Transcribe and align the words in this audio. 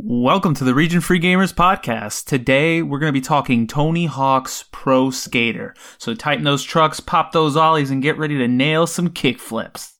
Welcome 0.00 0.54
to 0.54 0.62
the 0.62 0.74
Region 0.74 1.00
Free 1.00 1.18
Gamers 1.18 1.52
podcast. 1.52 2.26
Today 2.26 2.82
we're 2.82 3.00
going 3.00 3.12
to 3.12 3.20
be 3.20 3.20
talking 3.20 3.66
Tony 3.66 4.06
Hawk's 4.06 4.64
Pro 4.70 5.10
Skater. 5.10 5.74
So 5.98 6.14
tighten 6.14 6.44
those 6.44 6.62
trucks, 6.62 7.00
pop 7.00 7.32
those 7.32 7.56
ollies, 7.56 7.90
and 7.90 8.00
get 8.00 8.16
ready 8.16 8.38
to 8.38 8.46
nail 8.46 8.86
some 8.86 9.10
kick 9.10 9.40
flips. 9.40 9.94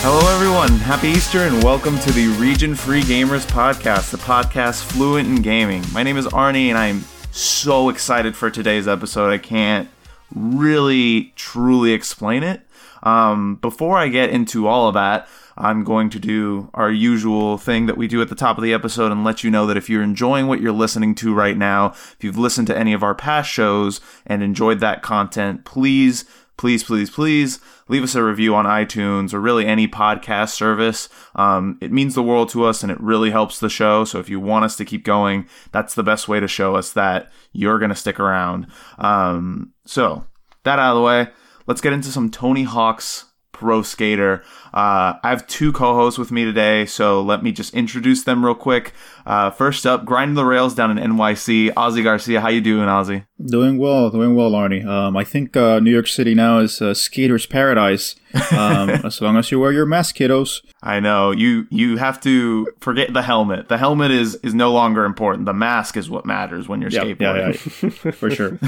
Hello, 0.00 0.37
everyone. 0.58 0.80
Happy 0.80 1.08
Easter 1.08 1.42
and 1.42 1.62
welcome 1.62 1.96
to 2.00 2.10
the 2.10 2.26
Region 2.40 2.74
Free 2.74 3.02
Gamers 3.02 3.46
podcast, 3.46 4.10
the 4.10 4.16
podcast 4.16 4.82
fluent 4.82 5.28
in 5.28 5.40
gaming. 5.40 5.84
My 5.92 6.02
name 6.02 6.16
is 6.16 6.26
Arnie 6.26 6.66
and 6.66 6.76
I'm 6.76 7.04
so 7.30 7.90
excited 7.90 8.34
for 8.34 8.50
today's 8.50 8.88
episode. 8.88 9.30
I 9.30 9.38
can't 9.38 9.88
really 10.34 11.32
truly 11.36 11.92
explain 11.92 12.42
it. 12.42 12.62
Um, 13.04 13.56
before 13.56 13.98
I 13.98 14.08
get 14.08 14.30
into 14.30 14.66
all 14.66 14.88
of 14.88 14.94
that, 14.94 15.28
I'm 15.56 15.84
going 15.84 16.10
to 16.10 16.18
do 16.18 16.70
our 16.74 16.90
usual 16.90 17.56
thing 17.56 17.86
that 17.86 17.96
we 17.96 18.08
do 18.08 18.20
at 18.20 18.28
the 18.28 18.34
top 18.34 18.58
of 18.58 18.64
the 18.64 18.74
episode 18.74 19.12
and 19.12 19.22
let 19.22 19.44
you 19.44 19.52
know 19.52 19.64
that 19.66 19.76
if 19.76 19.88
you're 19.88 20.02
enjoying 20.02 20.48
what 20.48 20.60
you're 20.60 20.72
listening 20.72 21.14
to 21.16 21.32
right 21.32 21.56
now, 21.56 21.90
if 21.90 22.16
you've 22.20 22.38
listened 22.38 22.66
to 22.66 22.76
any 22.76 22.92
of 22.92 23.04
our 23.04 23.14
past 23.14 23.48
shows 23.48 24.00
and 24.26 24.42
enjoyed 24.42 24.80
that 24.80 25.02
content, 25.02 25.64
please 25.64 26.24
please, 26.58 26.84
please, 26.84 27.08
please 27.08 27.60
leave 27.88 28.02
us 28.02 28.14
a 28.14 28.22
review 28.22 28.54
on 28.54 28.66
iTunes 28.66 29.32
or 29.32 29.40
really 29.40 29.64
any 29.64 29.88
podcast 29.88 30.50
service. 30.50 31.08
Um, 31.34 31.78
it 31.80 31.90
means 31.90 32.14
the 32.14 32.22
world 32.22 32.50
to 32.50 32.64
us 32.64 32.82
and 32.82 32.92
it 32.92 33.00
really 33.00 33.30
helps 33.30 33.58
the 33.60 33.70
show. 33.70 34.04
So 34.04 34.18
if 34.18 34.28
you 34.28 34.40
want 34.40 34.66
us 34.66 34.76
to 34.76 34.84
keep 34.84 35.04
going, 35.04 35.48
that's 35.72 35.94
the 35.94 36.02
best 36.02 36.28
way 36.28 36.40
to 36.40 36.48
show 36.48 36.74
us 36.74 36.92
that 36.92 37.30
you're 37.52 37.78
going 37.78 37.90
to 37.90 37.94
stick 37.94 38.20
around. 38.20 38.66
Um, 38.98 39.72
so 39.86 40.26
that 40.64 40.78
out 40.78 40.90
of 40.90 40.96
the 40.96 41.02
way, 41.02 41.28
let's 41.66 41.80
get 41.80 41.94
into 41.94 42.10
some 42.10 42.30
Tony 42.30 42.64
Hawk's 42.64 43.24
Pro 43.52 43.82
Skater. 43.82 44.42
Uh, 44.74 45.14
I 45.22 45.30
have 45.30 45.46
two 45.46 45.72
co-hosts 45.72 46.18
with 46.18 46.30
me 46.30 46.44
today, 46.44 46.86
so 46.86 47.22
let 47.22 47.42
me 47.42 47.52
just 47.52 47.74
introduce 47.74 48.24
them 48.24 48.44
real 48.44 48.54
quick. 48.54 48.92
Uh, 49.26 49.50
first 49.50 49.86
up, 49.86 50.04
grinding 50.04 50.34
the 50.34 50.44
rails 50.44 50.74
down 50.74 50.96
in 50.96 51.12
NYC, 51.12 51.72
Ozzy 51.74 52.02
Garcia. 52.02 52.40
How 52.40 52.48
you 52.48 52.60
doing, 52.60 52.86
Ozzy? 52.86 53.24
Doing 53.44 53.78
well, 53.78 54.10
doing 54.10 54.34
well, 54.34 54.50
Arnie. 54.52 54.84
Um, 54.84 55.16
I 55.16 55.24
think 55.24 55.56
uh, 55.56 55.78
New 55.80 55.90
York 55.92 56.08
City 56.08 56.34
now 56.34 56.58
is 56.58 56.80
uh, 56.82 56.92
skater's 56.94 57.46
paradise. 57.46 58.16
Um, 58.52 58.90
as 59.04 59.20
long 59.22 59.36
as 59.36 59.50
you 59.50 59.58
wear 59.60 59.72
your 59.72 59.86
mask, 59.86 60.16
kiddos. 60.16 60.60
I 60.82 61.00
know 61.00 61.30
you. 61.30 61.66
You 61.70 61.96
have 61.98 62.20
to 62.22 62.66
forget 62.80 63.12
the 63.12 63.22
helmet. 63.22 63.68
The 63.68 63.78
helmet 63.78 64.10
is 64.10 64.34
is 64.36 64.54
no 64.54 64.72
longer 64.72 65.04
important. 65.04 65.46
The 65.46 65.54
mask 65.54 65.96
is 65.96 66.10
what 66.10 66.26
matters 66.26 66.68
when 66.68 66.80
you're 66.80 66.90
Yep, 66.90 67.04
skateboarding. 67.04 67.82
yeah, 67.82 67.90
yeah, 68.04 68.10
for 68.10 68.30
sure. 68.30 68.58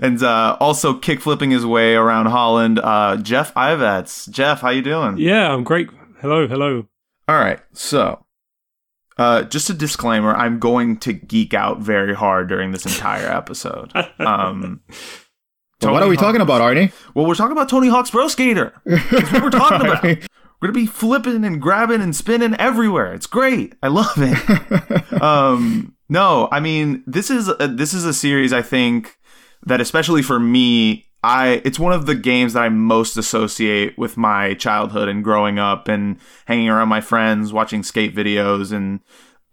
and 0.02 0.22
uh, 0.22 0.56
also 0.60 0.94
kick 0.94 1.20
flipping 1.20 1.50
his 1.50 1.64
way 1.64 1.94
around 1.94 2.26
Holland. 2.26 2.78
Uh, 2.78 3.16
Geoff 3.16 3.54
Ivats. 3.54 4.28
Geoff, 4.30 4.60
how 4.60 4.70
you 4.70 4.82
doing? 4.82 4.89
Yeah, 5.18 5.52
I'm 5.52 5.64
great. 5.64 5.88
Hello, 6.20 6.46
hello. 6.46 6.86
All 7.28 7.36
right, 7.38 7.60
so 7.72 8.24
uh, 9.18 9.42
just 9.44 9.70
a 9.70 9.74
disclaimer: 9.74 10.34
I'm 10.34 10.58
going 10.58 10.96
to 10.98 11.12
geek 11.12 11.54
out 11.54 11.80
very 11.80 12.14
hard 12.14 12.48
during 12.48 12.72
this 12.72 12.84
entire 12.86 13.26
episode. 13.36 13.92
Um, 14.18 14.80
So 15.80 15.92
what 15.92 16.02
are 16.02 16.08
we 16.08 16.16
Hawk- 16.16 16.24
talking 16.26 16.40
about, 16.42 16.60
Arnie? 16.60 16.92
Well, 17.14 17.24
we're 17.26 17.34
talking 17.34 17.52
about 17.52 17.68
Tony 17.68 17.88
Hawk's 17.88 18.10
Pro 18.10 18.28
Skater. 18.28 18.74
That's 18.84 19.32
what 19.32 19.42
we're 19.42 19.50
talking 19.50 19.86
about. 19.86 20.04
We're 20.04 20.68
gonna 20.68 20.72
be 20.72 20.86
flipping 20.86 21.42
and 21.44 21.60
grabbing 21.62 22.02
and 22.02 22.14
spinning 22.14 22.54
everywhere. 22.56 23.14
It's 23.14 23.26
great. 23.26 23.74
I 23.82 23.88
love 23.88 24.12
it. 24.18 25.12
um, 25.22 25.94
no, 26.10 26.48
I 26.52 26.60
mean 26.60 27.02
this 27.06 27.30
is 27.30 27.48
a, 27.48 27.66
this 27.66 27.94
is 27.94 28.04
a 28.04 28.12
series 28.12 28.52
I 28.52 28.60
think 28.60 29.16
that 29.64 29.80
especially 29.80 30.20
for 30.20 30.38
me, 30.38 31.06
I 31.22 31.60
it's 31.64 31.78
one 31.78 31.92
of 31.92 32.06
the 32.06 32.14
games 32.14 32.54
that 32.54 32.62
I 32.62 32.68
most 32.68 33.16
associate 33.16 33.98
with 33.98 34.16
my 34.16 34.54
childhood 34.54 35.08
and 35.08 35.22
growing 35.22 35.58
up 35.58 35.88
and 35.88 36.18
hanging 36.46 36.68
around 36.68 36.88
my 36.88 37.00
friends, 37.00 37.52
watching 37.52 37.82
skate 37.82 38.14
videos 38.14 38.72
and 38.72 39.00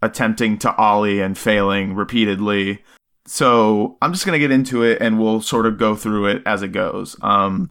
attempting 0.00 0.58
to 0.58 0.74
ollie 0.76 1.20
and 1.20 1.36
failing 1.36 1.94
repeatedly. 1.94 2.82
So 3.26 3.98
I'm 4.00 4.12
just 4.12 4.24
gonna 4.24 4.38
get 4.38 4.50
into 4.50 4.82
it 4.82 4.98
and 5.00 5.20
we'll 5.20 5.42
sort 5.42 5.66
of 5.66 5.78
go 5.78 5.94
through 5.94 6.26
it 6.26 6.42
as 6.46 6.62
it 6.62 6.72
goes. 6.72 7.16
Um, 7.20 7.70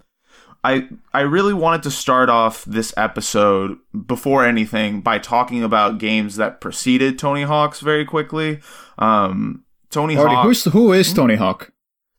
I 0.63 0.87
I 1.13 1.21
really 1.21 1.53
wanted 1.53 1.83
to 1.83 1.91
start 1.91 2.29
off 2.29 2.65
this 2.65 2.93
episode 2.97 3.77
before 4.05 4.45
anything 4.45 5.01
by 5.01 5.17
talking 5.17 5.63
about 5.63 5.97
games 5.97 6.35
that 6.35 6.61
preceded 6.61 7.17
Tony 7.17 7.43
Hawk's 7.43 7.79
very 7.79 8.05
quickly. 8.05 8.59
Um, 8.99 9.63
Tony 9.89 10.15
Hawk. 10.15 10.45
who's 10.45 10.65
who 10.65 10.93
is 10.93 11.13
Tony 11.13 11.35
Hawk? 11.35 11.71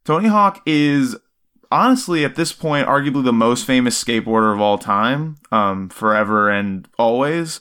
Tony 0.04 0.28
Hawk 0.28 0.62
is 0.64 1.16
honestly 1.70 2.24
at 2.24 2.36
this 2.36 2.52
point 2.52 2.86
arguably 2.86 3.24
the 3.24 3.32
most 3.32 3.66
famous 3.66 4.02
skateboarder 4.02 4.52
of 4.52 4.60
all 4.60 4.78
time, 4.78 5.36
um, 5.52 5.88
forever 5.88 6.50
and 6.50 6.88
always. 6.98 7.60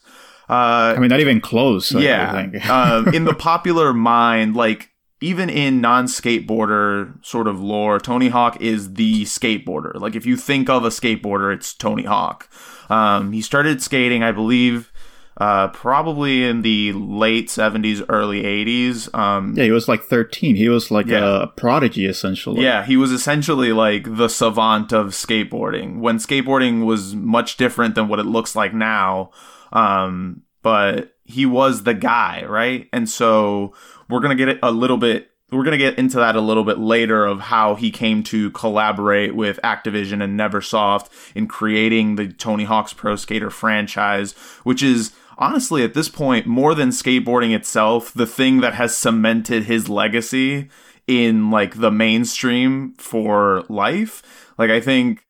Uh, 0.49 0.95
I 0.95 0.99
mean, 0.99 1.09
not 1.09 1.19
even 1.19 1.41
close. 1.41 1.91
Yeah. 1.91 2.31
think. 2.31 2.69
um, 2.69 3.13
in 3.13 3.25
the 3.25 3.33
popular 3.37 3.93
mind, 3.93 4.55
like 4.55 4.91
even 5.19 5.49
in 5.49 5.81
non-skateboarder 5.81 7.25
sort 7.25 7.47
of 7.47 7.59
lore, 7.59 7.99
Tony 7.99 8.29
Hawk 8.29 8.61
is 8.61 8.93
the 8.93 9.23
skateboarder. 9.23 9.99
Like 9.99 10.15
if 10.15 10.25
you 10.25 10.37
think 10.37 10.69
of 10.69 10.85
a 10.85 10.89
skateboarder, 10.89 11.53
it's 11.53 11.73
Tony 11.73 12.03
Hawk. 12.03 12.49
Um, 12.89 13.33
he 13.33 13.41
started 13.41 13.81
skating, 13.81 14.23
I 14.23 14.31
believe, 14.31 14.91
uh, 15.39 15.67
probably 15.69 16.43
in 16.43 16.61
the 16.63 16.93
late 16.93 17.47
'70s, 17.47 18.03
early 18.09 18.43
'80s. 18.43 19.13
Um, 19.15 19.53
yeah, 19.55 19.65
he 19.65 19.71
was 19.71 19.87
like 19.87 20.03
13. 20.03 20.55
He 20.55 20.67
was 20.69 20.89
like 20.89 21.05
Yeah. 21.05 21.43
a 21.43 21.47
prodigy, 21.47 22.05
essentially. 22.07 22.63
yeah, 22.63 22.83
he 22.85 22.97
was 22.97 23.11
essentially 23.11 23.71
like 23.71 24.15
the 24.17 24.27
savant 24.29 24.91
of 24.91 25.07
skateboarding 25.07 25.99
when 25.99 26.17
skateboarding 26.17 26.85
was 26.85 27.13
much 27.15 27.57
different 27.57 27.95
than 27.95 28.07
what 28.07 28.19
it 28.19 28.25
looks 28.25 28.55
like 28.55 28.73
now. 28.73 29.29
Um, 29.71 30.41
but 30.63 31.13
he 31.23 31.45
was 31.45 31.83
the 31.83 31.93
guy, 31.93 32.43
right? 32.47 32.87
And 32.91 33.09
so 33.09 33.73
we're 34.09 34.21
gonna 34.21 34.35
get 34.35 34.49
it 34.49 34.59
a 34.63 34.71
little 34.71 34.97
bit. 34.97 35.29
We're 35.51 35.63
gonna 35.63 35.77
get 35.77 35.97
into 35.97 36.17
that 36.17 36.35
a 36.35 36.41
little 36.41 36.63
bit 36.65 36.77
later 36.79 37.25
of 37.25 37.39
how 37.39 37.75
he 37.75 37.89
came 37.91 38.21
to 38.23 38.51
collaborate 38.51 39.33
with 39.35 39.59
Activision 39.63 40.21
and 40.21 40.37
NeverSoft 40.37 41.07
in 41.35 41.47
creating 41.47 42.15
the 42.15 42.27
Tony 42.27 42.63
Hawk's 42.65 42.91
Pro 42.93 43.15
Skater 43.15 43.49
franchise, 43.49 44.33
which 44.63 44.81
is 44.83 45.13
honestly 45.37 45.83
at 45.83 45.93
this 45.93 46.09
point 46.09 46.47
more 46.47 46.75
than 46.75 46.89
skateboarding 46.89 47.55
itself, 47.55 48.13
the 48.13 48.27
thing 48.27 48.61
that 48.61 48.73
has 48.73 48.95
cemented 48.95 49.63
his 49.63 49.89
legacy 49.89 50.69
in 51.07 51.49
like 51.49 51.79
the 51.79 51.91
mainstream 51.91 52.93
for 52.97 53.63
life. 53.69 54.53
Like 54.57 54.69
I 54.69 54.81
think 54.81 55.25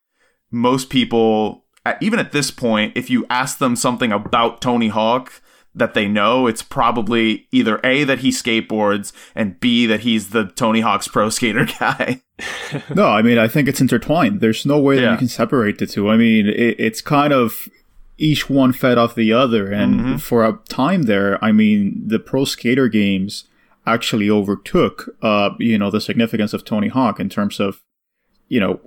most 0.51 0.90
people 0.90 1.66
even 2.01 2.19
at 2.19 2.31
this 2.31 2.51
point 2.51 2.95
if 2.97 3.09
you 3.09 3.25
ask 3.29 3.59
them 3.59 3.75
something 3.75 4.12
about 4.12 4.62
Tony 4.62 4.90
Hawk 4.90 5.41
that 5.78 5.94
they 5.94 6.07
know 6.07 6.47
it's 6.47 6.63
probably 6.63 7.47
either 7.51 7.79
A 7.84 8.03
that 8.03 8.19
he 8.19 8.29
skateboards 8.29 9.13
and 9.35 9.59
B 9.59 9.85
that 9.85 10.00
he's 10.01 10.29
the 10.29 10.45
Tony 10.45 10.81
Hawk's 10.81 11.07
pro 11.07 11.29
skater 11.29 11.66
guy. 11.79 12.22
No, 12.94 13.07
I 13.07 13.22
mean, 13.22 13.38
I 13.38 13.47
think 13.47 13.68
it's 13.68 13.81
intertwined. 13.81 14.41
There's 14.41 14.66
no 14.66 14.79
way 14.79 15.00
that 15.00 15.12
you 15.12 15.18
can 15.18 15.28
separate 15.28 15.78
the 15.78 15.85
two. 15.85 16.09
I 16.09 16.18
mean, 16.18 16.47
it, 16.47 16.79
it's 16.79 17.01
kind 17.01 17.31
of 17.31 17.69
each 18.17 18.50
one 18.50 18.73
fed 18.73 18.97
off 18.97 19.16
the 19.16 19.31
other. 19.33 19.72
And 19.72 20.00
Mm-hmm. 20.00 20.17
for 20.17 20.45
a 20.45 20.59
time 20.69 21.03
there, 21.03 21.44
I 21.44 21.51
mean, 21.51 22.01
the 22.05 22.19
pro 22.19 22.45
skater 22.45 22.88
games 22.88 23.45
actually 23.85 24.29
overtook, 24.29 25.09
uh, 25.22 25.51
you 25.59 25.78
know, 25.78 25.89
the 25.89 26.01
significance 26.01 26.53
of 26.53 26.66
Tony 26.66 26.88
Hawk 26.89 27.19
in 27.19 27.29
terms 27.29 27.59
of, 27.59 27.81
you 28.50 28.59
know, 28.59 28.79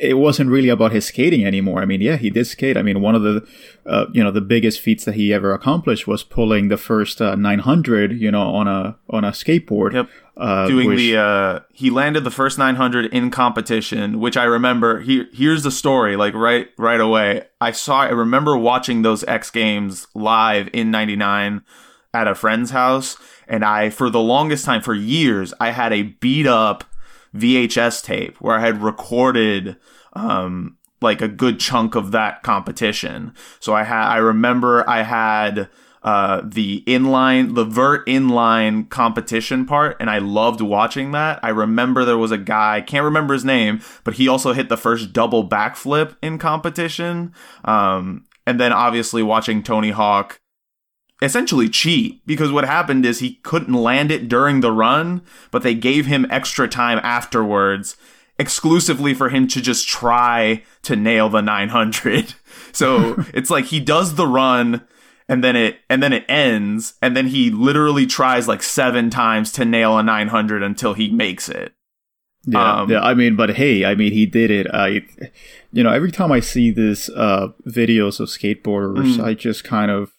it 0.00 0.14
wasn't 0.18 0.50
really 0.50 0.68
about 0.68 0.92
his 0.92 1.06
skating 1.06 1.44
anymore. 1.46 1.80
I 1.82 1.84
mean, 1.84 2.00
yeah, 2.00 2.16
he 2.16 2.30
did 2.30 2.46
skate. 2.46 2.76
I 2.76 2.82
mean, 2.82 3.00
one 3.00 3.14
of 3.14 3.22
the, 3.22 3.46
uh, 3.86 4.06
you 4.12 4.22
know, 4.22 4.30
the 4.30 4.40
biggest 4.40 4.80
feats 4.80 5.04
that 5.04 5.14
he 5.14 5.32
ever 5.32 5.52
accomplished 5.52 6.06
was 6.06 6.22
pulling 6.22 6.68
the 6.68 6.76
first 6.76 7.20
uh, 7.20 7.34
900, 7.34 8.12
you 8.12 8.30
know, 8.30 8.54
on 8.54 8.66
a 8.68 8.96
on 9.10 9.24
a 9.24 9.30
skateboard. 9.30 9.92
Yep. 9.92 10.08
Uh, 10.36 10.66
doing 10.66 10.88
which- 10.88 10.98
the 10.98 11.16
uh 11.16 11.60
he 11.72 11.90
landed 11.90 12.24
the 12.24 12.30
first 12.30 12.58
900 12.58 13.06
in 13.14 13.30
competition 13.30 14.18
which 14.18 14.36
i 14.36 14.42
remember 14.42 14.98
here 15.00 15.28
here's 15.32 15.62
the 15.62 15.70
story 15.70 16.16
like 16.16 16.34
right 16.34 16.70
right 16.76 17.00
away 17.00 17.46
i 17.60 17.70
saw 17.70 18.00
i 18.00 18.08
remember 18.08 18.56
watching 18.56 19.02
those 19.02 19.22
x 19.28 19.48
games 19.52 20.08
live 20.12 20.68
in 20.72 20.90
99 20.90 21.62
at 22.12 22.26
a 22.26 22.34
friend's 22.34 22.72
house 22.72 23.16
and 23.46 23.64
i 23.64 23.88
for 23.90 24.10
the 24.10 24.18
longest 24.18 24.64
time 24.64 24.82
for 24.82 24.92
years 24.92 25.54
i 25.60 25.70
had 25.70 25.92
a 25.92 26.02
beat 26.02 26.48
up 26.48 26.82
vhs 27.34 28.02
tape 28.02 28.36
where 28.40 28.56
i 28.56 28.60
had 28.60 28.82
recorded 28.82 29.76
um 30.14 30.76
like 31.00 31.20
a 31.20 31.28
good 31.28 31.60
chunk 31.60 31.94
of 31.94 32.12
that 32.12 32.42
competition 32.42 33.34
so 33.60 33.74
i 33.74 33.82
had 33.82 34.08
i 34.08 34.16
remember 34.16 34.88
i 34.88 35.02
had 35.02 35.68
uh, 36.04 36.42
the 36.44 36.84
inline, 36.86 37.54
the 37.54 37.64
vert 37.64 38.06
inline 38.06 38.88
competition 38.90 39.64
part, 39.64 39.96
and 39.98 40.10
I 40.10 40.18
loved 40.18 40.60
watching 40.60 41.12
that. 41.12 41.40
I 41.42 41.48
remember 41.48 42.04
there 42.04 42.18
was 42.18 42.30
a 42.30 42.36
guy, 42.36 42.82
can't 42.82 43.04
remember 43.04 43.32
his 43.32 43.44
name, 43.44 43.80
but 44.04 44.14
he 44.14 44.28
also 44.28 44.52
hit 44.52 44.68
the 44.68 44.76
first 44.76 45.14
double 45.14 45.48
backflip 45.48 46.14
in 46.22 46.36
competition. 46.36 47.32
Um, 47.64 48.26
and 48.46 48.60
then 48.60 48.70
obviously 48.70 49.22
watching 49.22 49.62
Tony 49.62 49.90
Hawk 49.90 50.38
essentially 51.22 51.68
cheat 51.68 52.24
because 52.26 52.52
what 52.52 52.64
happened 52.64 53.06
is 53.06 53.18
he 53.18 53.36
couldn't 53.36 53.74
land 53.74 54.10
it 54.10 54.28
during 54.28 54.60
the 54.60 54.72
run, 54.72 55.22
but 55.50 55.62
they 55.62 55.74
gave 55.74 56.06
him 56.06 56.26
extra 56.30 56.68
time 56.68 57.00
afterwards 57.02 57.96
exclusively 58.38 59.14
for 59.14 59.28
him 59.28 59.46
to 59.46 59.60
just 59.60 59.86
try 59.86 60.62
to 60.82 60.96
nail 60.96 61.28
the 61.28 61.42
900. 61.42 62.34
So 62.72 63.14
it's 63.34 63.50
like 63.50 63.66
he 63.66 63.78
does 63.78 64.16
the 64.16 64.26
run 64.26 64.84
and 65.28 65.44
then 65.44 65.54
it 65.54 65.78
and 65.88 66.02
then 66.02 66.12
it 66.12 66.24
ends 66.28 66.94
and 67.00 67.16
then 67.16 67.28
he 67.28 67.50
literally 67.50 68.04
tries 68.04 68.48
like 68.48 68.64
7 68.64 69.10
times 69.10 69.52
to 69.52 69.64
nail 69.64 69.96
a 69.96 70.02
900 70.02 70.62
until 70.62 70.94
he 70.94 71.08
makes 71.08 71.48
it. 71.48 71.72
Yeah, 72.46 72.80
um, 72.80 72.90
yeah. 72.90 73.00
I 73.00 73.14
mean, 73.14 73.36
but 73.36 73.50
hey, 73.50 73.84
I 73.84 73.94
mean, 73.94 74.12
he 74.12 74.26
did 74.26 74.50
it. 74.50 74.66
I, 74.72 75.02
you 75.72 75.82
know, 75.82 75.90
every 75.90 76.10
time 76.10 76.30
I 76.30 76.40
see 76.40 76.70
this 76.70 77.08
uh, 77.10 77.48
videos 77.66 78.20
of 78.20 78.28
skateboarders, 78.28 79.16
mm. 79.16 79.24
I 79.24 79.34
just 79.34 79.64
kind 79.64 79.90
of 79.90 80.13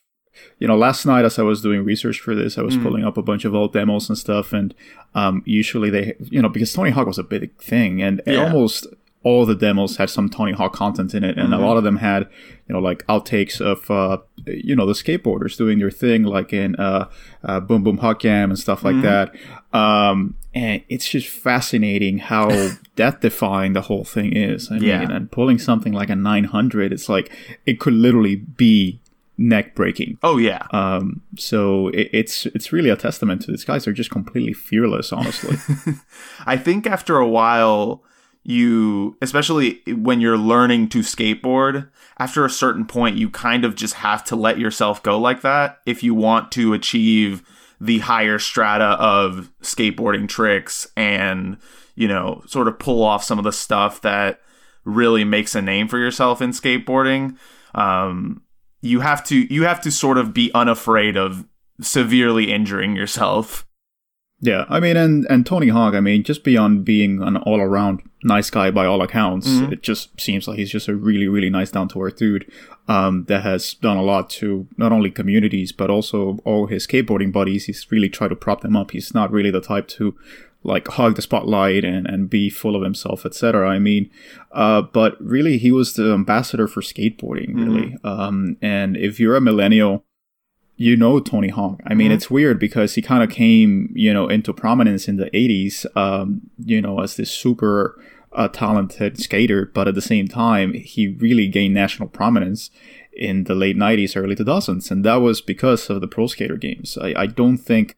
you 0.60 0.68
know, 0.68 0.78
last 0.78 1.06
night 1.06 1.25
as 1.25 1.38
I 1.38 1.44
was 1.44 1.62
doing 1.62 1.84
research 1.84 2.19
for 2.19 2.34
this, 2.34 2.57
I 2.57 2.62
was 2.62 2.78
mm. 2.78 2.84
pulling 2.84 3.04
up 3.04 3.18
a 3.18 3.22
bunch 3.22 3.46
of 3.46 3.54
old 3.54 3.74
demos 3.74 4.07
and 4.10 4.18
stuff, 4.18 4.54
and 4.54 4.74
um, 5.13 5.44
usually 5.46 5.90
they, 5.90 6.16
you 6.19 6.42
know, 6.42 6.50
because 6.50 6.72
Tony 6.74 6.92
Hawk 6.92 7.07
was 7.07 7.19
a 7.19 7.24
big 7.24 7.56
thing, 7.57 8.02
and 8.02 8.22
yeah. 8.25 8.44
almost 8.44 8.88
all 9.25 9.44
the 9.46 9.56
demos 9.56 9.98
had 9.98 10.10
some 10.10 10.30
Tony 10.30 10.52
Hawk 10.52 10.74
content 10.74 11.16
in 11.16 11.24
it, 11.24 11.36
and 11.36 11.50
mm-hmm. 11.50 11.62
a 11.62 11.66
lot 11.66 11.78
of 11.78 11.84
them 11.84 11.98
had, 11.98 12.30
you 12.68 12.74
know, 12.74 12.80
like 12.80 13.06
outtakes 13.07 13.60
of, 13.60 13.90
uh, 13.90 14.18
you 14.46 14.75
know, 14.75 14.86
the 14.86 14.94
skateboarders 14.94 15.57
doing 15.57 15.80
their 15.80 15.90
thing, 15.90 16.22
like 16.24 16.54
in 16.54 16.75
uh, 16.75 17.10
uh, 17.44 17.60
Boom 17.60 17.84
Boom 17.84 17.98
HuckJam 17.98 18.46
and 18.46 18.60
stuff 18.60 18.84
like 18.84 18.96
mm-hmm. 18.96 19.02
that. 19.02 19.78
Um, 19.78 20.36
and 20.54 20.84
it's 20.90 21.10
just 21.10 21.28
fascinating 21.28 22.19
how 22.19 22.69
death 22.96 23.22
defying 23.22 23.74
the 23.74 23.81
whole 23.81 24.06
thing 24.06 24.31
is. 24.34 24.72
I 24.72 24.78
yeah. 24.78 25.00
mean, 25.00 25.10
and 25.10 25.31
pulling 25.31 25.57
something 25.57 25.92
like 25.92 26.12
a 26.12 26.16
900, 26.16 26.94
it's 26.94 27.10
like 27.10 27.31
it 27.66 27.80
could 27.80 27.94
literally 27.94 28.36
be 28.36 29.00
neck 29.38 29.76
breaking. 29.76 30.18
Oh 30.24 30.38
yeah. 30.38 30.68
Um, 30.72 31.22
so 31.38 31.90
it, 31.90 32.10
it's 32.14 32.46
it's 32.48 32.72
really 32.72 32.90
a 32.90 32.96
testament 32.96 33.42
to 33.44 33.52
these 33.52 33.66
guys. 33.66 33.86
They're 33.86 33.94
just 33.94 34.12
completely 34.12 34.54
fearless, 34.54 35.12
honestly. 35.12 35.58
I 36.46 36.58
think 36.58 36.88
after 36.88 37.18
a 37.18 37.28
while, 37.28 38.04
you, 38.44 39.18
especially 39.22 39.82
when 39.88 40.22
you're 40.22 40.38
learning 40.38 40.90
to 40.90 41.00
skateboard, 41.00 41.90
after 42.18 42.46
a 42.46 42.50
certain 42.50 42.86
point, 42.86 43.18
you 43.18 43.30
kind 43.30 43.66
of 43.66 43.76
just 43.76 43.96
have 43.96 44.24
to 44.26 44.36
let 44.36 44.60
yourself 44.60 45.02
go 45.04 45.18
like 45.18 45.42
that 45.42 45.80
if 45.86 46.04
you 46.04 46.14
want 46.14 46.52
to 46.54 46.74
achieve 46.74 47.44
the 47.81 48.00
higher 48.00 48.40
strata 48.40 48.96
of 49.00 49.52
skateboarding 49.62 50.30
tricks 50.30 50.88
and 50.96 51.58
you 51.96 52.08
know 52.08 52.42
sort 52.46 52.68
of 52.68 52.80
pull 52.80 53.04
off 53.04 53.24
some 53.24 53.38
of 53.38 53.44
the 53.44 53.52
stuff 53.52 54.00
that 54.02 54.40
really 54.86 55.24
makes 55.24 55.56
a 55.56 55.62
name 55.62 55.88
for 55.88 55.98
yourself 55.98 56.42
in 56.42 56.52
skateboarding. 56.52 57.36
Um, 57.74 58.44
you 58.86 59.02
have 59.02 59.24
to 59.26 59.54
you 59.54 59.64
have 59.64 59.82
to 59.82 59.92
sort 59.92 60.18
of 60.18 60.34
be 60.34 60.52
unafraid 60.54 61.18
of 61.18 61.46
severely 61.82 62.52
injuring 62.52 62.96
yourself. 62.96 63.66
Yeah, 64.42 64.66
I 64.70 64.80
mean, 64.80 64.98
and 64.98 65.26
and 65.30 65.46
Tony 65.46 65.70
Hawk, 65.70 65.94
I 65.94 66.02
mean, 66.02 66.24
just 66.24 66.44
beyond 66.44 66.86
being 66.86 67.22
an 67.24 67.38
all 67.38 67.62
around 67.62 68.02
nice 68.24 68.50
guy 68.50 68.70
by 68.70 68.86
all 68.86 69.02
accounts, 69.02 69.48
mm-hmm. 69.48 69.74
it 69.74 69.82
just 69.82 70.20
seems 70.20 70.48
like 70.48 70.58
he's 70.58 70.70
just 70.70 70.88
a 70.88 70.96
really 70.96 71.28
really 71.28 71.50
nice 71.50 71.72
down 71.72 71.88
to 71.90 72.02
earth 72.02 72.18
dude 72.18 72.52
um, 72.88 73.26
that 73.26 73.44
has 73.44 73.74
done 73.76 73.98
a 73.98 74.04
lot 74.04 74.30
to 74.32 74.68
not 74.78 74.92
only 74.92 75.10
communities 75.10 75.72
but 75.72 75.90
also 75.90 76.38
all 76.44 76.68
his 76.68 76.86
skateboarding 76.86 77.31
buddies. 77.31 77.66
He's 77.66 77.92
really 77.92 78.10
tried 78.10 78.30
to 78.30 78.36
prop 78.36 78.62
them 78.62 78.76
up. 78.76 78.92
He's 78.92 79.14
not 79.14 79.31
really 79.31 79.52
the 79.52 79.62
type 79.62 79.88
to 79.90 80.16
like 80.66 80.88
hog 80.88 81.16
the 81.16 81.22
spotlight 81.22 81.86
and, 81.86 82.08
and 82.08 82.30
be 82.30 82.50
full 82.50 82.76
of 82.76 82.82
himself, 82.82 83.26
etc. 83.26 83.70
I 83.70 83.80
mean, 83.80 84.10
uh, 84.52 84.82
but 84.82 85.16
really, 85.22 85.58
he 85.58 85.72
was 85.72 85.94
the 85.94 86.14
ambassador 86.14 86.68
for 86.68 86.82
skateboarding, 86.82 87.50
mm-hmm. 87.50 87.66
really. 87.66 87.90
Mm-hmm. 87.92 88.08
Um, 88.08 88.58
and 88.62 88.98
if 88.98 89.20
you're 89.20 89.36
a 89.36 89.42
millennial, 89.42 90.04
you 90.76 90.98
know 90.98 91.20
Tony 91.20 91.50
Hawk. 91.50 91.82
I 91.86 91.94
mean, 91.94 92.08
mm-hmm. 92.08 92.16
it's 92.16 92.30
weird 92.30 92.60
because 92.60 92.96
he 92.96 93.02
kind 93.02 93.24
of 93.24 93.30
came, 93.30 93.92
you 93.96 94.14
know, 94.14 94.28
into 94.28 94.54
prominence 94.54 95.08
in 95.08 95.18
the 95.18 95.30
'80s, 95.32 95.86
um, 95.96 96.42
you 96.58 96.82
know, 96.82 97.00
as 97.00 97.16
this 97.16 97.32
super 97.32 97.98
uh, 98.34 98.48
talented 98.50 99.20
skater, 99.20 99.72
but 99.74 99.88
at 99.88 99.96
the 99.96 100.02
same 100.02 100.28
time, 100.28 100.74
he 100.74 101.08
really 101.08 101.48
gained 101.48 101.74
national 101.74 102.10
prominence 102.10 102.70
in 103.14 103.46
the 103.46 103.56
late 103.56 103.78
90s, 103.78 104.22
early 104.22 104.36
2000s. 104.36 104.92
And 104.92 105.06
that 105.06 105.16
was 105.16 105.40
because 105.40 105.90
of 105.90 106.02
the 106.02 106.08
pro 106.08 106.28
skater 106.28 106.58
games. 106.58 106.98
I, 106.98 107.14
I 107.16 107.28
don't 107.28 107.58
think 107.58 107.96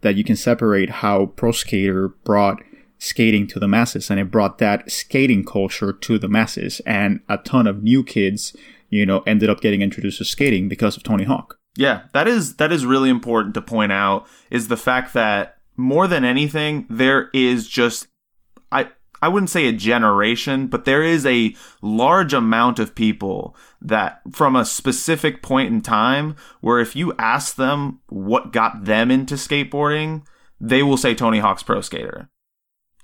that 0.00 0.16
you 0.16 0.24
can 0.24 0.36
separate 0.36 0.90
how 0.90 1.26
Pro 1.26 1.52
Skater 1.52 2.08
brought 2.24 2.62
skating 2.98 3.46
to 3.46 3.60
the 3.60 3.68
masses 3.68 4.10
and 4.10 4.18
it 4.18 4.30
brought 4.30 4.58
that 4.58 4.90
skating 4.90 5.44
culture 5.44 5.92
to 5.92 6.18
the 6.18 6.28
masses 6.28 6.80
and 6.84 7.20
a 7.28 7.38
ton 7.38 7.66
of 7.66 7.82
new 7.82 8.02
kids 8.02 8.56
you 8.90 9.06
know 9.06 9.20
ended 9.20 9.48
up 9.48 9.60
getting 9.60 9.82
introduced 9.82 10.18
to 10.18 10.24
skating 10.24 10.68
because 10.68 10.96
of 10.96 11.02
Tony 11.02 11.24
Hawk. 11.24 11.58
Yeah, 11.76 12.02
that 12.12 12.26
is 12.26 12.56
that 12.56 12.72
is 12.72 12.84
really 12.84 13.10
important 13.10 13.54
to 13.54 13.62
point 13.62 13.92
out 13.92 14.26
is 14.50 14.68
the 14.68 14.76
fact 14.76 15.14
that 15.14 15.58
more 15.76 16.08
than 16.08 16.24
anything 16.24 16.86
there 16.90 17.30
is 17.32 17.68
just 17.68 18.08
I 19.20 19.28
wouldn't 19.28 19.50
say 19.50 19.66
a 19.66 19.72
generation, 19.72 20.68
but 20.68 20.84
there 20.84 21.02
is 21.02 21.26
a 21.26 21.54
large 21.82 22.32
amount 22.32 22.78
of 22.78 22.94
people 22.94 23.56
that 23.80 24.20
from 24.32 24.56
a 24.56 24.64
specific 24.64 25.42
point 25.42 25.72
in 25.72 25.80
time 25.80 26.36
where 26.60 26.78
if 26.78 26.94
you 26.94 27.14
ask 27.18 27.56
them 27.56 28.00
what 28.08 28.52
got 28.52 28.84
them 28.84 29.10
into 29.10 29.34
skateboarding, 29.34 30.24
they 30.60 30.82
will 30.82 30.96
say 30.96 31.14
Tony 31.14 31.38
Hawk's 31.38 31.62
Pro 31.62 31.80
Skater. 31.80 32.28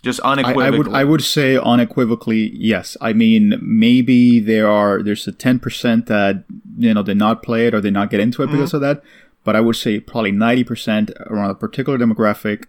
Just 0.02 0.20
unequivocally. 0.20 0.64
I, 0.64 0.66
I, 0.66 0.70
would 0.70 0.88
I 0.88 1.04
would 1.04 1.22
say 1.22 1.56
unequivocally 1.56 2.52
yes. 2.54 2.96
I 3.00 3.14
mean 3.14 3.58
maybe 3.62 4.38
there 4.38 4.68
are 4.68 5.02
there's 5.02 5.26
a 5.26 5.32
ten 5.32 5.58
percent 5.58 6.06
that 6.06 6.44
you 6.76 6.92
know 6.92 7.02
did 7.02 7.16
not 7.16 7.42
play 7.42 7.66
it 7.66 7.74
or 7.74 7.80
did 7.80 7.94
not 7.94 8.10
get 8.10 8.20
into 8.20 8.42
it 8.42 8.46
mm-hmm. 8.46 8.56
because 8.56 8.74
of 8.74 8.82
that. 8.82 9.02
But 9.44 9.56
I 9.56 9.60
would 9.60 9.76
say 9.76 10.00
probably 10.00 10.32
ninety 10.32 10.62
percent 10.62 11.10
around 11.26 11.50
a 11.50 11.54
particular 11.54 11.98
demographic 11.98 12.66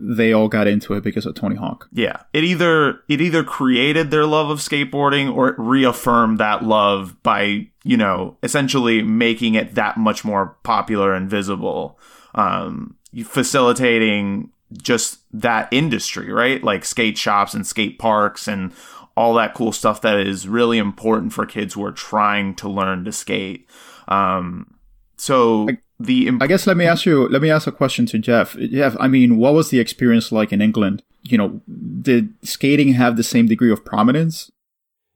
they 0.00 0.32
all 0.32 0.48
got 0.48 0.68
into 0.68 0.94
it 0.94 1.02
because 1.02 1.26
of 1.26 1.34
Tony 1.34 1.56
Hawk. 1.56 1.88
Yeah. 1.92 2.22
It 2.32 2.44
either 2.44 3.00
it 3.08 3.20
either 3.20 3.42
created 3.42 4.10
their 4.10 4.26
love 4.26 4.48
of 4.48 4.58
skateboarding 4.58 5.34
or 5.34 5.48
it 5.48 5.58
reaffirmed 5.58 6.38
that 6.38 6.64
love 6.64 7.20
by, 7.22 7.68
you 7.82 7.96
know, 7.96 8.36
essentially 8.42 9.02
making 9.02 9.54
it 9.54 9.74
that 9.74 9.96
much 9.96 10.24
more 10.24 10.56
popular 10.62 11.12
and 11.14 11.28
visible. 11.28 11.98
Um 12.34 12.94
facilitating 13.24 14.50
just 14.80 15.20
that 15.32 15.68
industry, 15.72 16.30
right? 16.30 16.62
Like 16.62 16.84
skate 16.84 17.18
shops 17.18 17.54
and 17.54 17.66
skate 17.66 17.98
parks 17.98 18.46
and 18.46 18.72
all 19.16 19.34
that 19.34 19.54
cool 19.54 19.72
stuff 19.72 20.00
that 20.02 20.20
is 20.20 20.46
really 20.46 20.78
important 20.78 21.32
for 21.32 21.44
kids 21.44 21.74
who 21.74 21.84
are 21.84 21.92
trying 21.92 22.54
to 22.56 22.68
learn 22.68 23.04
to 23.04 23.12
skate. 23.12 23.68
Um 24.06 24.74
so 25.16 25.68
I- 25.68 25.78
the 25.98 26.28
imp- 26.28 26.42
I 26.42 26.46
guess 26.46 26.66
let 26.66 26.76
me 26.76 26.86
ask 26.86 27.04
you 27.04 27.28
let 27.28 27.42
me 27.42 27.50
ask 27.50 27.66
a 27.66 27.72
question 27.72 28.06
to 28.06 28.18
Geoff. 28.18 28.56
Geoff, 28.56 28.96
I 29.00 29.08
mean, 29.08 29.36
what 29.36 29.54
was 29.54 29.70
the 29.70 29.80
experience 29.80 30.30
like 30.30 30.52
in 30.52 30.62
England? 30.62 31.02
You 31.22 31.38
know, 31.38 31.60
did 32.00 32.34
skating 32.42 32.92
have 32.94 33.16
the 33.16 33.24
same 33.24 33.46
degree 33.46 33.72
of 33.72 33.84
prominence? 33.84 34.50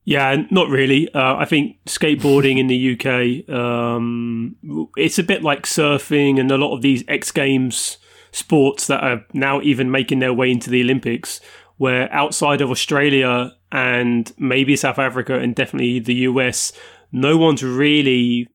Yeah, 0.04 0.42
not 0.50 0.68
really. 0.68 1.12
Uh, 1.14 1.36
I 1.36 1.44
think 1.44 1.76
skateboarding 1.86 2.58
in 2.58 2.66
the 2.66 2.94
UK, 2.94 3.48
um, 3.54 4.56
it's 4.96 5.18
a 5.20 5.22
bit 5.22 5.44
like 5.44 5.62
surfing 5.62 6.40
and 6.40 6.50
a 6.50 6.58
lot 6.58 6.74
of 6.74 6.82
these 6.82 7.04
X 7.06 7.30
Games 7.30 7.98
sports 8.32 8.88
that 8.88 9.04
are 9.04 9.24
now 9.32 9.60
even 9.60 9.90
making 9.90 10.18
their 10.18 10.32
way 10.32 10.50
into 10.50 10.70
the 10.70 10.82
Olympics, 10.82 11.40
where 11.76 12.12
outside 12.12 12.60
of 12.60 12.70
Australia 12.70 13.52
and 13.70 14.32
maybe 14.38 14.74
South 14.74 14.98
Africa 14.98 15.38
and 15.38 15.54
definitely 15.54 16.00
the 16.00 16.14
US, 16.14 16.72
no 17.12 17.36
one's 17.36 17.62
really 17.62 18.48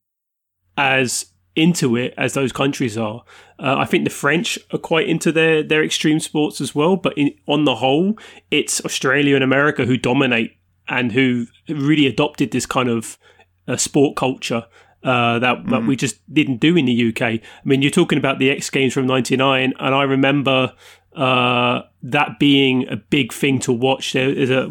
as 0.75 1.27
into 1.57 1.95
it 1.95 2.13
as 2.17 2.33
those 2.33 2.51
countries 2.51 2.97
are. 2.97 3.23
Uh, 3.59 3.75
I 3.79 3.85
think 3.85 4.03
the 4.03 4.11
French 4.11 4.59
are 4.71 4.77
quite 4.77 5.09
into 5.09 5.31
their 5.31 5.63
their 5.63 5.83
extreme 5.83 6.19
sports 6.19 6.61
as 6.61 6.73
well, 6.75 6.95
but 6.95 7.17
in, 7.17 7.33
on 7.47 7.65
the 7.65 7.75
whole, 7.75 8.17
it's 8.51 8.83
Australia 8.85 9.35
and 9.35 9.43
America 9.43 9.85
who 9.85 9.97
dominate 9.97 10.55
and 10.87 11.11
who 11.11 11.47
really 11.67 12.05
adopted 12.05 12.51
this 12.51 12.65
kind 12.65 12.87
of 12.87 13.17
uh, 13.67 13.75
sport 13.75 14.15
culture. 14.15 14.65
Uh, 15.03 15.39
that, 15.39 15.57
mm. 15.59 15.69
that 15.69 15.85
we 15.85 15.95
just 15.95 16.17
didn't 16.33 16.57
do 16.57 16.75
in 16.75 16.85
the 16.85 17.09
UK. 17.09 17.21
I 17.21 17.41
mean, 17.63 17.81
you're 17.81 17.91
talking 17.91 18.17
about 18.17 18.39
the 18.39 18.49
X 18.49 18.69
Games 18.69 18.93
from 18.93 19.07
'99, 19.07 19.73
and 19.79 19.95
I 19.95 20.03
remember 20.03 20.73
uh, 21.15 21.81
that 22.03 22.39
being 22.39 22.87
a 22.89 22.97
big 22.97 23.31
thing 23.31 23.59
to 23.59 23.71
watch. 23.71 24.13
There 24.13 24.29
is 24.29 24.49
a 24.49 24.67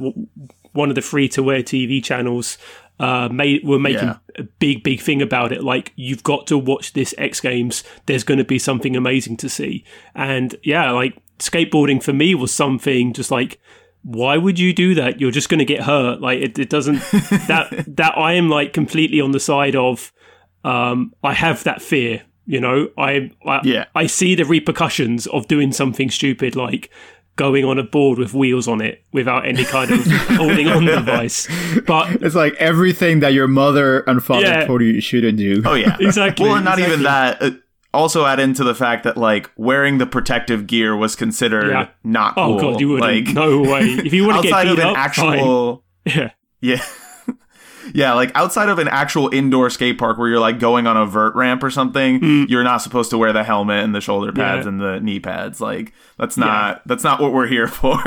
one 0.72 0.90
of 0.90 0.94
the 0.94 1.02
free 1.02 1.28
to 1.30 1.42
wear 1.42 1.62
TV 1.62 2.04
channels 2.04 2.58
uh, 2.98 3.28
made 3.28 3.64
were 3.64 3.78
making 3.78 4.08
yeah. 4.08 4.18
a 4.36 4.42
big, 4.44 4.82
big 4.82 5.00
thing 5.00 5.20
about 5.20 5.52
it. 5.52 5.62
Like 5.62 5.92
you've 5.96 6.22
got 6.22 6.46
to 6.48 6.58
watch 6.58 6.92
this 6.92 7.14
X 7.18 7.40
Games. 7.40 7.84
There's 8.06 8.24
going 8.24 8.38
to 8.38 8.44
be 8.44 8.58
something 8.58 8.96
amazing 8.96 9.36
to 9.38 9.48
see. 9.48 9.84
And 10.14 10.56
yeah, 10.62 10.90
like 10.90 11.18
skateboarding 11.38 12.02
for 12.02 12.12
me 12.12 12.34
was 12.34 12.52
something 12.52 13.12
just 13.12 13.30
like. 13.30 13.60
Why 14.02 14.36
would 14.36 14.56
you 14.56 14.72
do 14.72 14.94
that? 14.94 15.20
You're 15.20 15.32
just 15.32 15.48
going 15.48 15.58
to 15.58 15.64
get 15.64 15.82
hurt. 15.82 16.20
Like 16.20 16.38
it, 16.38 16.56
it 16.60 16.70
doesn't. 16.70 16.98
that 17.48 17.84
that 17.88 18.16
I 18.16 18.34
am 18.34 18.48
like 18.48 18.72
completely 18.72 19.20
on 19.20 19.32
the 19.32 19.40
side 19.40 19.74
of. 19.74 20.12
Um, 20.62 21.12
I 21.24 21.34
have 21.34 21.64
that 21.64 21.82
fear 21.82 22.22
you 22.46 22.60
know 22.60 22.88
I, 22.96 23.30
I 23.44 23.60
yeah 23.64 23.86
i 23.94 24.06
see 24.06 24.34
the 24.34 24.44
repercussions 24.44 25.26
of 25.26 25.48
doing 25.48 25.72
something 25.72 26.10
stupid 26.10 26.56
like 26.56 26.90
going 27.36 27.64
on 27.64 27.78
a 27.78 27.82
board 27.82 28.18
with 28.18 28.34
wheels 28.34 28.66
on 28.66 28.80
it 28.80 29.04
without 29.12 29.46
any 29.46 29.64
kind 29.64 29.90
of 29.90 30.04
holding 30.06 30.68
on 30.68 30.84
device. 30.84 31.46
But 31.86 32.22
it's 32.22 32.34
like 32.34 32.54
everything 32.54 33.20
that 33.20 33.32
your 33.32 33.46
mother 33.46 34.00
and 34.00 34.24
father 34.24 34.46
yeah. 34.46 34.66
told 34.66 34.80
you 34.80 34.88
you 34.88 35.00
shouldn't 35.00 35.38
do. 35.38 35.62
Oh 35.64 35.74
yeah, 35.74 35.96
exactly. 36.00 36.46
Well, 36.46 36.56
and 36.56 36.64
not 36.64 36.78
exactly. 36.78 36.92
even 36.94 37.04
that. 37.04 37.42
Uh, 37.42 37.50
also 37.94 38.26
add 38.26 38.38
into 38.40 38.62
the 38.62 38.74
fact 38.74 39.04
that 39.04 39.16
like 39.16 39.50
wearing 39.56 39.98
the 39.98 40.06
protective 40.06 40.66
gear 40.66 40.94
was 40.96 41.16
considered 41.16 41.70
Yeah. 41.70 41.88
not 42.04 42.34
cool. 42.34 42.58
Oh 42.58 42.72
god, 42.72 42.80
you 42.80 42.88
wouldn't. 42.90 43.26
Like 43.26 43.34
no 43.34 43.62
way. 43.62 43.84
If 43.84 44.12
you 44.12 44.26
want 44.26 44.42
to 44.42 44.48
get 44.48 44.52
outside 44.52 44.64
beat 44.64 44.72
of 44.72 44.78
an 44.78 44.86
up, 44.86 44.98
actual 44.98 45.84
fine. 46.06 46.14
yeah, 46.16 46.30
yeah. 46.60 46.84
Yeah, 47.94 48.14
like 48.14 48.32
outside 48.34 48.68
of 48.68 48.78
an 48.78 48.88
actual 48.88 49.28
indoor 49.32 49.70
skate 49.70 49.98
park 49.98 50.18
where 50.18 50.28
you're 50.28 50.40
like 50.40 50.58
going 50.58 50.86
on 50.86 50.96
a 50.96 51.06
vert 51.06 51.34
ramp 51.34 51.62
or 51.62 51.70
something, 51.70 52.46
you're 52.48 52.64
not 52.64 52.78
supposed 52.82 53.10
to 53.10 53.18
wear 53.18 53.32
the 53.32 53.44
helmet 53.44 53.84
and 53.84 53.94
the 53.94 54.00
shoulder 54.00 54.32
pads. 54.32 54.64
Yeah. 54.64 54.68
and 54.70 54.80
the 54.80 55.00
knee 55.00 55.20
pads. 55.20 55.60
Like 55.60 55.92
that's 56.18 56.36
not 56.36 56.82
that's 56.86 57.04
not 57.04 57.20
what 57.20 57.32
we're 57.32 57.46
here 57.46 57.68
for. 57.80 57.98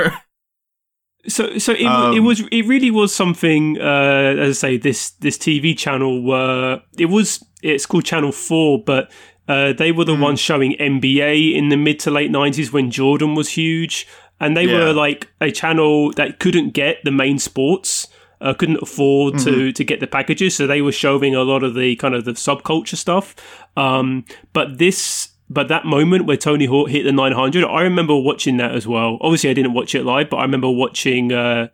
So, 1.27 1.57
so 1.57 1.73
it, 1.73 1.83
Um, 1.85 2.15
it 2.15 2.21
was 2.21 2.39
it 2.51 2.65
really 2.65 2.91
was 2.91 3.13
something. 3.13 3.77
Uh, 3.79 4.35
as 4.39 4.63
I 4.63 4.67
say, 4.69 4.77
this 4.77 5.11
this 5.19 5.37
TV 5.37 5.77
channel 5.77 6.23
were 6.23 6.81
it 6.97 7.05
was 7.07 7.43
it's 7.61 7.85
called 7.85 8.05
Channel 8.05 8.31
Four, 8.31 8.83
but 8.85 9.11
uh, 9.47 9.73
they 9.73 9.91
were 9.91 10.05
the 10.05 10.15
Hmm. 10.15 10.21
ones 10.21 10.39
showing 10.39 10.75
NBA 10.79 11.55
in 11.55 11.69
the 11.69 11.75
mid 11.77 11.99
to 12.01 12.11
late 12.11 12.31
nineties 12.31 12.71
when 12.71 12.89
Jordan 12.89 13.35
was 13.35 13.49
huge, 13.49 14.07
and 14.39 14.55
they 14.55 14.63
Yeah. 14.65 14.77
were 14.85 14.93
like 14.93 15.27
a 15.41 15.51
channel 15.51 16.11
that 16.13 16.39
couldn't 16.39 16.73
get 16.73 16.97
the 17.03 17.11
main 17.11 17.37
sports. 17.37 18.07
Uh, 18.41 18.53
couldn't 18.53 18.81
afford 18.81 19.33
Mm-hmm. 19.35 19.49
to 19.49 19.71
to 19.73 19.83
get 19.83 19.99
the 19.99 20.07
packages, 20.07 20.55
so 20.55 20.65
they 20.65 20.81
were 20.81 20.93
showing 20.93 21.35
a 21.35 21.43
lot 21.43 21.61
of 21.63 21.73
the 21.75 21.95
kind 21.97 22.15
of 22.15 22.23
the 22.25 22.31
subculture 22.31 22.95
stuff. 22.95 23.35
Um, 23.75 24.23
but 24.53 24.77
this, 24.77 25.29
but 25.49 25.67
that 25.67 25.85
moment 25.85 26.25
where 26.25 26.37
Tony 26.37 26.65
Hawk 26.65 26.89
hit 26.89 27.03
the 27.03 27.11
900, 27.11 27.65
I 27.65 27.81
remember 27.81 28.15
watching 28.17 28.57
that 28.57 28.73
as 28.73 28.87
well. 28.87 29.17
Obviously, 29.21 29.49
I 29.49 29.53
didn't 29.53 29.73
watch 29.73 29.93
it 29.93 30.05
live, 30.05 30.29
but 30.29 30.37
I 30.37 30.43
remember 30.43 30.69
watching 30.69 31.33
uh, 31.33 31.67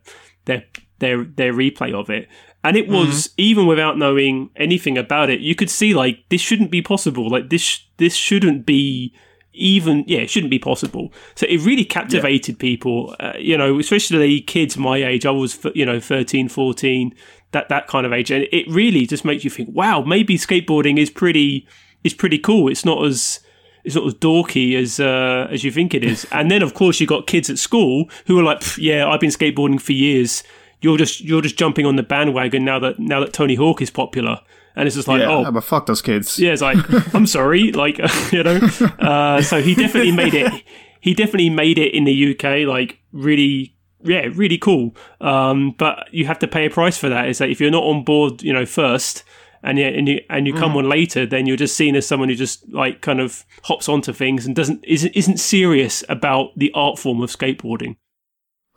their 0.45 0.63
their 0.99 1.23
their 1.23 1.53
replay 1.53 1.93
of 1.93 2.09
it. 2.09 2.27
And 2.63 2.75
it 2.75 2.87
was 2.87 3.29
even 3.37 3.67
without 3.67 3.95
knowing 3.99 4.49
anything 4.55 4.97
about 4.97 5.29
it, 5.29 5.39
you 5.39 5.53
could 5.53 5.69
see 5.69 5.93
like 5.93 6.27
this 6.29 6.41
shouldn't 6.41 6.71
be 6.71 6.81
possible. 6.81 7.29
Like 7.29 7.51
this 7.51 7.83
this 7.97 8.15
shouldn't 8.15 8.65
be 8.65 9.13
even 9.55 10.03
yeah 10.07 10.19
it 10.19 10.29
shouldn't 10.29 10.51
be 10.51 10.59
possible. 10.59 11.11
So 11.35 11.45
it 11.47 11.59
really 11.61 11.85
captivated 11.85 12.59
people 12.59 13.15
uh, 13.19 13.33
you 13.37 13.57
know 13.57 13.79
especially 13.79 14.41
kids 14.41 14.77
my 14.77 14.97
age. 14.97 15.25
I 15.25 15.31
was 15.31 15.65
you 15.73 15.85
know 15.85 15.99
13 15.99 16.49
14 16.49 17.13
that 17.51 17.69
that 17.69 17.87
kind 17.87 18.05
of 18.05 18.13
age. 18.13 18.31
And 18.31 18.47
it 18.51 18.69
really 18.69 19.05
just 19.05 19.25
makes 19.25 19.43
you 19.43 19.49
think 19.49 19.69
wow 19.71 20.01
maybe 20.01 20.37
skateboarding 20.37 20.97
is 20.97 21.09
pretty 21.09 21.67
is 22.03 22.13
pretty 22.13 22.37
cool. 22.37 22.69
It's 22.69 22.85
not 22.85 23.03
as 23.05 23.39
it's 23.83 23.95
not 23.95 24.07
as 24.07 24.15
dorky 24.15 24.75
as 24.75 24.99
uh, 24.99 25.47
as 25.51 25.63
you 25.63 25.71
think 25.71 25.93
it 25.93 26.03
is. 26.03 26.27
And 26.31 26.51
then 26.51 26.61
of 26.61 26.73
course 26.73 26.99
you 26.99 27.07
got 27.07 27.27
kids 27.27 27.49
at 27.49 27.57
school 27.57 28.09
who 28.27 28.37
are 28.39 28.43
like 28.43 28.61
yeah 28.77 29.07
i've 29.07 29.19
been 29.19 29.29
skateboarding 29.29 29.79
for 29.79 29.93
years 29.93 30.43
you're 30.85 30.97
just 31.03 31.21
you're 31.21 31.41
just 31.41 31.57
jumping 31.57 31.85
on 31.85 31.95
the 31.95 32.03
bandwagon 32.03 32.63
now 32.71 32.77
that 32.79 32.99
now 32.99 33.19
that 33.23 33.33
tony 33.33 33.55
hawk 33.55 33.81
is 33.81 33.89
popular 33.89 34.35
and 34.75 34.87
it's 34.87 34.95
just 34.95 35.07
like 35.07 35.21
Yeah. 35.21 35.29
oh 35.47 35.51
but 35.51 35.63
fuck 35.63 35.85
those 35.85 36.01
kids. 36.01 36.37
yeah, 36.37 36.51
it's 36.53 36.61
like 36.61 36.77
I'm 37.15 37.25
sorry, 37.27 37.71
like 37.71 37.97
you 38.35 38.43
know. 38.43 38.57
Uh, 38.99 39.41
so 39.41 39.61
he 39.61 39.73
definitely 39.73 40.11
made 40.23 40.33
it. 40.33 40.51
He 40.99 41.13
definitely 41.13 41.49
made 41.49 41.77
it 41.77 41.93
in 41.93 42.03
the 42.03 42.15
UK, 42.31 42.67
like 42.67 42.99
really, 43.13 43.73
yeah, 44.03 44.27
really 44.33 44.57
cool. 44.57 44.93
Um, 45.21 45.75
but 45.77 45.95
you 46.11 46.25
have 46.25 46.39
to 46.39 46.47
pay 46.47 46.65
a 46.65 46.69
price 46.69 46.97
for 46.97 47.07
that. 47.09 47.29
Is 47.29 47.37
that 47.37 47.49
if 47.49 47.61
you're 47.61 47.71
not 47.71 47.83
on 47.85 48.03
board, 48.03 48.43
you 48.43 48.51
know, 48.51 48.65
first, 48.65 49.23
and 49.63 49.77
you 49.79 49.85
and 49.85 50.07
you 50.09 50.19
and 50.29 50.45
you 50.45 50.53
come 50.53 50.75
on 50.75 50.89
later, 50.89 51.25
then 51.25 51.45
you're 51.47 51.55
just 51.65 51.77
seen 51.77 51.95
as 51.95 52.05
someone 52.05 52.27
who 52.27 52.35
just 52.35 52.67
like 52.73 52.99
kind 52.99 53.21
of 53.21 53.45
hops 53.63 53.87
onto 53.87 54.11
things 54.11 54.45
and 54.45 54.55
doesn't 54.57 54.83
isn't 54.85 55.15
isn't 55.15 55.37
serious 55.39 56.03
about 56.09 56.47
the 56.57 56.69
art 56.73 56.99
form 56.99 57.21
of 57.21 57.29
skateboarding. 57.31 57.95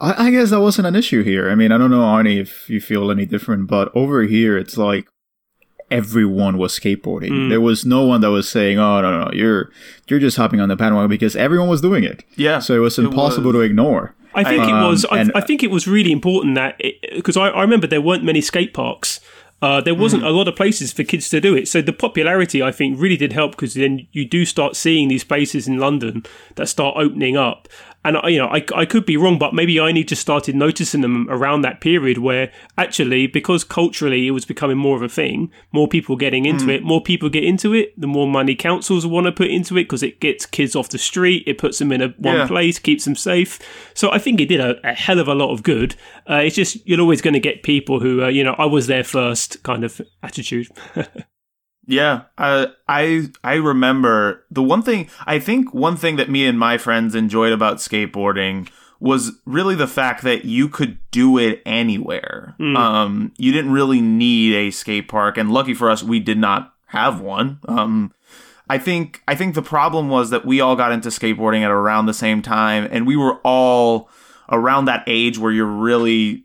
I, 0.01 0.27
I 0.27 0.31
guess 0.31 0.51
that 0.51 0.61
wasn't 0.61 0.87
an 0.87 0.95
issue 0.97 1.23
here. 1.23 1.51
I 1.51 1.55
mean, 1.55 1.73
I 1.73 1.79
don't 1.79 1.91
know, 1.91 2.01
Arnie, 2.03 2.41
if 2.41 2.69
you 2.71 2.81
feel 2.81 3.11
any 3.11 3.27
different, 3.27 3.67
but 3.69 3.91
over 3.95 4.23
here, 4.23 4.57
it's 4.57 4.77
like 4.77 5.07
everyone 5.91 6.59
was 6.59 6.79
skateboarding. 6.79 7.31
Mm. 7.31 7.49
There 7.51 7.61
was 7.61 7.85
no 7.87 8.05
one 8.05 8.21
that 8.21 8.31
was 8.31 8.49
saying, 8.49 8.79
"Oh 8.79 9.01
no, 9.01 9.25
no, 9.25 9.31
you're 9.33 9.71
you're 10.09 10.19
just 10.21 10.37
hopping 10.37 10.61
on 10.61 10.69
the 10.69 10.77
bandwagon," 10.77 11.09
because 11.09 11.37
everyone 11.37 11.69
was 11.69 11.81
doing 11.81 12.05
it. 12.05 12.25
Yeah, 12.37 12.59
So 12.59 12.75
it 12.75 12.79
was 12.81 12.99
it 12.99 13.05
impossible 13.05 13.47
was. 13.53 13.55
to 13.57 13.61
ignore. 13.63 14.15
I 14.35 14.45
think 14.45 14.63
it 14.65 14.73
Um, 14.73 14.89
was. 14.91 15.05
I, 15.07 15.19
and- 15.21 15.33
I 15.35 15.41
think 15.41 15.63
it 15.63 15.71
was 15.71 15.89
really 15.89 16.13
important 16.13 16.55
that 16.57 16.81
because 17.15 17.37
I, 17.37 17.49
I 17.49 17.63
remember 17.63 17.87
there 17.87 18.01
weren't 18.03 18.25
many 18.25 18.41
skate 18.41 18.75
parks. 18.75 19.21
Uh, 19.61 19.81
there 19.81 19.95
wasn't 19.95 20.23
a 20.23 20.31
lot 20.31 20.47
of 20.47 20.55
places 20.55 20.93
for 20.93 21.03
kids 21.03 21.29
to 21.31 21.41
do 21.41 21.57
it. 21.57 21.67
So 21.67 21.83
the 21.83 21.93
popularity, 21.93 22.63
I 22.63 22.71
think, 22.71 22.97
really 23.01 23.17
did 23.17 23.33
help 23.33 23.53
because 23.53 23.75
then 23.75 24.07
you 24.13 24.25
do 24.25 24.45
start 24.45 24.77
seeing 24.77 25.09
these 25.09 25.25
places 25.25 25.67
in 25.67 25.79
London 25.79 26.23
that 26.55 26.69
start 26.69 26.95
opening 26.97 27.37
up. 27.37 27.67
And 28.09 28.17
I- 28.17 28.29
you 28.31 28.39
know, 28.39 28.47
I, 28.49 28.65
I 28.75 28.87
could 28.87 29.05
be 29.05 29.17
wrong, 29.17 29.39
but 29.39 29.53
maybe 29.55 29.79
I 29.79 29.87
only 29.89 30.03
just 30.03 30.23
started 30.23 30.57
noticing 30.57 31.03
them 31.03 31.29
around 31.29 31.61
that 31.63 31.81
period 31.81 32.19
where 32.19 32.51
actually, 32.79 33.27
because 33.27 33.65
culturally 33.65 34.27
it 34.27 34.31
was 34.31 34.45
becoming 34.47 34.79
more 34.79 34.97
of 34.97 35.03
a 35.03 35.09
thing, 35.09 35.51
more 35.73 35.87
people 35.89 36.17
getting 36.17 36.47
into 36.47 36.71
it, 36.71 36.83
more 36.83 37.03
people 37.03 37.29
get 37.29 37.45
into 37.45 37.75
it, 37.75 37.93
the 38.01 38.07
more 38.07 38.27
money 38.27 38.55
councils 38.55 39.07
want 39.07 39.27
to 39.27 39.33
put 39.33 39.51
into 39.51 39.77
it 39.77 39.85
because 39.85 40.03
it 40.03 40.21
gets 40.21 40.47
kids 40.47 40.75
off 40.75 40.89
the 40.89 40.99
street, 40.99 41.45
it 41.47 41.59
puts 41.59 41.79
them 41.79 41.93
in 41.93 42.01
a 42.01 42.09
one 42.19 42.37
Yeah. 42.37 42.47
place, 42.47 42.79
keeps 42.79 43.05
them 43.05 43.15
safe. 43.17 43.59
So 43.95 44.11
I 44.11 44.19
think 44.19 44.41
it 44.41 44.47
did 44.47 44.61
a, 44.61 44.77
a 44.89 44.95
hell 44.95 45.19
of 45.19 45.29
a 45.29 45.35
lot 45.35 45.53
of 45.53 45.63
good. 45.63 45.95
Uh, 46.29 46.37
it's 46.37 46.57
just 46.57 46.79
you're 46.89 47.01
always 47.01 47.21
going 47.21 47.35
to 47.35 47.41
get 47.41 47.63
people 47.63 48.01
who, 48.01 48.23
uh, 48.25 48.29
you 48.29 48.43
know, 48.43 48.55
I 48.59 48.65
was 48.67 48.87
there 48.87 49.05
first 49.05 49.63
kind 49.63 49.85
of 49.85 50.01
attitude. 50.23 50.69
Yeah, 51.89 52.25
I 52.37 52.69
I 52.87 53.31
I 53.43 53.55
remember 53.55 54.45
the 54.51 54.63
one 54.63 54.83
thing 54.83 55.09
I 55.27 55.39
think 55.39 55.73
one 55.73 55.97
thing 55.97 56.17
that 56.17 56.29
me 56.29 56.47
and 56.47 56.59
my 56.59 56.77
friends 56.77 57.15
enjoyed 57.15 57.53
about 57.53 57.79
skateboarding 57.79 58.69
was 59.01 59.33
really 59.47 59.75
the 59.75 59.87
fact 59.87 60.23
that 60.23 60.45
you 60.45 60.69
could 60.69 60.99
do 61.11 61.39
it 61.39 61.63
anywhere. 61.65 62.55
Um, 62.77 63.33
you 63.39 63.53
didn't 63.53 63.73
really 63.73 64.03
need 64.03 64.55
a 64.55 64.71
skate 64.71 65.09
park, 65.09 65.39
and 65.39 65.51
lucky 65.51 65.73
for 65.73 65.89
us, 65.89 66.03
we 66.03 66.21
did 66.21 66.37
not 66.37 66.75
have 66.89 67.21
one. 67.23 67.61
Um, 67.67 68.13
I 68.69 68.77
think 68.77 69.23
I 69.27 69.35
think 69.35 69.55
the 69.55 69.63
problem 69.63 70.11
was 70.11 70.29
that 70.29 70.45
we 70.45 70.61
all 70.61 70.77
got 70.77 70.93
into 70.93 71.09
skateboarding 71.09 71.63
at 71.63 71.71
around 71.71 72.05
the 72.05 72.13
same 72.13 72.43
time, 72.43 72.87
and 72.91 73.07
we 73.07 73.17
were 73.17 73.37
all 73.45 74.11
around 74.51 74.85
that 74.87 75.05
age 75.07 75.39
where 75.39 75.53
you're 75.53 75.65
really 75.65 76.45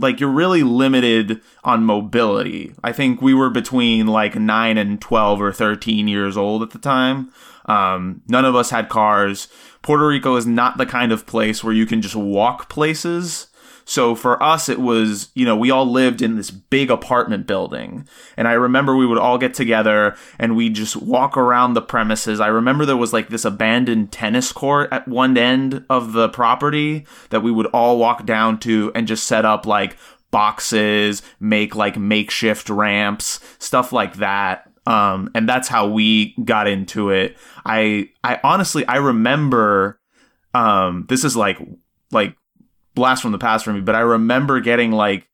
like 0.00 0.20
you're 0.20 0.30
really 0.30 0.62
limited 0.62 1.40
on 1.64 1.84
mobility. 1.84 2.72
I 2.82 2.92
think 2.92 3.20
we 3.20 3.34
were 3.34 3.50
between 3.50 4.06
like 4.06 4.34
9 4.34 4.78
and 4.78 5.00
12 5.00 5.40
or 5.40 5.52
13 5.52 6.08
years 6.08 6.36
old 6.36 6.62
at 6.62 6.70
the 6.70 6.78
time. 6.78 7.32
Um, 7.66 8.22
none 8.26 8.44
of 8.44 8.56
us 8.56 8.70
had 8.70 8.88
cars. 8.88 9.48
Puerto 9.82 10.06
Rico 10.06 10.36
is 10.36 10.46
not 10.46 10.78
the 10.78 10.86
kind 10.86 11.12
of 11.12 11.26
place 11.26 11.62
where 11.62 11.72
you 11.72 11.86
can 11.86 12.02
just 12.02 12.16
walk 12.16 12.68
places. 12.68 13.46
So 13.84 14.14
for 14.14 14.40
us, 14.42 14.68
it 14.68 14.80
was, 14.80 15.30
you 15.34 15.44
know, 15.44 15.56
we 15.56 15.70
all 15.70 15.90
lived 15.90 16.22
in 16.22 16.36
this 16.36 16.50
big 16.50 16.90
apartment 16.90 17.46
building. 17.46 18.06
And 18.36 18.46
I 18.46 18.52
remember 18.52 18.96
we 18.96 19.06
would 19.06 19.18
all 19.18 19.38
get 19.38 19.54
together 19.54 20.16
and 20.38 20.56
we'd 20.56 20.74
just 20.74 20.96
walk 20.96 21.36
around 21.36 21.74
the 21.74 21.82
premises. 21.82 22.40
I 22.40 22.48
remember 22.48 22.86
there 22.86 22.96
was 22.96 23.12
like 23.12 23.28
this 23.28 23.44
abandoned 23.44 24.12
tennis 24.12 24.52
court 24.52 24.88
at 24.92 25.08
one 25.08 25.36
end 25.36 25.84
of 25.90 26.12
the 26.12 26.28
property 26.28 27.06
that 27.30 27.42
we 27.42 27.50
would 27.50 27.66
all 27.66 27.98
walk 27.98 28.26
down 28.26 28.60
to 28.60 28.92
and 28.94 29.08
just 29.08 29.26
set 29.26 29.44
up 29.44 29.66
like 29.66 29.96
boxes, 30.30 31.22
make 31.40 31.74
like 31.74 31.96
makeshift 31.96 32.70
ramps, 32.70 33.40
stuff 33.58 33.92
like 33.92 34.16
that. 34.16 34.70
Um, 34.86 35.30
and 35.34 35.48
that's 35.48 35.68
how 35.68 35.88
we 35.88 36.34
got 36.44 36.66
into 36.66 37.10
it. 37.10 37.36
I, 37.64 38.10
I 38.24 38.40
honestly, 38.42 38.86
I 38.86 38.96
remember, 38.96 39.98
um, 40.54 41.06
this 41.08 41.24
is 41.24 41.36
like, 41.36 41.58
like 42.12 42.34
blast 42.94 43.22
from 43.22 43.32
the 43.32 43.38
past 43.38 43.64
for 43.64 43.72
me, 43.72 43.80
but 43.80 43.94
I 43.94 44.00
remember 44.00 44.60
getting 44.60 44.92
like 44.92 45.28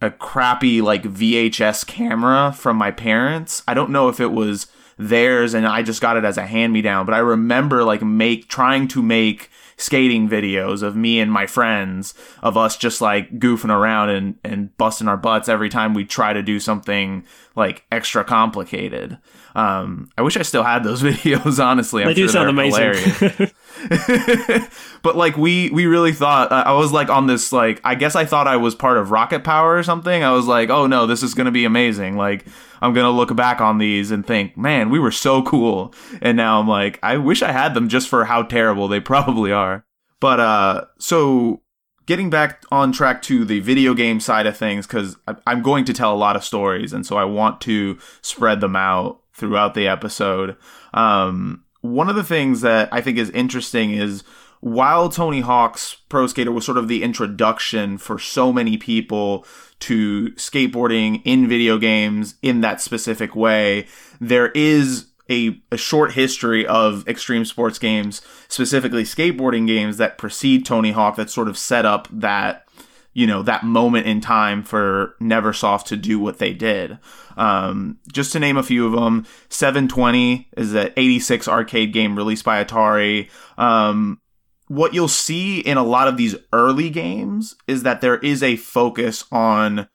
a 0.00 0.10
crappy 0.10 0.80
like 0.80 1.02
VHS 1.02 1.86
camera 1.86 2.52
from 2.52 2.76
my 2.76 2.90
parents. 2.90 3.62
I 3.66 3.74
don't 3.74 3.90
know 3.90 4.08
if 4.08 4.20
it 4.20 4.32
was 4.32 4.66
theirs 4.98 5.54
and 5.54 5.66
I 5.66 5.82
just 5.82 6.00
got 6.00 6.16
it 6.16 6.24
as 6.24 6.36
a 6.38 6.46
hand 6.46 6.72
me 6.72 6.82
down, 6.82 7.06
but 7.06 7.14
I 7.14 7.18
remember 7.18 7.84
like 7.84 8.02
make 8.02 8.48
trying 8.48 8.88
to 8.88 9.02
make 9.02 9.50
skating 9.76 10.28
videos 10.28 10.82
of 10.82 10.94
me 10.94 11.18
and 11.18 11.32
my 11.32 11.46
friends 11.46 12.14
of 12.42 12.56
us 12.56 12.76
just 12.76 13.00
like 13.00 13.40
goofing 13.40 13.74
around 13.74 14.08
and 14.10 14.38
and 14.44 14.76
busting 14.76 15.08
our 15.08 15.16
butts 15.16 15.48
every 15.48 15.68
time 15.68 15.94
we 15.94 16.04
try 16.04 16.32
to 16.32 16.42
do 16.42 16.60
something 16.60 17.24
like 17.56 17.84
extra 17.90 18.24
complicated. 18.24 19.18
Um, 19.54 20.10
I 20.18 20.22
wish 20.22 20.36
I 20.36 20.42
still 20.42 20.64
had 20.64 20.82
those 20.82 21.02
videos. 21.04 21.62
Honestly, 21.64 22.02
I'm 22.02 22.08
They 22.08 22.14
do 22.14 22.22
sure 22.22 22.28
sound 22.30 22.50
amazing. 22.50 22.94
hilarious. 22.94 23.52
but 25.02 25.16
like 25.16 25.36
we 25.36 25.70
we 25.70 25.86
really 25.86 26.12
thought 26.12 26.50
uh, 26.50 26.64
I 26.66 26.72
was 26.72 26.92
like 26.92 27.08
on 27.08 27.26
this 27.26 27.52
like 27.52 27.80
I 27.84 27.94
guess 27.94 28.16
I 28.16 28.24
thought 28.24 28.46
I 28.48 28.56
was 28.56 28.74
part 28.74 28.96
of 28.98 29.10
Rocket 29.10 29.44
Power 29.44 29.76
or 29.76 29.82
something. 29.82 30.22
I 30.22 30.32
was 30.32 30.46
like, 30.46 30.70
oh 30.70 30.86
no, 30.86 31.06
this 31.06 31.22
is 31.22 31.34
gonna 31.34 31.50
be 31.50 31.64
amazing. 31.64 32.16
Like 32.16 32.46
I'm 32.80 32.92
gonna 32.94 33.10
look 33.10 33.34
back 33.36 33.60
on 33.60 33.78
these 33.78 34.10
and 34.10 34.26
think, 34.26 34.56
man, 34.56 34.90
we 34.90 34.98
were 34.98 35.12
so 35.12 35.42
cool. 35.42 35.94
And 36.20 36.36
now 36.36 36.58
I'm 36.60 36.68
like, 36.68 36.98
I 37.02 37.16
wish 37.16 37.42
I 37.42 37.52
had 37.52 37.74
them 37.74 37.88
just 37.88 38.08
for 38.08 38.24
how 38.24 38.42
terrible 38.42 38.88
they 38.88 39.00
probably 39.12 39.52
are. 39.52 39.84
But 40.20 40.40
uh, 40.40 40.84
so 40.98 41.60
getting 42.06 42.28
back 42.30 42.64
on 42.70 42.92
track 42.92 43.22
to 43.22 43.44
the 43.44 43.60
video 43.60 43.94
game 43.94 44.20
side 44.20 44.46
of 44.46 44.56
things 44.56 44.86
because 44.86 45.16
I'm 45.46 45.62
going 45.62 45.84
to 45.86 45.92
tell 45.92 46.14
a 46.14 46.16
lot 46.16 46.36
of 46.36 46.44
stories, 46.44 46.92
and 46.92 47.06
so 47.06 47.16
I 47.16 47.24
want 47.24 47.60
to 47.62 47.98
spread 48.22 48.60
them 48.60 48.76
out 48.76 49.20
throughout 49.34 49.74
the 49.74 49.88
episode. 49.88 50.56
Um, 50.92 51.64
one 51.80 52.08
of 52.08 52.16
the 52.16 52.24
things 52.24 52.62
that 52.62 52.88
I 52.92 53.00
think 53.00 53.18
is 53.18 53.30
interesting 53.30 53.90
is 53.90 54.24
while 54.60 55.10
Tony 55.10 55.40
Hawk's 55.40 55.96
Pro 56.08 56.26
Skater 56.26 56.50
was 56.50 56.64
sort 56.64 56.78
of 56.78 56.88
the 56.88 57.02
introduction 57.02 57.98
for 57.98 58.18
so 58.18 58.50
many 58.50 58.78
people 58.78 59.44
to 59.80 60.30
skateboarding 60.36 61.20
in 61.26 61.46
video 61.46 61.76
games 61.76 62.36
in 62.40 62.62
that 62.62 62.80
specific 62.80 63.36
way, 63.36 63.86
there 64.22 64.48
is 64.52 65.08
a, 65.30 65.60
a 65.70 65.76
short 65.76 66.12
history 66.12 66.66
of 66.66 67.06
extreme 67.06 67.44
sports 67.44 67.78
games, 67.78 68.22
specifically 68.48 69.04
skateboarding 69.04 69.66
games 69.66 69.98
that 69.98 70.16
precede 70.16 70.64
Tony 70.64 70.92
Hawk 70.92 71.16
that 71.16 71.28
sort 71.28 71.48
of 71.48 71.58
set 71.58 71.84
up 71.84 72.08
that 72.10 72.66
you 73.12 73.26
know 73.26 73.42
that 73.42 73.64
moment 73.64 74.06
in 74.06 74.20
time 74.20 74.62
for 74.62 75.14
Neversoft 75.20 75.84
to 75.86 75.96
do 75.96 76.18
what 76.18 76.38
they 76.38 76.52
did. 76.52 76.98
Um, 77.36 77.98
just 78.12 78.32
to 78.32 78.40
name 78.40 78.56
a 78.56 78.62
few 78.62 78.86
of 78.86 78.92
them, 78.92 79.26
720 79.48 80.48
is 80.56 80.74
an 80.74 80.92
86 80.96 81.48
arcade 81.48 81.92
game 81.92 82.16
released 82.16 82.44
by 82.44 82.62
Atari. 82.62 83.28
Um, 83.58 84.20
what 84.68 84.94
you'll 84.94 85.08
see 85.08 85.60
in 85.60 85.76
a 85.76 85.84
lot 85.84 86.08
of 86.08 86.16
these 86.16 86.36
early 86.52 86.90
games 86.90 87.56
is 87.66 87.82
that 87.82 88.00
there 88.00 88.18
is 88.18 88.42
a 88.42 88.56
focus 88.56 89.24
on 89.30 89.88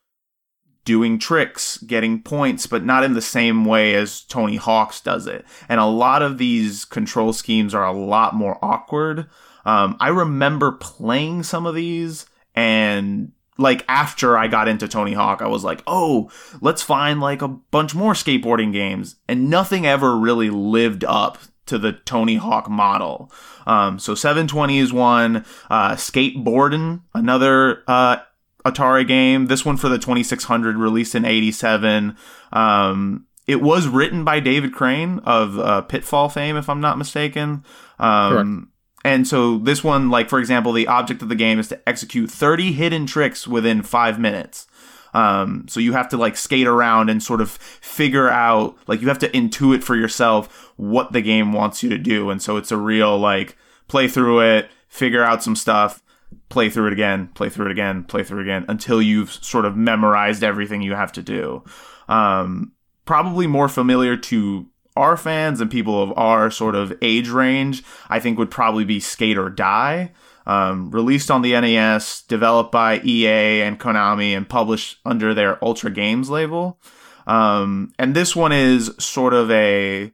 doing 0.85 1.19
tricks, 1.19 1.77
getting 1.77 2.21
points, 2.21 2.65
but 2.65 2.83
not 2.83 3.03
in 3.03 3.13
the 3.13 3.21
same 3.21 3.65
way 3.65 3.93
as 3.93 4.21
Tony 4.21 4.55
Hawk's 4.55 5.01
does 5.01 5.27
it. 5.27 5.45
And 5.67 5.79
a 5.79 5.85
lot 5.85 6.21
of 6.21 6.37
these 6.37 6.85
control 6.85 7.33
schemes 7.33 7.73
are 7.73 7.85
a 7.85 7.91
lot 7.91 8.33
more 8.35 8.57
awkward. 8.63 9.27
Um, 9.65 9.97
I 9.99 10.07
remember 10.09 10.71
playing 10.71 11.43
some 11.43 11.65
of 11.65 11.75
these 11.75 12.25
and 12.55 13.31
like 13.59 13.83
after 13.87 14.37
I 14.37 14.47
got 14.47 14.67
into 14.67 14.87
Tony 14.87 15.13
Hawk, 15.13 15.41
I 15.41 15.47
was 15.47 15.63
like, 15.63 15.83
oh, 15.85 16.31
let's 16.61 16.81
find 16.81 17.19
like 17.19 17.41
a 17.41 17.47
bunch 17.47 17.93
more 17.93 18.13
skateboarding 18.13 18.71
games. 18.71 19.17
And 19.27 19.49
nothing 19.49 19.85
ever 19.85 20.17
really 20.17 20.49
lived 20.49 21.03
up 21.03 21.37
to 21.65 21.77
the 21.77 21.93
Tony 21.93 22.37
Hawk 22.37 22.69
model. 22.69 23.31
Um, 23.67 23.99
so 23.99 24.15
720 24.15 24.79
is 24.79 24.93
one, 24.93 25.45
uh, 25.69 25.91
Skateboarding, 25.91 27.01
another 27.13 27.83
uh, 27.87 28.17
Atari 28.65 29.05
game. 29.05 29.47
This 29.47 29.65
one 29.65 29.77
for 29.77 29.89
the 29.89 29.99
2600, 29.99 30.77
released 30.77 31.13
in 31.13 31.25
87. 31.25 32.15
Um, 32.53 33.27
it 33.45 33.61
was 33.61 33.87
written 33.87 34.23
by 34.23 34.39
David 34.39 34.73
Crane 34.73 35.19
of 35.19 35.59
uh, 35.59 35.81
Pitfall 35.81 36.29
fame, 36.29 36.55
if 36.55 36.69
I'm 36.69 36.81
not 36.81 36.97
mistaken. 36.97 37.65
Um, 37.99 38.68
and 39.03 39.27
so 39.27 39.57
this 39.57 39.83
one, 39.83 40.09
like 40.09 40.29
for 40.29 40.39
example, 40.39 40.73
the 40.73 40.87
object 40.87 41.21
of 41.21 41.29
the 41.29 41.35
game 41.35 41.59
is 41.59 41.67
to 41.69 41.89
execute 41.89 42.29
30 42.29 42.73
hidden 42.73 43.05
tricks 43.05 43.47
within 43.47 43.81
five 43.81 44.19
minutes. 44.19 44.67
Um, 45.13 45.65
so 45.67 45.79
you 45.79 45.93
have 45.93 46.09
to 46.09 46.17
like 46.17 46.37
skate 46.37 46.67
around 46.67 47.09
and 47.09 47.23
sort 47.23 47.41
of 47.41 47.51
figure 47.51 48.29
out, 48.29 48.77
like 48.87 49.01
you 49.01 49.07
have 49.07 49.19
to 49.19 49.29
intuit 49.29 49.83
for 49.83 49.95
yourself 49.95 50.71
what 50.75 51.13
the 51.13 51.21
game 51.21 51.53
wants 51.53 51.81
you 51.81 51.89
to 51.89 51.97
do. 51.97 52.29
And 52.29 52.41
so 52.41 52.57
it's 52.57 52.71
a 52.71 52.77
real 52.77 53.17
like 53.17 53.57
play 53.87 54.07
through 54.07 54.41
it, 54.41 54.69
figure 54.87 55.23
out 55.23 55.43
some 55.43 55.55
stuff, 55.55 56.03
play 56.49 56.69
through 56.69 56.87
it 56.87 56.93
again, 56.93 57.27
play 57.29 57.49
through 57.49 57.67
it 57.67 57.71
again, 57.71 58.03
play 58.03 58.23
through 58.23 58.39
it 58.39 58.43
again 58.43 58.65
until 58.67 59.01
you've 59.01 59.31
sort 59.31 59.65
of 59.65 59.75
memorized 59.75 60.43
everything 60.43 60.81
you 60.81 60.93
have 60.93 61.11
to 61.13 61.23
do. 61.23 61.63
Um, 62.07 62.73
probably 63.05 63.47
more 63.47 63.69
familiar 63.69 64.17
to 64.17 64.67
our 64.99 65.17
fans 65.17 65.61
and 65.61 65.71
people 65.71 66.03
of 66.03 66.13
our 66.17 66.51
sort 66.51 66.75
of 66.75 66.93
age 67.01 67.29
range, 67.29 67.83
I 68.09 68.19
think 68.19 68.37
would 68.37 68.51
probably 68.51 68.85
be 68.85 68.99
Skate 68.99 69.37
or 69.37 69.49
Die. 69.49 70.11
Um, 70.45 70.89
released 70.89 71.29
on 71.29 71.43
the 71.43 71.51
NES, 71.51 72.23
developed 72.23 72.71
by 72.71 72.99
EA 73.01 73.61
and 73.61 73.79
Konami, 73.79 74.35
and 74.35 74.49
published 74.49 74.97
under 75.05 75.33
their 75.33 75.63
Ultra 75.63 75.91
Games 75.91 76.29
label. 76.29 76.79
Um, 77.27 77.93
and 77.99 78.15
this 78.15 78.35
one 78.35 78.51
is 78.51 78.91
sort 78.97 79.35
of 79.35 79.51
a, 79.51 80.11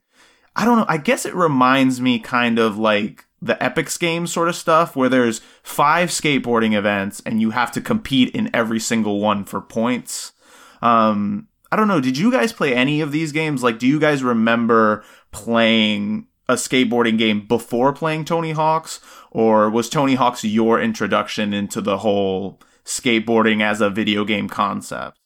I 0.56 0.66
don't 0.66 0.78
know, 0.78 0.86
I 0.90 0.98
guess 0.98 1.26
it 1.26 1.34
reminds 1.34 2.02
me 2.02 2.20
kind 2.20 2.60
of 2.60 2.78
like 2.78 3.26
the 3.42 3.56
Epyx 3.56 3.98
game 3.98 4.28
sort 4.28 4.50
of 4.50 4.56
stuff 4.56 4.96
where 4.96 5.08
there's 5.08 5.40
five 5.64 6.10
skateboarding 6.10 6.74
events 6.74 7.22
and 7.26 7.40
you 7.40 7.52
have 7.52 7.72
to 7.72 7.80
compete 7.80 8.36
in 8.36 8.50
every 8.54 8.80
single 8.80 9.22
one 9.22 9.46
for 9.46 9.62
points. 9.62 10.34
Um, 10.82 11.48
I 11.72 11.76
don't 11.76 11.88
know. 11.88 12.00
Did 12.02 12.18
you 12.18 12.32
guys 12.32 12.54
play 12.54 12.74
any 12.74 13.02
of 13.02 13.12
these 13.12 13.32
games? 13.32 13.64
Like, 13.64 13.80
do 13.80 13.88
you 13.88 14.00
guys 14.00 14.24
remember 14.24 15.04
playing 15.32 16.28
a 16.48 16.54
skateboarding 16.54 17.18
game 17.18 17.48
before 17.48 17.92
playing 17.92 18.26
Tony 18.26 18.52
Hawk's? 18.52 19.00
Or 19.32 19.70
was 19.70 19.90
Tony 19.90 20.16
Hawk's 20.16 20.44
your 20.44 20.80
introduction 20.80 21.54
into 21.54 21.82
the 21.82 22.00
whole 22.00 22.62
skateboarding 22.86 23.62
as 23.62 23.82
a 23.82 23.90
video 23.90 24.24
game 24.26 24.48
concept? 24.48 25.18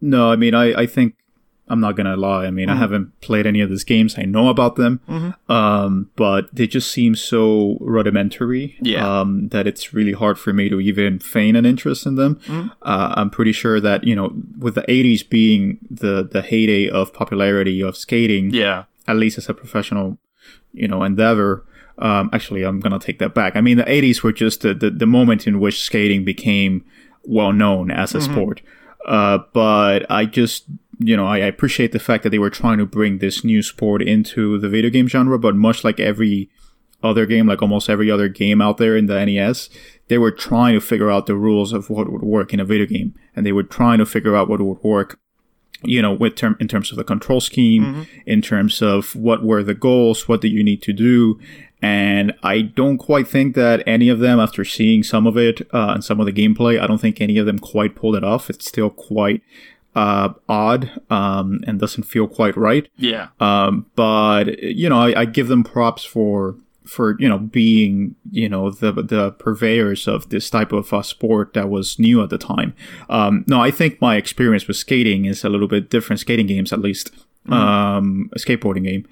No, 0.00 0.30
I 0.30 0.36
mean, 0.36 0.54
I, 0.54 0.82
I 0.82 0.86
think 0.86 1.16
I'm 1.70 1.80
not 1.80 1.96
gonna 1.96 2.16
lie. 2.16 2.46
I 2.46 2.50
mean, 2.50 2.68
mm-hmm. 2.68 2.76
I 2.76 2.80
haven't 2.80 3.20
played 3.20 3.46
any 3.46 3.60
of 3.60 3.70
these 3.70 3.84
games. 3.84 4.18
I 4.18 4.22
know 4.22 4.48
about 4.48 4.76
them, 4.76 5.00
mm-hmm. 5.08 5.52
um, 5.52 6.10
but 6.16 6.54
they 6.54 6.66
just 6.66 6.90
seem 6.90 7.14
so 7.14 7.76
rudimentary 7.80 8.76
yeah. 8.80 9.20
um, 9.20 9.48
that 9.48 9.66
it's 9.66 9.92
really 9.92 10.12
hard 10.12 10.38
for 10.38 10.52
me 10.52 10.68
to 10.68 10.80
even 10.80 11.18
feign 11.18 11.56
an 11.56 11.66
interest 11.66 12.06
in 12.06 12.16
them. 12.16 12.36
Mm-hmm. 12.46 12.68
Uh, 12.82 13.14
I'm 13.16 13.30
pretty 13.30 13.52
sure 13.52 13.80
that 13.80 14.04
you 14.04 14.16
know, 14.16 14.32
with 14.58 14.74
the 14.74 14.82
'80s 14.82 15.28
being 15.28 15.78
the 15.90 16.28
the 16.30 16.42
heyday 16.42 16.88
of 16.88 17.12
popularity 17.12 17.82
of 17.82 17.96
skating, 17.96 18.50
yeah, 18.50 18.84
at 19.06 19.16
least 19.16 19.38
as 19.38 19.48
a 19.48 19.54
professional, 19.54 20.18
you 20.72 20.88
know, 20.88 21.02
endeavor. 21.02 21.64
Um, 21.98 22.30
actually, 22.32 22.62
I'm 22.62 22.80
gonna 22.80 22.98
take 22.98 23.18
that 23.18 23.34
back. 23.34 23.56
I 23.56 23.60
mean, 23.60 23.76
the 23.76 23.84
'80s 23.84 24.22
were 24.22 24.32
just 24.32 24.62
the, 24.62 24.74
the, 24.74 24.90
the 24.90 25.06
moment 25.06 25.46
in 25.46 25.60
which 25.60 25.82
skating 25.82 26.24
became 26.24 26.84
well 27.24 27.52
known 27.52 27.90
as 27.90 28.14
a 28.14 28.18
mm-hmm. 28.18 28.32
sport. 28.32 28.62
Uh, 29.06 29.38
but 29.52 30.04
I 30.10 30.26
just 30.26 30.64
you 30.98 31.16
know, 31.16 31.26
I, 31.26 31.38
appreciate 31.38 31.92
the 31.92 31.98
fact 31.98 32.24
that 32.24 32.30
they 32.30 32.38
were 32.38 32.50
trying 32.50 32.78
to 32.78 32.86
bring 32.86 33.18
this 33.18 33.44
new 33.44 33.62
sport 33.62 34.02
into 34.02 34.58
the 34.58 34.68
video 34.68 34.90
game 34.90 35.08
genre, 35.08 35.38
but 35.38 35.54
much 35.54 35.84
like 35.84 36.00
every 36.00 36.50
other 37.02 37.26
game, 37.26 37.46
like 37.46 37.62
almost 37.62 37.88
every 37.88 38.10
other 38.10 38.28
game 38.28 38.60
out 38.60 38.78
there 38.78 38.96
in 38.96 39.06
the 39.06 39.24
NES, 39.24 39.70
they 40.08 40.18
were 40.18 40.32
trying 40.32 40.74
to 40.74 40.80
figure 40.80 41.10
out 41.10 41.26
the 41.26 41.36
rules 41.36 41.72
of 41.72 41.88
what 41.88 42.10
would 42.10 42.22
work 42.22 42.52
in 42.52 42.60
a 42.60 42.64
video 42.64 42.86
game, 42.86 43.14
and 43.36 43.46
they 43.46 43.52
were 43.52 43.62
trying 43.62 43.98
to 43.98 44.06
figure 44.06 44.34
out 44.34 44.48
what 44.48 44.60
would 44.60 44.82
work, 44.82 45.20
you 45.82 46.02
know, 46.02 46.12
with 46.12 46.34
term 46.34 46.56
in 46.58 46.66
terms 46.66 46.90
of 46.90 46.96
the 46.96 47.04
control 47.04 47.40
scheme, 47.40 47.84
mm-hmm. 47.84 48.02
in 48.26 48.42
terms 48.42 48.82
of 48.82 49.14
what 49.14 49.44
were 49.44 49.62
the 49.62 49.74
goals, 49.74 50.26
what 50.26 50.40
do 50.40 50.48
you 50.48 50.64
need 50.64 50.82
to 50.82 50.92
do, 50.92 51.38
and 51.80 52.34
I 52.42 52.62
don't 52.62 52.98
quite 52.98 53.28
think 53.28 53.54
that 53.54 53.84
any 53.86 54.08
of 54.08 54.18
them, 54.18 54.40
after 54.40 54.64
seeing 54.64 55.04
some 55.04 55.28
of 55.28 55.36
it 55.36 55.60
uh, 55.72 55.92
and 55.94 56.02
some 56.02 56.18
of 56.18 56.26
the 56.26 56.32
gameplay, 56.32 56.80
I 56.80 56.88
don't 56.88 57.00
think 57.00 57.20
any 57.20 57.38
of 57.38 57.46
them 57.46 57.60
quite 57.60 57.94
pulled 57.94 58.16
it 58.16 58.24
off. 58.24 58.50
It's 58.50 58.66
still 58.66 58.90
quite 58.90 59.42
uh, 59.94 60.32
odd 60.48 60.90
um, 61.10 61.60
and 61.66 61.80
doesn't 61.80 62.04
feel 62.04 62.28
quite 62.28 62.56
right. 62.56 62.88
Yeah. 62.96 63.28
Um, 63.40 63.86
but 63.96 64.62
you 64.62 64.88
know, 64.88 64.98
I, 64.98 65.20
I, 65.20 65.24
give 65.24 65.48
them 65.48 65.64
props 65.64 66.04
for 66.04 66.56
for 66.84 67.16
you 67.18 67.28
know 67.28 67.38
being 67.38 68.14
you 68.30 68.48
know 68.48 68.70
the 68.70 68.92
the 68.92 69.32
purveyors 69.32 70.06
of 70.08 70.28
this 70.30 70.48
type 70.50 70.72
of 70.72 70.92
uh, 70.92 71.02
sport 71.02 71.54
that 71.54 71.68
was 71.68 71.98
new 71.98 72.22
at 72.22 72.30
the 72.30 72.38
time. 72.38 72.74
Um, 73.08 73.44
no, 73.46 73.60
I 73.60 73.70
think 73.70 74.00
my 74.00 74.16
experience 74.16 74.66
with 74.66 74.76
skating 74.76 75.24
is 75.24 75.44
a 75.44 75.48
little 75.48 75.68
bit 75.68 75.90
different. 75.90 76.20
Skating 76.20 76.46
games, 76.46 76.72
at 76.72 76.80
least, 76.80 77.12
mm-hmm. 77.46 77.52
um, 77.52 78.30
a 78.32 78.38
skateboarding 78.38 78.84
game. 78.84 79.06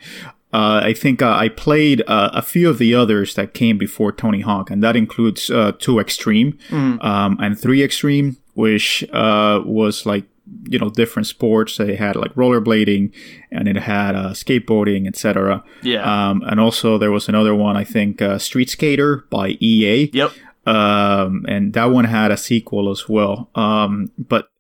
Uh, 0.52 0.80
I 0.84 0.94
think 0.94 1.20
uh, 1.20 1.36
I 1.36 1.48
played 1.48 2.02
uh, 2.06 2.30
a 2.32 2.40
few 2.40 2.70
of 2.70 2.78
the 2.78 2.94
others 2.94 3.34
that 3.34 3.52
came 3.52 3.76
before 3.76 4.12
Tony 4.12 4.40
Hawk, 4.40 4.70
and 4.70 4.82
that 4.82 4.96
includes 4.96 5.50
uh, 5.50 5.72
2Xtreme 5.72 6.56
mm. 6.68 7.04
um, 7.04 7.36
and 7.40 7.56
3Xtreme, 7.56 8.36
which 8.54 9.04
uh, 9.12 9.60
was 9.66 10.06
like 10.06 10.24
you 10.68 10.78
know 10.78 10.90
different 10.90 11.26
sports. 11.26 11.76
They 11.76 11.96
had 11.96 12.16
like 12.16 12.34
rollerblading, 12.34 13.12
and 13.50 13.68
it 13.68 13.76
had 13.76 14.14
uh, 14.14 14.30
skateboarding, 14.30 15.06
etc. 15.06 15.62
Yeah. 15.82 16.02
Um, 16.02 16.42
and 16.46 16.60
also 16.60 16.98
there 16.98 17.10
was 17.10 17.28
another 17.28 17.54
one, 17.54 17.76
I 17.76 17.84
think, 17.84 18.22
uh, 18.22 18.38
Street 18.38 18.68
Sk8er 18.68 19.28
by 19.30 19.50
EA. 19.60 20.10
Yep. 20.12 20.32
Um, 20.66 21.44
and 21.48 21.72
that 21.74 21.86
one 21.86 22.06
had 22.06 22.32
a 22.32 22.36
sequel 22.36 22.90
as 22.90 23.08
well. 23.08 23.50
Um, 23.54 24.10
but 24.18 24.50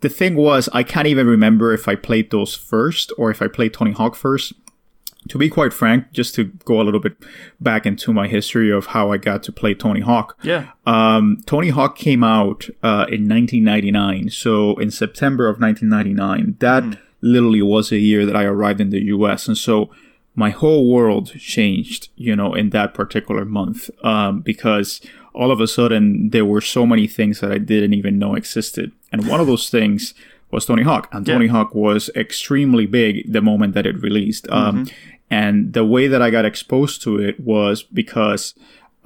the 0.00 0.08
thing 0.08 0.34
was, 0.34 0.68
I 0.72 0.82
can't 0.82 1.06
even 1.06 1.26
remember 1.26 1.72
if 1.72 1.86
I 1.86 1.94
played 1.94 2.30
those 2.30 2.54
first 2.54 3.12
or 3.16 3.30
if 3.30 3.40
I 3.40 3.46
played 3.46 3.72
Tony 3.72 3.92
Hawk 3.92 4.16
first 4.16 4.52
to 5.28 5.38
be 5.38 5.48
quite 5.48 5.72
frank, 5.72 6.12
just 6.12 6.34
to 6.34 6.44
go 6.44 6.80
a 6.80 6.82
little 6.82 7.00
bit 7.00 7.16
back 7.60 7.86
into 7.86 8.12
my 8.12 8.26
history 8.26 8.70
of 8.70 8.86
how 8.86 9.12
I 9.12 9.18
got 9.18 9.42
to 9.44 9.52
play 9.52 9.74
Tony 9.74 10.00
Hawk. 10.00 10.36
Yeah. 10.42 10.68
Um, 10.86 11.38
Tony 11.46 11.68
Hawk 11.68 11.96
came 11.96 12.24
out 12.24 12.68
uh, 12.82 13.06
in 13.08 13.28
1999. 13.28 14.30
So 14.30 14.76
in 14.78 14.90
September 14.90 15.48
of 15.48 15.60
1999, 15.60 16.56
that 16.58 16.82
mm. 16.82 16.98
literally 17.20 17.62
was 17.62 17.92
a 17.92 17.98
year 17.98 18.26
that 18.26 18.36
I 18.36 18.44
arrived 18.44 18.80
in 18.80 18.90
the 18.90 19.02
US. 19.04 19.46
And 19.46 19.56
so 19.56 19.90
my 20.34 20.50
whole 20.50 20.90
world 20.90 21.38
changed, 21.38 22.08
you 22.16 22.34
know, 22.34 22.54
in 22.54 22.70
that 22.70 22.94
particular 22.94 23.44
month 23.44 23.90
um, 24.04 24.40
because 24.40 25.00
all 25.34 25.50
of 25.50 25.60
a 25.60 25.68
sudden 25.68 26.30
there 26.30 26.44
were 26.44 26.60
so 26.60 26.84
many 26.86 27.06
things 27.06 27.40
that 27.40 27.52
I 27.52 27.58
didn't 27.58 27.94
even 27.94 28.18
know 28.18 28.34
existed. 28.34 28.92
And 29.12 29.28
one 29.28 29.40
of 29.40 29.46
those 29.46 29.70
things 29.70 30.14
was 30.50 30.66
Tony 30.66 30.82
Hawk. 30.82 31.08
And 31.12 31.26
Tony 31.26 31.46
yeah. 31.46 31.52
Hawk 31.52 31.74
was 31.74 32.10
extremely 32.14 32.86
big 32.86 33.32
the 33.32 33.40
moment 33.40 33.74
that 33.74 33.86
it 33.86 34.00
released. 34.00 34.48
Um, 34.50 34.84
mm-hmm. 34.84 34.94
And 35.32 35.72
the 35.72 35.82
way 35.82 36.08
that 36.08 36.20
I 36.20 36.28
got 36.28 36.44
exposed 36.44 37.00
to 37.04 37.18
it 37.18 37.40
was 37.40 37.82
because 37.82 38.52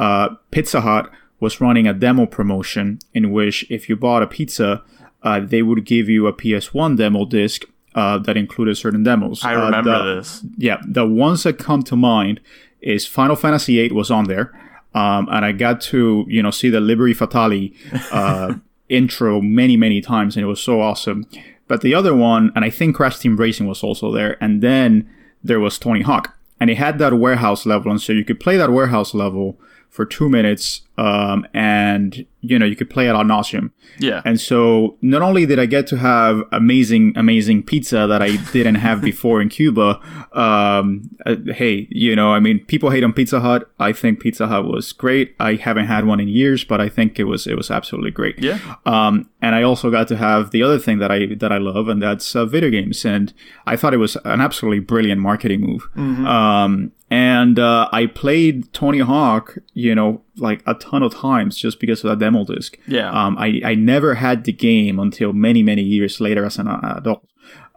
uh, 0.01 0.31
Pizza 0.51 0.81
Hut 0.81 1.09
was 1.39 1.61
running 1.61 1.87
a 1.87 1.95
demo 1.95 2.27
promotion 2.27 2.99
in 3.15 3.31
which 3.31 3.65
if 3.71 3.89
you 3.89 3.95
bought 3.95 4.25
a 4.25 4.27
pizza, 4.27 4.83
uh, 5.23 5.39
they 5.39 5.62
would 5.62 5.85
give 5.85 6.09
you 6.09 6.27
a 6.27 6.33
PS1 6.33 6.97
demo 6.97 7.27
disc 7.27 7.62
uh, 7.95 8.19
that 8.19 8.37
included 8.37 8.77
certain 8.77 9.05
demos. 9.05 9.45
I 9.45 9.53
remember 9.53 9.91
uh, 9.91 10.05
the, 10.05 10.15
this. 10.17 10.45
Yeah, 10.57 10.79
the 10.85 11.07
ones 11.07 11.45
that 11.45 11.59
come 11.61 11.85
to 11.85 11.95
mind 11.95 12.41
is 12.81 13.07
Final 13.07 13.37
Fantasy 13.37 13.77
VIII 13.77 13.93
was 13.93 14.11
on 14.11 14.25
there, 14.25 14.53
um, 14.97 15.29
and 15.31 15.45
I 15.45 15.53
got 15.53 15.81
to 15.93 16.25
you 16.27 16.43
know 16.43 16.51
see 16.51 16.71
the 16.71 16.81
Liberi 16.81 17.15
Fatali 17.15 17.73
uh, 18.11 18.55
intro 18.89 19.41
many 19.41 19.77
many 19.77 20.01
times, 20.01 20.35
and 20.35 20.43
it 20.43 20.49
was 20.49 20.61
so 20.61 20.81
awesome. 20.81 21.25
But 21.69 21.83
the 21.83 21.95
other 21.95 22.17
one, 22.17 22.51
and 22.57 22.65
I 22.65 22.71
think 22.71 22.97
Crash 22.97 23.21
Team 23.21 23.37
Racing 23.37 23.69
was 23.69 23.85
also 23.85 24.11
there, 24.11 24.37
and 24.43 24.61
then 24.61 25.09
there 25.42 25.61
was 25.61 25.79
Tony 25.79 26.03
Hawk, 26.03 26.37
and 26.59 26.70
it 26.70 26.77
had 26.77 26.99
that 26.99 27.14
warehouse 27.14 27.66
level, 27.66 27.90
and 27.90 28.01
so 28.01 28.12
you 28.12 28.25
could 28.25 28.40
play 28.40 28.57
that 28.57 28.72
warehouse 28.72 29.14
level 29.14 29.59
for 29.90 30.05
two 30.05 30.29
minutes, 30.29 30.83
um, 30.99 31.47
and 31.53 32.27
you 32.41 32.59
know 32.59 32.65
you 32.65 32.77
could 32.77 32.89
play 32.89 33.07
it 33.09 33.15
ad 33.15 33.27
nauseum. 33.27 33.71
Yeah. 33.99 34.23
And 34.25 34.41
so 34.41 34.97
not 35.03 35.23
only 35.23 35.47
did 35.47 35.59
I 35.59 35.67
get 35.67 35.87
to 35.89 35.97
have 35.97 36.43
amazing, 36.53 37.13
amazing 37.17 37.63
pizza 37.63 38.07
that 38.07 38.23
I 38.23 38.37
didn't 38.53 38.77
have 38.77 39.01
before 39.01 39.41
in 39.41 39.49
Cuba, 39.49 40.01
um, 40.33 41.11
uh, 41.25 41.37
hey, 41.53 41.89
you 41.91 42.15
know, 42.15 42.33
I 42.33 42.41
mean, 42.41 42.65
people 42.67 42.91
hate 42.91 43.05
on 43.05 43.13
Pizza 43.13 43.41
Hut. 43.41 43.71
I 43.79 43.93
think 43.93 44.21
Pizza 44.21 44.47
Hut 44.47 44.65
was 44.65 44.93
great. 44.93 45.35
I 45.41 45.55
haven't 45.55 45.87
had 45.87 46.07
one 46.07 46.21
in 46.21 46.29
years, 46.29 46.65
but 46.65 46.81
I 46.81 46.89
think 46.89 47.19
it 47.19 47.25
was 47.25 47.47
it 47.47 47.57
was 47.57 47.71
absolutely 47.71 48.11
great. 48.11 48.39
Yeah. 48.39 48.59
Um, 48.85 49.29
and 49.43 49.55
I 49.55 49.63
also 49.63 49.91
got 49.91 50.09
to 50.09 50.17
have 50.17 50.51
the 50.51 50.63
other 50.63 50.79
thing 50.79 50.99
that 50.99 51.11
I 51.11 51.35
that 51.37 51.53
I 51.53 51.59
love, 51.59 51.89
and 51.89 52.03
that's 52.03 52.35
uh, 52.37 52.47
video 52.47 52.71
games. 52.71 53.05
And 53.05 53.33
I 53.67 53.77
thought 53.77 53.95
it 53.95 53.99
was 53.99 54.17
an 54.25 54.41
absolutely 54.41 54.81
brilliant 54.81 55.21
marketing 55.21 55.61
move. 55.61 55.89
Um, 56.27 56.93
and 57.11 57.59
uh, 57.59 57.89
I 57.93 58.07
played 58.07 58.73
Tony 58.73 58.99
Hawk, 58.99 59.59
you 59.75 59.95
know, 59.95 60.23
like 60.38 60.62
a 60.66 60.75
ton 60.75 61.03
of 61.03 61.14
times 61.14 61.57
just 61.57 61.81
because 61.81 62.05
of 62.05 62.11
that 62.11 62.18
demo 62.25 62.44
disc. 62.44 62.79
Yeah. 62.87 63.11
Um, 63.11 63.37
I, 63.38 63.61
I 63.64 63.75
never 63.75 64.14
had 64.14 64.44
the 64.44 64.53
game 64.53 64.99
until 64.99 65.33
many, 65.33 65.62
many 65.62 65.83
years 65.83 66.20
later 66.20 66.44
as 66.44 66.59
an 66.59 66.68
uh, 66.68 66.94
adult. 66.99 67.27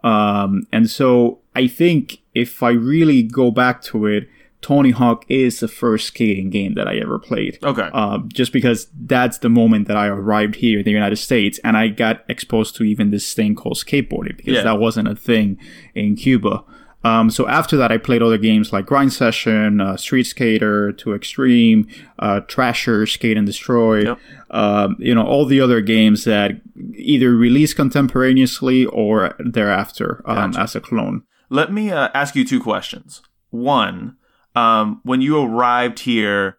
Um, 0.02 0.66
and 0.72 0.88
so 0.90 1.40
I 1.54 1.66
think 1.66 2.18
if 2.34 2.62
I 2.62 2.70
really 2.70 3.22
go 3.22 3.50
back 3.50 3.82
to 3.84 4.06
it, 4.06 4.28
Tony 4.62 4.90
Hawk 4.90 5.24
is 5.28 5.60
the 5.60 5.68
first 5.68 6.08
skating 6.08 6.50
game 6.50 6.74
that 6.74 6.86
I 6.86 6.96
ever 6.96 7.18
played. 7.18 7.58
Okay. 7.62 7.88
Um, 7.94 8.28
just 8.32 8.52
because 8.52 8.88
that's 8.94 9.38
the 9.38 9.48
moment 9.48 9.88
that 9.88 9.96
I 9.96 10.06
arrived 10.08 10.56
here 10.56 10.80
in 10.80 10.84
the 10.84 10.90
United 10.90 11.16
States 11.16 11.58
and 11.64 11.78
I 11.78 11.88
got 11.88 12.24
exposed 12.28 12.76
to 12.76 12.84
even 12.84 13.10
this 13.10 13.32
thing 13.32 13.54
called 13.54 13.76
skateboarding 13.78 14.36
because 14.36 14.56
Yeah. 14.56 14.62
that 14.64 14.78
wasn't 14.78 15.08
a 15.08 15.16
thing 15.16 15.58
in 15.94 16.14
Cuba. 16.14 16.62
Um, 17.02 17.30
so 17.30 17.48
after 17.48 17.76
that, 17.78 17.90
I 17.90 17.96
played 17.96 18.22
other 18.22 18.36
games 18.36 18.72
like 18.72 18.86
Grind 18.86 19.12
Session, 19.12 19.80
uh, 19.80 19.96
Street 19.96 20.26
Sk8er, 20.26 20.96
To 20.98 21.14
Extreme, 21.14 21.88
uh, 22.18 22.42
Thrasher, 22.48 23.06
Skate 23.06 23.36
and 23.36 23.46
Destroy. 23.46 24.02
Yep. 24.02 24.18
Um, 24.50 24.96
you 24.98 25.14
know, 25.14 25.24
all 25.24 25.46
the 25.46 25.60
other 25.60 25.80
games 25.80 26.24
that 26.24 26.60
either 26.94 27.34
released 27.34 27.76
contemporaneously 27.76 28.84
or 28.86 29.34
thereafter 29.38 30.22
um, 30.26 30.52
Gotcha. 30.52 30.62
as 30.62 30.76
a 30.76 30.80
clone. 30.80 31.22
Let 31.48 31.72
me 31.72 31.90
uh, 31.90 32.10
ask 32.14 32.34
you 32.36 32.44
two 32.44 32.60
questions. 32.60 33.22
One, 33.50 34.16
um, 34.54 35.00
when 35.02 35.22
you 35.22 35.40
arrived 35.40 36.00
here, 36.00 36.58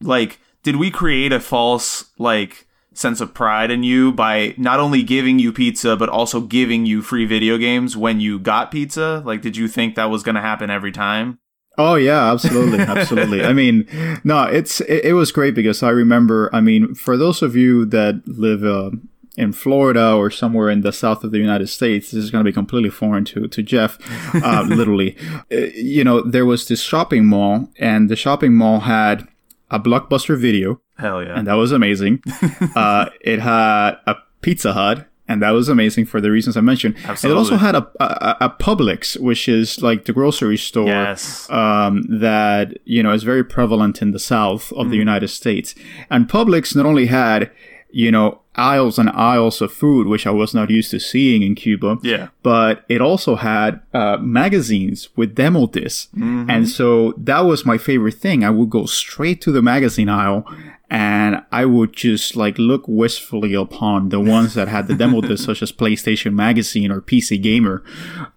like, 0.00 0.40
did 0.62 0.76
we 0.76 0.90
create 0.90 1.32
a 1.32 1.40
false 1.40 2.10
like 2.18 2.66
sense 2.94 3.20
of 3.20 3.34
pride 3.34 3.70
in 3.70 3.82
you 3.82 4.12
by 4.12 4.54
not 4.56 4.80
only 4.80 5.02
giving 5.02 5.38
you 5.38 5.52
pizza 5.52 5.96
but 5.96 6.08
also 6.08 6.40
giving 6.40 6.86
you 6.86 7.02
free 7.02 7.24
video 7.24 7.58
games 7.58 7.96
when 7.96 8.20
you 8.20 8.38
got 8.38 8.70
pizza? 8.70 9.22
Like, 9.24 9.42
did 9.42 9.56
you 9.56 9.68
think 9.68 9.94
that 9.94 10.10
was 10.10 10.22
going 10.22 10.34
to 10.34 10.40
happen 10.40 10.70
every 10.70 10.92
time? 10.92 11.38
Oh 11.78 11.94
yeah, 11.94 12.30
absolutely, 12.30 12.78
absolutely. 12.96 13.44
I 13.44 13.52
mean, 13.52 13.86
no, 14.24 14.44
it's 14.44 14.80
it, 14.82 15.06
it 15.06 15.12
was 15.14 15.32
great 15.32 15.54
because 15.54 15.82
I 15.82 15.88
remember. 15.90 16.50
I 16.52 16.60
mean, 16.60 16.94
for 16.94 17.16
those 17.16 17.40
of 17.42 17.56
you 17.56 17.86
that 17.86 18.22
live 18.26 18.62
uh, 18.62 18.90
in 19.38 19.52
Florida 19.54 20.12
or 20.12 20.30
somewhere 20.30 20.68
in 20.68 20.82
the 20.82 20.92
south 20.92 21.24
of 21.24 21.30
the 21.30 21.38
United 21.38 21.68
States, 21.68 22.10
this 22.10 22.22
is 22.22 22.30
going 22.30 22.44
to 22.44 22.48
be 22.48 22.52
completely 22.52 22.90
foreign 22.90 23.24
to 23.24 23.48
to 23.48 23.62
Geoff. 23.62 23.98
Uh, 24.34 24.62
literally, 24.68 25.16
Uh, 25.50 25.72
you 25.74 26.04
know, 26.04 26.20
there 26.20 26.44
was 26.44 26.68
this 26.68 26.82
shopping 26.82 27.24
mall, 27.24 27.70
and 27.78 28.10
the 28.10 28.16
shopping 28.16 28.54
mall 28.54 28.80
had 28.80 29.26
a 29.72 29.80
blockbuster 29.80 30.38
video, 30.38 30.80
Hell 30.98 31.22
yeah. 31.22 31.36
and 31.36 31.46
that 31.46 31.54
was 31.54 31.72
amazing. 31.72 32.22
uh, 32.76 33.06
it 33.20 33.40
had 33.40 33.96
a 34.06 34.16
Pizza 34.40 34.72
Hut. 34.72 35.08
And 35.28 35.40
that 35.40 35.52
was 35.52 35.70
amazing 35.70 36.06
for 36.06 36.20
the 36.20 36.30
reasons 36.30 36.58
I 36.58 36.60
mentioned. 36.60 36.96
And 37.08 37.24
it 37.24 37.32
also 37.32 37.56
had 37.56 37.74
a, 37.74 37.88
a, 38.00 38.36
a 38.40 38.50
Publix, 38.50 39.18
which 39.18 39.48
is 39.48 39.80
like 39.80 40.04
the 40.04 40.12
grocery 40.12 40.58
store 40.58 40.88
yes. 40.88 41.48
um, 41.48 42.02
that 42.20 42.76
you 42.84 43.02
know 43.02 43.12
is 43.12 43.22
very 43.22 43.42
prevalent 43.42 44.02
in 44.02 44.10
the 44.10 44.18
south 44.18 44.72
of 44.72 44.90
the 44.90 44.96
United 44.96 45.28
States. 45.28 45.74
And 46.10 46.28
Publix 46.28 46.76
not 46.76 46.84
only 46.84 47.06
had 47.06 47.50
you 47.90 48.10
know 48.10 48.41
aisles 48.54 48.98
and 48.98 49.08
aisles 49.10 49.60
of 49.60 49.72
food, 49.72 50.06
which 50.06 50.26
I 50.26 50.30
was 50.30 50.54
not 50.54 50.70
used 50.70 50.90
to 50.90 51.00
seeing 51.00 51.42
in 51.42 51.54
Cuba, 51.54 51.98
yeah. 52.02 52.28
but 52.42 52.84
it 52.88 53.00
also 53.00 53.36
had 53.36 53.80
uh, 53.94 54.18
magazines 54.18 55.08
with 55.16 55.34
demo 55.34 55.66
discs. 55.66 56.08
And 56.50 56.68
so 56.68 57.14
that 57.16 57.40
was 57.40 57.64
my 57.64 57.78
favorite 57.78 58.14
thing. 58.14 58.44
I 58.44 58.50
would 58.50 58.70
go 58.70 58.84
straight 58.86 59.40
to 59.42 59.52
the 59.52 59.62
magazine 59.62 60.08
aisle 60.08 60.46
and 60.90 61.42
I 61.50 61.64
would 61.64 61.94
just 61.94 62.36
like 62.36 62.58
look 62.58 62.84
wistfully 62.86 63.54
upon 63.54 64.10
the 64.10 64.20
ones 64.20 64.52
that 64.52 64.68
had 64.68 64.88
the 64.88 64.94
demo 64.94 65.20
discs, 65.22 65.46
such 65.46 65.62
as 65.62 65.72
PlayStation 65.72 66.34
Magazine 66.34 66.90
or 66.92 67.00
PC 67.00 67.40
Gamer. 67.42 67.82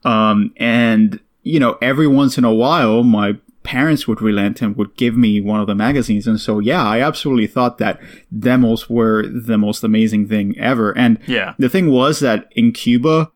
Um, 0.05 0.53
and, 0.55 1.19
you 1.43 1.59
know, 1.59 1.77
every 1.81 2.07
once 2.07 2.37
in 2.37 2.45
a 2.45 2.53
while, 2.53 3.03
my 3.03 3.35
parents 3.65 4.07
would 4.07 4.21
relent 4.21 4.61
and 4.61 4.77
would 4.77 4.95
give 4.95 5.17
me 5.17 5.41
one 5.41 5.59
of 5.59 5.67
the 5.67 5.75
magazines. 5.75 6.25
And 6.27 6.39
so, 6.39 6.59
yeah, 6.59 6.83
I 6.83 7.01
absolutely 7.01 7.47
thought 7.47 7.77
that 7.79 7.99
demos 8.37 8.89
were 8.89 9.25
the 9.27 9.57
most 9.57 9.83
amazing 9.83 10.27
thing 10.29 10.57
ever. 10.57 10.95
And 10.97 11.17
Yeah. 11.27 11.53
the 11.59 11.67
thing 11.69 11.89
was 11.91 12.19
that 12.21 12.47
in 12.55 12.71
Cuba, 12.71 13.31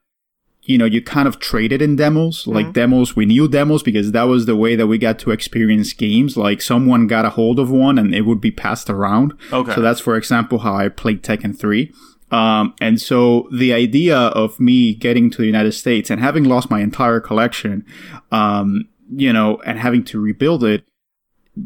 you 0.63 0.78
know, 0.78 0.86
you 0.86 1.02
kind 1.02 1.28
of 1.28 1.39
traded 1.39 1.82
in 1.82 1.96
demos, 1.96 2.46
like 2.46 2.68
Mm-hmm. 2.68 2.72
demos. 2.74 3.15
We 3.15 3.26
knew 3.26 3.48
demos 3.48 3.82
because 3.82 4.12
that 4.12 4.28
was 4.28 4.46
the 4.46 4.56
way 4.56 4.76
that 4.76 4.86
we 4.88 4.98
got 5.00 5.18
to 5.20 5.32
experience 5.32 5.94
games. 5.94 6.38
Like 6.38 6.62
someone 6.62 7.08
got 7.08 7.26
a 7.26 7.32
hold 7.32 7.58
of 7.60 7.72
one 7.72 7.98
and 7.98 8.13
it 8.13 8.22
would 8.22 8.39
be 8.39 8.52
passed 8.52 8.88
around. 8.89 9.34
Okay. 9.52 9.74
So 9.74 9.82
that's, 9.82 10.00
for 10.00 10.15
example, 10.15 10.60
how 10.60 10.76
I 10.76 10.89
played 10.89 11.24
Tekken 11.24 11.58
3. 11.58 11.92
Um, 12.32 12.76
and 12.80 13.02
so 13.02 13.48
the 13.52 13.74
idea 13.74 14.15
of 14.15 14.60
me 14.60 14.94
getting 14.94 15.32
to 15.32 15.38
the 15.39 15.48
United 15.48 15.72
States 15.72 16.12
and 16.12 16.22
having 16.22 16.44
lost 16.44 16.70
my 16.70 16.82
entire 16.82 17.20
collection, 17.20 17.84
um, 18.32 18.86
you 19.10 19.34
know, 19.34 19.62
and 19.65 19.80
having 19.80 20.04
to 20.06 20.19
rebuild 20.19 20.63
it, 20.63 20.84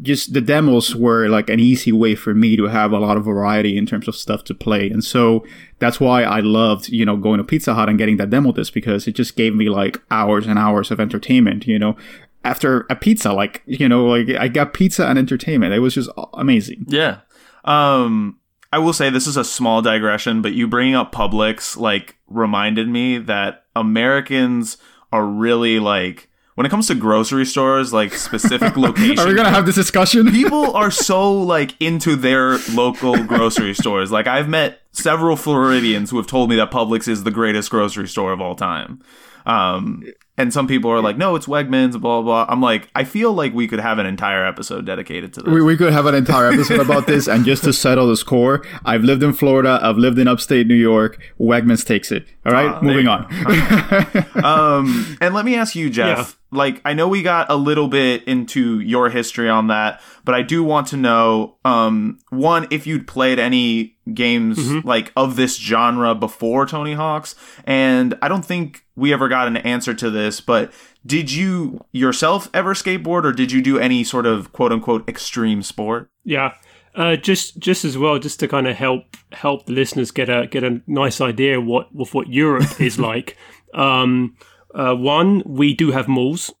just 0.02 0.32
the 0.32 0.40
demos 0.40 0.94
were 0.94 1.28
like 1.28 1.48
an 1.48 1.60
easy 1.60 1.92
way 1.92 2.14
for 2.14 2.34
me 2.34 2.56
to 2.56 2.64
have 2.64 2.92
a 2.92 2.98
lot 2.98 3.16
of 3.16 3.24
variety 3.24 3.76
in 3.76 3.86
terms 3.86 4.08
of 4.08 4.16
stuff 4.16 4.44
to 4.44 4.54
play. 4.54 4.88
And 4.90 5.04
so 5.04 5.44
that's 5.78 6.00
why 6.00 6.24
I 6.24 6.40
loved, 6.40 6.88
you 6.88 7.04
know, 7.04 7.16
going 7.16 7.38
to 7.38 7.44
Pizza 7.44 7.74
Hut 7.74 7.88
and 7.88 7.98
getting 7.98 8.16
that 8.16 8.30
demo 8.30 8.52
disc 8.52 8.72
because 8.72 9.06
it 9.06 9.12
just 9.12 9.36
gave 9.36 9.54
me 9.54 9.68
like 9.68 10.02
hours 10.10 10.46
and 10.46 10.58
hours 10.58 10.90
of 10.90 11.00
entertainment, 11.00 11.66
you 11.66 11.78
know. 11.78 11.96
After 12.44 12.86
a 12.90 12.96
pizza, 12.96 13.32
like, 13.32 13.62
you 13.64 13.88
know, 13.88 14.04
like 14.04 14.28
I 14.30 14.48
got 14.48 14.74
pizza 14.74 15.06
and 15.06 15.18
entertainment. 15.18 15.72
It 15.72 15.78
was 15.78 15.94
just 15.94 16.10
amazing. 16.34 16.84
Yeah. 16.88 17.20
Um 17.64 18.38
I 18.72 18.78
will 18.78 18.92
say 18.92 19.08
this 19.08 19.28
is 19.28 19.36
a 19.36 19.44
small 19.44 19.82
digression, 19.82 20.42
but 20.42 20.52
you 20.52 20.66
bringing 20.66 20.96
up 20.96 21.12
Publix 21.12 21.76
like 21.76 22.16
reminded 22.26 22.88
me 22.88 23.18
that 23.18 23.64
Americans 23.76 24.76
are 25.12 25.24
really 25.24 25.78
like 25.78 26.28
when 26.54 26.66
it 26.66 26.70
comes 26.70 26.86
to 26.88 26.94
grocery 26.94 27.44
stores, 27.44 27.92
like 27.92 28.12
specific 28.14 28.76
locations. 28.76 29.20
Are 29.24 29.26
we 29.26 29.34
going 29.34 29.46
to 29.46 29.50
have 29.52 29.66
this 29.66 29.74
discussion? 29.74 30.30
people 30.30 30.76
are 30.76 30.90
so 30.90 31.32
like 31.32 31.74
into 31.80 32.14
their 32.16 32.58
local 32.72 33.22
grocery 33.24 33.74
stores. 33.74 34.10
Like 34.12 34.26
I've 34.26 34.48
met 34.48 34.80
several 34.92 35.36
Floridians 35.36 36.10
who 36.10 36.16
have 36.18 36.26
told 36.26 36.50
me 36.50 36.56
that 36.56 36.70
Publix 36.70 37.08
is 37.08 37.24
the 37.24 37.30
greatest 37.32 37.70
grocery 37.70 38.06
store 38.08 38.32
of 38.32 38.40
all 38.40 38.54
time. 38.54 39.02
Um, 39.46 40.04
and 40.38 40.52
some 40.52 40.66
people 40.66 40.90
are 40.90 41.00
like, 41.02 41.18
no, 41.18 41.36
it's 41.36 41.46
Wegmans, 41.46 41.92
blah, 41.92 42.22
blah, 42.22 42.22
blah. 42.22 42.46
I'm 42.48 42.60
like, 42.62 42.88
I 42.94 43.04
feel 43.04 43.32
like 43.34 43.52
we 43.52 43.68
could 43.68 43.78
have 43.78 43.98
an 43.98 44.06
entire 44.06 44.44
episode 44.46 44.86
dedicated 44.86 45.34
to 45.34 45.42
this. 45.42 45.52
We, 45.52 45.60
we 45.62 45.76
could 45.76 45.92
have 45.92 46.06
an 46.06 46.14
entire 46.14 46.50
episode 46.50 46.80
about 46.80 47.06
this. 47.06 47.28
And 47.28 47.44
just 47.44 47.62
to 47.64 47.72
settle 47.72 48.08
the 48.08 48.16
score, 48.16 48.64
I've 48.86 49.04
lived 49.04 49.22
in 49.22 49.32
Florida. 49.34 49.78
I've 49.82 49.98
lived 49.98 50.18
in 50.18 50.26
upstate 50.26 50.66
New 50.66 50.74
York. 50.74 51.20
Wegmans 51.38 51.84
takes 51.86 52.10
it. 52.10 52.26
All 52.46 52.52
right, 52.52 52.66
Ah, 52.68 52.80
moving 52.80 53.04
you 53.04 53.10
on. 53.10 54.44
um, 54.44 55.16
and 55.20 55.34
let 55.34 55.44
me 55.44 55.54
ask 55.56 55.76
you, 55.76 55.90
Geoff. 55.90 56.38
Like, 56.54 56.80
I 56.84 56.94
know 56.94 57.08
we 57.08 57.22
got 57.22 57.50
a 57.50 57.56
little 57.56 57.88
bit 57.88 58.24
into 58.24 58.80
your 58.80 59.10
history 59.10 59.48
on 59.48 59.66
that, 59.68 60.00
but 60.24 60.34
I 60.34 60.42
do 60.42 60.62
want 60.62 60.86
to 60.88 60.96
know, 60.96 61.56
um, 61.64 62.18
one, 62.30 62.66
if 62.70 62.86
you'd 62.86 63.06
played 63.06 63.38
any 63.38 63.96
games 64.12 64.84
like 64.84 65.12
of 65.16 65.36
this 65.36 65.56
genre 65.56 66.14
before 66.14 66.66
Tony 66.66 66.94
Hawk's, 66.94 67.34
and 67.64 68.16
I 68.22 68.28
don't 68.28 68.44
think 68.44 68.84
we 68.96 69.12
ever 69.12 69.28
got 69.28 69.48
an 69.48 69.56
answer 69.58 69.94
to 69.94 70.10
this, 70.10 70.40
but 70.40 70.72
did 71.04 71.32
you 71.32 71.84
yourself 71.92 72.48
ever 72.54 72.74
skateboard, 72.74 73.24
or 73.24 73.32
did 73.32 73.52
you 73.52 73.60
do 73.60 73.78
any 73.78 74.04
sort 74.04 74.26
of 74.26 74.52
quote 74.52 74.72
unquote 74.72 75.08
extreme 75.08 75.62
sport? 75.62 76.08
Yeah. 76.24 76.54
Uh, 76.94 77.16
just 77.16 77.58
just 77.58 77.84
as 77.84 77.98
well, 77.98 78.20
just 78.20 78.38
to 78.38 78.46
kind 78.46 78.68
of 78.68 78.76
help 78.76 79.16
help 79.32 79.66
the 79.66 79.72
listeners 79.72 80.12
get 80.12 80.28
a 80.28 80.46
get 80.46 80.62
a 80.62 80.80
nice 80.86 81.20
idea 81.20 81.60
what 81.60 81.88
of 81.98 82.14
what 82.14 82.28
Europe 82.28 82.80
is 82.80 82.98
like. 83.10 83.36
Um, 83.74 84.36
uh, 84.74 84.94
one, 84.94 85.42
we 85.46 85.74
do 85.74 85.90
have 85.92 86.08
malls. 86.08 86.52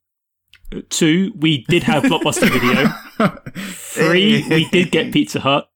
Uh, 0.74 0.80
Two, 0.88 1.32
we 1.36 1.64
did 1.64 1.82
have 1.82 2.02
Blockbuster 2.04 2.50
Video. 2.50 2.88
Three, 3.56 4.46
we 4.48 4.68
did 4.70 4.90
get 4.90 5.12
Pizza 5.12 5.40
Hut. 5.40 5.68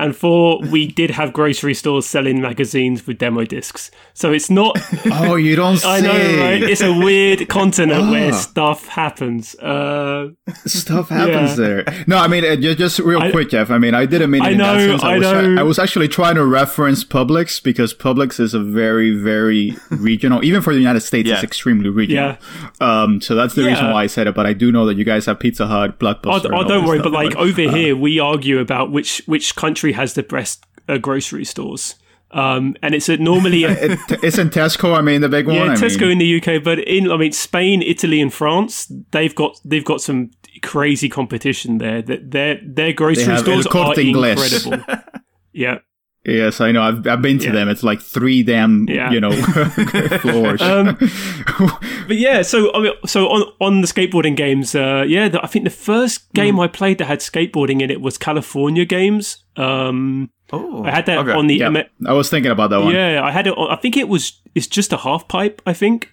And 0.00 0.16
four, 0.16 0.60
we 0.70 0.86
did 0.86 1.10
have 1.10 1.32
grocery 1.32 1.74
stores 1.74 2.06
selling 2.06 2.40
magazines 2.40 3.06
with 3.06 3.18
demo 3.18 3.44
discs. 3.44 3.90
So 4.14 4.32
it's 4.32 4.50
not. 4.50 4.78
Oh, 5.12 5.36
you 5.36 5.54
don't 5.56 5.76
say. 5.76 5.88
I 5.88 6.00
know, 6.00 6.40
right? 6.40 6.62
It's 6.62 6.80
a 6.80 6.92
weird 6.98 7.48
continent 7.48 8.10
where 8.10 8.32
stuff 8.32 8.86
happens. 8.88 9.54
Uh, 9.56 10.28
Stuff 10.66 11.08
happens 11.10 11.50
Yeah. 11.58 11.66
there. 11.66 12.04
No, 12.06 12.16
I 12.18 12.26
mean, 12.28 12.44
uh, 12.44 12.56
ju- 12.56 12.74
just 12.74 12.98
real 13.00 13.20
I- 13.20 13.30
quick, 13.30 13.50
Geoff. 13.50 13.70
I 13.70 13.78
mean, 13.78 13.94
I 13.94 14.06
didn't 14.06 14.30
mean 14.30 14.42
it 14.42 14.46
I 14.48 14.50
in 14.52 14.58
that 14.58 14.76
know, 14.76 14.88
sense. 14.88 15.02
I, 15.02 15.14
I 15.14 15.18
was, 15.18 15.22
know. 15.32 15.56
I 15.58 15.62
was 15.62 15.78
actually 15.78 16.08
trying 16.08 16.34
to 16.36 16.44
reference 16.44 17.04
Publix 17.04 17.62
because 17.62 17.92
Publix 17.94 18.40
is 18.40 18.54
a 18.54 18.60
very, 18.60 19.14
very 19.16 19.76
regional. 19.90 20.42
Even 20.44 20.62
for 20.62 20.72
the 20.72 20.78
United 20.78 21.00
States, 21.00 21.28
Yeah. 21.28 21.34
it's 21.36 21.44
extremely 21.44 21.88
regional. 21.90 22.36
Yeah. 22.40 22.70
Um, 23.02 23.20
so 23.20 23.34
that's 23.34 23.54
the 23.54 23.64
reason 23.64 23.86
why 23.90 24.04
I 24.04 24.06
said 24.06 24.26
it. 24.26 24.34
But 24.34 24.46
I 24.46 24.52
do 24.52 24.72
know 24.72 24.86
that 24.86 24.96
you 24.96 25.04
guys 25.04 25.26
have 25.26 25.38
Pizza 25.38 25.66
Hut, 25.66 25.90
Oh, 26.00 26.04
Blockbuster. 26.04 26.50
oh 26.52 26.64
don't 26.66 26.84
worry, 26.86 26.98
stuff, 26.98 27.12
but 27.12 27.12
like 27.12 27.36
over 27.36 27.62
here, 27.62 27.94
we 27.96 28.18
argue 28.18 28.58
about 28.58 28.90
which 28.90 29.22
which 29.26 29.54
country 29.56 29.89
has 29.92 30.14
the 30.14 30.22
best 30.22 30.64
uh, 30.88 30.98
grocery 30.98 31.44
stores. 31.44 31.96
Um, 32.32 32.76
and 32.82 32.94
it's 32.94 33.08
a, 33.08 33.16
normally 33.16 33.64
a, 33.64 33.70
it, 33.92 34.24
isn't 34.24 34.52
Tesco? 34.52 34.96
I 34.96 35.00
mean, 35.00 35.20
the 35.20 35.28
big 35.28 35.46
one. 35.46 35.56
yeah 35.56 35.72
I 35.72 35.74
Tesco 35.74 36.02
mean, 36.02 36.12
in 36.12 36.18
the 36.18 36.40
UK, 36.40 36.62
but 36.62 36.78
in 36.80 37.10
I 37.10 37.16
mean 37.16 37.32
Spain, 37.32 37.82
Italy, 37.82 38.20
and 38.20 38.32
France, 38.32 38.90
they've 39.10 39.34
got 39.34 39.60
they've 39.64 39.84
got 39.84 40.00
some 40.00 40.30
crazy 40.62 41.08
competition 41.08 41.78
there. 41.78 42.02
That 42.02 42.30
their 42.30 42.60
their 42.62 42.92
grocery 42.92 43.36
stores 43.36 43.66
are 43.66 43.94
Inglés. 43.94 44.64
incredible. 44.66 45.02
yeah. 45.52 45.78
Yes, 46.24 46.60
I 46.60 46.70
know. 46.72 46.82
I've, 46.82 47.06
I've 47.06 47.22
been 47.22 47.38
to 47.38 47.46
Yeah. 47.46 47.52
them. 47.52 47.68
It's 47.70 47.82
like 47.82 48.00
three 48.00 48.42
damn, 48.42 48.86
Yeah. 48.88 49.10
you 49.10 49.20
know, 49.20 49.32
floors. 50.20 50.60
Um, 50.60 50.96
but 52.06 52.16
yeah, 52.18 52.42
so 52.42 52.72
I 52.74 52.80
mean, 52.82 52.92
so 53.06 53.28
on 53.28 53.52
on 53.60 53.80
the 53.80 53.86
skateboarding 53.86 54.36
games, 54.36 54.74
uh, 54.74 55.04
yeah, 55.08 55.28
the, 55.28 55.42
I 55.42 55.46
think 55.46 55.64
the 55.64 55.70
first 55.70 56.30
game 56.34 56.56
Mm. 56.56 56.64
I 56.64 56.68
played 56.68 56.98
that 56.98 57.06
had 57.06 57.20
skateboarding 57.20 57.80
in 57.80 57.90
it 57.90 58.00
was 58.00 58.18
California 58.18 58.84
Games. 58.84 59.44
Um, 59.56 60.30
Oh, 60.52 60.82
I 60.84 60.90
had 60.90 61.06
that 61.06 61.18
okay. 61.18 61.32
on 61.32 61.46
the 61.46 61.54
yeah, 61.54 61.66
M- 61.66 61.84
I 62.06 62.12
was 62.12 62.28
thinking 62.28 62.50
about 62.50 62.70
that 62.70 62.80
one. 62.82 62.92
Yeah, 62.92 63.22
I 63.22 63.30
had 63.30 63.46
it. 63.46 63.56
On, 63.56 63.70
I 63.70 63.76
think 63.76 63.96
it 63.96 64.08
was. 64.08 64.40
It's 64.54 64.66
just 64.66 64.92
a 64.92 64.96
half 64.96 65.28
pipe. 65.28 65.62
I 65.64 65.72
think. 65.72 66.12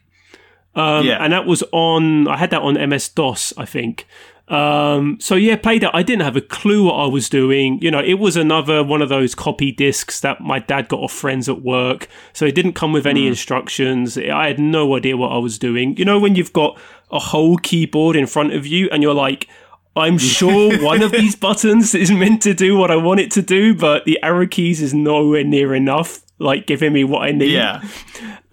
Um, 0.76 1.06
Yeah. 1.08 1.18
and 1.24 1.34
that 1.34 1.46
was 1.48 1.64
on. 1.72 2.28
I 2.28 2.38
had 2.38 2.52
that 2.52 2.62
on 2.62 2.76
MS 2.90 3.10
DOS. 3.10 3.52
I 3.58 3.66
think. 3.66 4.06
Um, 4.48 5.20
so 5.20 5.36
yeah, 5.36 5.58
played 5.58 5.84
it. 5.84 5.90
I 5.94 6.04
didn't 6.04 6.24
have 6.24 6.38
a 6.38 6.42
clue 6.42 6.86
what 6.86 6.96
I 6.96 7.06
was 7.08 7.30
doing. 7.30 7.82
You 7.82 7.92
know, 7.92 8.00
it 8.00 8.16
was 8.16 8.38
another 8.38 8.84
one 8.84 9.02
of 9.02 9.10
those 9.10 9.36
copy 9.36 9.72
discs 9.72 10.22
that 10.22 10.42
my 10.42 10.60
dad 10.60 10.88
got 10.88 11.02
off 11.02 11.12
friends 11.12 11.50
at 11.50 11.62
work. 11.62 12.08
So 12.34 12.46
it 12.46 12.56
didn't 12.56 12.74
come 12.74 12.94
with 12.94 13.06
any 13.06 13.28
instructions. 13.28 14.18
I 14.18 14.48
had 14.48 14.60
no 14.60 14.96
idea 14.96 15.18
what 15.18 15.32
I 15.32 15.38
was 15.38 15.60
doing. 15.60 15.98
You 15.98 16.06
know, 16.06 16.20
when 16.20 16.36
you've 16.36 16.54
got 16.54 16.80
a 17.12 17.20
whole 17.20 17.58
keyboard 17.58 18.16
in 18.16 18.28
front 18.28 18.54
of 18.54 18.66
you 18.66 18.90
and 18.92 19.04
you're 19.04 19.14
like. 19.14 19.48
I'm 19.96 20.18
sure 20.20 20.80
one 20.84 21.02
of 21.02 21.12
these 21.12 21.36
buttons 21.36 21.96
is 21.96 22.12
meant 22.12 22.44
to 22.44 22.54
do 22.54 22.78
what 22.78 22.92
I 22.92 22.98
want 22.98 23.20
it 23.20 23.32
to 23.32 23.42
do, 23.42 23.74
but 23.74 24.06
the 24.06 24.22
arrow 24.22 24.46
keys 24.46 24.80
is 24.80 24.94
nowhere 24.94 25.44
near 25.44 25.74
enough, 25.74 26.22
like 26.40 26.68
giving 26.68 26.94
me 26.94 27.04
what 27.04 27.24
I 27.24 27.32
need. 27.32 27.52
yeah. 27.52 27.82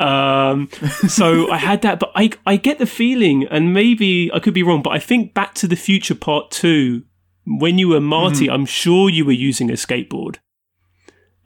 Um, 0.01 0.69
so 1.09 1.51
I 1.57 1.59
had 1.59 1.83
that, 1.83 1.99
but 1.99 2.13
I 2.15 2.31
I 2.47 2.57
get 2.57 2.79
the 2.79 2.87
feeling, 2.87 3.47
and 3.51 3.73
maybe 3.75 4.31
I 4.33 4.39
could 4.39 4.55
be 4.55 4.63
wrong, 4.63 4.83
but 4.83 4.91
I 4.91 4.99
think 4.99 5.35
Back 5.35 5.55
to 5.55 5.67
the 5.69 5.77
Future 5.77 6.15
Part 6.15 6.51
Two, 6.51 7.03
when 7.47 7.79
you 7.79 7.89
were 7.89 8.01
Marty, 8.01 8.47
Mm-hmm. 8.47 8.55
I'm 8.55 8.67
sure 8.67 9.09
you 9.11 9.25
were 9.25 9.33
using 9.33 9.71
a 9.71 9.75
skateboard. 9.75 10.37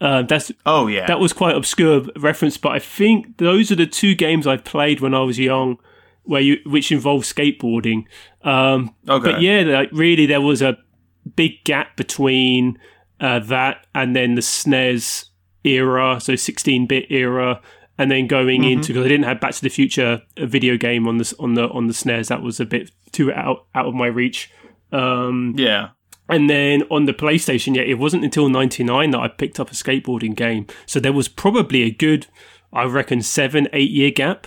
Uh, 0.00 0.22
that's 0.22 0.52
Oh 0.64 0.86
yeah. 0.86 1.06
that 1.06 1.18
was 1.18 1.32
quite 1.32 1.56
obscure 1.56 2.02
reference, 2.16 2.56
but 2.56 2.70
I 2.70 2.78
think 2.78 3.38
those 3.38 3.72
are 3.72 3.76
the 3.76 3.86
two 3.86 4.14
games 4.14 4.46
I've 4.46 4.62
played 4.64 5.00
when 5.00 5.12
I 5.12 5.20
was 5.22 5.38
young, 5.40 5.78
where 6.22 6.40
you 6.40 6.58
which 6.64 6.92
involved 6.92 7.24
skateboarding. 7.26 8.04
Um, 8.42 8.94
okay. 9.08 9.32
but 9.32 9.40
yeah, 9.40 9.62
like 9.62 9.88
really, 9.92 10.24
there 10.26 10.40
was 10.40 10.62
a 10.62 10.78
big 11.34 11.64
gap 11.64 11.96
between 11.96 12.78
uh, 13.20 13.40
that 13.40 13.86
and 13.92 14.14
then 14.14 14.36
the 14.36 14.40
SNES 14.40 15.27
era, 15.68 16.18
so 16.20 16.32
16-bit 16.34 17.06
era, 17.10 17.60
and 17.98 18.10
then 18.10 18.26
going 18.26 18.62
Mm-hmm. 18.62 18.70
into 18.72 18.88
because 18.92 19.04
I 19.06 19.08
didn't 19.08 19.24
have 19.26 19.40
Back 19.40 19.54
to 19.54 19.62
the 19.62 19.68
Future 19.68 20.22
a 20.36 20.46
video 20.46 20.76
game 20.76 21.06
on 21.08 21.18
the 21.18 21.34
on 21.38 21.54
the 21.54 21.68
on 21.70 21.86
the 21.86 21.92
SNES. 21.94 22.28
That 22.28 22.42
was 22.42 22.60
a 22.60 22.64
bit 22.66 22.90
too 23.12 23.32
out 23.32 23.66
out 23.74 23.86
of 23.86 23.94
my 23.94 24.06
reach. 24.06 24.50
Um, 24.92 25.54
Yeah. 25.56 25.88
and 26.28 26.48
then 26.48 26.82
on 26.90 27.04
the 27.06 27.12
PlayStation, 27.12 27.74
yeah, 27.76 27.82
it 27.82 27.98
wasn't 27.98 28.24
until 28.24 28.48
'99 28.48 29.10
that 29.10 29.20
I 29.20 29.28
picked 29.28 29.58
up 29.60 29.70
a 29.70 29.74
skateboarding 29.74 30.34
game. 30.34 30.66
So 30.86 31.00
there 31.00 31.12
was 31.12 31.28
probably 31.28 31.82
a 31.82 31.90
good, 31.90 32.26
I 32.72 32.84
reckon, 32.84 33.20
seven, 33.22 33.66
eight 33.72 33.90
year 33.90 34.10
gap. 34.10 34.46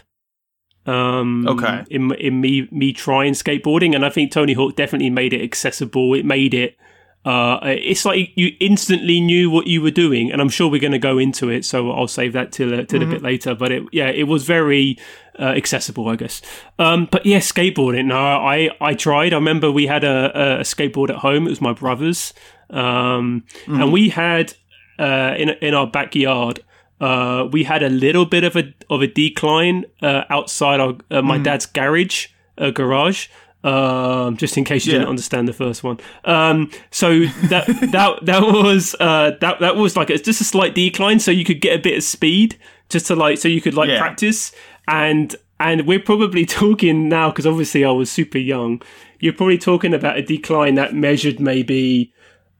Um, 0.86 1.47
Okay. 1.47 1.84
In 1.91 2.12
in 2.15 2.41
me 2.41 2.67
me 2.71 2.91
trying 2.93 3.34
skateboarding, 3.34 3.93
and 3.95 4.03
I 4.05 4.10
think 4.10 4.31
Tony 4.31 4.53
Hawk 4.53 4.75
definitely 4.75 5.10
made 5.12 5.34
it 5.34 5.41
accessible. 5.43 6.13
It 6.15 6.25
made 6.25 6.53
it. 6.53 6.75
Uh, 7.23 7.60
it's 7.63 8.03
like 8.03 8.31
you 8.36 8.55
instantly 8.60 9.21
knew 9.21 9.49
what 9.51 9.67
you 9.67 9.81
were 9.81 9.91
doing, 9.91 10.31
and 10.31 10.41
I'm 10.41 10.49
sure 10.49 10.69
we're 10.69 10.81
going 10.81 10.91
to 10.91 10.99
go 10.99 11.19
into 11.19 11.49
it. 11.49 11.65
So 11.65 11.91
I'll 11.91 12.07
save 12.07 12.34
that 12.34 12.51
till 12.51 12.73
a, 12.73 12.86
till 12.86 13.03
a 13.03 13.05
bit 13.05 13.21
later. 13.21 13.53
But 13.53 13.71
it, 13.71 13.84
yeah, 13.91 14.10
it 14.10 14.23
was 14.23 14.43
very 14.43 14.97
uh, 15.39 15.43
accessible, 15.43 16.10
I 16.10 16.15
guess. 16.15 16.41
Um, 16.79 17.07
but 17.12 17.25
yeah, 17.25 17.38
skateboarding. 17.38 18.05
No, 18.05 18.17
I 18.17 18.71
I 18.81 18.95
tried. 18.95 19.34
I 19.34 19.36
remember 19.36 19.71
we 19.71 19.86
had 19.86 20.03
a, 20.03 20.60
a 20.62 20.63
skateboard 20.63 21.12
at 21.12 21.17
home. 21.17 21.45
It 21.45 21.51
was 21.51 21.62
my 21.62 21.73
brother's, 21.73 22.34
um, 22.71 23.43
and 23.67 23.93
we 23.93 24.10
had 24.10 24.53
uh, 24.97 25.36
in 25.38 25.49
in 25.62 25.75
our 25.75 25.88
backyard. 25.88 26.63
Uh, 26.99 27.47
we 27.51 27.63
had 27.63 27.84
a 27.84 27.89
little 27.89 28.25
bit 28.25 28.43
of 28.43 28.55
a 28.55 28.73
of 28.89 29.01
a 29.01 29.07
decline 29.07 29.86
uh, 30.01 30.23
outside 30.29 30.79
our 30.79 30.95
uh, 31.12 31.21
my 31.21 31.38
dad's 31.38 31.65
garage 31.67 32.27
uh, 32.57 32.71
garage. 32.71 33.27
Um, 33.63 34.38
just 34.38 34.58
in 34.58 34.63
case 34.63 34.86
you 34.88 34.93
Yeah. 34.93 35.00
didn't 35.00 35.10
understand 35.10 35.47
the 35.47 35.54
first 35.54 35.84
one. 35.84 36.00
Um, 36.26 36.71
so 36.89 37.19
that 37.50 37.67
that 37.91 38.26
that 38.26 38.41
was 38.41 38.95
uh, 39.00 39.32
that 39.39 39.60
that 39.60 39.76
was 39.76 39.95
like 39.95 40.10
it's 40.10 40.24
just 40.24 40.41
a 40.41 40.43
slight 40.43 40.74
decline, 40.74 41.19
so 41.19 41.30
you 41.32 41.45
could 41.45 41.62
get 41.62 41.78
a 41.78 41.82
bit 41.82 41.95
of 41.97 42.04
speed 42.04 42.58
just 42.89 43.06
to 43.08 43.15
like 43.15 43.38
so 43.38 43.47
you 43.47 43.62
could 43.62 43.76
like 43.76 43.89
Yeah. 43.89 44.00
practice 44.00 44.52
and 44.88 45.36
and 45.60 45.86
we're 45.86 46.00
probably 46.00 46.45
talking 46.63 47.08
now 47.08 47.30
because 47.30 47.45
obviously 47.45 47.86
I 47.86 47.91
was 47.91 48.12
super 48.12 48.39
young. 48.39 48.82
You're 49.19 49.34
probably 49.34 49.60
talking 49.60 49.93
about 49.93 50.17
a 50.17 50.24
decline 50.24 50.74
that 50.76 50.95
measured 50.95 51.39
maybe 51.39 52.12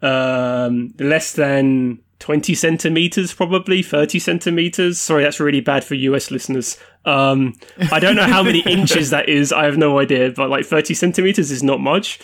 um, 0.04 0.94
less 1.00 1.34
than 1.34 2.00
20 2.22 2.56
centimeters, 2.56 3.34
probably 3.34 3.82
30 3.84 4.20
centimeters. 4.20 4.98
Sorry, 5.00 5.24
that's 5.24 5.40
really 5.40 5.60
bad 5.60 5.84
for 5.84 5.96
US 5.96 6.32
listeners. 6.32 6.78
Um, 7.04 7.56
I 7.92 8.00
don't 8.00 8.16
know 8.16 8.28
how 8.28 8.42
many 8.44 8.60
inches 8.66 9.10
that 9.10 9.28
is. 9.28 9.52
I 9.52 9.66
have 9.66 9.78
no 9.78 10.00
idea, 10.00 10.32
but 10.32 10.50
like 10.50 10.66
30 10.66 10.94
centimeters 10.94 11.52
is 11.52 11.62
not 11.64 11.80
much. 11.82 12.20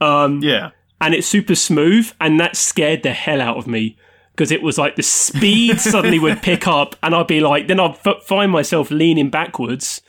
Um, 0.00 0.40
Yeah. 0.42 0.70
and 1.00 1.14
it's 1.14 1.26
super 1.26 1.54
smooth, 1.54 2.12
and 2.20 2.38
that 2.40 2.56
scared 2.56 3.02
the 3.02 3.12
hell 3.12 3.40
out 3.40 3.56
of 3.56 3.66
me 3.66 3.96
because 4.32 4.50
it 4.50 4.62
was 4.62 4.76
like 4.76 4.96
the 4.96 5.02
speed 5.02 5.80
suddenly 5.80 6.18
would 6.18 6.42
pick 6.42 6.66
up, 6.68 6.94
and 7.02 7.14
I'd 7.14 7.26
be 7.26 7.40
like, 7.40 7.68
then 7.68 7.80
I'd 7.80 7.96
f- 8.04 8.22
find 8.24 8.52
myself 8.52 8.90
leaning 8.90 9.30
backwards, 9.30 10.02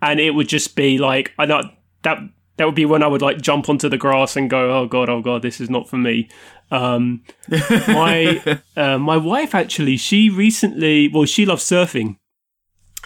and 0.00 0.18
it 0.20 0.30
would 0.30 0.48
just 0.48 0.74
be 0.76 0.96
like, 0.98 1.32
I 1.38 1.44
know 1.46 1.62
that 2.02 2.18
that 2.56 2.66
would 2.66 2.74
be 2.76 2.86
when 2.86 3.02
I 3.02 3.08
would 3.08 3.20
like 3.22 3.40
jump 3.40 3.68
onto 3.68 3.88
the 3.88 3.98
grass 3.98 4.36
and 4.36 4.48
go, 4.48 4.72
oh 4.78 4.86
god, 4.86 5.08
oh 5.10 5.20
god, 5.20 5.42
this 5.42 5.60
is 5.60 5.68
not 5.68 5.88
for 5.88 5.98
me. 5.98 6.28
Um, 6.74 7.22
my 7.48 8.58
uh, 8.76 8.98
my 8.98 9.16
wife 9.16 9.54
actually, 9.54 9.96
she 9.96 10.28
recently, 10.30 11.08
well, 11.08 11.24
she 11.26 11.46
loves 11.46 11.64
surfing. 11.64 12.16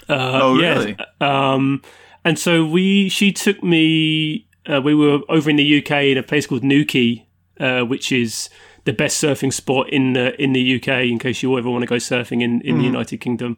Uh, 0.08 0.40
Oh, 0.42 0.58
yeah. 0.58 0.74
really? 0.78 0.96
Um, 1.20 1.82
and 2.24 2.38
so 2.38 2.64
we, 2.64 3.08
she 3.08 3.32
took 3.32 3.62
me. 3.62 4.46
Uh, 4.66 4.80
we 4.82 4.94
were 4.94 5.20
over 5.28 5.48
in 5.50 5.56
the 5.56 5.78
UK 5.78 5.90
in 6.04 6.18
a 6.18 6.22
place 6.22 6.46
called 6.46 6.62
Newquay, 6.64 7.26
uh, 7.60 7.80
which 7.82 8.12
is 8.12 8.48
the 8.84 8.92
best 8.92 9.22
surfing 9.22 9.52
spot 9.52 9.90
in 9.90 10.12
the 10.14 10.40
in 10.42 10.52
the 10.52 10.76
UK. 10.76 10.88
In 11.04 11.18
case 11.18 11.42
you 11.42 11.56
ever 11.58 11.70
want 11.70 11.82
to 11.82 11.86
go 11.86 11.96
surfing 11.96 12.42
in 12.42 12.60
in 12.62 12.78
the 12.78 12.84
United 12.84 13.18
Kingdom. 13.20 13.56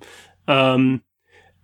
Um, 0.49 1.03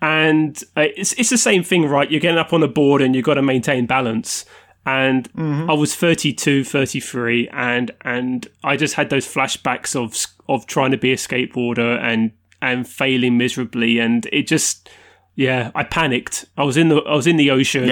and 0.02 0.62
uh, 0.76 0.86
it's 0.96 1.12
it's 1.14 1.30
the 1.30 1.38
same 1.38 1.62
thing, 1.62 1.86
right? 1.86 2.10
You're 2.10 2.20
getting 2.20 2.38
up 2.38 2.52
on 2.52 2.62
a 2.62 2.68
board 2.68 3.00
and 3.02 3.14
you've 3.14 3.24
got 3.24 3.34
to 3.34 3.42
maintain 3.42 3.86
balance. 3.86 4.44
And 4.86 5.30
mm-hmm. 5.34 5.68
I 5.68 5.74
was 5.74 5.94
32, 5.96 6.62
33, 6.64 7.48
and 7.48 7.90
and 8.02 8.46
I 8.62 8.76
just 8.76 8.94
had 8.94 9.10
those 9.10 9.26
flashbacks 9.26 9.96
of 9.96 10.16
of 10.48 10.66
trying 10.66 10.92
to 10.92 10.96
be 10.96 11.12
a 11.12 11.16
skateboarder 11.16 12.00
and 12.00 12.30
and 12.62 12.88
failing 12.88 13.36
miserably, 13.36 13.98
and 13.98 14.26
it 14.32 14.46
just 14.46 14.88
yeah, 15.34 15.70
I 15.74 15.82
panicked. 15.82 16.46
I 16.56 16.62
was 16.62 16.76
in 16.76 16.88
the 16.88 16.98
I 16.98 17.14
was 17.14 17.26
in 17.26 17.36
the 17.36 17.50
ocean, 17.50 17.88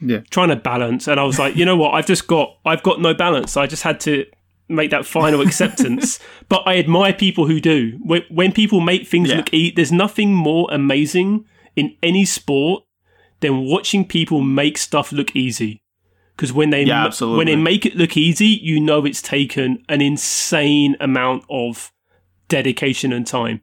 Yeah. 0.00 0.20
trying 0.30 0.48
to 0.48 0.56
balance, 0.56 1.06
and 1.06 1.20
I 1.20 1.24
was 1.24 1.38
like, 1.38 1.54
you 1.54 1.64
know 1.64 1.76
what? 1.76 1.92
I've 1.94 2.06
just 2.06 2.26
got 2.26 2.56
I've 2.64 2.82
got 2.82 3.00
no 3.00 3.12
balance. 3.14 3.56
I 3.56 3.66
just 3.66 3.82
had 3.82 4.00
to 4.00 4.24
make 4.70 4.90
that 4.90 5.06
final 5.06 5.40
acceptance. 5.40 6.18
but 6.48 6.62
I 6.66 6.78
admire 6.78 7.12
people 7.12 7.46
who 7.46 7.60
do. 7.60 7.98
When, 8.02 8.22
when 8.30 8.52
people 8.52 8.80
make 8.80 9.06
things 9.06 9.28
Yeah. 9.30 9.36
look 9.36 9.52
easy, 9.54 9.74
there's 9.74 9.92
nothing 9.92 10.34
more 10.34 10.66
amazing 10.70 11.44
in 11.76 11.96
any 12.02 12.24
sport 12.24 12.84
than 13.40 13.64
watching 13.64 14.04
people 14.04 14.40
make 14.42 14.76
stuff 14.76 15.12
look 15.12 15.34
easy. 15.34 15.80
Because 16.38 16.52
when 16.52 16.70
they 16.70 16.84
Yeah, 16.84 17.10
ma- 17.20 17.36
when 17.36 17.46
they 17.46 17.56
make 17.56 17.84
it 17.84 17.96
look 17.96 18.16
easy, 18.16 18.46
you 18.46 18.78
know 18.78 19.04
it's 19.04 19.20
taken 19.20 19.82
an 19.88 20.00
insane 20.00 20.96
amount 21.00 21.42
of 21.50 21.92
dedication 22.46 23.12
and 23.12 23.26
time. 23.26 23.60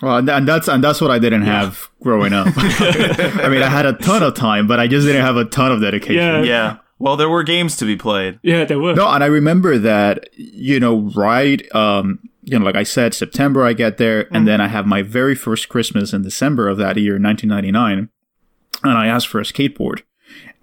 Well, 0.00 0.16
and, 0.16 0.30
and 0.30 0.48
that's 0.48 0.66
and 0.66 0.82
that's 0.82 1.02
what 1.02 1.10
I 1.10 1.18
didn't 1.18 1.42
have 1.42 1.90
growing 2.02 2.32
up. 2.32 2.46
I 2.56 3.48
mean, 3.50 3.62
I 3.62 3.68
had 3.68 3.84
a 3.84 3.92
ton 3.92 4.22
of 4.22 4.34
time, 4.34 4.66
but 4.66 4.80
I 4.80 4.86
just 4.86 5.06
didn't 5.06 5.26
have 5.26 5.36
a 5.36 5.44
ton 5.44 5.72
of 5.72 5.82
dedication. 5.82 6.16
Yeah. 6.16 6.42
Yeah. 6.42 6.76
Well, 6.98 7.18
there 7.18 7.28
were 7.28 7.42
games 7.42 7.76
to 7.76 7.84
be 7.84 7.96
played. 7.96 8.40
Yeah, 8.42 8.64
there 8.64 8.78
were. 8.78 8.94
No, 8.94 9.06
and 9.08 9.22
I 9.22 9.26
remember 9.26 9.76
that 9.76 10.30
you 10.32 10.80
know, 10.80 11.10
right? 11.14 11.62
Um, 11.74 12.20
you 12.44 12.58
know, 12.58 12.64
like 12.64 12.76
I 12.76 12.84
said, 12.84 13.12
September 13.12 13.62
I 13.62 13.74
get 13.74 13.98
there, 13.98 14.24
mm-hmm. 14.24 14.36
and 14.36 14.48
then 14.48 14.62
I 14.62 14.68
have 14.68 14.86
my 14.86 15.02
very 15.02 15.34
first 15.34 15.68
Christmas 15.68 16.14
in 16.14 16.22
December 16.22 16.66
of 16.68 16.78
that 16.78 16.96
year, 16.96 17.18
1999, 17.18 18.08
and 18.82 18.98
I 18.98 19.06
asked 19.06 19.28
for 19.28 19.38
a 19.38 19.44
skateboard 19.44 20.02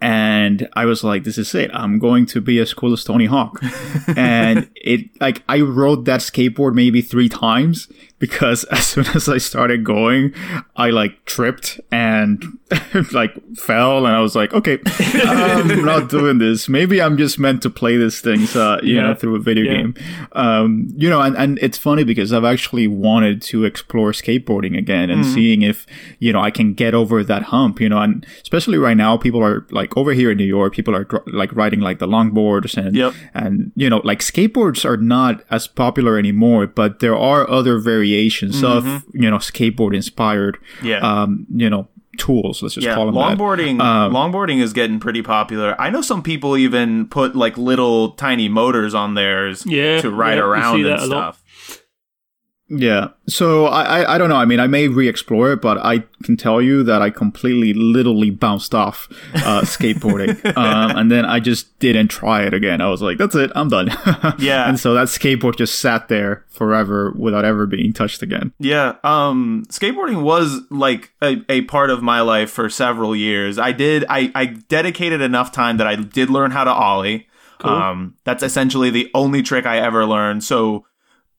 and 0.03 0.67
I 0.73 0.83
was 0.83 1.01
like, 1.01 1.23
"This 1.23 1.37
is 1.37 1.55
it. 1.55 1.71
I'm 1.73 1.97
going 1.97 2.25
to 2.27 2.41
be 2.41 2.59
as 2.59 2.73
cool 2.73 2.91
as 2.91 3.05
Tony 3.05 3.25
Hawk." 3.25 3.63
and 4.17 4.69
it 4.75 5.09
like 5.21 5.43
I 5.47 5.61
rode 5.61 6.03
that 6.05 6.19
skateboard 6.19 6.73
maybe 6.73 7.01
three 7.01 7.29
times 7.29 7.87
because 8.23 8.63
as 8.71 8.87
soon 8.87 9.05
as 9.07 9.27
I 9.27 9.37
started 9.37 9.83
going, 9.83 10.33
I 10.77 10.91
like 10.91 11.25
tripped 11.25 11.81
and 11.91 12.41
like 13.11 13.33
fell, 13.57 14.05
and 14.05 14.15
I 14.15 14.21
was 14.21 14.33
like, 14.33 14.53
"Okay, 14.53 14.79
I'm 15.25 15.83
not 15.83 16.09
doing 16.09 16.37
this. 16.37 16.69
Maybe 16.69 17.01
I'm 17.01 17.17
just 17.17 17.37
meant 17.37 17.61
to 17.63 17.69
play 17.69 17.97
this 17.97 18.21
thing, 18.21 18.47
uh, 18.55 18.79
you 18.81 18.95
yeah. 18.95 19.01
know, 19.01 19.13
through 19.13 19.35
a 19.35 19.39
video 19.39 19.65
yeah. 19.65 19.73
game." 19.73 19.95
Um, 20.31 20.87
you 20.95 21.09
know, 21.09 21.19
and, 21.19 21.35
and 21.35 21.59
it's 21.61 21.77
funny 21.77 22.05
because 22.05 22.31
I've 22.31 22.45
actually 22.45 22.87
wanted 22.87 23.41
to 23.41 23.65
explore 23.65 24.13
skateboarding 24.13 24.77
again 24.77 25.09
and 25.09 25.23
mm-hmm. 25.25 25.33
seeing 25.33 25.61
if 25.61 25.85
you 26.19 26.31
know 26.31 26.39
I 26.39 26.49
can 26.49 26.73
get 26.73 26.93
over 26.93 27.25
that 27.25 27.43
hump. 27.43 27.81
You 27.81 27.89
know, 27.89 27.99
and 27.99 28.25
especially 28.41 28.77
right 28.77 28.95
now, 28.95 29.17
people 29.17 29.43
are 29.43 29.67
like 29.69 29.97
over 29.97 30.13
here 30.13 30.31
in 30.31 30.37
New 30.37 30.45
York, 30.45 30.73
people 30.73 30.95
are 30.95 31.05
like 31.27 31.53
riding 31.53 31.81
like 31.81 31.99
the 31.99 32.07
longboards 32.07 32.77
and 32.77 32.95
yep. 32.95 33.13
and 33.33 33.73
you 33.75 33.89
know 33.89 33.99
like 34.05 34.19
skateboards 34.19 34.85
are 34.85 34.95
not 34.97 35.43
as 35.51 35.67
popular 35.67 36.17
anymore, 36.17 36.67
but 36.67 37.01
there 37.01 37.17
are 37.17 37.49
other 37.49 37.79
variations 37.79 38.12
mm-hmm. 38.21 38.87
of 38.87 39.03
you 39.13 39.29
know 39.29 39.37
skateboard 39.37 39.95
inspired, 39.95 40.57
yeah. 40.81 40.99
um, 40.99 41.45
you 41.53 41.69
know 41.69 41.87
tools. 42.17 42.61
Let's 42.61 42.75
just 42.75 42.85
yeah, 42.85 42.95
call 42.95 43.05
them 43.05 43.15
longboarding. 43.15 43.81
Um, 43.81 44.13
longboarding 44.13 44.61
is 44.61 44.73
getting 44.73 44.99
pretty 44.99 45.21
popular. 45.21 45.79
I 45.79 45.89
know 45.89 46.01
some 46.01 46.23
people 46.23 46.57
even 46.57 47.07
put 47.07 47.35
like 47.35 47.57
little 47.57 48.11
tiny 48.11 48.49
motors 48.49 48.93
on 48.93 49.15
theirs 49.15 49.65
yeah, 49.65 50.01
to 50.01 50.11
ride 50.11 50.37
yeah, 50.37 50.43
around 50.43 50.85
and 50.85 51.01
stuff. 51.01 51.42
Yeah. 52.75 53.09
So 53.27 53.67
I, 53.67 54.01
I, 54.01 54.15
I 54.15 54.17
don't 54.17 54.29
know. 54.29 54.35
I 54.35 54.45
mean, 54.45 54.59
I 54.59 54.65
may 54.67 54.87
re-explore 54.87 55.53
it, 55.53 55.61
but 55.61 55.77
I 55.77 55.99
can 56.23 56.35
tell 56.35 56.61
you 56.61 56.83
that 56.83 57.01
I 57.01 57.11
completely, 57.11 57.73
literally 57.73 58.31
bounced 58.31 58.73
off 58.73 59.07
uh, 59.35 59.61
skateboarding, 59.63 60.43
um, 60.57 60.97
and 60.97 61.11
then 61.11 61.23
I 61.23 61.39
just 61.39 61.77
didn't 61.79 62.07
try 62.07 62.43
it 62.43 62.53
again. 62.53 62.81
I 62.81 62.89
was 62.89 63.01
like, 63.01 63.17
"That's 63.17 63.35
it, 63.35 63.51
I'm 63.53 63.69
done." 63.69 63.87
yeah. 64.39 64.67
And 64.67 64.79
so 64.79 64.93
that 64.95 65.07
skateboard 65.07 65.55
just 65.57 65.79
sat 65.79 66.07
there 66.07 66.45
forever 66.49 67.13
without 67.15 67.45
ever 67.45 67.67
being 67.67 67.93
touched 67.93 68.21
again. 68.21 68.53
Yeah. 68.59 68.95
Um, 69.03 69.65
skateboarding 69.69 70.23
was 70.23 70.61
like 70.71 71.13
a, 71.21 71.43
a 71.49 71.61
part 71.63 71.89
of 71.89 72.01
my 72.01 72.21
life 72.21 72.49
for 72.49 72.69
several 72.69 73.15
years. 73.15 73.59
I 73.59 73.71
did. 73.71 74.05
I 74.09 74.31
I 74.33 74.45
dedicated 74.45 75.21
enough 75.21 75.51
time 75.51 75.77
that 75.77 75.87
I 75.87 75.95
did 75.95 76.29
learn 76.29 76.51
how 76.51 76.63
to 76.63 76.71
ollie. 76.71 77.27
Cool. 77.59 77.71
Um, 77.71 78.15
that's 78.23 78.43
essentially 78.43 78.89
the 78.89 79.09
only 79.13 79.41
trick 79.41 79.65
I 79.65 79.77
ever 79.77 80.05
learned. 80.05 80.43
So 80.43 80.85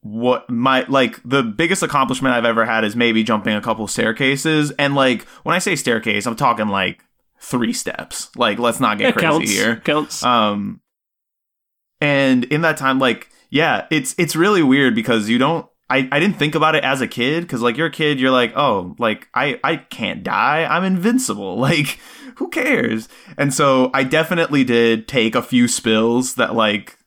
what 0.05 0.49
my 0.51 0.85
like 0.87 1.19
the 1.25 1.43
biggest 1.43 1.83
accomplishment 1.83 2.35
I've 2.35 2.45
ever 2.45 2.67
had 2.67 2.85
is 2.85 2.95
maybe 2.95 3.25
jumping 3.25 3.55
a 3.55 3.61
couple 3.63 3.89
staircases. 3.89 4.71
And 4.73 4.95
like 4.95 5.23
when 5.45 5.55
I 5.55 5.59
say 5.59 5.77
staircase, 5.77 6.27
I'm 6.27 6.37
talking 6.37 6.69
like 6.69 7.03
three 7.41 7.73
steps. 7.73 8.31
Like 8.37 8.59
let's 8.59 8.81
not 8.81 8.99
get 8.99 9.15
crazy 9.15 9.27
counts. 9.27 9.51
here. 9.51 9.77
Counts. 9.77 10.23
Um 10.23 10.83
and 12.03 12.45
in 12.45 12.61
that 12.61 12.77
time, 12.77 12.99
like, 12.99 13.31
yeah, 13.49 13.87
it's 13.91 14.15
it's 14.19 14.37
really 14.37 14.63
weird 14.63 14.95
because 14.95 15.31
you 15.31 15.39
don't 15.39 15.67
I, 15.89 16.07
I 16.13 16.21
didn't 16.21 16.39
think 16.39 16.55
about 16.55 16.75
it 16.75 16.85
as 16.85 17.01
a 17.01 17.09
kid 17.09 17.41
because 17.41 17.63
like 17.63 17.79
you're 17.79 17.87
a 17.87 17.91
kid 17.91 18.21
you're 18.21 18.31
like 18.31 18.53
oh 18.57 18.95
like 18.99 19.29
I 19.33 19.59
I 19.65 19.77
can't 19.77 20.23
die 20.23 20.67
I'm 20.67 20.85
invincible 20.85 21.57
like 21.59 21.99
who 22.37 22.49
cares 22.49 23.09
and 23.39 23.55
so 23.55 23.91
I 23.95 24.05
definitely 24.05 24.65
did 24.65 25.09
take 25.09 25.35
a 25.35 25.43
few 25.43 25.67
spills 25.67 26.35
that 26.35 26.55
like 26.55 26.99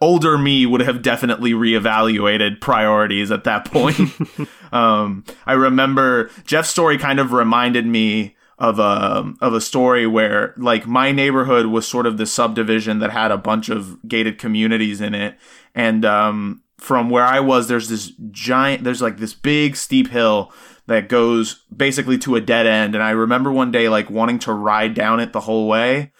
older 0.00 0.38
me 0.38 0.66
would 0.66 0.80
have 0.80 1.02
definitely 1.02 1.52
reevaluated 1.52 2.60
priorities 2.60 3.30
at 3.30 3.44
that 3.44 3.64
point. 3.64 3.98
um, 4.72 5.24
I 5.46 5.54
remember 5.54 6.30
Geoff's 6.44 6.70
story 6.70 6.98
kind 6.98 7.18
of 7.18 7.32
reminded 7.32 7.86
me 7.86 8.36
of 8.58 8.78
a 8.78 9.32
of 9.40 9.54
a 9.54 9.60
story 9.60 10.06
where 10.06 10.54
like 10.56 10.86
my 10.86 11.10
neighborhood 11.10 11.66
was 11.66 11.86
sort 11.86 12.06
of 12.06 12.16
the 12.16 12.26
subdivision 12.26 13.00
that 13.00 13.10
had 13.10 13.32
a 13.32 13.36
bunch 13.36 13.68
of 13.68 13.98
gated 14.06 14.38
communities 14.38 15.00
in 15.00 15.14
it, 15.14 15.36
and 15.74 16.04
um, 16.04 16.62
from 16.78 17.10
where 17.10 17.24
I 17.24 17.40
was, 17.40 17.68
there's 17.68 17.88
this 17.88 18.12
giant, 18.30 18.84
there's 18.84 19.02
like 19.02 19.18
this 19.18 19.34
big 19.34 19.76
steep 19.76 20.08
hill 20.08 20.52
that 20.86 21.08
goes 21.08 21.64
basically 21.74 22.18
to 22.18 22.36
a 22.36 22.40
dead 22.40 22.66
end, 22.66 22.94
and 22.94 23.02
I 23.02 23.10
remember 23.10 23.50
one 23.50 23.70
day 23.70 23.88
like 23.88 24.10
wanting 24.10 24.38
to 24.40 24.52
ride 24.52 24.94
down 24.94 25.20
it 25.20 25.32
the 25.32 25.40
whole 25.40 25.68
way. 25.68 26.12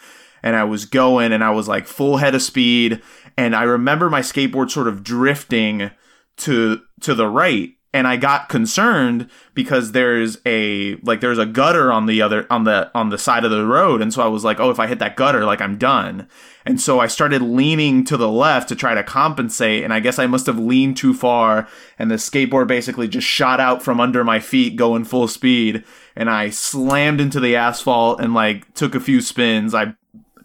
And 0.44 0.56
I 0.56 0.64
was 0.64 0.86
going 0.86 1.32
and 1.32 1.44
I 1.44 1.50
was 1.50 1.68
like 1.68 1.86
full 1.86 2.16
head 2.16 2.34
of 2.34 2.42
speed 2.42 3.00
and 3.36 3.54
I 3.54 3.62
remember 3.62 4.10
my 4.10 4.20
skateboard 4.20 4.70
sort 4.70 4.88
of 4.88 5.02
drifting 5.02 5.90
to 6.38 6.80
to 7.00 7.14
the 7.14 7.28
right. 7.28 7.70
And 7.94 8.08
I 8.08 8.16
got 8.16 8.48
concerned 8.48 9.28
because 9.52 9.92
there's 9.92 10.38
a 10.46 10.96
like 11.02 11.20
there's 11.20 11.38
a 11.38 11.44
gutter 11.44 11.92
on 11.92 12.06
the 12.06 12.22
other 12.22 12.46
on 12.50 12.64
the 12.64 12.90
on 12.94 13.10
the 13.10 13.18
side 13.18 13.44
of 13.44 13.50
the 13.50 13.66
road. 13.66 14.00
And 14.00 14.14
so 14.14 14.22
I 14.22 14.28
was 14.28 14.44
like 14.44 14.58
oh 14.60 14.70
if 14.70 14.78
I 14.80 14.86
hit 14.86 14.98
that 15.00 15.16
gutter 15.16 15.44
like 15.44 15.60
I'm 15.60 15.76
done. 15.76 16.26
And 16.64 16.80
so 16.80 17.00
I 17.00 17.06
started 17.06 17.42
leaning 17.42 18.04
to 18.04 18.16
the 18.16 18.30
left 18.30 18.70
to 18.70 18.76
try 18.76 18.94
to 18.94 19.02
compensate. 19.02 19.84
And 19.84 19.92
I 19.92 20.00
guess 20.00 20.18
I 20.18 20.26
must 20.26 20.46
have 20.46 20.58
leaned 20.58 20.96
too 20.96 21.12
far. 21.12 21.68
And 21.98 22.10
the 22.10 22.14
skateboard 22.14 22.66
basically 22.66 23.08
just 23.08 23.26
shot 23.26 23.60
out 23.60 23.82
from 23.82 24.00
under 24.00 24.24
my 24.24 24.40
feet 24.40 24.76
going 24.76 25.04
full 25.04 25.28
speed. 25.28 25.84
And 26.16 26.30
I 26.30 26.48
slammed 26.48 27.20
into 27.20 27.40
the 27.40 27.56
asphalt 27.56 28.20
and 28.20 28.32
like 28.32 28.72
took 28.72 28.94
a 28.94 29.00
few 29.00 29.20
spins. 29.20 29.74
I 29.74 29.94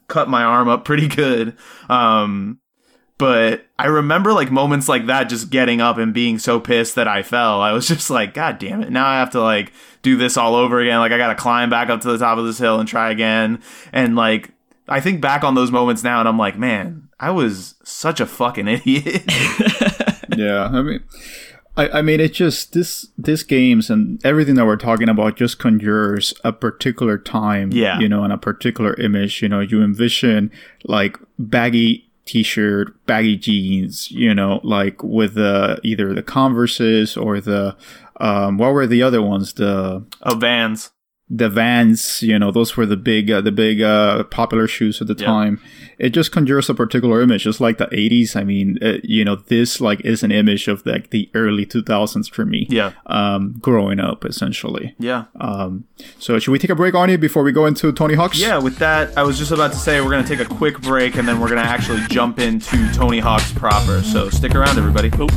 cut 0.09 0.27
my 0.27 0.43
arm 0.43 0.67
up 0.67 0.83
pretty 0.83 1.07
good. 1.07 1.55
Um 1.87 2.59
but 3.17 3.65
I 3.79 3.87
remember 3.87 4.31
like 4.33 4.51
moments 4.51 4.87
like 4.87 5.07
that 5.07 5.29
just 5.29 5.49
getting 5.49 5.81
up 5.81 5.97
and 5.97 6.13
being 6.13 6.37
so 6.37 6.59
pissed 6.59 6.95
that 6.95 7.07
I 7.07 7.23
fell. 7.23 7.61
I 7.61 7.71
was 7.71 7.87
just 7.87 8.09
like, 8.09 8.33
God 8.33 8.59
damn 8.59 8.81
it. 8.81 8.91
Now 8.91 9.07
I 9.07 9.19
have 9.19 9.31
to 9.31 9.41
like 9.41 9.73
do 10.01 10.17
this 10.17 10.37
all 10.37 10.55
over 10.55 10.79
again. 10.79 10.99
Like 10.99 11.11
I 11.11 11.17
got 11.17 11.29
to 11.29 11.35
climb 11.35 11.69
back 11.69 11.89
up 11.89 12.01
to 12.01 12.07
the 12.11 12.17
top 12.17 12.37
of 12.37 12.45
this 12.45 12.59
hill 12.59 12.79
and 12.79 12.87
try 12.87 13.11
again. 13.11 13.61
And 13.91 14.15
like, 14.15 14.51
I 14.87 15.01
think 15.01 15.19
back 15.19 15.43
on 15.43 15.55
those 15.55 15.71
moments 15.71 16.03
now 16.03 16.19
and 16.19 16.29
I'm 16.29 16.37
like, 16.37 16.57
man, 16.57 17.09
I 17.19 17.31
was 17.31 17.75
such 17.83 18.19
a 18.19 18.25
fucking 18.25 18.67
idiot. 18.67 19.23
yeah. 20.37 20.69
I 20.71 20.81
mean, 20.81 21.03
I, 21.75 21.89
I 21.89 22.01
mean, 22.01 22.19
it 22.19 22.33
just 22.33 22.73
this 22.73 23.07
this 23.17 23.43
games 23.43 23.89
and 23.89 24.23
everything 24.25 24.55
that 24.55 24.65
we're 24.65 24.77
talking 24.77 25.09
about 25.09 25.37
just 25.37 25.59
conjures 25.59 26.33
a 26.43 26.51
particular 26.51 27.17
time, 27.17 27.71
yeah. 27.71 27.99
you 27.99 28.09
know, 28.09 28.23
and 28.23 28.33
a 28.33 28.37
particular 28.37 28.95
image. 28.95 29.43
You 29.43 29.49
know, 29.49 29.59
you 29.59 29.83
envision 29.83 30.51
like 30.85 31.17
baggy 31.37 32.06
t-shirt, 32.27 33.05
baggy 33.05 33.37
jeans, 33.37 34.11
you 34.11 34.35
know, 34.35 34.59
like 34.63 35.01
with 35.03 35.33
the 35.33 35.79
either 35.83 36.13
the 36.13 36.23
Converses 36.23 37.17
or 37.17 37.41
the 37.41 37.75
um, 38.19 38.57
what 38.57 38.73
were 38.73 38.87
the 38.87 39.01
other 39.03 39.21
ones? 39.21 39.53
The 39.53 40.05
oh 40.23 40.35
Vans 40.35 40.91
the 41.29 41.49
Vans, 41.49 42.21
you 42.21 42.39
know, 42.39 42.51
those 42.51 42.77
were 42.77 42.85
the 42.85 42.95
big, 42.95 43.29
uh, 43.29 43.41
the 43.41 43.51
big 43.51 43.81
uh, 43.81 44.23
popular 44.25 44.65
shoes 44.67 45.01
at 45.01 45.07
the 45.07 45.15
time. 45.15 45.61
It 45.99 46.11
just 46.11 46.31
conjures 46.31 46.69
a 46.69 46.73
particular 46.73 47.21
image, 47.21 47.43
just 47.43 47.59
like 47.59 47.79
the 47.79 47.87
'80s. 47.87 48.35
I 48.35 48.43
mean, 48.43 48.77
uh, 48.81 48.99
you 49.03 49.25
know, 49.25 49.35
this 49.35 49.81
like 49.81 49.99
is 50.05 50.23
an 50.23 50.31
image 50.31 50.67
of 50.67 50.85
like 50.85 51.09
the 51.09 51.29
early 51.33 51.65
2000s 51.65 52.31
for 52.31 52.45
me. 52.45 52.67
Yeah. 52.69 52.93
Um, 53.07 53.57
growing 53.59 53.99
up, 53.99 54.23
essentially. 54.23 54.95
Yeah. 54.99 55.25
Um, 55.41 55.85
so 56.17 56.39
should 56.39 56.51
we 56.51 56.59
take 56.59 56.69
a 56.69 56.75
break, 56.75 56.93
Arnie, 56.93 57.19
before 57.19 57.43
we 57.43 57.51
go 57.51 57.65
into 57.65 57.91
Tony 57.91 58.13
Hawk's? 58.13 58.39
Yeah. 58.39 58.57
With 58.59 58.77
that, 58.77 59.17
I 59.17 59.23
was 59.23 59.37
just 59.37 59.51
about 59.51 59.73
to 59.73 59.77
say 59.77 59.99
we're 59.99 60.11
gonna 60.11 60.27
take 60.27 60.39
a 60.39 60.45
quick 60.45 60.79
break 60.81 61.15
and 61.15 61.27
then 61.27 61.41
we're 61.41 61.49
gonna 61.49 61.61
actually 61.61 62.01
jump 62.07 62.39
into 62.39 62.91
Tony 62.93 63.19
Hawk's 63.19 63.51
proper. 63.51 64.01
So 64.01 64.29
stick 64.29 64.55
around, 64.55 64.77
everybody. 64.77 65.09
Cool. 65.09 65.29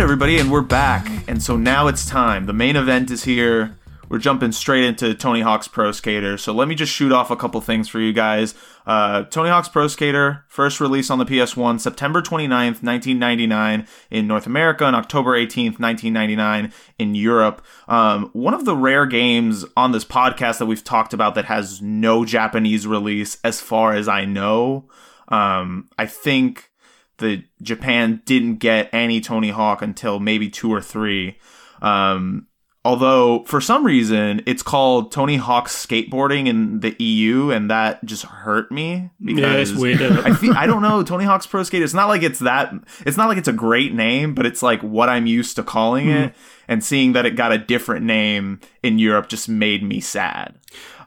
Everybody, 0.00 0.38
and 0.38 0.52
we're 0.52 0.60
back. 0.60 1.08
And 1.26 1.42
so 1.42 1.56
now 1.56 1.86
it's 1.86 2.06
time. 2.06 2.44
The 2.44 2.52
main 2.52 2.76
event 2.76 3.10
is 3.10 3.24
here. 3.24 3.78
We're 4.08 4.18
jumping 4.18 4.52
straight 4.52 4.84
into 4.84 5.14
Tony 5.14 5.40
Hawk's 5.40 5.68
Pro 5.68 5.90
Skater. 5.90 6.36
So 6.36 6.52
let 6.52 6.68
me 6.68 6.74
just 6.74 6.92
shoot 6.92 7.12
off 7.12 7.30
a 7.30 7.36
couple 7.36 7.60
things 7.62 7.88
for 7.88 7.98
you 7.98 8.12
guys. 8.12 8.54
Uh, 8.84 9.22
Tony 9.24 9.48
Hawk's 9.48 9.68
Pro 9.68 9.88
Skater, 9.88 10.44
first 10.48 10.80
release 10.80 11.08
on 11.08 11.18
the 11.18 11.24
PS1, 11.24 11.80
September 11.80 12.20
29th, 12.20 12.82
1999 12.82 13.86
in 14.10 14.26
North 14.26 14.46
America, 14.46 14.84
and 14.84 14.94
October 14.94 15.30
18th, 15.32 15.80
1999 15.80 16.72
in 16.98 17.14
Europe. 17.14 17.64
Um, 17.88 18.28
one 18.32 18.54
of 18.54 18.64
the 18.64 18.76
rare 18.76 19.06
games 19.06 19.64
on 19.76 19.92
this 19.92 20.04
podcast 20.04 20.58
that 20.58 20.66
we've 20.66 20.84
talked 20.84 21.14
about 21.14 21.34
that 21.36 21.46
has 21.46 21.80
no 21.80 22.24
Japanese 22.24 22.86
release, 22.86 23.38
as 23.42 23.60
far 23.60 23.94
as 23.94 24.08
I 24.08 24.24
know. 24.24 24.88
Um, 25.28 25.88
I 25.98 26.06
think 26.06 26.70
the 27.18 27.44
Japan 27.62 28.22
didn't 28.24 28.56
get 28.56 28.90
any 28.92 29.20
Tony 29.20 29.50
Hawk 29.50 29.82
until 29.82 30.20
maybe 30.20 30.48
two 30.48 30.72
or 30.72 30.80
three. 30.80 31.38
Um, 31.80 32.46
although 32.84 33.42
for 33.44 33.60
some 33.60 33.84
reason 33.84 34.42
it's 34.46 34.62
called 34.62 35.10
Tony 35.10 35.36
Hawk 35.36 35.68
skateboarding 35.68 36.46
in 36.46 36.80
the 36.80 36.94
EU, 37.02 37.50
and 37.50 37.70
that 37.70 38.04
just 38.04 38.24
hurt 38.24 38.70
me 38.70 39.10
because 39.22 39.72
Yeah, 39.72 39.78
weird. 39.78 40.00
I 40.24 40.34
feel, 40.34 40.54
I 40.54 40.66
don't 40.66 40.82
know 40.82 41.02
Tony 41.02 41.24
Hawk's 41.24 41.46
Pro 41.46 41.62
Skater. 41.62 41.84
It's 41.84 41.94
not 41.94 42.06
like 42.06 42.22
it's 42.22 42.38
that. 42.40 42.72
It's 43.04 43.16
not 43.16 43.28
like 43.28 43.38
it's 43.38 43.48
a 43.48 43.52
great 43.52 43.92
name, 43.94 44.34
but 44.34 44.46
it's 44.46 44.62
like 44.62 44.82
what 44.82 45.08
I'm 45.08 45.26
used 45.26 45.56
to 45.56 45.62
calling 45.62 46.08
it. 46.10 46.34
And 46.68 46.82
seeing 46.82 47.12
that 47.12 47.24
it 47.24 47.36
got 47.36 47.52
a 47.52 47.58
different 47.58 48.04
name 48.06 48.60
in 48.82 48.98
Europe 48.98 49.28
just 49.28 49.48
made 49.48 49.84
me 49.84 50.00
sad. 50.00 50.56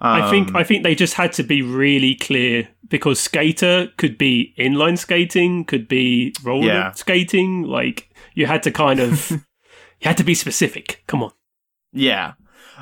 I 0.01 0.30
think 0.30 0.49
Um, 0.49 0.55
I 0.55 0.64
think 0.64 0.84
they 0.84 0.95
just 0.95 1.16
had 1.16 1.34
to 1.34 1.43
be 1.43 1.62
really 1.62 2.16
clear 2.16 2.70
because 2.90 3.20
skater 3.20 3.90
could 3.98 4.18
be 4.18 4.54
inline 4.58 4.98
skating, 4.98 5.64
could 5.66 5.88
be 5.88 6.34
roller 6.44 6.68
Yeah. 6.68 6.92
skating. 6.92 7.64
Like 7.64 8.10
you 8.34 8.46
had 8.46 8.64
to 8.64 8.72
kind 8.72 9.00
of 9.00 9.32
you 9.32 9.40
had 10.02 10.18
to 10.18 10.24
be 10.24 10.34
specific. 10.36 11.04
Come 11.08 11.24
on. 11.24 11.32
Yeah. 11.94 12.34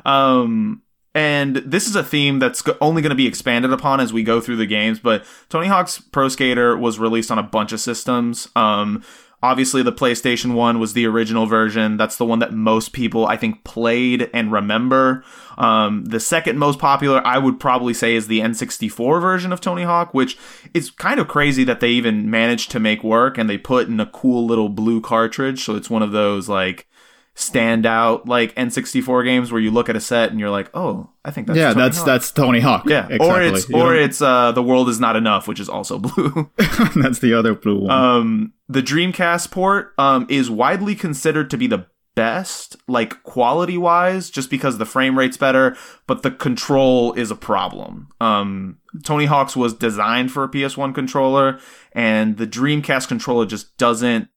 Um, 0.05 0.81
and 1.15 1.55
this 1.57 1.87
is 1.87 1.95
a 1.95 2.03
theme 2.03 2.39
that's 2.39 2.63
only 2.79 3.01
going 3.01 3.09
to 3.09 3.15
be 3.15 3.25
expanded 3.27 3.71
upon 3.73 3.99
as 3.99 4.13
we 4.13 4.21
go 4.23 4.39
through 4.39 4.57
the 4.57 4.65
games. 4.67 4.99
But 4.99 5.25
Tony 5.49 5.67
Hawk's 5.67 5.99
Pro 5.99 6.29
Skater 6.29 6.77
was 6.77 6.99
released 6.99 7.31
on 7.31 7.39
a 7.39 7.43
bunch 7.43 7.71
of 7.71 7.79
systems. 7.79 8.47
Um, 8.55 9.03
obviously, 9.43 9.83
the 9.83 9.91
PlayStation 9.93 10.53
1 10.53 10.79
was 10.79 10.93
the 10.93 11.05
original 11.05 11.45
version. 11.45 11.97
That's 11.97 12.17
the 12.17 12.25
one 12.25 12.39
that 12.39 12.53
most 12.53 12.93
people, 12.93 13.25
I 13.27 13.37
think, 13.37 13.63
played 13.63 14.29
and 14.33 14.51
remember. 14.51 15.23
Um, 15.57 16.05
the 16.05 16.19
second 16.19 16.57
most 16.59 16.77
popular, 16.79 17.25
I 17.25 17.37
would 17.37 17.59
probably 17.59 17.93
say, 17.93 18.15
is 18.15 18.27
the 18.27 18.39
N64 18.41 19.19
version 19.21 19.51
of 19.51 19.59
Tony 19.61 19.83
Hawk, 19.83 20.13
which 20.13 20.37
is 20.73 20.91
kind 20.91 21.19
of 21.19 21.27
crazy 21.27 21.63
that 21.63 21.79
they 21.79 21.89
even 21.89 22.29
managed 22.29 22.71
to 22.71 22.79
make 22.79 23.03
work 23.03 23.37
and 23.37 23.49
they 23.49 23.57
put 23.57 23.87
in 23.87 23.99
a 23.99 24.05
cool 24.05 24.45
little 24.45 24.69
blue 24.69 25.01
cartridge. 25.01 25.63
So 25.63 25.75
it's 25.75 25.89
one 25.89 26.03
of 26.03 26.11
those, 26.11 26.47
like, 26.47 26.87
standout 27.35 28.27
like 28.27 28.53
N64 28.55 29.23
games 29.23 29.51
where 29.51 29.61
you 29.61 29.69
look 29.69 29.89
at 29.89 29.95
a 29.95 29.99
set 29.99 30.31
and 30.31 30.39
you're 30.39 30.49
like, 30.49 30.69
oh, 30.73 31.09
I 31.23 31.29
think 31.31 31.45
that's 31.47 31.57
yeah, 31.59 31.73
Tony 31.73 31.83
that's 31.83 31.97
Hawk. 31.97 32.05
that's 32.07 32.31
Tony 32.31 32.59
Hawk. 32.59 32.83
yeah, 32.87 33.05
exactly. 33.07 33.27
or 33.29 33.41
it's 33.43 33.69
You 33.69 33.75
or 33.77 33.93
don't- 33.93 34.03
it's 34.03 34.21
uh, 34.21 34.51
the 34.53 34.63
world 34.63 34.89
is 34.89 34.99
not 34.99 35.15
enough, 35.15 35.47
which 35.47 35.59
is 35.59 35.69
also 35.69 35.99
blue. 35.99 36.49
that's 36.57 37.19
the 37.19 37.33
other 37.37 37.53
blue 37.53 37.81
one. 37.81 37.91
um, 37.91 38.53
the 38.69 38.81
Dreamcast 38.81 39.51
port 39.51 39.93
um 39.97 40.25
is 40.29 40.49
widely 40.49 40.95
considered 40.95 41.49
to 41.49 41.57
be 41.57 41.67
the 41.67 41.87
best, 42.17 42.75
like 42.87 43.21
quality 43.21 43.77
wise, 43.77 44.31
just 44.31 44.49
because 44.49 44.79
the 44.79 44.87
frame 44.87 45.19
rate's 45.19 45.37
better, 45.37 45.77
but 46.07 46.23
the 46.23 46.31
control 46.31 47.13
is 47.13 47.29
a 47.29 47.35
problem. 47.35 48.09
Um, 48.19 48.79
Tony 49.03 49.25
Hawk's 49.25 49.55
was 49.55 49.75
designed 49.75 50.31
for 50.31 50.43
a 50.43 50.49
PS1 50.49 50.95
controller, 50.95 51.59
and 51.91 52.37
the 52.37 52.47
Dreamcast 52.47 53.07
controller 53.07 53.45
just 53.45 53.77
doesn't 53.77 54.29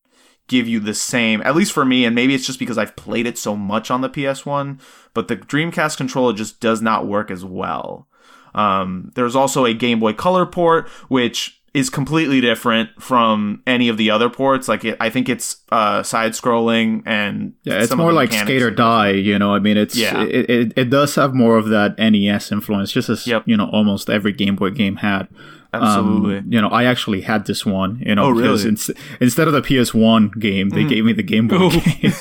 give 0.46 0.68
you 0.68 0.78
the 0.78 0.92
same, 0.92 1.40
at 1.40 1.56
least 1.56 1.72
for 1.72 1.86
me, 1.86 2.04
and 2.04 2.14
maybe 2.14 2.34
it's 2.34 2.44
just 2.44 2.58
because 2.58 2.76
I've 2.76 2.96
played 2.96 3.26
it 3.26 3.38
so 3.38 3.56
much 3.56 3.90
on 3.90 4.02
the 4.02 4.10
PS1, 4.10 4.78
but 5.14 5.28
the 5.28 5.36
Dreamcast 5.36 5.96
controller 5.96 6.34
just 6.34 6.60
does 6.60 6.82
not 6.82 7.06
work 7.06 7.30
as 7.30 7.46
well. 7.46 8.08
Um, 8.54 9.10
there's 9.14 9.36
also 9.36 9.64
a 9.64 9.72
Game 9.72 10.00
Boy 10.00 10.12
Color 10.12 10.44
port, 10.44 10.86
which 11.08 11.59
is 11.72 11.88
completely 11.88 12.40
different 12.40 12.90
from 13.00 13.62
any 13.66 13.88
of 13.88 13.96
the 13.96 14.10
other 14.10 14.28
ports. 14.28 14.66
Like, 14.68 14.84
it, 14.84 14.96
I 15.00 15.08
think 15.08 15.28
it's 15.28 15.58
uh, 15.70 16.02
side 16.02 16.32
scrolling 16.32 17.02
and 17.06 17.54
yeah, 17.62 17.82
it's 17.82 17.94
more 17.94 18.12
like 18.12 18.32
skate 18.32 18.60
or 18.62 18.70
die. 18.72 19.10
You 19.12 19.38
know, 19.38 19.54
I 19.54 19.60
mean, 19.60 19.76
it's 19.76 19.94
Yeah. 19.96 20.22
it, 20.24 20.50
it, 20.50 20.72
it 20.76 20.90
does 20.90 21.14
have 21.14 21.32
more 21.34 21.56
of 21.58 21.68
that 21.68 21.96
NES 21.98 22.50
influence, 22.50 22.90
just 22.90 23.08
as 23.08 23.26
Yep. 23.26 23.44
you 23.46 23.56
know 23.56 23.68
almost 23.72 24.10
every 24.10 24.32
Game 24.32 24.56
Boy 24.56 24.70
game 24.70 24.96
had. 24.96 25.28
Um, 25.72 25.82
Absolutely. 25.84 26.42
you 26.56 26.60
know, 26.60 26.66
I 26.68 26.82
actually 26.82 27.20
had 27.20 27.46
this 27.46 27.64
one. 27.64 28.02
You 28.04 28.16
know, 28.16 28.24
Oh, 28.24 28.30
really? 28.30 28.58
Mm. 28.64 28.68
ins- 28.70 28.90
instead 29.20 29.46
of 29.46 29.52
the 29.54 29.62
PS1 29.62 30.40
game, 30.40 30.70
they 30.70 30.82
gave 30.82 31.04
me 31.04 31.12
the 31.12 31.22
Game 31.22 31.46
Boy 31.46 31.58
Oh. 31.60 31.70
game. 32.00 32.12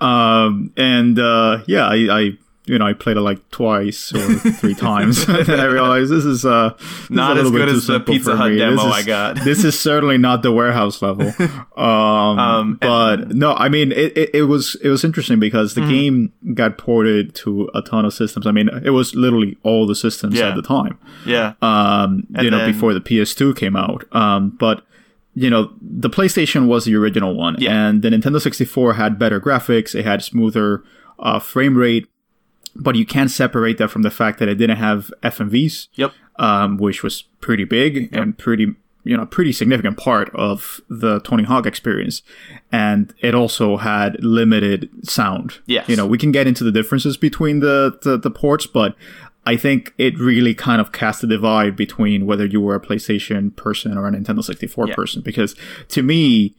um, 0.00 0.72
and 0.76 1.16
uh, 1.18 1.58
yeah, 1.68 1.86
I, 1.86 1.94
I 2.10 2.38
you 2.66 2.78
know 2.78 2.86
I 2.86 2.92
played 2.92 3.16
it 3.16 3.20
like 3.20 3.48
twice 3.50 4.12
or 4.14 4.34
three 4.52 4.74
times, 4.88 5.24
and 5.28 5.48
I 5.50 5.64
realized 5.64 6.10
this 6.10 6.24
is 6.24 6.44
uh 6.44 6.70
this 6.78 6.82
is 7.04 7.10
Not 7.10 7.38
as 7.38 7.50
good 7.50 7.68
as 7.68 7.86
the 7.86 8.00
Pizza 8.00 8.36
Hut 8.36 8.50
me. 8.52 8.58
demo 8.58 8.86
is- 8.88 8.92
I 8.92 9.02
got. 9.02 9.36
this 9.44 9.64
is 9.64 9.78
certainly 9.78 10.18
not 10.18 10.42
the 10.42 10.52
warehouse 10.52 11.00
level. 11.02 11.32
Um, 11.76 12.38
Um, 12.38 12.78
but 12.80 13.28
no, 13.34 13.54
I 13.54 13.68
mean 13.68 13.92
it, 13.92 14.16
it, 14.16 14.30
it 14.34 14.42
was 14.44 14.76
it 14.82 14.88
was 14.88 15.04
interesting 15.04 15.38
because 15.40 15.74
Mm-hmm. 15.74 15.86
the 15.88 15.92
game 15.92 16.32
got 16.54 16.78
ported 16.78 17.34
to 17.36 17.68
a 17.74 17.82
ton 17.82 18.04
of 18.04 18.14
systems. 18.14 18.46
I 18.46 18.50
mean, 18.52 18.68
it 18.84 18.90
was 18.90 19.14
literally 19.14 19.56
all 19.62 19.86
the 19.86 19.94
systems 19.94 20.34
Yeah. 20.36 20.48
at 20.50 20.56
the 20.56 20.62
time. 20.62 20.98
yeah. 21.26 21.54
Um, 21.62 22.26
And 22.34 22.44
you 22.44 22.50
know, 22.50 22.58
then- 22.58 22.72
before 22.72 22.94
the 22.94 23.00
PS2 23.00 23.54
came 23.56 23.76
out. 23.76 24.04
Um, 24.12 24.50
but 24.58 24.82
you 25.34 25.50
know, 25.50 25.70
the 25.82 26.08
PlayStation 26.08 26.66
was 26.66 26.86
the 26.86 26.94
original 26.96 27.34
one, 27.36 27.56
Yeah. 27.58 27.74
and 27.88 28.00
the 28.02 28.08
Nintendo 28.08 28.40
64 28.40 28.94
had 28.94 29.18
better 29.18 29.38
graphics. 29.38 29.94
It 29.94 30.06
had 30.06 30.22
smoother 30.22 30.82
uh, 31.18 31.38
frame 31.40 31.76
rate, 31.76 32.06
but 32.80 32.96
you 32.96 33.06
can't 33.06 33.30
separate 33.30 33.78
that 33.78 33.88
from 33.90 34.02
the 34.02 34.10
fact 34.10 34.38
that 34.38 34.48
it 34.48 34.56
didn't 34.56 34.76
have 34.76 35.12
FMVs 35.22 35.88
Yep. 35.94 36.12
um, 36.38 36.76
which 36.76 37.02
was 37.02 37.22
pretty 37.40 37.64
big 37.64 38.08
and 38.14 38.36
pretty 38.38 38.74
you 39.04 39.16
know 39.16 39.24
pretty 39.24 39.52
significant 39.52 39.96
part 39.96 40.30
of 40.34 40.80
the 40.90 41.20
Tony 41.20 41.44
Hawk 41.44 41.64
experience, 41.66 42.22
and 42.72 43.14
it 43.20 43.34
also 43.34 43.76
had 43.76 44.16
limited 44.22 44.88
sound. 45.08 45.58
Yes. 45.66 45.88
you 45.88 45.96
know 45.96 46.06
we 46.06 46.18
can 46.18 46.32
get 46.32 46.46
into 46.46 46.64
the 46.64 46.72
differences 46.72 47.16
between 47.16 47.60
the 47.60 47.98
the, 48.02 48.16
the 48.18 48.30
ports, 48.30 48.66
but 48.66 48.96
I 49.48 49.56
think 49.56 49.94
it 49.96 50.18
really 50.18 50.54
kind 50.54 50.80
of 50.80 50.90
cast 50.90 51.22
a 51.22 51.26
divide 51.28 51.76
between 51.76 52.26
whether 52.26 52.44
you 52.44 52.60
were 52.60 52.74
a 52.74 52.80
PlayStation 52.80 53.54
person 53.54 53.96
or 53.96 54.08
a 54.08 54.10
Nintendo 54.10 54.42
64 54.42 54.88
Yeah. 54.88 54.94
person 54.96 55.22
because 55.22 55.54
to 55.90 56.02
me 56.02 56.56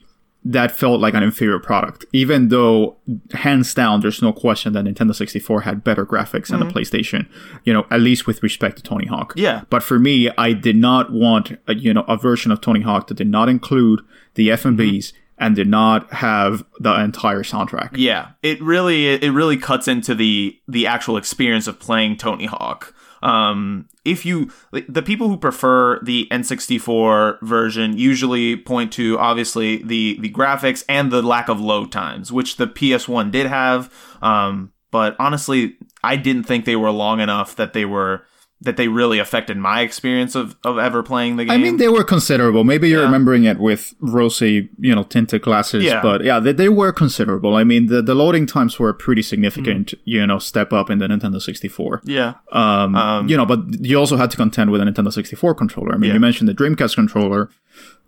that 0.51 0.71
felt 0.71 1.01
like 1.01 1.13
an 1.13 1.23
inferior 1.23 1.59
product, 1.59 2.05
even 2.13 2.47
though 2.47 2.95
hands 3.33 3.73
down, 3.73 3.99
there's 3.99 4.21
no 4.21 4.31
question 4.31 4.73
that 4.73 4.85
Nintendo 4.85 5.13
64 5.13 5.61
had 5.61 5.83
better 5.83 6.05
graphics 6.05 6.47
than 6.47 6.59
the 6.59 6.65
PlayStation, 6.65 7.27
you 7.65 7.73
know, 7.73 7.85
at 7.91 7.99
least 7.99 8.27
with 8.27 8.41
respect 8.41 8.77
to 8.77 8.83
Tony 8.83 9.07
Hawk. 9.07 9.31
Mm-hmm. 9.31 9.39
Yeah. 9.39 9.61
But 9.69 9.83
for 9.83 9.99
me, 9.99 10.29
I 10.37 10.53
did 10.53 10.77
not 10.77 11.11
want, 11.11 11.57
a, 11.67 11.75
you 11.75 11.93
know, 11.93 12.05
a 12.07 12.15
version 12.15 12.51
of 12.51 12.61
Tony 12.61 12.81
Hawk 12.81 13.07
that 13.07 13.15
did 13.15 13.27
not 13.27 13.49
include 13.49 14.01
the 14.35 14.49
FMVs 14.49 15.11
and 15.37 15.55
did 15.55 15.67
not 15.67 16.11
have 16.13 16.63
the 16.79 16.93
entire 16.99 17.43
soundtrack. 17.43 17.91
Yeah, 17.95 18.29
it 18.41 18.61
really 18.61 19.07
it 19.07 19.31
really 19.31 19.57
cuts 19.57 19.87
into 19.87 20.15
the 20.15 20.59
the 20.67 20.87
actual 20.87 21.17
experience 21.17 21.67
of 21.67 21.79
playing 21.79 22.17
Tony 22.17 22.45
Hawk. 22.45 22.93
Um, 23.21 23.89
if 24.05 24.25
you 24.25 24.51
the 24.71 25.01
people 25.01 25.27
who 25.27 25.37
prefer 25.37 25.99
the 26.03 26.27
N64 26.31 27.41
version 27.41 27.97
usually 27.97 28.55
point 28.55 28.91
to 28.93 29.17
obviously 29.19 29.83
the 29.83 30.17
the 30.19 30.31
graphics 30.31 30.83
and 30.87 31.11
the 31.11 31.21
lack 31.21 31.49
of 31.49 31.59
load 31.59 31.91
times, 31.91 32.31
which 32.31 32.57
the 32.57 32.67
PS1 32.67 33.31
did 33.31 33.47
have. 33.47 33.93
Um, 34.21 34.71
but 34.91 35.15
honestly, 35.19 35.77
I 36.03 36.15
didn't 36.15 36.43
think 36.43 36.65
they 36.65 36.75
were 36.75 36.91
long 36.91 37.19
enough 37.19 37.55
that 37.55 37.73
they 37.73 37.85
were 37.85 38.25
that 38.61 38.75
they 38.75 38.87
really 38.87 39.19
affected 39.19 39.55
my 39.55 39.81
experience 39.81 40.33
of, 40.33 40.55
of 40.63 40.79
ever 40.79 41.03
playing 41.03 41.35
the 41.35 41.45
game. 41.45 41.51
I 41.53 41.57
mean, 41.57 41.77
they 41.77 41.89
were 41.89 42.03
considerable. 42.03 42.63
Maybe 42.63 42.89
you're 42.89 43.01
Yeah. 43.01 43.05
remembering 43.05 43.43
it 43.43 43.59
with 43.59 43.93
rosy, 43.99 44.69
you 44.79 44.95
know, 44.95 45.03
tinted 45.03 45.43
glasses, 45.43 45.83
Yeah. 45.83 46.01
but 46.01 46.23
yeah, 46.23 46.39
they, 46.39 46.53
they 46.53 46.67
were 46.67 46.91
considerable. 46.91 47.55
I 47.55 47.63
mean, 47.63 47.85
the, 47.85 48.01
the 48.01 48.15
loading 48.15 48.47
times 48.47 48.79
were 48.79 48.89
a 48.89 48.95
pretty 48.95 49.21
significant, 49.21 49.89
Mm. 49.89 49.99
you 50.05 50.25
know, 50.25 50.39
step 50.39 50.73
up 50.73 50.89
in 50.89 50.97
the 50.97 51.05
Nintendo 51.07 51.39
64. 51.39 52.01
yeah, 52.05 52.33
Um, 52.51 52.95
Um, 52.95 53.29
you 53.29 53.37
know, 53.37 53.45
but 53.45 53.59
you 53.85 53.95
also 53.95 54.17
had 54.17 54.31
to 54.31 54.37
contend 54.37 54.71
with 54.71 54.81
a 54.81 54.85
Nintendo 54.85 55.13
64 55.13 55.53
controller. 55.53 55.93
I 55.93 55.97
mean, 55.97 56.07
Yeah. 56.07 56.15
you 56.15 56.19
mentioned 56.19 56.49
the 56.49 56.55
Dreamcast 56.55 56.95
controller. 56.95 57.49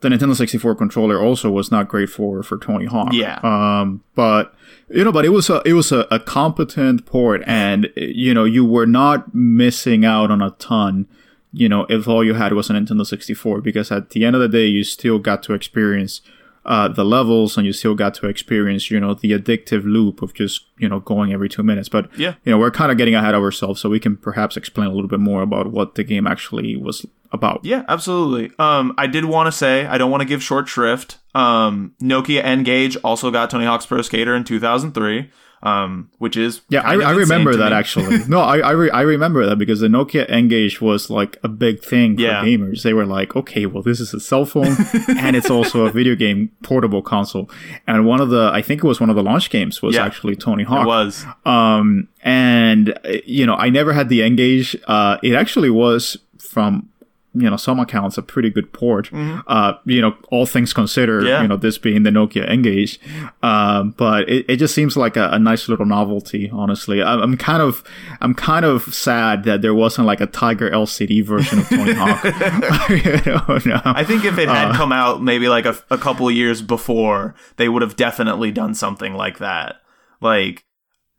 The 0.01 0.07
Nintendo 0.09 0.35
64 0.35 0.75
controller 0.75 1.19
also 1.21 1.51
was 1.51 1.71
not 1.71 1.87
great 1.89 2.09
for 2.09 2.41
for 2.43 2.57
Tony 2.57 2.85
Hawk. 2.85 3.09
Yeah. 3.11 3.39
Um, 3.43 4.01
but 4.15 4.53
you 4.89 5.03
know, 5.03 5.11
but 5.11 5.25
it 5.25 5.29
was 5.29 5.49
a 5.49 5.61
it 5.65 5.73
was 5.73 5.91
a, 5.91 6.07
a 6.09 6.19
competent 6.19 7.05
port, 7.05 7.41
and 7.45 7.89
you 7.97 8.33
know, 8.33 8.45
you 8.45 8.63
were 8.65 8.85
not 8.87 9.35
missing 9.35 10.05
out 10.05 10.31
on 10.31 10.41
a 10.41 10.51
ton. 10.51 11.07
You 11.51 11.67
know, 11.67 11.85
if 11.89 12.07
all 12.07 12.23
you 12.23 12.35
had 12.35 12.53
was 12.53 12.69
a 12.69 12.73
Nintendo 12.73 13.05
64, 13.05 13.61
because 13.61 13.91
at 13.91 14.11
the 14.11 14.23
end 14.23 14.35
of 14.35 14.41
the 14.41 14.47
day, 14.47 14.67
you 14.67 14.83
still 14.83 15.17
got 15.19 15.41
to 15.43 15.53
experience 15.53 16.21
uh, 16.63 16.87
the 16.87 17.03
levels, 17.03 17.57
and 17.57 17.65
you 17.65 17.73
still 17.73 17.95
got 17.95 18.13
to 18.15 18.27
experience, 18.27 18.91
you 18.91 18.99
know, 18.99 19.13
the 19.15 19.31
addictive 19.31 19.83
loop 19.83 20.21
of 20.21 20.33
just 20.33 20.65
you 20.77 20.87
know 20.87 20.99
going 20.99 21.33
every 21.33 21.49
two 21.49 21.63
minutes. 21.63 21.89
But 21.89 22.09
Yeah. 22.17 22.35
you 22.45 22.51
know, 22.51 22.57
we're 22.59 22.71
kind 22.71 22.91
of 22.91 22.97
getting 22.97 23.15
ahead 23.15 23.33
of 23.35 23.41
ourselves, 23.43 23.81
so 23.81 23.89
we 23.89 23.99
can 23.99 24.15
perhaps 24.15 24.55
explain 24.57 24.87
a 24.87 24.93
little 24.93 25.09
bit 25.09 25.19
more 25.19 25.41
about 25.41 25.71
what 25.71 25.95
the 25.95 26.03
game 26.03 26.25
actually 26.27 26.75
was 26.77 27.05
about. 27.31 27.63
Yeah, 27.63 27.83
absolutely. 27.87 28.51
Um, 28.59 28.93
I 28.97 29.07
did 29.07 29.25
want 29.25 29.47
to 29.47 29.51
say 29.51 29.85
I 29.85 29.97
don't 29.97 30.11
want 30.11 30.21
to 30.21 30.27
give 30.27 30.41
short 30.43 30.67
shrift. 30.67 31.17
Um, 31.35 31.93
Nokia 32.01 32.43
N-Gage 32.43 32.95
also 32.97 33.29
got 33.31 33.49
Tony 33.49 33.65
Hawk's 33.65 33.85
Pro 33.85 34.01
Skater 34.01 34.35
in 34.35 34.43
2003, 34.43 35.29
um, 35.61 36.09
which 36.17 36.35
is 36.35 36.61
Yeah, 36.69 36.81
I, 36.81 36.95
I 36.95 37.11
remember 37.11 37.55
that 37.55 37.69
me. 37.71 37.77
actually. 37.77 38.17
No, 38.27 38.39
I 38.39 38.57
I, 38.59 38.71
re- 38.71 38.89
I 38.89 39.01
remember 39.01 39.45
that 39.45 39.57
because 39.57 39.79
the 39.81 39.87
Nokia 39.89 40.25
N-Gage 40.27 40.81
was 40.81 41.09
like 41.11 41.37
a 41.43 41.47
big 41.47 41.83
thing 41.83 42.15
for 42.15 42.21
Yeah. 42.23 42.43
gamers. 42.43 42.81
They 42.81 42.93
were 42.93 43.05
like, 43.05 43.35
okay, 43.35 43.67
well, 43.67 43.83
this 43.83 43.99
is 43.99 44.11
a 44.13 44.19
cell 44.19 44.45
phone 44.45 44.75
and 45.09 45.35
it's 45.35 45.51
also 45.51 45.85
a 45.85 45.91
video 45.91 46.15
game 46.15 46.51
portable 46.63 47.03
console. 47.03 47.49
And 47.85 48.05
one 48.07 48.21
of 48.21 48.29
the, 48.29 48.49
I 48.51 48.63
think 48.63 48.83
it 48.83 48.87
was 48.87 48.99
one 48.99 49.11
of 49.11 49.15
the 49.15 49.23
launch 49.23 49.51
games 49.51 49.81
was 49.83 49.95
Yeah. 49.95 50.05
actually 50.05 50.35
Tony 50.35 50.63
Hawk. 50.63 50.83
It 50.85 50.87
was. 50.87 51.25
Um, 51.45 52.07
and 52.23 52.97
you 53.25 53.45
know, 53.45 53.53
I 53.55 53.69
never 53.69 53.93
had 53.93 54.09
the 54.09 54.23
N-Gage. 54.23 54.75
Uh, 54.87 55.17
it 55.21 55.35
actually 55.35 55.69
was 55.69 56.17
from 56.39 56.88
you 57.35 57.47
know 57.49 57.57
some 57.57 57.79
accounts 57.79 58.17
a 58.17 58.21
pretty 58.23 58.49
good 58.49 58.73
port. 58.73 59.09
Uh, 59.13 59.73
you 59.85 60.01
know, 60.01 60.15
all 60.31 60.45
things 60.45 60.73
considered, 60.73 61.25
Yeah. 61.27 61.41
you 61.43 61.47
know, 61.47 61.57
this 61.57 61.77
being 61.77 62.03
the 62.03 62.09
Nokia 62.09 62.49
N-Gage, 62.49 62.99
um, 63.43 63.91
but 63.97 64.27
it, 64.27 64.45
it 64.49 64.55
just 64.57 64.73
seems 64.73 64.97
like 64.97 65.15
a, 65.15 65.29
a 65.29 65.37
nice 65.39 65.69
little 65.69 65.85
novelty. 65.85 66.49
Honestly, 66.51 67.01
I, 67.03 67.13
I'm 67.15 67.37
kind 67.37 67.61
of 67.61 67.83
I'm 68.21 68.33
kind 68.33 68.65
of 68.65 68.93
sad 68.93 69.43
that 69.43 69.61
there 69.61 69.75
wasn't 69.75 70.07
like 70.07 70.21
a 70.21 70.25
Tiger 70.25 70.69
LCD 70.71 71.23
version 71.23 71.59
of 71.59 71.69
Tony 71.69 71.93
Hawk. 71.93 72.23
you 72.89 73.31
know, 73.31 73.59
no. 73.65 73.81
I 73.85 74.03
think 74.03 74.25
if 74.25 74.37
it 74.37 74.49
Uh. 74.49 74.53
had 74.53 74.75
come 74.75 74.91
out 74.91 75.21
maybe 75.21 75.47
like 75.47 75.65
a, 75.65 75.77
a 75.91 75.97
couple 75.97 76.27
of 76.27 76.33
years 76.33 76.61
before, 76.61 77.35
they 77.57 77.69
would 77.69 77.81
have 77.81 77.95
definitely 77.95 78.51
done 78.51 78.73
something 78.73 79.13
like 79.13 79.37
that. 79.37 79.75
Like 80.21 80.65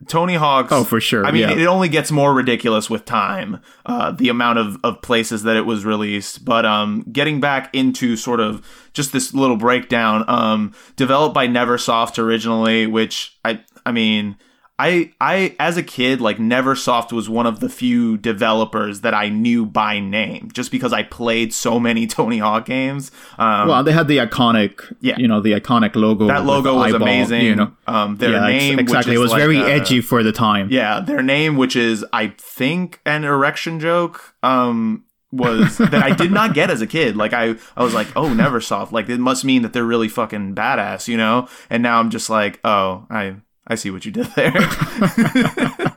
Tony 0.08 0.34
Hawk's. 0.34 0.72
Oh, 0.72 0.84
for 0.84 1.00
sure, 1.00 1.24
I 1.26 1.30
mean, 1.30 1.42
yeah. 1.42 1.52
it 1.52 1.66
only 1.66 1.88
gets 1.88 2.10
more 2.10 2.32
ridiculous 2.32 2.88
with 2.88 3.04
time, 3.04 3.60
uh, 3.86 4.12
the 4.12 4.28
amount 4.28 4.58
of, 4.58 4.78
of 4.82 5.02
places 5.02 5.42
that 5.42 5.56
it 5.56 5.66
was 5.66 5.84
released. 5.84 6.44
But 6.44 6.64
um, 6.64 7.04
getting 7.12 7.40
back 7.40 7.74
into 7.74 8.16
sort 8.16 8.40
of 8.40 8.66
just 8.92 9.12
this 9.12 9.34
little 9.34 9.56
breakdown, 9.56 10.24
um, 10.28 10.74
developed 10.96 11.34
by 11.34 11.46
Neversoft 11.46 12.18
originally, 12.18 12.86
which 12.86 13.38
I, 13.44 13.60
I 13.84 13.92
mean. 13.92 14.36
I, 14.80 15.12
I, 15.20 15.56
as 15.58 15.76
a 15.76 15.82
kid, 15.82 16.20
like 16.20 16.38
Neversoft 16.38 17.12
was 17.12 17.28
one 17.28 17.46
of 17.46 17.60
the 17.60 17.68
few 17.68 18.16
developers 18.16 19.02
that 19.02 19.12
I 19.14 19.28
knew 19.28 19.66
by 19.66 20.00
name, 20.00 20.50
just 20.52 20.70
because 20.70 20.92
I 20.92 21.02
played 21.02 21.52
so 21.52 21.78
many 21.78 22.06
Tony 22.18 22.38
Hawk 22.38 22.64
games. 22.66 23.10
Um, 23.38 23.68
well, 23.68 23.84
they 23.84 23.92
had 23.92 24.08
the 24.08 24.18
iconic, 24.18 24.80
Yeah. 25.00 25.16
you 25.18 25.28
know, 25.28 25.40
the 25.40 25.52
iconic 25.52 25.94
logo. 25.96 26.26
that 26.28 26.44
logo 26.46 26.76
was 26.76 26.94
eyeball, 26.94 27.02
amazing. 27.02 27.42
You 27.44 27.56
know, 27.56 27.72
um, 27.86 28.16
their 28.16 28.32
yeah, 28.32 28.46
ex- 28.48 28.62
name, 28.64 28.76
which 28.76 28.82
exactly. 28.84 29.14
It 29.14 29.18
was 29.18 29.32
like 29.32 29.40
very 29.40 29.58
a- 29.58 29.66
edgy 29.66 30.00
for 30.00 30.22
the 30.22 30.32
time. 30.32 30.68
Yeah, 30.70 31.00
their 31.00 31.22
name, 31.22 31.56
which 31.56 31.76
is 31.76 32.04
I 32.12 32.28
think 32.38 33.00
an 33.04 33.24
erection 33.24 33.80
joke, 33.80 34.34
um, 34.42 35.04
was 35.32 35.78
that 35.92 35.94
I 35.94 36.14
did 36.14 36.32
not 36.32 36.54
get 36.54 36.70
as 36.70 36.80
a 36.80 36.86
kid. 36.86 37.16
Like 37.16 37.32
I, 37.32 37.54
I 37.76 37.84
was 37.84 37.94
like, 37.94 38.08
oh, 38.16 38.28
Neversoft. 38.28 38.92
Like 38.92 39.08
it 39.08 39.20
must 39.20 39.44
mean 39.44 39.62
that 39.62 39.72
they're 39.72 39.84
really 39.84 40.08
fucking 40.08 40.54
badass, 40.54 41.06
you 41.06 41.16
know. 41.16 41.48
And 41.68 41.82
now 41.82 42.00
I'm 42.00 42.10
just 42.10 42.30
like, 42.30 42.58
oh, 42.64 43.06
I, 43.10 43.36
I 43.70 43.76
see 43.76 43.90
what 43.90 44.04
you 44.04 44.10
did 44.12 44.26
there. 44.34 44.52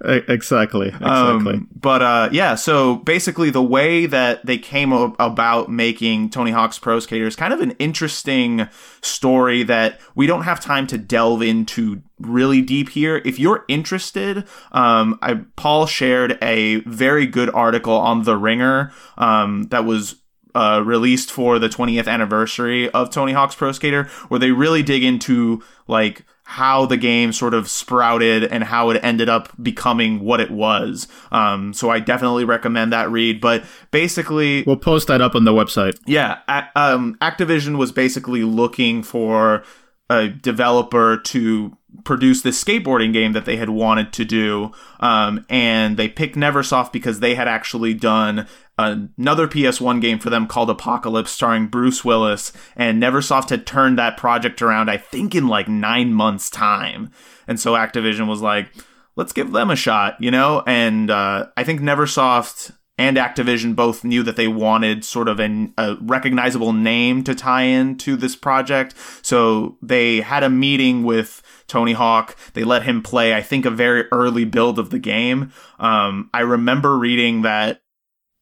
Exactly, 0.00 0.88
exactly. 0.88 1.54
Um, 1.54 1.68
but 1.74 2.02
uh, 2.02 2.28
yeah, 2.32 2.54
so 2.54 2.96
basically, 2.96 3.50
the 3.50 3.62
way 3.62 4.06
that 4.06 4.46
they 4.46 4.56
came 4.56 4.92
about 4.92 5.68
making 5.68 6.30
Tony 6.30 6.52
Hawk's 6.52 6.78
Pro 6.78 7.00
Skater 7.00 7.26
is 7.26 7.36
kind 7.36 7.52
of 7.52 7.60
an 7.60 7.72
interesting 7.72 8.68
story 9.02 9.64
that 9.64 10.00
we 10.14 10.26
don't 10.26 10.42
have 10.42 10.60
time 10.60 10.86
to 10.86 10.98
delve 10.98 11.42
into 11.42 12.02
really 12.20 12.62
deep 12.62 12.90
here. 12.90 13.20
If 13.24 13.38
you're 13.38 13.64
interested, 13.68 14.44
um, 14.72 15.18
I, 15.20 15.40
Paul 15.56 15.86
shared 15.86 16.38
a 16.40 16.76
very 16.82 17.26
good 17.26 17.50
article 17.50 17.94
on 17.94 18.22
The 18.22 18.36
Ringer 18.36 18.92
um, 19.16 19.64
that 19.64 19.84
was 19.84 20.16
uh, 20.54 20.82
released 20.84 21.30
for 21.30 21.58
the 21.58 21.68
20th 21.68 22.08
anniversary 22.08 22.88
of 22.90 23.10
Tony 23.10 23.32
Hawk's 23.32 23.54
Pro 23.54 23.72
Skater, 23.72 24.04
where 24.28 24.40
they 24.40 24.52
really 24.52 24.82
dig 24.82 25.04
into 25.04 25.62
like 25.86 26.24
how 26.50 26.86
the 26.86 26.96
game 26.96 27.30
sort 27.30 27.52
of 27.52 27.68
sprouted 27.68 28.42
and 28.42 28.64
how 28.64 28.88
it 28.88 28.98
ended 29.04 29.28
up 29.28 29.52
becoming 29.62 30.20
what 30.20 30.40
it 30.40 30.50
was. 30.50 31.06
Um, 31.30 31.74
so 31.74 31.90
I 31.90 32.00
definitely 32.00 32.46
recommend 32.46 32.90
that 32.94 33.10
read. 33.10 33.38
But 33.38 33.64
basically, 33.90 34.62
we'll 34.66 34.76
post 34.78 35.08
that 35.08 35.20
up 35.20 35.34
on 35.34 35.44
the 35.44 35.52
website. 35.52 35.98
yeah, 36.06 36.38
a- 36.48 36.68
um, 36.74 37.18
Activision 37.20 37.76
was 37.76 37.92
basically 37.92 38.44
looking 38.44 39.02
for 39.02 39.62
a 40.08 40.28
developer 40.28 41.18
to 41.18 41.76
produce 42.08 42.40
this 42.40 42.64
skateboarding 42.64 43.12
game 43.12 43.34
that 43.34 43.44
they 43.44 43.58
had 43.58 43.68
wanted 43.68 44.14
to 44.14 44.24
do, 44.24 44.72
um, 44.98 45.44
and 45.50 45.98
they 45.98 46.08
picked 46.08 46.36
NeverSoft 46.36 46.90
because 46.90 47.20
they 47.20 47.34
had 47.34 47.46
actually 47.46 47.92
done 47.92 48.48
another 48.78 49.46
PS1 49.46 50.00
game 50.00 50.18
for 50.18 50.30
them 50.30 50.46
called 50.46 50.70
Apocalypse, 50.70 51.30
starring 51.30 51.66
Bruce 51.66 52.06
Willis, 52.06 52.50
and 52.74 53.02
NeverSoft 53.02 53.50
had 53.50 53.66
turned 53.66 53.98
that 53.98 54.16
project 54.16 54.62
around, 54.62 54.88
I 54.88 54.96
think, 54.96 55.34
in 55.34 55.48
like 55.48 55.68
nine 55.68 56.14
months' 56.14 56.48
time, 56.48 57.12
and 57.46 57.60
so 57.60 57.74
Activision 57.74 58.26
was 58.26 58.40
like, 58.40 58.72
let's 59.14 59.34
give 59.34 59.52
them 59.52 59.70
a 59.70 59.76
shot, 59.76 60.16
you 60.18 60.30
know, 60.30 60.62
and 60.66 61.10
uh, 61.10 61.48
I 61.58 61.62
think 61.62 61.82
NeverSoft 61.82 62.72
and 62.96 63.18
Activision 63.18 63.76
both 63.76 64.02
knew 64.02 64.22
that 64.22 64.36
they 64.36 64.48
wanted 64.48 65.04
sort 65.04 65.28
of 65.28 65.38
an, 65.40 65.74
a 65.76 65.96
recognizable 66.00 66.72
name 66.72 67.22
to 67.24 67.34
tie 67.34 67.64
into 67.64 68.16
this 68.16 68.34
project. 68.34 68.94
So 69.20 69.76
they 69.82 70.22
had 70.22 70.42
a 70.42 70.50
meeting 70.50 71.04
with 71.04 71.42
Tony 71.68 71.92
Hawk. 71.92 72.36
They 72.54 72.64
let 72.64 72.82
him 72.82 73.02
play, 73.02 73.34
I 73.34 73.42
think, 73.42 73.64
a 73.64 73.70
very 73.70 74.06
early 74.10 74.44
build 74.44 74.78
of 74.78 74.90
the 74.90 74.98
game. 74.98 75.52
Um, 75.78 76.30
I 76.34 76.40
remember 76.40 76.98
reading 76.98 77.42
that 77.42 77.82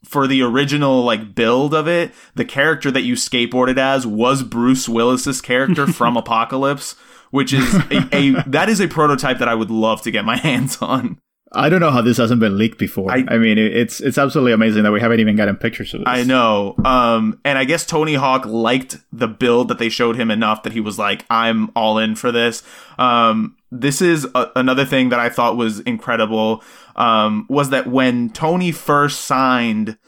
for 0.05 0.27
the 0.27 0.43
original 0.43 1.03
like 1.03 1.35
build 1.35 1.75
of 1.75 1.89
it, 1.89 2.13
the 2.35 2.45
character 2.45 2.91
that 2.91 3.03
you 3.03 3.15
skateboarded 3.15 3.77
as 3.77 4.07
was 4.07 4.43
Bruce 4.43 4.89
Willis's 4.89 5.41
character 5.41 5.87
from 5.93 6.17
Apocalypse, 6.17 6.95
which 7.31 7.53
is 7.53 7.75
a, 7.91 8.09
a 8.13 8.43
that 8.47 8.69
is 8.69 8.81
a 8.81 8.89
prototype 8.89 9.39
that 9.39 9.49
I 9.49 9.55
would 9.55 9.71
love 9.71 10.03
to 10.03 10.11
get 10.11 10.25
my 10.25 10.37
hands 10.37 10.79
on. 10.81 11.21
I 11.57 11.69
don't 11.69 11.81
know 11.81 11.91
how 11.91 12.03
this 12.03 12.19
hasn't 12.19 12.41
been 12.41 12.57
leaked 12.59 12.79
before. 12.79 13.11
I- 13.11 13.25
I, 13.29 13.39
mean, 13.39 13.59
it's 13.59 14.01
it's 14.01 14.19
absolutely 14.19 14.53
amazing 14.53 14.83
that 14.85 14.93
we 14.93 15.01
haven't 15.01 15.21
even 15.21 15.35
gotten 15.37 15.57
pictures 15.57 15.93
of 15.95 16.01
this. 16.01 16.09
I 16.09 16.23
know. 16.23 16.75
Um, 16.85 17.41
and 17.45 17.59
I 17.59 17.65
guess 17.65 17.85
Tony 17.87 18.15
Hawk 18.15 18.45
liked 18.47 18.99
the 19.13 19.27
build 19.29 19.69
that 19.69 19.79
they 19.79 19.89
showed 19.89 20.17
him 20.17 20.31
enough 20.31 20.63
that 20.65 20.73
he 20.73 20.81
was 20.81 20.99
like, 20.99 21.25
I'm 21.31 21.71
all 21.75 21.99
in 21.99 22.15
for 22.15 22.31
this. 22.31 22.63
Um, 22.99 23.57
this 23.73 24.01
is 24.01 24.27
a- 24.35 24.51
another 24.55 24.85
thing 24.85 25.09
that 25.09 25.19
I 25.19 25.29
thought 25.29 25.57
was 25.57 25.81
incredible. 25.81 26.63
Um, 26.95 27.47
was 27.49 27.71
that 27.71 27.87
when 27.87 28.31
Tony 28.31 28.71
first 28.73 29.23
signed 29.23 29.99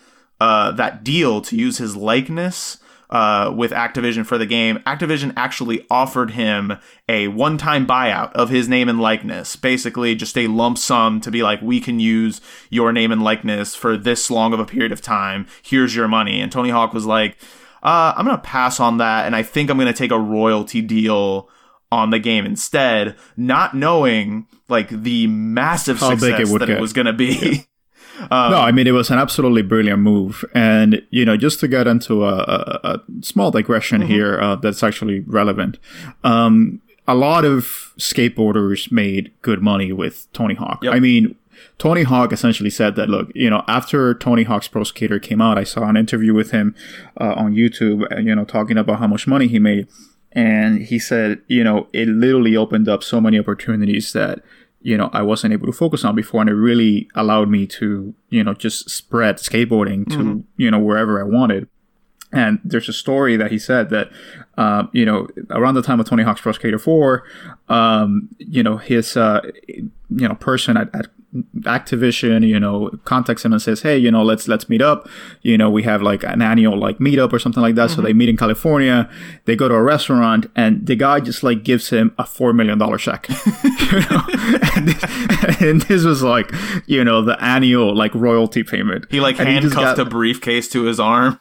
uh, 0.40 0.70
that 0.72 1.02
deal 1.02 1.40
to 1.42 1.56
use 1.56 1.78
his 1.78 1.96
likeness 1.96 2.78
uh, 3.10 3.52
with 3.54 3.70
Activision 3.70 4.26
for 4.26 4.36
the 4.38 4.46
game, 4.46 4.78
Activision 4.86 5.32
actually 5.36 5.86
offered 5.90 6.32
him 6.32 6.78
a 7.08 7.28
one 7.28 7.56
time 7.58 7.86
buyout 7.86 8.32
of 8.32 8.50
his 8.50 8.68
name 8.68 8.88
and 8.88 9.00
likeness. 9.00 9.56
Basically, 9.56 10.14
just 10.14 10.36
a 10.36 10.46
lump 10.46 10.78
sum 10.78 11.20
to 11.22 11.30
be 11.30 11.42
like, 11.42 11.62
we 11.62 11.80
can 11.80 12.00
use 12.00 12.40
your 12.70 12.92
name 12.92 13.10
and 13.10 13.22
likeness 13.22 13.74
for 13.74 13.96
this 13.96 14.30
long 14.30 14.52
of 14.52 14.60
a 14.60 14.66
period 14.66 14.92
of 14.92 15.00
time. 15.00 15.46
Here's 15.62 15.96
your 15.96 16.08
money. 16.08 16.40
And 16.40 16.52
Tony 16.52 16.70
Hawk 16.70 16.92
was 16.92 17.06
like, 17.06 17.36
uh, 17.82 18.12
I'm 18.16 18.24
going 18.24 18.36
to 18.36 18.42
pass 18.42 18.80
on 18.80 18.98
that. 18.98 19.26
And 19.26 19.34
I 19.34 19.42
think 19.42 19.70
I'm 19.70 19.78
going 19.78 19.86
to 19.86 19.98
take 19.98 20.10
a 20.10 20.18
royalty 20.18 20.82
deal 20.82 21.48
on 21.90 22.10
the 22.10 22.18
game 22.18 22.44
instead, 22.44 23.16
not 23.36 23.74
knowing 23.74 24.46
like 24.68 24.90
the 24.90 25.26
massive 25.26 25.98
How 25.98 26.10
success 26.10 26.50
it 26.50 26.58
that 26.58 26.68
it 26.68 26.80
was 26.80 26.92
going 26.92 27.06
to 27.06 27.12
be. 27.12 27.66
no, 28.30 28.58
I 28.60 28.72
mean 28.72 28.86
it 28.86 28.92
was 28.92 29.10
an 29.10 29.18
absolutely 29.18 29.62
brilliant 29.62 30.00
move, 30.00 30.44
and 30.54 31.02
you 31.10 31.24
know, 31.24 31.36
just 31.36 31.60
to 31.60 31.68
get 31.68 31.86
into 31.86 32.24
a, 32.24 32.34
a, 32.34 32.80
a 32.84 33.00
small 33.22 33.50
digression 33.50 34.00
Mm-hmm. 34.02 34.10
here 34.10 34.40
uh, 34.40 34.56
that's 34.56 34.82
actually 34.82 35.20
relevant. 35.20 35.78
Um, 36.24 36.80
a 37.06 37.14
lot 37.14 37.44
of 37.44 37.92
skateboarders 37.98 38.92
made 38.92 39.32
good 39.42 39.62
money 39.62 39.92
with 39.92 40.26
Tony 40.32 40.54
Hawk. 40.54 40.84
Yep. 40.84 40.94
I 40.94 41.00
mean, 41.00 41.36
Tony 41.78 42.02
Hawk 42.02 42.32
essentially 42.32 42.70
said 42.70 42.96
that, 42.96 43.08
look, 43.08 43.30
you 43.34 43.48
know, 43.48 43.64
after 43.66 44.12
Tony 44.14 44.42
Hawk's 44.42 44.68
Pro 44.68 44.84
Skater 44.84 45.18
came 45.18 45.40
out, 45.40 45.56
I 45.56 45.64
saw 45.64 45.88
an 45.88 45.96
interview 45.96 46.34
with 46.34 46.50
him 46.50 46.74
uh, 47.20 47.32
on 47.34 47.54
YouTube, 47.54 48.12
uh, 48.12 48.20
you 48.20 48.34
know, 48.34 48.44
talking 48.44 48.76
about 48.76 48.98
how 48.98 49.06
much 49.06 49.26
money 49.26 49.48
he 49.48 49.58
made. 49.58 49.88
And 50.32 50.82
he 50.82 50.98
said, 50.98 51.40
you 51.48 51.64
know, 51.64 51.88
it 51.92 52.08
literally 52.08 52.56
opened 52.56 52.88
up 52.88 53.02
so 53.02 53.20
many 53.20 53.38
opportunities 53.38 54.12
that, 54.12 54.40
you 54.80 54.96
know, 54.96 55.10
I 55.12 55.22
wasn't 55.22 55.52
able 55.52 55.66
to 55.66 55.72
focus 55.72 56.04
on 56.04 56.14
before. 56.14 56.40
And 56.40 56.50
it 56.50 56.54
really 56.54 57.08
allowed 57.14 57.48
me 57.48 57.66
to, 57.66 58.14
you 58.30 58.44
know, 58.44 58.54
just 58.54 58.90
spread 58.90 59.36
skateboarding 59.36 60.08
to, 60.10 60.44
you 60.56 60.70
know, 60.70 60.78
wherever 60.78 61.20
I 61.20 61.24
wanted. 61.24 61.68
And 62.30 62.60
there's 62.62 62.88
a 62.88 62.92
story 62.92 63.36
that 63.36 63.50
he 63.50 63.58
said 63.58 63.90
that, 63.90 64.10
um, 64.56 64.90
you 64.92 65.04
know, 65.04 65.28
around 65.50 65.74
the 65.74 65.82
time 65.82 65.98
of 65.98 66.06
Tony 66.06 66.22
Hawk's 66.22 66.42
Pro 66.42 66.52
Skater 66.52 66.78
4, 66.78 67.24
um, 67.68 68.28
you 68.38 68.62
know, 68.62 68.76
his, 68.76 69.16
uh, 69.16 69.40
you 69.66 70.28
know, 70.28 70.34
person 70.34 70.76
at, 70.76 70.94
at 70.94 71.06
Activision, 71.60 72.46
you 72.46 72.58
know, 72.58 72.90
contacts 73.04 73.44
him 73.44 73.52
and 73.52 73.60
says, 73.60 73.82
"Hey, 73.82 73.98
you 73.98 74.10
know, 74.10 74.22
let's 74.22 74.48
let's 74.48 74.68
meet 74.68 74.80
up. 74.80 75.08
You 75.42 75.58
know, 75.58 75.68
we 75.68 75.82
have 75.82 76.00
like 76.00 76.22
an 76.24 76.40
annual 76.40 76.78
like 76.78 76.98
meetup 76.98 77.34
or 77.34 77.38
something 77.38 77.62
like 77.62 77.74
that." 77.74 77.90
So 77.90 78.00
they 78.00 78.10
mm-hmm. 78.10 78.18
meet 78.18 78.28
in 78.30 78.36
California. 78.38 79.10
They 79.44 79.54
go 79.54 79.68
to 79.68 79.74
a 79.74 79.82
restaurant, 79.82 80.46
and 80.56 80.86
the 80.86 80.96
guy 80.96 81.20
just 81.20 81.42
like 81.42 81.64
gives 81.64 81.90
him 81.90 82.14
a 82.18 82.24
four 82.24 82.54
million 82.54 82.78
dollar 82.78 82.96
check. 82.96 83.28
you 83.64 84.00
know, 84.10 84.22
and 84.74 84.88
this, 84.88 85.60
and 85.60 85.82
this 85.82 86.04
was 86.04 86.22
like, 86.22 86.50
you 86.86 87.04
know, 87.04 87.20
the 87.20 87.42
annual 87.44 87.94
like 87.94 88.14
royalty 88.14 88.62
payment. 88.62 89.04
He 89.10 89.20
like 89.20 89.38
And 89.38 89.48
just 89.60 89.74
handcuffed 89.74 89.98
got- 89.98 90.06
a 90.06 90.10
briefcase 90.10 90.68
to 90.70 90.84
his 90.84 90.98
arm. 90.98 91.40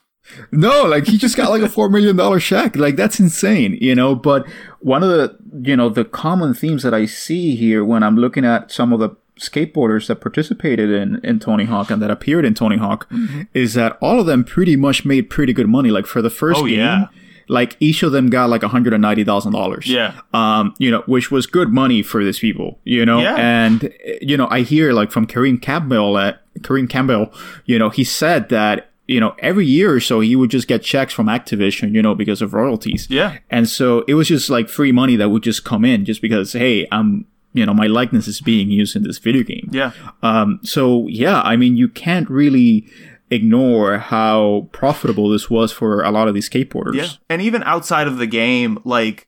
no, 0.52 0.84
like 0.84 1.08
he 1.08 1.18
just 1.18 1.38
got 1.38 1.50
like 1.50 1.62
a 1.62 1.70
four 1.70 1.90
million 1.90 2.18
dollar 2.18 2.42
check. 2.42 2.76
Like 2.76 2.98
that's 2.98 3.22
insane, 3.22 3.78
you 3.80 3.96
know. 3.96 4.16
But 4.16 4.46
one 4.82 5.02
of 5.02 5.10
the 5.10 5.38
you 5.62 5.78
know 5.78 5.88
the 5.88 6.04
common 6.04 6.54
themes 6.54 6.84
that 6.84 6.94
I 6.94 7.06
see 7.06 7.56
here 7.56 7.86
when 7.86 8.04
I'm 8.04 8.18
looking 8.18 8.44
at 8.44 8.70
some 8.70 8.92
of 8.92 9.00
the 9.00 9.16
skateboarders 9.38 10.08
that 10.08 10.22
participated 10.22 10.90
in 10.90 11.20
in 11.24 11.40
Tony 11.40 11.66
Hawk 11.66 11.90
and 11.90 12.02
that 12.02 12.12
appeared 12.12 12.46
in 12.46 12.54
Tony 12.54 12.78
Hawk 12.78 13.10
is 13.54 13.74
that 13.76 13.98
all 14.02 14.20
of 14.20 14.26
them 14.26 14.44
pretty 14.44 14.76
much 14.76 15.06
made 15.06 15.30
pretty 15.30 15.54
good 15.54 15.68
money. 15.70 15.90
Like 15.92 16.06
for 16.06 16.22
the 16.22 16.30
first 16.30 16.60
Oh, 16.62 16.66
game, 16.68 16.80
yeah. 16.80 17.08
like 17.48 17.78
each 17.80 18.04
of 18.04 18.12
them 18.12 18.30
got 18.30 18.50
like 18.50 18.64
hundred 18.64 18.94
and 18.94 19.02
ninety 19.02 19.24
thousand 19.24 19.54
dollars. 19.54 19.88
Yeah. 19.88 20.20
Um, 20.34 20.74
you 20.80 20.92
know, 20.92 21.04
which 21.06 21.32
was 21.32 21.46
good 21.48 21.70
money 21.70 22.02
for 22.04 22.24
these 22.24 22.40
people, 22.40 22.80
you 22.84 23.06
know, 23.06 23.20
Yeah. 23.22 23.36
and 23.38 23.94
you 24.22 24.38
know, 24.38 24.48
I 24.50 24.62
hear 24.62 24.92
like 24.94 25.12
from 25.12 25.28
Kareem 25.28 25.62
Campbell 25.62 26.18
at 26.18 26.42
Kareem 26.60 26.90
Campbell, 26.90 27.32
you 27.66 27.78
know, 27.80 27.90
he 27.90 28.04
said 28.04 28.50
that 28.50 28.92
you 29.10 29.22
know, 29.22 29.34
every 29.40 29.66
year 29.66 29.94
or 29.94 30.02
so, 30.02 30.20
he 30.20 30.36
would 30.36 30.52
just 30.52 30.68
get 30.68 30.84
checks 30.84 31.14
from 31.14 31.28
Activision, 31.28 31.94
you 31.94 32.02
know, 32.02 32.14
because 32.14 32.42
of 32.42 32.54
royalties. 32.54 33.08
Yeah. 33.10 33.38
And 33.50 33.70
so 33.70 34.04
it 34.06 34.16
was 34.16 34.28
just 34.28 34.50
like 34.50 34.68
free 34.68 34.92
money 34.92 35.16
that 35.16 35.30
would 35.30 35.44
just 35.44 35.64
come 35.64 35.86
in 35.86 36.04
just 36.04 36.22
because, 36.22 36.52
hey, 36.52 36.86
I'm, 36.92 37.24
you 37.54 37.66
know, 37.66 37.74
my 37.74 37.88
likeness 37.88 38.28
is 38.28 38.42
being 38.42 38.70
used 38.70 38.96
in 38.96 39.04
this 39.04 39.18
video 39.18 39.44
game. 39.44 39.70
Yeah. 39.72 39.92
Um, 40.22 40.60
so 40.64 41.08
yeah, 41.08 41.42
I 41.42 41.56
mean, 41.56 41.76
you 41.76 41.88
can't 41.90 42.30
really 42.30 42.88
ignore 43.30 43.98
how 43.98 44.70
profitable 44.72 45.30
this 45.30 45.50
was 45.50 45.72
for 45.72 46.02
a 46.02 46.12
lot 46.12 46.28
of 46.28 46.34
these 46.34 46.50
skateboarders. 46.50 46.96
Yeah. 46.96 47.08
And 47.30 47.42
even 47.42 47.64
outside 47.64 48.08
of 48.08 48.18
the 48.18 48.28
game, 48.28 48.80
like 48.86 49.28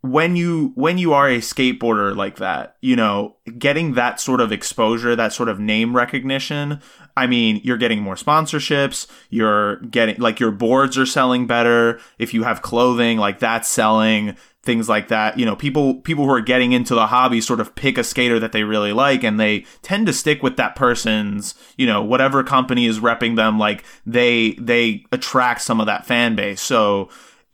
when 0.00 0.36
you 0.36 0.72
when 0.74 0.96
you 0.96 1.12
are 1.12 1.28
a 1.28 1.38
skateboarder 1.38 2.14
like 2.14 2.36
that, 2.36 2.76
you 2.80 2.94
know, 2.94 3.36
getting 3.58 3.94
that 3.94 4.20
sort 4.20 4.40
of 4.40 4.52
exposure, 4.52 5.16
that 5.16 5.32
sort 5.32 5.48
of 5.48 5.58
name 5.58 5.94
recognition, 5.94 6.80
I 7.16 7.26
mean, 7.26 7.60
you're 7.64 7.76
getting 7.76 8.00
more 8.00 8.14
sponsorships, 8.14 9.08
you're 9.28 9.76
getting 9.80 10.16
like 10.18 10.38
your 10.38 10.52
boards 10.52 10.96
are 10.96 11.06
selling 11.06 11.46
better, 11.46 12.00
if 12.18 12.32
you 12.32 12.44
have 12.44 12.62
clothing, 12.62 13.18
like 13.18 13.40
that's 13.40 13.68
selling, 13.68 14.36
things 14.68 14.86
like 14.86 15.08
that. 15.08 15.38
You 15.38 15.46
know, 15.46 15.56
people 15.56 15.94
people 15.94 16.24
who 16.24 16.30
are 16.30 16.42
getting 16.42 16.72
into 16.72 16.94
the 16.94 17.06
hobby 17.06 17.40
sort 17.40 17.58
of 17.58 17.74
pick 17.74 17.96
a 17.96 18.04
skater 18.04 18.38
that 18.38 18.52
they 18.52 18.64
really 18.64 18.92
like 18.92 19.24
and 19.24 19.40
they 19.40 19.64
tend 19.80 20.06
to 20.08 20.12
stick 20.12 20.42
with 20.42 20.58
that 20.58 20.76
person's, 20.76 21.54
you 21.78 21.86
know, 21.86 22.02
whatever 22.02 22.44
company 22.44 22.84
is 22.84 23.00
repping 23.00 23.36
them, 23.36 23.58
like 23.58 23.82
they 24.04 24.52
they 24.60 25.06
attract 25.10 25.62
some 25.62 25.80
of 25.80 25.86
that 25.86 26.04
fan 26.04 26.36
base. 26.36 26.60
So 26.60 27.08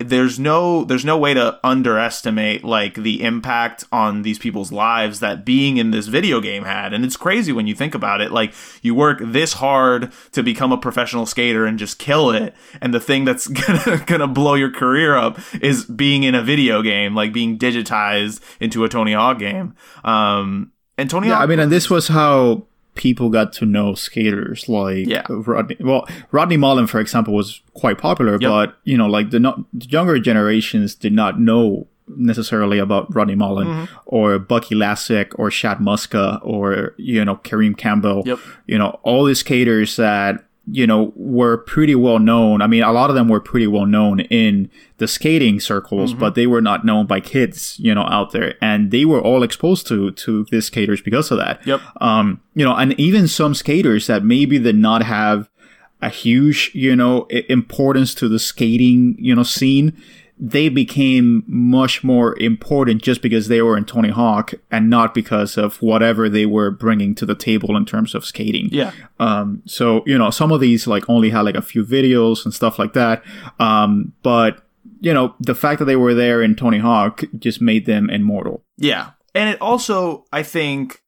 there's 0.09 0.39
no 0.39 0.85
there's 0.85 1.05
no 1.05 1.19
way 1.19 1.35
to 1.35 1.59
underestimate 1.65 2.65
like 2.65 2.95
the 2.95 3.23
impact 3.23 3.85
on 3.93 4.23
these 4.23 4.39
people's 4.39 4.73
lives 4.73 5.21
that 5.21 5.45
being 5.45 5.77
in 5.77 5.91
this 5.91 6.07
video 6.07 6.41
game 6.41 6.65
had. 6.65 6.93
And 6.93 7.05
it's 7.05 7.17
crazy 7.17 7.53
when 7.53 7.67
you 7.67 7.75
think 7.75 7.95
about 7.95 8.21
it. 8.21 8.33
Like 8.33 8.55
you 8.83 8.95
work 8.95 9.19
this 9.23 9.55
hard 9.55 10.13
to 10.33 10.43
become 10.43 10.73
a 10.73 10.79
professional 10.79 11.27
skater 11.27 11.67
and 11.67 11.79
just 11.79 11.99
kill 11.99 12.31
it. 12.31 12.55
And 12.81 12.95
the 12.95 13.01
thing 13.01 13.25
that's 13.25 13.47
gonna, 13.67 14.05
gonna 14.07 14.29
blow 14.29 14.55
your 14.55 14.71
career 14.71 15.17
up 15.17 15.39
is 15.61 15.85
being 15.85 16.23
in 16.23 16.35
a 16.35 16.43
video 16.43 16.83
game 16.83 17.15
like 17.15 17.33
being 17.33 17.59
digitized 17.59 18.41
into 18.61 18.85
a 18.85 18.89
Tony 18.89 19.13
Hawk 19.13 19.39
game. 19.39 19.75
Um 20.05 20.73
and 20.97 21.11
Tony 21.11 21.29
Yeah, 21.29 21.35
Hawk 21.35 21.43
I 21.45 21.47
mean, 21.47 21.59
and 21.59 21.73
this 21.73 21.91
was 21.91 22.09
how 22.09 22.67
people 22.95 23.29
got 23.29 23.53
to 23.55 23.67
know 23.67 23.95
skaters 23.95 24.69
like 24.69 25.07
Yeah. 25.07 25.27
Rodney. 25.29 25.77
Well, 25.81 26.07
Rodney 26.31 26.57
Mullen, 26.57 26.87
for 26.87 27.01
example, 27.01 27.35
was 27.35 27.61
quite 27.75 27.99
popular, 27.99 28.39
but 28.39 28.77
you 28.85 28.97
know, 28.97 29.07
like 29.07 29.31
the, 29.31 29.41
not, 29.41 29.59
the 29.73 29.87
younger 29.87 30.19
generations 30.19 30.95
did 30.95 31.13
not 31.13 31.41
know 31.41 31.87
necessarily 32.17 32.79
about 32.79 33.13
Rodney 33.15 33.35
Mullen 33.35 33.67
Mm-hmm. 33.67 33.85
or 34.07 34.39
Bucky 34.39 34.75
Lasek 34.75 35.33
or 35.37 35.51
Chad 35.51 35.79
Muska 35.79 36.39
or 36.45 36.95
you 36.99 37.25
know 37.25 37.37
Kareem 37.37 37.77
Campbell. 37.77 38.23
Yep. 38.27 38.39
You 38.67 38.79
know, 38.79 39.01
all 39.03 39.25
these 39.25 39.39
skaters 39.41 39.97
that 39.97 40.45
you 40.67 40.87
know 40.87 41.13
were 41.15 41.59
pretty 41.59 41.95
well 41.95 42.19
known. 42.19 42.63
I 42.63 42.67
mean, 42.67 42.83
a 42.83 42.93
lot 42.93 43.11
of 43.11 43.17
them 43.17 43.29
were 43.29 43.41
pretty 43.41 43.67
well 43.67 43.87
known 43.87 44.21
in 44.21 44.71
the 44.99 45.07
skating 45.09 45.61
circles, 45.61 46.11
Mm-hmm. 46.13 46.21
but 46.21 46.35
they 46.35 46.47
were 46.47 46.63
not 46.63 46.85
known 46.85 47.07
by 47.07 47.21
kids, 47.21 47.77
you 47.79 47.95
know, 47.95 48.03
out 48.05 48.33
there, 48.33 48.55
and 48.63 48.91
they 48.91 49.05
were 49.05 49.21
all 49.21 49.43
exposed 49.43 49.87
to 49.89 50.11
to 50.13 50.45
these 50.51 50.67
skaters 50.67 51.01
because 51.03 51.31
of 51.31 51.39
that. 51.39 51.67
Yep. 51.67 51.81
Um, 52.01 52.41
you 52.55 52.65
know, 52.65 52.75
and 52.75 52.99
even 52.99 53.29
some 53.29 53.55
skaters 53.55 54.07
that 54.07 54.25
maybe 54.25 54.59
did 54.59 54.77
not 54.77 55.03
have 55.03 55.51
a 56.03 56.09
huge, 56.09 56.71
you 56.75 56.95
know, 56.95 57.27
importance 57.49 58.15
to 58.15 58.29
the 58.29 58.39
skating, 58.39 59.17
you 59.19 59.35
know, 59.35 59.43
scene, 59.43 59.93
they 60.37 60.69
became 60.69 61.45
much 61.47 62.03
more 62.03 62.37
important 62.41 63.03
just 63.03 63.23
because 63.23 63.49
they 63.49 63.63
were 63.63 63.77
in 63.77 63.85
Tony 63.85 64.11
Hawk 64.11 64.53
and 64.71 64.91
not 64.91 65.15
because 65.15 65.57
of 65.57 65.81
whatever 65.81 66.29
they 66.29 66.45
were 66.45 66.71
bringing 66.71 67.15
to 67.15 67.27
the 67.27 67.37
table 67.37 67.77
in 67.77 67.87
terms 67.87 68.15
of 68.15 68.25
skating. 68.25 68.69
yeah 68.73 68.91
Um, 69.21 69.63
so 69.65 70.03
you 70.07 70.19
know, 70.19 70.31
some 70.31 70.51
of 70.51 70.61
these 70.61 70.87
like 70.87 71.09
only 71.09 71.31
had 71.31 71.43
like 71.43 71.55
a 71.55 71.63
few 71.63 71.85
videos 71.85 72.45
and 72.45 72.53
stuff 72.53 72.79
like 72.79 72.95
that. 72.95 73.23
Um, 73.61 74.13
but 74.23 74.65
you 75.01 75.13
know, 75.13 75.35
the 75.39 75.55
fact 75.55 75.79
that 75.79 75.85
they 75.85 75.97
were 75.97 76.15
there 76.15 76.43
in 76.43 76.57
Tony 76.57 76.79
Hawk 76.79 77.25
just 77.39 77.61
made 77.61 77.87
them 77.87 78.09
immortal. 78.09 78.65
Yeah. 78.77 79.11
And 79.35 79.51
it 79.51 79.61
also, 79.61 80.25
I 80.33 80.43
think, 80.43 81.03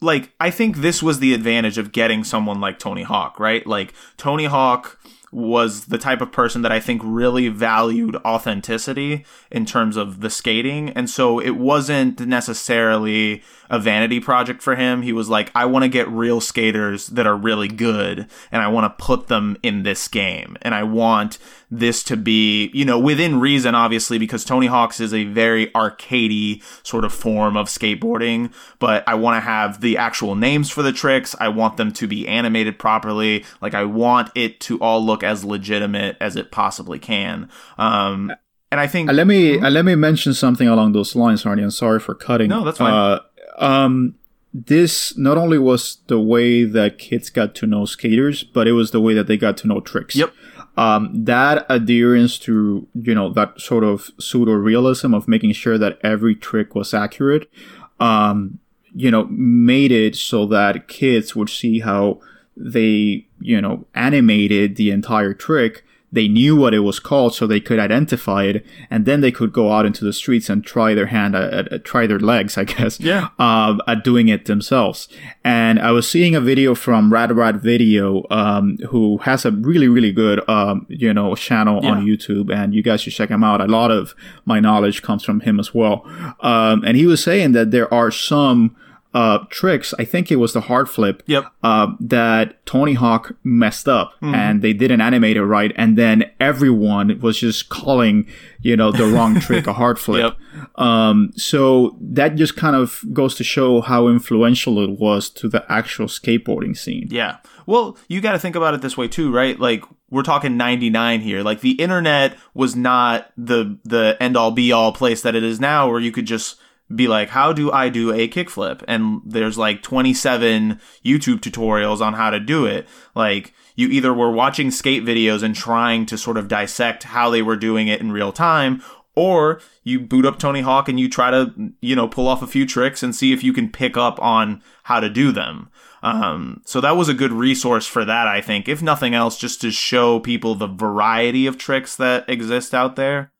like, 0.00 0.32
I 0.40 0.50
think 0.50 0.78
this 0.78 1.02
was 1.02 1.18
the 1.18 1.34
advantage 1.34 1.76
of 1.76 1.92
getting 1.92 2.24
someone 2.24 2.60
like 2.60 2.78
Tony 2.78 3.02
Hawk, 3.02 3.38
right? 3.38 3.66
Like, 3.66 3.92
Tony 4.16 4.46
Hawk 4.46 4.98
was 5.30 5.86
the 5.86 5.98
type 5.98 6.20
of 6.20 6.32
person 6.32 6.62
that 6.62 6.72
I 6.72 6.80
think 6.80 7.02
really 7.04 7.48
valued 7.48 8.16
authenticity 8.24 9.24
in 9.50 9.66
terms 9.66 9.96
of 9.96 10.20
the 10.20 10.30
skating. 10.30 10.90
And 10.90 11.10
so 11.10 11.38
it 11.38 11.56
wasn't 11.56 12.20
necessarily 12.20 13.42
a 13.70 13.78
vanity 13.78 14.20
project 14.20 14.62
for 14.62 14.76
him. 14.76 15.02
He 15.02 15.12
was 15.12 15.28
like, 15.28 15.50
I 15.54 15.64
want 15.66 15.82
to 15.84 15.88
get 15.88 16.08
real 16.08 16.40
skaters 16.40 17.08
that 17.08 17.26
are 17.26 17.36
really 17.36 17.68
good 17.68 18.26
and 18.50 18.62
I 18.62 18.68
want 18.68 18.84
to 18.84 19.04
put 19.04 19.28
them 19.28 19.56
in 19.62 19.82
this 19.82 20.08
game. 20.08 20.56
And 20.62 20.74
I 20.74 20.82
want 20.82 21.38
this 21.70 22.02
to 22.04 22.16
be, 22.16 22.70
you 22.72 22.84
know, 22.84 22.98
within 22.98 23.40
reason, 23.40 23.74
obviously, 23.74 24.16
because 24.18 24.44
Tony 24.44 24.66
Hawk's 24.66 25.00
is 25.00 25.12
a 25.12 25.24
very 25.24 25.66
arcadey 25.68 26.62
sort 26.82 27.04
of 27.04 27.12
form 27.12 27.58
of 27.58 27.66
skateboarding, 27.66 28.52
but 28.78 29.06
I 29.06 29.14
want 29.14 29.36
to 29.36 29.40
have 29.40 29.82
the 29.82 29.98
actual 29.98 30.34
names 30.34 30.70
for 30.70 30.82
the 30.82 30.92
tricks. 30.92 31.36
I 31.38 31.48
want 31.48 31.76
them 31.76 31.92
to 31.92 32.06
be 32.06 32.26
animated 32.26 32.78
properly. 32.78 33.44
Like, 33.60 33.74
I 33.74 33.84
want 33.84 34.30
it 34.34 34.60
to 34.60 34.78
all 34.80 35.04
look 35.04 35.22
as 35.22 35.44
legitimate 35.44 36.16
as 36.20 36.36
it 36.36 36.50
possibly 36.50 36.98
can. 36.98 37.50
Um, 37.76 38.32
and 38.70 38.80
I 38.80 38.86
think 38.86 39.08
Uh, 39.08 39.14
let 39.14 39.26
me 39.26 39.58
uh, 39.58 39.70
let 39.70 39.84
me 39.84 39.94
mention 39.94 40.34
something 40.34 40.68
along 40.68 40.92
those 40.92 41.16
lines, 41.16 41.44
Arnie. 41.44 41.62
I'm 41.62 41.70
sorry 41.70 42.00
for 42.00 42.14
cutting. 42.14 42.50
No, 42.50 42.64
that's 42.64 42.78
fine. 42.78 42.92
Uh, 42.92 43.20
um, 43.58 44.14
this 44.52 45.16
not 45.16 45.36
only 45.36 45.58
was 45.58 45.98
the 46.06 46.20
way 46.20 46.64
that 46.64 46.98
kids 46.98 47.30
got 47.30 47.54
to 47.56 47.66
know 47.66 47.84
skaters, 47.84 48.42
but 48.44 48.66
it 48.66 48.72
was 48.72 48.90
the 48.90 49.00
way 49.00 49.14
that 49.14 49.26
they 49.26 49.36
got 49.36 49.56
to 49.58 49.68
know 49.68 49.80
tricks. 49.80 50.16
Yep. 50.16 50.32
Um, 50.76 51.24
that 51.24 51.66
adherence 51.68 52.38
to 52.40 52.86
you 52.94 53.14
know 53.14 53.32
that 53.32 53.60
sort 53.60 53.84
of 53.84 54.10
pseudo 54.18 54.52
realism 54.52 55.12
of 55.12 55.28
making 55.28 55.52
sure 55.52 55.76
that 55.76 55.98
every 56.02 56.34
trick 56.34 56.74
was 56.74 56.94
accurate, 56.94 57.50
um, 57.98 58.60
you 58.94 59.10
know, 59.10 59.26
made 59.26 59.90
it 59.90 60.14
so 60.14 60.46
that 60.46 60.88
kids 60.88 61.34
would 61.34 61.50
see 61.50 61.80
how 61.80 62.20
they 62.56 63.26
you 63.40 63.60
know 63.60 63.86
animated 63.94 64.76
the 64.76 64.90
entire 64.90 65.34
trick 65.34 65.84
they 66.10 66.26
knew 66.28 66.56
what 66.56 66.72
it 66.72 66.78
was 66.80 66.98
called 66.98 67.34
so 67.34 67.46
they 67.46 67.60
could 67.60 67.78
identify 67.78 68.44
it 68.44 68.64
and 68.90 69.04
then 69.04 69.20
they 69.20 69.30
could 69.30 69.52
go 69.52 69.72
out 69.72 69.84
into 69.84 70.04
the 70.04 70.12
streets 70.12 70.48
and 70.48 70.64
try 70.64 70.94
their 70.94 71.06
hand 71.06 71.34
at, 71.36 71.52
at, 71.52 71.72
at- 71.72 71.84
try 71.84 72.06
their 72.06 72.18
legs 72.18 72.56
i 72.56 72.64
guess 72.64 72.98
Yeah. 72.98 73.28
um, 73.38 73.80
at 73.86 74.04
doing 74.04 74.28
it 74.28 74.46
themselves. 74.46 75.08
And 75.44 75.78
i 75.78 75.90
was 75.90 76.08
seeing 76.08 76.34
a 76.34 76.40
video 76.40 76.74
from 76.74 77.12
rad 77.12 77.30
rad 77.36 77.60
video 77.60 78.24
um, 78.30 78.78
who 78.88 79.18
has 79.18 79.44
a 79.44 79.50
really 79.50 79.88
really 79.88 80.12
good 80.12 80.46
um, 80.48 80.86
you 80.88 81.12
know 81.12 81.34
channel 81.34 81.84
on 81.86 82.06
youtube 82.06 82.50
and 82.54 82.74
you 82.74 82.82
guys 82.82 83.00
should 83.02 83.12
check 83.12 83.28
him 83.30 83.44
out. 83.44 83.60
A 83.60 83.66
lot 83.66 83.90
of 83.90 84.14
my 84.46 84.60
knowledge 84.60 85.02
comes 85.02 85.22
from 85.24 85.40
him 85.40 85.60
as 85.60 85.74
well. 85.74 86.02
Um, 86.40 86.84
and 86.84 86.96
he 86.96 87.06
was 87.06 87.22
saying 87.22 87.52
that 87.52 87.70
there 87.70 87.92
are 87.92 88.10
some 88.10 88.74
uh, 89.14 89.38
tricks. 89.50 89.94
I 89.98 90.04
think 90.04 90.30
it 90.30 90.36
was 90.36 90.52
the 90.52 90.60
hard 90.62 90.88
flip 90.90 91.22
Yep. 91.26 91.44
uh, 91.62 91.88
that 92.00 92.64
Tony 92.66 92.94
Hawk 92.94 93.32
messed 93.42 93.88
up 93.88 94.12
Mm-hmm. 94.20 94.34
and 94.34 94.62
they 94.62 94.72
didn't 94.72 95.00
animate 95.00 95.36
it 95.36 95.44
right. 95.44 95.72
And 95.76 95.96
then 95.96 96.30
everyone 96.38 97.18
was 97.20 97.38
just 97.38 97.68
calling, 97.70 98.26
you 98.60 98.76
know, 98.76 98.92
the 98.92 99.06
wrong 99.06 99.40
trick 99.40 99.66
a 99.66 99.72
hard 99.72 99.98
flip. 99.98 100.36
Yep. 100.54 100.70
Um, 100.80 101.32
so 101.36 101.96
that 102.00 102.34
just 102.36 102.56
kind 102.56 102.76
of 102.76 103.02
goes 103.12 103.34
to 103.36 103.44
show 103.44 103.80
how 103.80 104.08
influential 104.08 104.82
it 104.84 104.98
was 104.98 105.30
to 105.30 105.48
the 105.48 105.64
actual 105.72 106.06
skateboarding 106.06 106.76
scene. 106.76 107.08
Yeah. 107.10 107.38
Well, 107.66 107.96
you 108.08 108.20
got 108.20 108.32
to 108.32 108.38
think 108.38 108.56
about 108.56 108.74
it 108.74 108.82
this 108.82 108.96
way 108.96 109.08
too, 109.08 109.32
right? 109.32 109.58
Like 109.58 109.84
we're 110.10 110.22
talking 110.22 110.56
99 110.56 111.20
here. 111.20 111.42
Like 111.42 111.60
the 111.60 111.72
internet 111.72 112.36
was 112.54 112.74
not 112.76 113.30
the 113.36 113.78
the 113.84 114.16
end 114.20 114.36
all 114.36 114.50
be 114.50 114.72
all 114.72 114.92
place 114.92 115.22
that 115.22 115.34
it 115.34 115.42
is 115.44 115.60
now 115.60 115.88
where 115.90 116.00
you 116.00 116.10
could 116.12 116.26
just 116.26 116.56
be 116.94 117.08
like, 117.08 117.30
how 117.30 117.52
do 117.52 117.70
I 117.70 117.88
do 117.88 118.12
a 118.12 118.28
kickflip? 118.28 118.82
And 118.88 119.20
there's 119.24 119.58
like 119.58 119.82
27 119.82 120.80
YouTube 121.04 121.40
tutorials 121.40 122.00
on 122.00 122.14
how 122.14 122.30
to 122.30 122.40
do 122.40 122.64
it. 122.66 122.88
Like 123.14 123.52
you 123.76 123.88
either 123.88 124.12
were 124.12 124.30
watching 124.30 124.70
skate 124.70 125.04
videos 125.04 125.42
and 125.42 125.54
trying 125.54 126.06
to 126.06 126.18
sort 126.18 126.36
of 126.36 126.48
dissect 126.48 127.04
how 127.04 127.30
they 127.30 127.42
were 127.42 127.56
doing 127.56 127.88
it 127.88 128.00
in 128.00 128.12
real 128.12 128.32
time, 128.32 128.82
or 129.14 129.60
you 129.82 129.98
boot 129.98 130.24
up 130.24 130.38
Tony 130.38 130.60
Hawk 130.60 130.88
and 130.88 130.98
you 130.98 131.08
try 131.08 131.30
to, 131.30 131.52
you 131.80 131.96
know, 131.96 132.08
pull 132.08 132.28
off 132.28 132.42
a 132.42 132.46
few 132.46 132.64
tricks 132.64 133.02
and 133.02 133.14
see 133.14 133.32
if 133.32 133.42
you 133.42 133.52
can 133.52 133.70
pick 133.70 133.96
up 133.96 134.20
on 134.22 134.62
how 134.84 135.00
to 135.00 135.10
do 135.10 135.32
them. 135.32 135.70
Um, 136.02 136.62
so 136.64 136.80
that 136.80 136.96
was 136.96 137.08
a 137.08 137.14
good 137.14 137.32
resource 137.32 137.86
for 137.86 138.04
that, 138.04 138.28
I 138.28 138.40
think, 138.40 138.68
if 138.68 138.80
nothing 138.80 139.14
else, 139.14 139.36
just 139.36 139.60
to 139.62 139.70
show 139.72 140.20
people 140.20 140.54
the 140.54 140.68
variety 140.68 141.46
of 141.46 141.58
tricks 141.58 141.96
that 141.96 142.28
exist 142.28 142.74
out 142.74 142.96
there. 142.96 143.32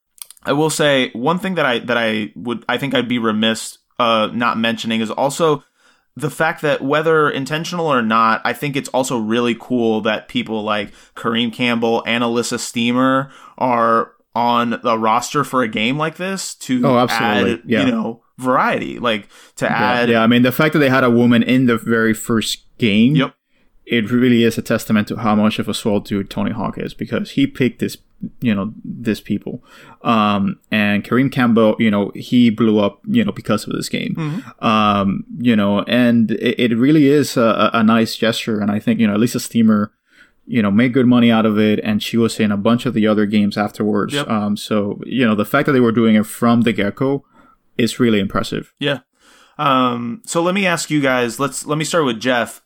I 0.49 0.53
will 0.53 0.71
say 0.71 1.11
one 1.13 1.39
thing 1.39 1.55
that 1.57 1.67
I 1.67 1.79
that 1.81 1.97
I 1.97 2.33
would 2.35 2.65
I 2.69 2.79
think 2.79 2.95
I'd 2.95 3.09
be 3.09 3.19
remiss 3.19 3.79
uh, 3.99 4.29
not 4.33 4.59
mentioning 4.59 5.01
is 5.01 5.11
also 5.11 5.63
the 6.17 6.31
fact 6.31 6.63
that 6.63 6.83
whether 6.83 7.31
intentional 7.31 7.87
or 7.87 8.03
not, 8.03 8.41
I 8.45 8.53
think 8.53 8.75
it's 8.77 8.89
also 8.89 9.19
really 9.19 9.57
cool 9.59 10.01
that 10.01 10.27
people 10.29 10.63
like 10.65 10.93
Kareem 11.15 11.53
Campbell 11.53 12.03
and 12.07 12.25
Elissa 12.25 12.59
Steamer 12.59 13.31
are 13.57 14.13
on 14.35 14.81
the 14.83 14.99
roster 14.99 15.45
for 15.45 15.63
a 15.63 15.69
game 15.69 15.97
like 15.97 16.17
this 16.17 16.55
to 16.57 16.85
Oh, 16.87 16.99
absolutely. 16.99 17.53
add, 17.55 17.63
Yeah. 17.67 17.85
you 17.87 17.91
know, 17.93 18.23
variety, 18.37 18.99
like 18.99 19.29
to 19.57 19.71
add 19.71 20.09
yeah, 20.09 20.23
I 20.23 20.27
mean, 20.27 20.43
the 20.43 20.53
fact 20.53 20.73
that 20.73 20.79
they 20.81 20.91
had 20.91 21.05
a 21.05 21.11
woman 21.11 21.43
in 21.43 21.67
the 21.67 21.77
very 21.77 22.15
first 22.15 22.65
game 22.79 23.15
Yep. 23.17 23.35
it 23.87 24.11
really 24.11 24.45
is 24.45 24.57
a 24.59 24.63
testament 24.63 25.09
to 25.09 25.17
how 25.17 25.35
much 25.35 25.59
of 25.59 25.69
a 25.69 25.75
swell 25.75 25.99
dude 26.01 26.31
Tony 26.31 26.53
Hawk 26.53 26.79
is 26.79 26.95
because 26.95 27.33
he 27.33 27.47
picked 27.47 27.81
this, 27.81 27.97
you 28.41 28.55
know, 28.55 28.73
this 28.85 29.21
people. 29.21 29.63
Um, 30.03 30.59
and 30.71 31.05
Kareem 31.05 31.31
Campbell, 31.31 31.77
you 31.79 31.91
know, 31.91 32.11
he 32.15 32.51
blew 32.51 32.79
up, 32.79 33.01
you 33.07 33.25
know, 33.25 33.33
because 33.33 33.67
of 33.67 33.73
this 33.73 33.89
game. 33.89 34.15
Mm-hmm. 34.17 34.65
Um, 34.65 35.25
you 35.39 35.55
know, 35.55 35.83
and 35.83 36.31
it, 36.33 36.73
it 36.73 36.77
really 36.77 37.07
is 37.07 37.37
a, 37.37 37.71
a, 37.73 37.83
nice 37.83 38.17
gesture. 38.17 38.61
And 38.61 38.71
I 38.71 38.81
think, 38.81 38.99
you 39.01 39.07
know, 39.07 39.15
Elissa 39.15 39.41
Steamer, 39.41 39.93
you 40.47 40.63
know, 40.63 40.71
made 40.71 40.93
good 40.93 41.07
money 41.07 41.31
out 41.31 41.47
of 41.47 41.59
it. 41.59 41.81
And 41.85 42.03
she 42.03 42.17
was 42.17 42.41
in 42.41 42.51
a 42.51 42.57
bunch 42.57 42.87
of 42.87 42.95
the 42.95 43.07
other 43.07 43.27
games 43.27 43.57
afterwards. 43.57 44.15
Yep. 44.15 44.29
Um, 44.29 44.57
so, 44.57 45.01
you 45.07 45.25
know, 45.25 45.35
the 45.35 45.45
fact 45.45 45.67
that 45.67 45.73
they 45.73 45.81
were 45.81 45.93
doing 45.93 46.17
it 46.17 46.27
from 46.27 46.63
the 46.63 46.73
get 46.73 46.97
go 46.97 47.25
is 47.77 48.01
really 48.01 48.19
impressive. 48.19 48.75
Yeah. 48.79 49.01
Um, 49.59 50.23
so 50.25 50.43
let 50.43 50.55
me 50.55 50.67
ask 50.67 50.91
you 50.91 51.01
guys, 51.01 51.39
let's, 51.39 51.67
let 51.67 51.79
me 51.79 51.85
start 51.85 52.05
with 52.05 52.21
Geoff 52.21 52.63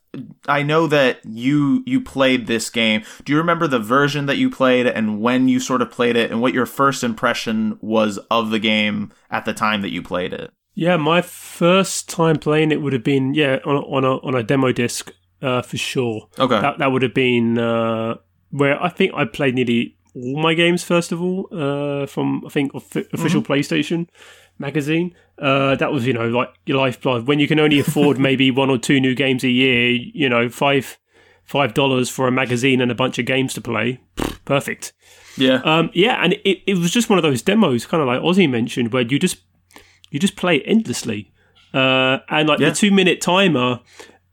I 0.47 0.63
know 0.63 0.87
that 0.89 1.21
you 1.25 1.83
you 1.87 2.01
played 2.01 2.47
this 2.47 2.69
game. 2.69 3.03
Do 3.25 3.33
you 3.33 3.39
remember 3.39 3.67
the 3.67 3.79
version 3.79 4.27
that 4.27 4.37
you 4.37 4.51
played 4.51 4.87
and 4.87 5.21
when 5.21 5.49
you 5.49 5.59
sort 5.59 5.81
of 5.81 5.91
played 5.91 6.17
it 6.17 6.31
and 6.31 6.41
what 6.41 6.53
your 6.53 6.67
first 6.67 7.03
impression 7.03 7.79
was 7.81 8.19
of 8.31 8.51
the 8.51 8.59
game 8.59 9.13
at 9.31 9.45
the 9.45 9.55
time 9.55 9.81
that 9.83 9.91
you 9.91 10.03
played 10.03 10.33
it? 10.33 10.53
Yeah, 10.75 10.97
my 10.97 11.23
first 11.23 12.09
time 12.09 12.39
playing 12.39 12.73
it 12.73 12.83
would 12.83 12.93
have 12.93 13.05
been 13.05 13.35
yeah 13.35 13.59
on, 13.65 13.77
on 13.77 14.05
a 14.05 14.17
on 14.19 14.35
a 14.35 14.43
demo 14.43 14.73
disc 14.73 15.13
uh, 15.41 15.63
for 15.63 15.77
sure. 15.77 16.29
Okay, 16.39 16.61
that 16.61 16.79
that 16.79 16.93
would 16.93 17.03
have 17.03 17.15
been 17.15 17.59
uh, 17.59 18.17
where 18.51 18.83
I 18.83 18.91
think 18.91 19.13
I 19.15 19.25
played 19.25 19.55
nearly 19.55 19.97
all 20.15 20.43
my 20.43 20.53
games 20.53 20.85
first 20.85 21.11
of 21.11 21.23
all 21.23 21.49
uh, 21.53 22.07
from 22.07 22.45
I 22.45 22.51
think 22.51 22.75
official 22.75 23.41
mm-hmm. 23.43 23.53
PlayStation 23.53 24.09
magazine. 24.59 25.15
Uh, 25.43 25.75
that 25.75 25.91
was, 25.91 26.07
you 26.07 26.13
know, 26.13 26.29
like 26.29 26.55
your 26.67 26.79
lifeblood. 26.79 27.27
When 27.27 27.41
you 27.41 27.49
can 27.49 27.59
only 27.59 27.81
afford 27.81 28.17
maybe 28.29 28.53
one 28.53 28.71
or 28.71 28.79
two 28.79 29.01
new 29.01 29.15
games 29.15 29.43
a 29.43 29.49
year, 29.49 29.91
you 29.91 30.29
know, 30.29 30.49
five 30.49 30.99
five 31.45 31.75
dollars 31.75 32.09
for 32.09 32.29
a 32.29 32.33
magazine 32.33 32.81
and 32.81 32.93
a 32.93 32.95
bunch 32.95 33.19
of 33.19 33.27
games 33.27 33.53
to 33.55 33.61
play, 33.61 34.01
perfect. 34.45 34.93
Yeah, 35.37 35.61
um, 35.65 35.91
yeah, 35.95 36.23
and 36.23 36.35
it, 36.45 36.63
it 36.67 36.79
was 36.79 36.93
just 36.93 37.11
one 37.11 37.19
of 37.19 37.25
those 37.25 37.43
demos, 37.43 37.87
kind 37.87 38.01
of 38.01 38.07
like 38.07 38.21
Ozzy 38.21 38.49
mentioned, 38.49 38.93
where 38.93 39.03
you 39.03 39.19
just 39.19 39.39
you 40.11 40.21
just 40.21 40.37
play 40.37 40.61
endlessly, 40.63 41.33
uh, 41.75 42.19
and 42.29 42.49
like 42.49 42.61
yeah. 42.61 42.69
the 42.69 42.75
two 42.75 42.93
minute 42.93 43.21
timer 43.21 43.81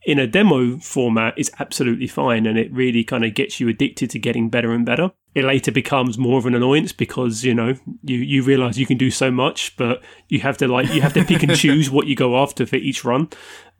in 0.10 0.18
a 0.18 0.26
demo 0.26 0.80
format 0.80 1.38
is 1.38 1.51
absolutely 1.60 2.07
fine 2.07 2.47
and 2.47 2.57
it 2.57 2.74
really 2.74 3.03
kind 3.03 3.24
of 3.24 3.36
gets 3.36 3.60
you 3.60 3.70
addicted 3.70 4.10
to 4.10 4.18
getting 4.18 4.49
better 4.49 4.72
and 4.72 4.84
better. 4.84 5.12
It 5.36 5.43
later 5.43 5.72
becomes 5.72 6.18
more 6.18 6.39
of 6.39 6.47
an 6.47 6.55
annoyance 6.55 6.91
because, 6.91 7.43
you 7.43 7.53
know, 7.53 7.76
you, 8.03 8.18
you 8.18 8.41
realize 8.41 8.80
you 8.80 8.88
can 8.88 8.97
do 8.97 9.12
so 9.12 9.30
much, 9.30 9.78
but 9.78 10.01
you 10.28 10.39
have 10.39 10.57
to 10.57 10.68
like 10.68 10.91
you 10.91 11.03
have 11.03 11.14
to 11.14 11.24
pick 11.24 11.43
and 11.43 11.55
choose 11.55 11.91
what 11.91 12.07
you 12.07 12.16
go 12.16 12.41
after 12.41 12.66
for 12.66 12.78
each 12.78 13.05
run. 13.05 13.30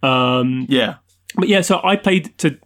Um, 0.04 0.68
yeah. 0.70 0.98
But 1.34 1.48
yeah, 1.48 1.62
so 1.62 1.82
I 1.84 1.96
played 1.96 2.38
to 2.38 2.60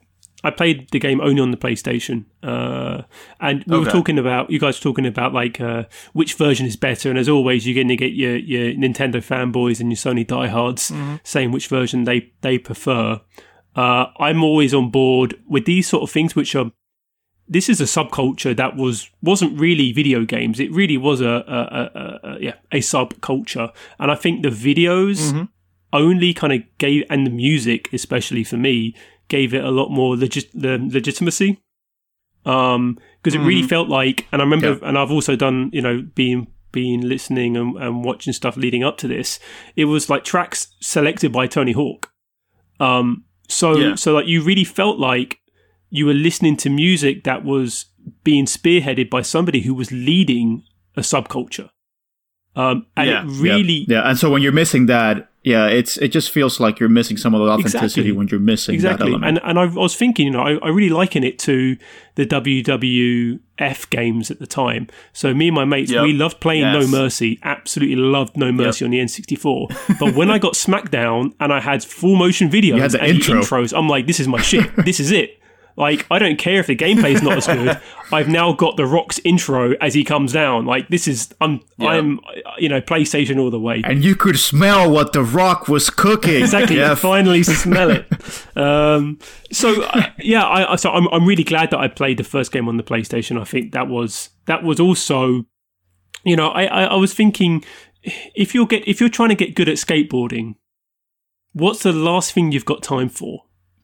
I 0.43 0.51
played 0.51 0.89
the 0.89 0.99
game 0.99 1.21
only 1.21 1.41
on 1.41 1.51
the 1.51 1.57
PlayStation, 1.57 2.25
uh, 2.43 3.03
and 3.39 3.63
we 3.65 3.77
okay. 3.77 3.85
were 3.85 3.91
talking 3.91 4.19
about 4.19 4.49
you 4.49 4.59
guys 4.59 4.77
were 4.77 4.83
talking 4.83 5.05
about 5.05 5.33
like 5.33 5.61
uh, 5.61 5.83
which 6.11 6.33
version 6.33 6.65
is 6.65 6.75
better. 6.75 7.09
And 7.09 7.17
as 7.17 7.29
always, 7.29 7.65
you're 7.65 7.75
going 7.75 7.87
to 7.87 7.95
get 7.95 8.11
your 8.11 8.35
your 8.35 8.73
Nintendo 8.73 9.23
fanboys 9.23 9.79
and 9.79 9.89
your 9.89 9.95
Sony 9.95 10.27
diehards 10.27 10.91
mm-hmm. 10.91 11.15
saying 11.23 11.51
which 11.51 11.69
version 11.69 12.03
they 12.03 12.31
they 12.41 12.57
prefer. 12.57 13.21
Uh, 13.75 14.05
I'm 14.19 14.43
always 14.43 14.73
on 14.73 14.89
board 14.89 15.39
with 15.47 15.65
these 15.65 15.87
sort 15.87 16.03
of 16.03 16.11
things, 16.11 16.35
which 16.35 16.55
are 16.55 16.71
this 17.47 17.69
is 17.69 17.81
a 17.81 17.85
subculture 17.85 18.55
that 18.55 18.75
was 18.75 19.09
wasn't 19.21 19.59
really 19.59 19.91
video 19.91 20.25
games. 20.25 20.59
It 20.59 20.71
really 20.71 20.97
was 20.97 21.21
a, 21.21 21.27
a, 21.47 21.99
a, 21.99 22.19
a 22.23 22.39
yeah 22.39 22.55
a 22.71 22.79
subculture, 22.79 23.71
and 23.99 24.11
I 24.11 24.15
think 24.15 24.43
the 24.43 24.49
videos 24.49 25.31
mm-hmm. 25.31 25.43
only 25.91 26.33
kind 26.33 26.53
of 26.53 26.61
gave 26.77 27.03
and 27.09 27.25
the 27.25 27.31
music, 27.31 27.91
especially 27.93 28.43
for 28.43 28.57
me, 28.57 28.95
gave 29.27 29.53
it 29.53 29.63
a 29.63 29.71
lot 29.71 29.89
more 29.89 30.15
legit 30.15 30.49
the 30.53 30.77
legitimacy. 30.77 31.59
Um, 32.45 32.99
because 33.21 33.35
it 33.35 33.37
mm-hmm. 33.37 33.47
really 33.47 33.67
felt 33.67 33.87
like, 33.87 34.27
and 34.33 34.41
I 34.41 34.43
remember, 34.43 34.73
yeah. 34.73 34.89
and 34.89 34.97
I've 34.97 35.11
also 35.11 35.37
done, 35.37 35.69
you 35.71 35.81
know, 35.81 36.01
being 36.13 36.47
being 36.73 37.01
listening 37.01 37.55
and, 37.55 37.77
and 37.77 38.03
watching 38.03 38.33
stuff 38.33 38.57
leading 38.57 38.83
up 38.83 38.97
to 38.97 39.07
this. 39.07 39.39
It 39.77 39.85
was 39.85 40.09
like 40.09 40.25
tracks 40.25 40.67
selected 40.81 41.31
by 41.31 41.47
Tony 41.47 41.71
Hawk. 41.71 42.11
Um, 42.81 43.23
so 43.47 43.77
yeah. 43.77 43.95
so 43.95 44.13
like 44.13 44.27
you 44.27 44.41
really 44.41 44.63
felt 44.63 44.99
like 44.99 45.39
you 45.89 46.05
were 46.05 46.13
listening 46.13 46.57
to 46.57 46.69
music 46.69 47.23
that 47.23 47.43
was 47.43 47.85
being 48.23 48.45
spearheaded 48.45 49.09
by 49.09 49.21
somebody 49.21 49.61
who 49.61 49.73
was 49.73 49.91
leading 49.91 50.63
a 50.95 51.01
subculture. 51.01 51.69
Um, 52.55 52.87
and 52.95 53.09
yeah, 53.09 53.23
it 53.23 53.27
really, 53.27 53.85
yeah. 53.87 53.99
yeah. 54.01 54.09
And 54.09 54.17
so 54.17 54.29
when 54.29 54.41
you're 54.41 54.51
missing 54.51 54.87
that, 54.87 55.29
yeah, 55.43 55.67
it's 55.67 55.97
it 55.97 56.07
just 56.07 56.31
feels 56.31 56.61
like 56.61 56.79
you're 56.79 56.87
missing 56.87 57.17
some 57.17 57.35
of 57.35 57.41
the 57.41 57.51
authenticity 57.51 57.83
exactly. 57.83 58.11
when 58.13 58.27
you're 58.29 58.39
missing 58.39 58.75
exactly. 58.75 59.07
that 59.07 59.11
element. 59.11 59.39
And 59.43 59.49
and 59.49 59.59
I, 59.59 59.65
was 59.65 59.93
thinking, 59.93 60.27
you 60.27 60.31
know, 60.31 60.39
I, 60.39 60.53
I 60.65 60.69
really 60.69 60.89
liken 60.89 61.25
it 61.25 61.37
to 61.39 61.75
the 62.15 62.25
WWF 62.25 63.89
games 63.89 64.31
at 64.31 64.39
the 64.39 64.47
time. 64.47 64.87
So 65.11 65.33
me 65.33 65.49
and 65.49 65.55
my 65.55 65.65
mates, 65.65 65.91
yep. 65.91 66.03
we 66.03 66.13
loved 66.13 66.39
playing 66.39 66.61
yes. 66.61 66.89
No 66.89 66.97
Mercy. 66.97 67.39
Absolutely 67.43 67.97
loved 67.97 68.37
No 68.37 68.53
Mercy 68.53 68.85
yep. 68.85 68.87
on 68.87 68.91
the 68.91 68.99
N64. 68.99 69.99
But 69.99 70.15
when 70.15 70.29
I 70.29 70.39
got 70.39 70.53
SmackDown 70.53 71.33
and 71.41 71.51
I 71.51 71.59
had 71.59 71.83
full 71.83 72.15
motion 72.15 72.49
videos 72.49 72.97
and 72.97 73.05
intro. 73.05 73.41
intros, 73.41 73.77
I'm 73.77 73.89
like, 73.89 74.07
this 74.07 74.21
is 74.21 74.29
my 74.29 74.41
shit. 74.41 74.73
this 74.77 75.01
is 75.01 75.11
it. 75.11 75.42
Like, 75.75 76.05
I 76.11 76.19
don't 76.19 76.37
care 76.37 76.59
if 76.59 76.67
the 76.67 76.75
gameplay 76.75 77.13
is 77.13 77.23
not 77.23 77.37
as 77.37 77.47
good. 77.47 77.79
I've 78.11 78.27
now 78.27 78.53
got 78.53 78.77
the 78.77 78.85
Rock's 78.85 79.19
intro 79.23 79.73
as 79.81 79.93
he 79.95 80.03
comes 80.03 80.31
down. 80.33 80.65
Like, 80.65 80.89
this 80.89 81.07
is 81.07 81.33
I'm 81.41 81.61
yeah. 81.77 81.89
I'm 81.89 82.19
you 82.59 82.69
know 82.69 82.79
PlayStation 82.81 83.39
all 83.39 83.49
the 83.49 83.59
way. 83.59 83.81
And 83.83 84.03
you 84.03 84.15
could 84.15 84.37
smell 84.37 84.91
what 84.91 85.13
the 85.13 85.23
Rock 85.23 85.67
was 85.67 85.89
cooking. 85.89 86.41
exactly. 86.41 86.77
yeah. 86.77 86.95
finally 86.95 87.43
smell 87.43 87.91
it. 87.91 88.07
Um, 88.55 89.17
so 89.51 89.81
uh, 89.83 90.11
yeah, 90.19 90.47
I 90.47 90.75
so 90.75 90.91
I'm 90.91 91.07
I'm 91.07 91.25
really 91.25 91.43
glad 91.43 91.71
that 91.71 91.79
I 91.79 91.87
played 91.87 92.17
the 92.17 92.23
first 92.23 92.51
game 92.51 92.67
on 92.67 92.77
the 92.77 92.83
PlayStation. 92.83 93.39
I 93.39 93.43
think 93.43 93.73
that 93.73 93.87
was 93.87 94.29
that 94.45 94.63
was 94.63 94.79
also, 94.79 95.45
you 96.23 96.35
know, 96.35 96.49
I 96.49 96.65
I, 96.65 96.83
I 96.83 96.95
was 96.95 97.13
thinking 97.13 97.63
if 98.03 98.53
you're 98.53 98.67
get 98.67 98.87
if 98.87 98.99
you're 98.99 99.09
trying 99.09 99.29
to 99.29 99.35
get 99.35 99.55
good 99.55 99.69
at 99.69 99.75
skateboarding, 99.75 100.55
what's 101.53 101.83
the 101.83 101.93
last 101.93 102.33
thing 102.33 102.51
you've 102.51 102.65
got 102.65 102.83
time 102.83 103.09
for? 103.09 103.43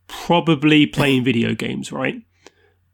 Probably 0.09 0.85
playing 0.85 1.23
video 1.23 1.55
games, 1.55 1.93
right? 1.93 2.21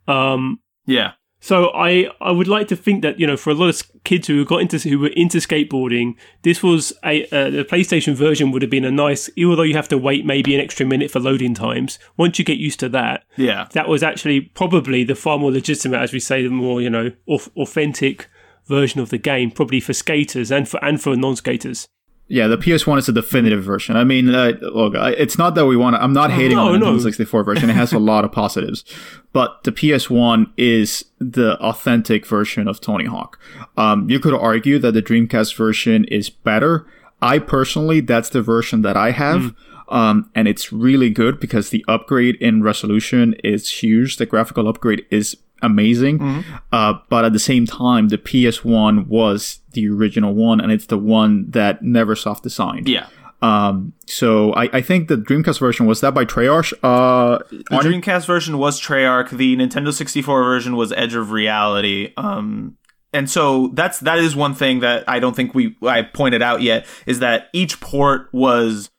Um, 0.08 0.60
yeah. 0.86 1.14
So 1.40 1.70
I, 1.76 2.10
I 2.20 2.32
would 2.32 2.48
like 2.48 2.68
to 2.70 2.76
think 2.76 3.04
that 3.04 3.20
you 3.20 3.28
know 3.28 3.38
for 3.38 3.52
a 3.52 3.54
lot 3.54 3.70
of 3.70 4.04
kids 4.04 4.28
who 4.28 4.44
got 4.46 4.62
into 4.62 4.78
who 4.80 5.00
were 5.00 5.10
into 5.10 5.38
skateboarding, 5.38 6.16
this 6.42 6.64
was 6.64 6.92
a 7.04 7.24
uh, 7.26 7.50
the 7.52 7.64
PlayStation 7.64 8.16
version 8.16 8.52
would 8.52 8.64
have 8.64 8.72
been 8.72 8.86
a 8.86 8.92
nice. 8.92 9.30
Although 9.38 9.62
you 9.64 9.76
have 9.76 9.88
to 9.90 9.98
wait 9.98 10.26
maybe 10.26 10.56
an 10.56 10.62
extra 10.62 10.86
minute 10.86 11.12
for 11.12 11.20
loading 11.20 11.54
times, 11.54 12.00
once 12.18 12.40
you 12.40 12.46
get 12.46 12.58
used 12.58 12.80
to 12.80 12.90
that, 12.90 13.26
yeah, 13.38 13.68
that 13.74 13.88
was 13.88 14.02
actually 14.02 14.42
probably 14.42 15.04
the 15.04 15.14
far 15.14 15.38
more 15.38 15.52
legitimate, 15.52 16.02
as 16.02 16.14
we 16.14 16.20
say, 16.20 16.42
the 16.42 16.50
more 16.50 16.82
you 16.82 16.90
know 16.90 17.12
authentic 17.28 18.28
version 18.66 19.00
of 19.00 19.12
the 19.12 19.20
game, 19.20 19.52
probably 19.52 19.80
for 19.80 19.94
skaters 19.94 20.52
and 20.52 20.68
for 20.68 20.84
and 20.84 21.00
for 21.00 21.16
non 21.16 21.36
skaters. 21.36 21.88
Yeah, 22.28 22.48
the 22.48 22.58
PS1 22.58 22.98
is 22.98 23.08
a 23.08 23.12
definitive 23.12 23.64
version. 23.64 23.96
I 23.96 24.04
mean, 24.04 24.34
uh, 24.34 24.54
look, 24.62 24.94
it's 24.96 25.38
not 25.38 25.54
that 25.56 25.68
we 25.68 25.78
want 25.78 25.96
to. 25.96 26.02
I'm 26.02 26.14
not 26.14 26.32
hating 26.32 26.58
no, 26.58 26.74
on 26.74 26.80
the 26.80 26.80
no. 26.80 26.98
64 26.98 27.44
version. 27.44 27.70
It 27.70 27.74
has 27.74 27.94
a 27.94 28.00
lot 28.00 28.26
of 28.26 28.32
positives, 28.32 28.84
but 29.34 29.64
the 29.64 29.72
PS1 29.72 30.52
is 30.58 31.06
the 31.20 31.56
authentic 31.60 32.26
version 32.26 32.68
of 32.68 32.82
Tony 32.82 33.06
Hawk. 33.06 33.40
Um, 33.78 34.10
you 34.10 34.20
could 34.20 34.34
argue 34.34 34.80
that 34.80 34.94
the 34.94 35.04
Dreamcast 35.04 35.56
version 35.56 36.06
is 36.06 36.30
better. 36.32 36.88
I 37.22 37.38
personally, 37.40 38.02
that's 38.02 38.30
the 38.30 38.42
version 38.42 38.82
that 38.82 38.98
I 38.98 39.12
have. 39.12 39.42
Mm. 39.42 39.56
Um, 39.88 40.32
and 40.34 40.48
it's 40.48 40.74
really 40.74 41.12
good 41.12 41.40
because 41.40 41.70
the 41.70 41.86
upgrade 41.88 42.36
in 42.38 42.64
resolution 42.64 43.36
is 43.44 43.70
huge. 43.70 44.18
The 44.18 44.26
graphical 44.26 44.68
upgrade 44.68 45.06
is 45.12 45.38
amazing. 45.62 46.20
Mm-hmm. 46.20 46.56
Uh, 46.72 46.94
but 47.10 47.26
at 47.26 47.34
the 47.34 47.40
same 47.40 47.66
time, 47.66 48.10
the 48.10 48.18
PS1 48.18 49.08
was 49.08 49.60
the 49.76 49.88
original 49.90 50.34
one, 50.34 50.60
and 50.60 50.72
it's 50.72 50.88
the 50.88 50.98
one 50.98 51.50
that 51.52 51.84
Neversoft 51.84 52.42
designed. 52.42 52.90
Yeah. 52.90 53.08
Um, 53.42 53.94
so 54.08 54.54
I, 54.54 54.70
I 54.74 54.82
think 54.82 55.08
the 55.08 55.18
Dreamcast 55.18 55.60
version 55.60 55.86
was 55.86 56.02
that 56.02 56.16
by 56.16 56.26
Treyarch. 56.26 56.74
Uh, 56.82 57.40
the 57.52 57.64
Dreamcast 57.78 58.26
version 58.26 58.58
was 58.58 58.82
Treyarch. 58.82 59.30
The 59.30 59.56
Nintendo 59.56 59.94
64 59.94 60.44
version 60.44 60.76
was 60.76 60.92
Edge 60.94 61.14
of 61.14 61.32
Reality. 61.32 62.14
Um, 62.18 62.78
and 63.14 63.30
so 63.30 63.68
that's 63.74 64.00
that 64.02 64.20
is 64.20 64.36
one 64.36 64.54
thing 64.54 64.80
that 64.80 65.04
I 65.08 65.20
don't 65.20 65.36
think 65.36 65.54
we 65.54 65.78
I 65.82 66.02
pointed 66.02 66.42
out 66.42 66.62
yet 66.62 66.86
is 67.06 67.20
that 67.20 67.50
each 67.54 67.80
port 67.80 68.28
was 68.34 68.90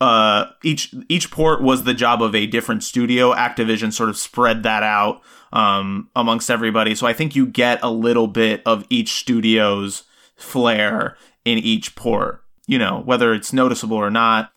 uh 0.00 0.46
each 0.64 0.92
each 1.08 1.30
port 1.30 1.62
was 1.62 1.84
the 1.84 1.94
job 1.94 2.22
of 2.22 2.34
a 2.34 2.46
different 2.46 2.82
studio. 2.82 3.32
Activision 3.32 3.92
sort 3.92 4.08
of 4.08 4.16
spread 4.16 4.64
that 4.64 4.82
out 4.82 5.22
um, 5.56 6.10
amongst 6.14 6.50
everybody. 6.50 6.94
So 6.94 7.06
I 7.06 7.14
think 7.14 7.34
you 7.34 7.46
get 7.46 7.82
a 7.82 7.90
little 7.90 8.26
bit 8.26 8.60
of 8.66 8.84
each 8.90 9.14
studio's 9.14 10.04
flair 10.36 11.16
in 11.46 11.56
each 11.56 11.96
port. 11.96 12.42
You 12.66 12.78
know, 12.78 13.00
whether 13.06 13.32
it's 13.32 13.54
noticeable 13.54 13.96
or 13.96 14.10
not, 14.10 14.52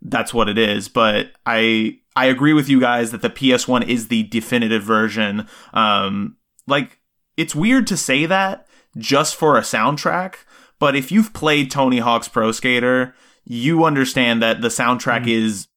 that's 0.00 0.32
what 0.32 0.48
it 0.48 0.56
is. 0.56 0.88
But 0.88 1.32
I 1.44 1.98
I 2.16 2.26
agree 2.26 2.54
with 2.54 2.70
you 2.70 2.80
guys 2.80 3.10
that 3.10 3.20
the 3.20 3.28
PS1 3.28 3.86
is 3.86 4.08
the 4.08 4.22
definitive 4.22 4.82
version. 4.82 5.46
Um, 5.74 6.38
like 6.66 6.98
it's 7.36 7.54
weird 7.54 7.86
to 7.88 7.96
say 7.98 8.24
that 8.24 8.66
just 8.96 9.36
for 9.36 9.58
a 9.58 9.62
soundtrack, 9.62 10.36
but 10.78 10.96
if 10.96 11.12
you've 11.12 11.34
played 11.34 11.70
Tony 11.70 11.98
Hawk's 11.98 12.28
Pro 12.28 12.52
Skater, 12.52 13.14
you 13.44 13.84
understand 13.84 14.42
that 14.42 14.62
the 14.62 14.68
soundtrack 14.68 15.24
mm. 15.24 15.44
is 15.44 15.68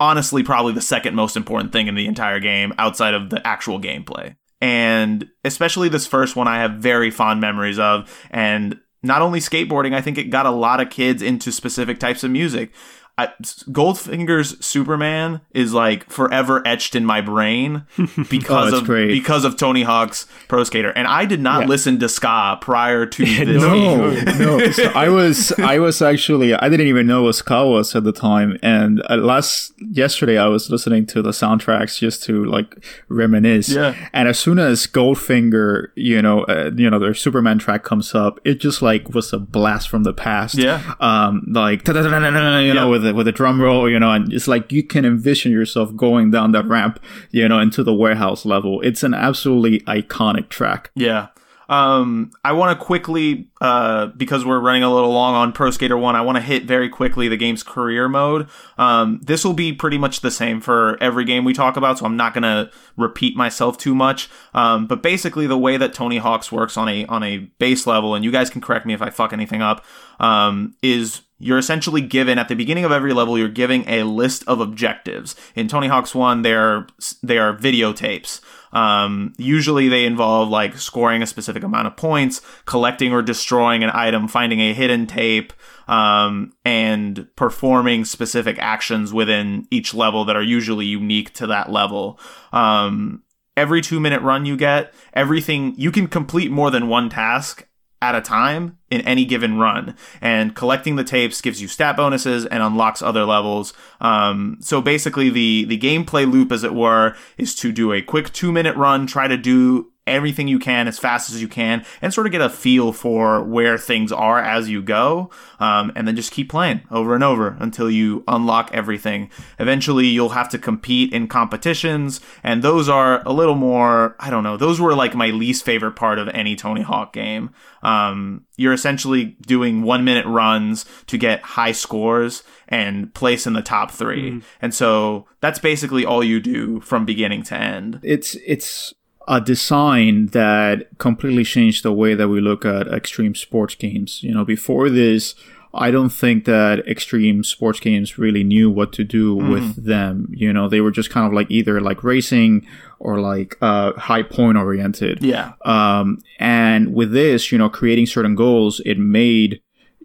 honestly 0.00 0.42
probably 0.42 0.72
the 0.72 0.80
second 0.80 1.14
most 1.14 1.36
important 1.36 1.72
thing 1.72 1.86
in 1.86 1.94
the 1.94 2.06
entire 2.06 2.40
game 2.40 2.72
outside 2.78 3.14
of 3.14 3.30
the 3.30 3.46
actual 3.46 3.80
gameplay. 3.80 4.36
And 4.60 5.28
especially 5.44 5.88
this 5.88 6.06
first 6.06 6.36
one, 6.36 6.46
I 6.46 6.58
have 6.58 6.74
very 6.74 7.10
fond 7.10 7.40
memories 7.40 7.78
of. 7.78 8.26
And 8.30 8.78
not 9.02 9.20
only 9.20 9.40
skateboarding, 9.40 9.94
I 9.94 10.00
think 10.00 10.18
it 10.18 10.30
got 10.30 10.46
a 10.46 10.50
lot 10.50 10.80
of 10.80 10.90
kids 10.90 11.22
into 11.22 11.50
specific 11.50 11.98
types 11.98 12.22
of 12.22 12.30
music. 12.30 12.72
I, 13.18 13.28
Goldfinger's 13.70 14.64
Superman 14.64 15.42
is 15.52 15.74
like 15.74 16.08
forever 16.10 16.62
etched 16.66 16.94
in 16.94 17.04
my 17.04 17.20
brain 17.20 17.84
because 18.30 18.72
Oh, 18.72 18.78
of 18.78 18.84
great. 18.84 19.08
because 19.08 19.44
of 19.44 19.56
Tony 19.56 19.82
Hawk's 19.82 20.26
Pro 20.48 20.64
Skater, 20.64 20.90
and 20.90 21.06
I 21.06 21.26
did 21.26 21.40
not 21.40 21.62
Yeah. 21.62 21.68
listen 21.68 21.98
to 22.00 22.08
ska 22.08 22.56
prior 22.60 23.04
to 23.06 23.24
this 23.24 23.62
No, 23.62 24.10
no. 24.10 24.70
So 24.72 24.84
I 24.94 25.08
was, 25.10 25.52
I 25.58 25.78
was 25.78 26.00
actually, 26.00 26.54
I 26.54 26.68
didn't 26.70 26.86
even 26.86 27.06
know 27.06 27.24
what 27.24 27.34
ska 27.34 27.66
was 27.66 27.94
at 27.94 28.04
the 28.04 28.12
time. 28.12 28.58
And 28.62 29.02
uh, 29.10 29.16
last 29.16 29.72
yesterday, 29.78 30.38
I 30.38 30.46
was 30.46 30.70
listening 30.70 31.04
to 31.06 31.20
the 31.22 31.30
soundtracks 31.32 31.98
just 31.98 32.22
to 32.24 32.44
like 32.46 32.82
reminisce. 33.08 33.68
Yeah. 33.68 33.94
And 34.14 34.26
as 34.28 34.38
soon 34.38 34.58
as 34.58 34.86
Goldfinger, 34.86 35.88
you 35.96 36.22
know, 36.22 36.44
uh, 36.44 36.70
you 36.74 36.88
know, 36.88 36.98
their 36.98 37.14
Superman 37.14 37.58
track 37.58 37.84
comes 37.84 38.14
up, 38.14 38.40
it 38.44 38.54
just 38.60 38.80
like 38.80 39.10
was 39.14 39.32
a 39.32 39.38
blast 39.38 39.88
from 39.90 40.02
the 40.04 40.14
past. 40.14 40.56
Yeah. 40.56 40.94
Um, 41.00 41.42
like 41.50 41.86
you 41.86 41.92
know, 41.94 42.72
Yeah. 42.74 42.84
with 42.84 43.01
a, 43.04 43.14
with 43.14 43.28
a 43.28 43.32
drum 43.32 43.60
roll, 43.60 43.88
you 43.88 43.98
know, 43.98 44.12
and 44.12 44.32
it's 44.32 44.48
like 44.48 44.72
you 44.72 44.82
can 44.82 45.04
envision 45.04 45.52
yourself 45.52 45.94
going 45.96 46.30
down 46.30 46.52
that 46.52 46.66
ramp, 46.66 47.02
you 47.30 47.48
know, 47.48 47.60
into 47.60 47.82
the 47.82 47.94
warehouse 47.94 48.44
level. 48.44 48.80
It's 48.82 49.02
an 49.02 49.14
absolutely 49.14 49.80
iconic 49.80 50.48
track. 50.48 50.90
Yeah. 50.94 51.28
Um, 51.72 52.32
I 52.44 52.52
want 52.52 52.78
to 52.78 52.84
quickly, 52.84 53.48
uh, 53.62 54.08
because 54.08 54.44
we're 54.44 54.60
running 54.60 54.82
a 54.82 54.92
little 54.92 55.10
long 55.10 55.34
on 55.34 55.52
Pro 55.52 55.70
Skater 55.70 55.96
1, 55.96 56.14
I 56.14 56.20
want 56.20 56.36
to 56.36 56.42
hit 56.42 56.64
very 56.64 56.90
quickly 56.90 57.28
the 57.28 57.36
game's 57.38 57.62
career 57.62 58.10
mode. 58.10 58.48
Um, 58.76 59.20
this 59.22 59.42
will 59.42 59.54
be 59.54 59.72
pretty 59.72 59.96
much 59.96 60.20
the 60.20 60.30
same 60.30 60.60
for 60.60 61.02
every 61.02 61.24
game 61.24 61.46
we 61.46 61.54
talk 61.54 61.78
about, 61.78 61.98
so 61.98 62.04
I'm 62.04 62.16
not 62.16 62.34
going 62.34 62.42
to 62.42 62.70
repeat 62.98 63.36
myself 63.36 63.78
too 63.78 63.94
much. 63.94 64.28
Um, 64.52 64.86
but 64.86 65.02
basically 65.02 65.46
the 65.46 65.56
way 65.56 65.78
that 65.78 65.94
Tony 65.94 66.18
Hawk's 66.18 66.52
works 66.52 66.76
on 66.76 66.90
a, 66.90 67.06
on 67.06 67.22
a 67.22 67.38
base 67.38 67.86
level, 67.86 68.14
and 68.14 68.22
you 68.22 68.30
guys 68.30 68.50
can 68.50 68.60
correct 68.60 68.84
me 68.84 68.92
if 68.92 69.00
I 69.00 69.08
fuck 69.08 69.32
anything 69.32 69.62
up, 69.62 69.82
um, 70.20 70.74
is 70.82 71.22
you're 71.42 71.58
essentially 71.58 72.00
given 72.00 72.38
at 72.38 72.48
the 72.48 72.54
beginning 72.54 72.84
of 72.84 72.92
every 72.92 73.12
level 73.12 73.36
you're 73.36 73.48
giving 73.48 73.84
a 73.88 74.04
list 74.04 74.44
of 74.46 74.60
objectives. 74.60 75.34
In 75.54 75.68
tony 75.68 75.88
hawk's 75.88 76.14
1 76.14 76.42
they're 76.42 76.86
they 77.22 77.38
are 77.38 77.56
videotapes. 77.56 78.40
Um, 78.72 79.34
usually 79.36 79.88
they 79.88 80.06
involve 80.06 80.48
like 80.48 80.78
scoring 80.78 81.20
a 81.20 81.26
specific 81.26 81.62
amount 81.62 81.88
of 81.88 81.96
points 81.96 82.40
collecting 82.64 83.12
or 83.12 83.20
destroying 83.20 83.82
an 83.82 83.90
item 83.92 84.28
finding 84.28 84.60
a 84.60 84.72
hidden 84.72 85.06
tape 85.06 85.52
um, 85.88 86.52
and 86.64 87.26
performing 87.36 88.04
specific 88.04 88.56
actions 88.58 89.12
within 89.12 89.66
each 89.70 89.92
level 89.92 90.24
that 90.24 90.36
are 90.36 90.42
usually 90.42 90.86
unique 90.86 91.34
to 91.34 91.46
that 91.48 91.70
level. 91.70 92.18
Um, 92.52 93.24
every 93.56 93.82
two 93.82 94.00
minute 94.00 94.22
run 94.22 94.46
you 94.46 94.56
get 94.56 94.94
everything 95.12 95.74
you 95.76 95.90
can 95.90 96.06
complete 96.06 96.50
more 96.50 96.70
than 96.70 96.88
one 96.88 97.10
task 97.10 97.66
at 98.02 98.16
a 98.16 98.20
time 98.20 98.76
in 98.90 99.00
any 99.02 99.24
given 99.24 99.58
run. 99.58 99.96
And 100.20 100.54
collecting 100.54 100.96
the 100.96 101.04
tapes 101.04 101.40
gives 101.40 101.62
you 101.62 101.68
stat 101.68 101.96
bonuses 101.96 102.44
and 102.44 102.62
unlocks 102.62 103.00
other 103.00 103.24
levels. 103.24 103.72
Um, 104.00 104.58
so 104.60 104.82
basically, 104.82 105.30
the 105.30 105.64
the 105.64 105.78
gameplay 105.78 106.30
loop, 106.30 106.50
as 106.52 106.64
it 106.64 106.74
were, 106.74 107.16
is 107.38 107.54
to 107.56 107.72
do 107.72 107.92
a 107.92 108.02
quick 108.02 108.32
two 108.32 108.52
minute 108.52 108.76
run, 108.76 109.06
try 109.06 109.28
to 109.28 109.36
do 109.36 109.91
everything 110.06 110.48
you 110.48 110.58
can 110.58 110.88
as 110.88 110.98
fast 110.98 111.30
as 111.30 111.40
you 111.40 111.48
can, 111.48 111.84
and 112.00 112.12
sort 112.12 112.26
of 112.26 112.32
get 112.32 112.40
a 112.40 112.50
feel 112.50 112.92
for 112.92 113.42
where 113.42 113.78
things 113.78 114.10
are 114.12 114.38
as 114.38 114.68
you 114.68 114.82
go. 114.82 115.30
Um, 115.60 115.92
and 115.94 116.08
then 116.08 116.16
just 116.16 116.32
keep 116.32 116.50
playing 116.50 116.82
over 116.90 117.14
and 117.14 117.22
over 117.22 117.56
until 117.60 117.90
you 117.90 118.24
unlock 118.26 118.70
everything. 118.72 119.30
Eventually, 119.58 120.06
you'll 120.06 120.30
have 120.30 120.48
to 120.50 120.58
compete 120.58 121.12
in 121.12 121.28
competitions, 121.28 122.20
and 122.42 122.62
those 122.62 122.88
are 122.88 123.22
a 123.26 123.32
little 123.32 123.54
more, 123.54 124.16
I 124.18 124.30
don't 124.30 124.44
know, 124.44 124.56
those 124.56 124.80
were 124.80 124.94
like 124.94 125.14
my 125.14 125.28
least 125.28 125.64
favorite 125.64 125.92
part 125.92 126.18
of 126.18 126.28
any 126.28 126.56
Tony 126.56 126.82
Hawk 126.82 127.12
game. 127.12 127.50
Um, 127.82 128.46
you're 128.56 128.72
essentially 128.72 129.36
doing 129.46 129.82
one 129.82 130.04
minute 130.04 130.26
runs 130.26 130.84
to 131.06 131.18
get 131.18 131.42
high 131.42 131.72
scores 131.72 132.42
and 132.68 133.12
place 133.14 133.46
in 133.46 133.52
the 133.52 133.62
top 133.62 133.90
3 133.90 134.40
And 134.60 134.72
so 134.74 135.26
that's 135.40 135.58
basically 135.58 136.04
all 136.04 136.22
you 136.22 136.40
do 136.40 136.80
from 136.80 137.04
beginning 137.04 137.42
to 137.44 137.56
end. 137.56 138.00
it's 138.02 138.36
it's 138.46 138.94
a 139.28 139.40
design 139.40 140.26
that 140.26 140.98
completely 140.98 141.44
changed 141.44 141.82
the 141.82 141.92
way 141.92 142.14
that 142.14 142.28
we 142.28 142.40
look 142.40 142.64
at 142.64 142.88
extreme 142.88 143.34
sports 143.34 143.74
games. 143.74 144.22
You 144.22 144.34
know, 144.34 144.44
before 144.44 144.90
this, 144.90 145.34
I 145.74 145.90
don't 145.90 146.10
think 146.10 146.44
that 146.44 146.86
extreme 146.86 147.44
sports 147.44 147.80
games 147.80 148.18
really 148.18 148.44
knew 148.44 148.70
what 148.70 148.92
to 148.94 149.04
do 149.04 149.34
with 149.34 149.84
them. 149.84 150.28
You 150.30 150.52
know, 150.52 150.68
they 150.68 150.80
were 150.80 150.90
just 150.90 151.10
kind 151.10 151.26
of 151.26 151.32
like 151.32 151.50
either 151.50 151.80
like 151.80 152.04
racing 152.04 152.66
or 152.98 153.20
like 153.20 153.56
uh, 153.62 153.92
high 153.94 154.22
point 154.22 154.58
oriented. 154.58 155.22
Yeah. 155.22 155.52
Um, 155.64 156.18
and 156.38 156.94
with 156.94 157.12
this, 157.12 157.50
you 157.50 157.58
know, 157.58 157.70
creating 157.70 158.06
certain 158.06 158.34
goals, 158.34 158.80
it 158.84 158.98
made 158.98 159.62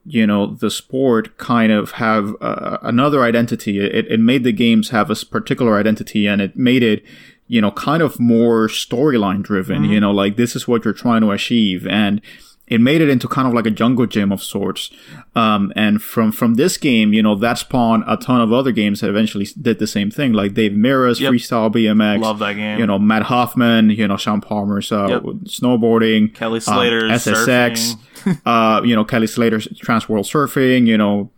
you 0.09 0.25
know 0.25 0.55
the 0.55 0.71
sport 0.71 1.37
kind 1.37 1.69
of 1.69 1.91
have 1.91 2.33
uh, 2.39 2.77
another 2.81 3.23
identity. 3.23 3.79
It, 3.79 4.09
it 4.09 4.19
made 4.21 4.45
the 4.45 4.53
games 4.53 4.89
have 4.89 5.11
a 5.11 5.15
particular 5.15 5.77
identity, 5.77 6.27
and 6.27 6.41
it 6.41 6.55
made 6.55 6.81
it 6.81 7.03
you 7.47 7.61
know 7.61 7.71
kind 7.71 8.01
of 8.03 8.19
more 8.19 8.67
storyline 8.67 9.41
driven. 9.43 9.83
You 9.85 9.99
know, 9.99 10.11
like 10.11 10.37
this 10.37 10.55
is 10.55 10.67
what 10.67 10.83
you're 10.85 10.93
trying 10.93 11.21
to 11.21 11.31
achieve, 11.31 11.85
and 11.87 12.21
it 12.67 12.81
made 12.81 12.99
it 12.99 13.07
into 13.07 13.29
kind 13.29 13.47
of 13.47 13.53
like 13.53 13.65
a 13.65 13.71
jungle 13.71 14.05
gym 14.05 14.29
of 14.29 14.43
sorts. 14.43 14.91
Um, 15.35 15.71
and 15.75 16.01
from 16.03 16.33
from 16.33 16.55
this 16.55 16.77
game, 16.77 17.13
you 17.13 17.23
know, 17.23 17.33
that 17.35 17.57
spawned 17.57 18.03
a 18.07 18.17
ton 18.17 18.41
of 18.41 18.51
other 18.51 18.71
games 18.73 18.99
that 18.99 19.09
eventually 19.09 19.47
did 19.61 19.79
the 19.79 19.87
same 19.87 20.11
thing, 20.11 20.33
like 20.33 20.53
Dave 20.53 20.73
Mirra's 20.73 21.21
Yep. 21.21 21.31
Freestyle 21.33 21.71
BMX. 21.73 22.19
Love 22.21 22.39
that 22.39 22.53
game. 22.53 22.77
You 22.79 22.85
know, 22.85 22.99
Matt 22.99 23.23
Hoffman. 23.23 23.89
You 23.91 24.07
know, 24.07 24.17
Shaun 24.17 24.41
Palmer's 24.41 24.91
uh, 24.91 25.07
Yep. 25.09 25.23
snowboarding. 25.45 26.33
Kelly 26.33 26.57
um, 26.57 26.61
Slater's 26.61 27.11
SSX. 27.25 27.95
uh, 28.45 28.81
you 28.83 28.95
know, 28.95 29.05
Kelly 29.05 29.27
Slater's 29.27 29.67
Trans 29.79 30.09
World 30.09 30.25
Surfing. 30.25 30.87
You 30.87 30.97
know, 30.97 31.31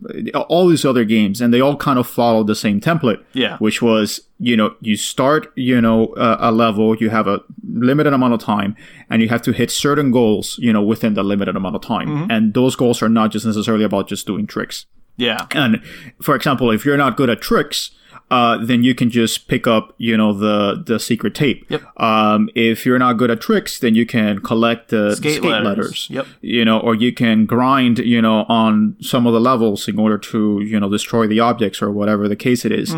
all 0.48 0.66
these 0.66 0.84
other 0.84 1.04
games, 1.04 1.40
and 1.40 1.54
they 1.54 1.60
all 1.60 1.76
kind 1.76 1.98
of 1.98 2.08
followed 2.08 2.48
the 2.48 2.56
same 2.56 2.80
template. 2.80 3.22
Yeah. 3.34 3.56
Which 3.58 3.80
was, 3.80 4.20
you 4.40 4.56
know, 4.56 4.74
you 4.80 4.96
start, 4.96 5.52
you 5.54 5.80
know, 5.80 6.06
uh, 6.14 6.38
a 6.40 6.50
level, 6.50 6.96
you 6.96 7.10
have 7.10 7.28
a 7.28 7.40
limited 7.68 8.12
amount 8.14 8.32
of 8.32 8.40
time, 8.40 8.74
and 9.10 9.20
you 9.20 9.28
have 9.28 9.42
to 9.42 9.52
hit 9.52 9.70
certain 9.70 10.10
goals, 10.10 10.58
you 10.58 10.72
know, 10.72 10.82
within 10.82 11.12
the 11.14 11.22
limited 11.22 11.56
amount 11.56 11.76
of 11.76 11.82
time. 11.82 12.08
Mm-hmm. 12.08 12.30
And 12.30 12.54
those 12.54 12.74
goals 12.74 13.02
are 13.02 13.08
not 13.08 13.30
just 13.30 13.44
necessarily 13.44 13.84
about 13.84 14.08
just 14.08 14.26
doing 14.26 14.46
tricks. 14.46 14.86
Yeah. 15.18 15.46
And 15.52 15.82
for 16.22 16.34
example, 16.34 16.70
if 16.70 16.86
you're 16.86 16.96
not 16.96 17.18
good 17.18 17.28
at 17.28 17.42
tricks, 17.42 17.90
uh, 18.30 18.64
then 18.64 18.84
you 18.84 18.94
can 18.94 19.10
just 19.10 19.48
pick 19.48 19.66
up, 19.66 19.92
you 19.98 20.16
know, 20.16 20.32
the 20.32 20.82
the 20.86 21.00
secret 21.00 21.34
tape. 21.34 21.66
Yep. 21.68 21.82
Um, 22.00 22.48
if 22.54 22.86
you're 22.86 22.98
not 22.98 23.14
good 23.14 23.30
at 23.30 23.40
tricks, 23.40 23.80
then 23.80 23.94
you 23.94 24.06
can 24.06 24.40
collect 24.40 24.90
the 24.90 25.16
Skate 25.16 25.38
skate, 25.38 25.50
letters. 25.50 25.66
letters. 25.66 26.08
Yep. 26.10 26.26
You 26.40 26.64
know, 26.64 26.78
or 26.78 26.94
you 26.94 27.12
can 27.12 27.46
grind, 27.46 27.98
you 27.98 28.22
know, 28.22 28.44
on 28.48 28.96
some 29.00 29.26
of 29.26 29.32
the 29.32 29.40
levels 29.40 29.88
in 29.88 29.98
order 29.98 30.18
to, 30.18 30.60
you 30.62 30.78
know, 30.78 30.88
destroy 30.88 31.26
the 31.26 31.40
objects 31.40 31.82
or 31.82 31.90
whatever 31.90 32.28
the 32.28 32.36
case 32.36 32.64
it 32.64 32.72
is. 32.72 32.94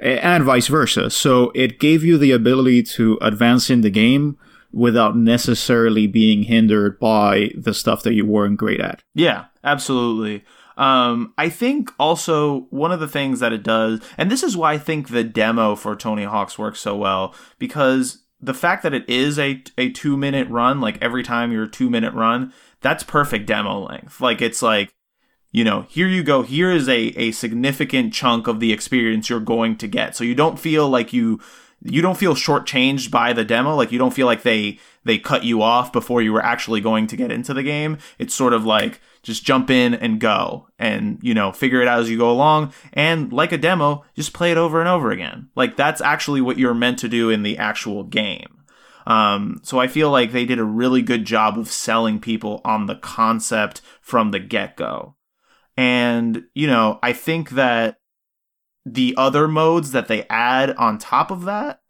A- 0.00 0.24
and 0.24 0.44
vice 0.44 0.66
versa. 0.68 1.10
So 1.10 1.50
it 1.54 1.78
gave 1.80 2.04
you 2.04 2.18
the 2.18 2.32
ability 2.32 2.82
to 2.82 3.18
advance 3.22 3.70
in 3.70 3.80
the 3.80 3.90
game 3.90 4.36
without 4.72 5.16
necessarily 5.16 6.06
being 6.06 6.42
hindered 6.42 6.98
by 6.98 7.52
the 7.56 7.72
stuff 7.72 8.02
that 8.02 8.12
you 8.14 8.26
weren't 8.26 8.56
great 8.58 8.80
at. 8.80 9.02
Yeah, 9.14 9.44
absolutely. 9.62 10.44
Um, 10.76 11.32
I 11.38 11.48
think 11.48 11.92
also 11.98 12.62
one 12.70 12.92
of 12.92 13.00
the 13.00 13.08
things 13.08 13.40
that 13.40 13.52
it 13.52 13.62
does, 13.62 14.00
and 14.18 14.30
this 14.30 14.42
is 14.42 14.56
why 14.56 14.72
I 14.72 14.78
think 14.78 15.08
the 15.08 15.24
demo 15.24 15.76
for 15.76 15.94
Tony 15.94 16.24
Hawk's 16.24 16.58
works 16.58 16.80
so 16.80 16.96
well, 16.96 17.34
because 17.58 18.24
the 18.40 18.54
fact 18.54 18.82
that 18.82 18.94
it 18.94 19.08
is 19.08 19.38
a 19.38 19.62
a 19.78 19.90
two 19.90 20.16
minute 20.16 20.48
run, 20.48 20.80
like 20.80 20.98
every 21.00 21.22
time 21.22 21.52
you're 21.52 21.64
a 21.64 21.70
two 21.70 21.88
minute 21.88 22.12
run, 22.14 22.52
that's 22.80 23.02
perfect 23.02 23.46
demo 23.46 23.86
length. 23.86 24.20
Like 24.20 24.42
it's 24.42 24.62
like, 24.62 24.94
you 25.52 25.64
know, 25.64 25.86
here 25.88 26.08
you 26.08 26.22
go. 26.22 26.42
Here 26.42 26.70
is 26.70 26.88
a 26.88 27.08
a 27.16 27.30
significant 27.32 28.12
chunk 28.12 28.46
of 28.46 28.60
the 28.60 28.72
experience 28.72 29.30
you're 29.30 29.40
going 29.40 29.76
to 29.78 29.88
get. 29.88 30.14
So 30.16 30.24
you 30.24 30.34
don't 30.34 30.58
feel 30.58 30.88
like 30.88 31.12
you 31.12 31.40
you 31.82 32.02
don't 32.02 32.18
feel 32.18 32.34
shortchanged 32.34 33.10
by 33.10 33.32
the 33.32 33.44
demo. 33.44 33.74
Like 33.74 33.92
you 33.92 33.98
don't 33.98 34.14
feel 34.14 34.26
like 34.26 34.42
they 34.42 34.78
they 35.04 35.18
cut 35.18 35.44
you 35.44 35.62
off 35.62 35.92
before 35.92 36.20
you 36.22 36.32
were 36.32 36.44
actually 36.44 36.80
going 36.80 37.06
to 37.08 37.16
get 37.16 37.30
into 37.30 37.54
the 37.54 37.62
game. 37.62 37.98
It's 38.18 38.34
sort 38.34 38.52
of 38.52 38.64
like 38.64 39.00
just 39.24 39.44
jump 39.44 39.70
in 39.70 39.94
and 39.94 40.20
go 40.20 40.68
and 40.78 41.18
you 41.22 41.34
know 41.34 41.50
figure 41.50 41.80
it 41.82 41.88
out 41.88 42.00
as 42.00 42.10
you 42.10 42.18
go 42.18 42.30
along. 42.30 42.72
And 42.92 43.32
like 43.32 43.50
a 43.50 43.58
demo 43.58 44.04
just 44.14 44.32
play 44.32 44.52
it 44.52 44.58
over 44.58 44.78
and 44.78 44.88
over 44.88 45.10
again. 45.10 45.48
Like 45.56 45.76
that's 45.76 46.00
actually 46.00 46.40
what 46.40 46.58
you're 46.58 46.74
meant 46.74 47.00
to 47.00 47.08
do 47.08 47.30
in 47.30 47.42
the 47.42 47.58
actual 47.58 48.04
game. 48.04 48.60
Um, 49.06 49.60
so 49.62 49.78
i 49.78 49.86
feel 49.86 50.10
like 50.10 50.32
they 50.32 50.46
did 50.46 50.58
a 50.58 50.64
really 50.64 51.02
good 51.02 51.24
job 51.24 51.58
of 51.58 51.70
selling 51.70 52.20
people 52.20 52.62
on 52.64 52.86
the 52.86 52.94
concept 52.94 53.82
from 54.00 54.30
the 54.30 54.38
get-go. 54.38 55.16
And 55.76 56.44
you 56.54 56.66
know 56.66 57.00
i 57.02 57.12
think 57.12 57.50
that 57.50 57.98
the 58.86 59.14
other 59.16 59.48
modes 59.48 59.92
that 59.92 60.08
they 60.08 60.26
add 60.28 60.70
on 60.76 60.98
top 60.98 61.30
of 61.30 61.44
that 61.44 61.80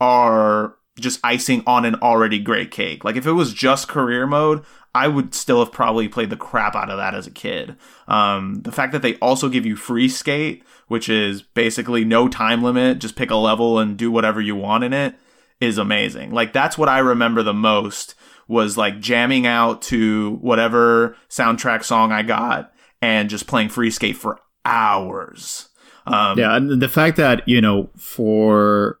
are 0.00 0.76
just 0.98 1.20
icing 1.24 1.62
on 1.66 1.84
an 1.84 1.94
already 1.96 2.38
great 2.38 2.70
cake. 2.70 3.04
Like 3.04 3.16
if 3.16 3.26
it 3.26 3.32
was 3.32 3.54
just 3.54 3.88
career 3.88 4.26
mode, 4.26 4.64
I 4.94 5.08
would 5.08 5.34
still 5.34 5.60
have 5.60 5.72
probably 5.72 6.08
played 6.08 6.30
the 6.30 6.36
crap 6.36 6.74
out 6.74 6.90
of 6.90 6.98
that 6.98 7.14
as 7.14 7.26
a 7.26 7.30
kid. 7.30 7.76
Um, 8.08 8.56
the 8.62 8.72
fact 8.72 8.92
that 8.92 9.00
they 9.00 9.16
also 9.16 9.48
give 9.48 9.64
you 9.64 9.74
free 9.74 10.08
skate, 10.08 10.64
which 10.88 11.08
is 11.08 11.42
basically 11.42 12.04
no 12.04 12.28
time 12.28 12.62
limit, 12.62 12.98
just 12.98 13.16
pick 13.16 13.30
a 13.30 13.36
level 13.36 13.78
and 13.78 13.96
do 13.96 14.10
whatever 14.10 14.40
you 14.40 14.54
want 14.54 14.84
in 14.84 14.92
it, 14.92 15.14
is 15.60 15.78
amazing. 15.78 16.32
Like 16.32 16.52
that's 16.52 16.76
what 16.76 16.90
I 16.90 16.98
remember 16.98 17.42
the 17.42 17.54
most 17.54 18.14
was 18.48 18.76
like 18.76 19.00
jamming 19.00 19.46
out 19.46 19.80
to 19.80 20.36
whatever 20.42 21.16
soundtrack 21.30 21.84
song 21.84 22.12
I 22.12 22.22
got 22.22 22.72
and 23.00 23.30
just 23.30 23.46
playing 23.46 23.70
free 23.70 23.90
skate 23.90 24.16
for 24.16 24.40
hours. 24.64 25.68
Um, 26.06 26.38
yeah, 26.38 26.56
and 26.56 26.82
the 26.82 26.88
fact 26.88 27.16
that 27.16 27.46
you 27.48 27.60
know 27.60 27.88
for 27.96 28.98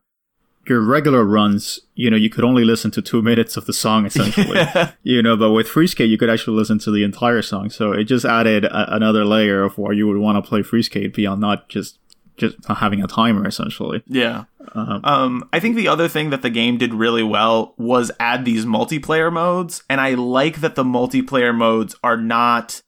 your 0.66 0.80
regular 0.80 1.24
runs, 1.24 1.80
you 1.94 2.10
know, 2.10 2.16
you 2.16 2.30
could 2.30 2.44
only 2.44 2.64
listen 2.64 2.90
to 2.92 3.02
two 3.02 3.22
minutes 3.30 3.56
of 3.56 3.66
the 3.66 3.72
song 3.72 4.06
essentially. 4.06 4.60
you 5.02 5.22
know, 5.22 5.36
but 5.36 5.52
with 5.52 5.68
free 5.68 5.86
skate, 5.86 6.10
you 6.10 6.18
could 6.18 6.30
actually 6.30 6.56
listen 6.56 6.78
to 6.80 6.90
the 6.90 7.02
entire 7.02 7.42
song. 7.42 7.70
So 7.70 7.92
it 7.92 8.04
just 8.04 8.24
added 8.24 8.64
a- 8.64 8.94
another 8.94 9.24
layer 9.24 9.62
of 9.62 9.78
why 9.78 9.92
you 9.92 10.06
would 10.06 10.18
want 10.18 10.42
to 10.42 10.48
play 10.48 10.62
free 10.62 10.82
skate 10.82 11.14
beyond 11.14 11.40
not 11.40 11.68
just 11.68 11.98
just 12.38 12.56
having 12.66 13.02
a 13.02 13.06
timer 13.06 13.46
essentially. 13.46 14.02
Yeah. 14.06 14.44
Um, 14.74 15.48
I 15.52 15.60
think 15.60 15.76
the 15.76 15.88
other 15.88 16.08
thing 16.08 16.30
that 16.30 16.40
the 16.42 16.50
game 16.50 16.78
did 16.78 16.94
really 16.94 17.22
well 17.22 17.74
was 17.76 18.10
add 18.18 18.44
these 18.44 18.64
multiplayer 18.64 19.30
modes, 19.32 19.82
and 19.90 20.00
I 20.00 20.14
like 20.14 20.60
that 20.60 20.74
the 20.74 20.84
multiplayer 20.84 21.54
modes 21.54 21.94
are 22.02 22.16
not 22.16 22.80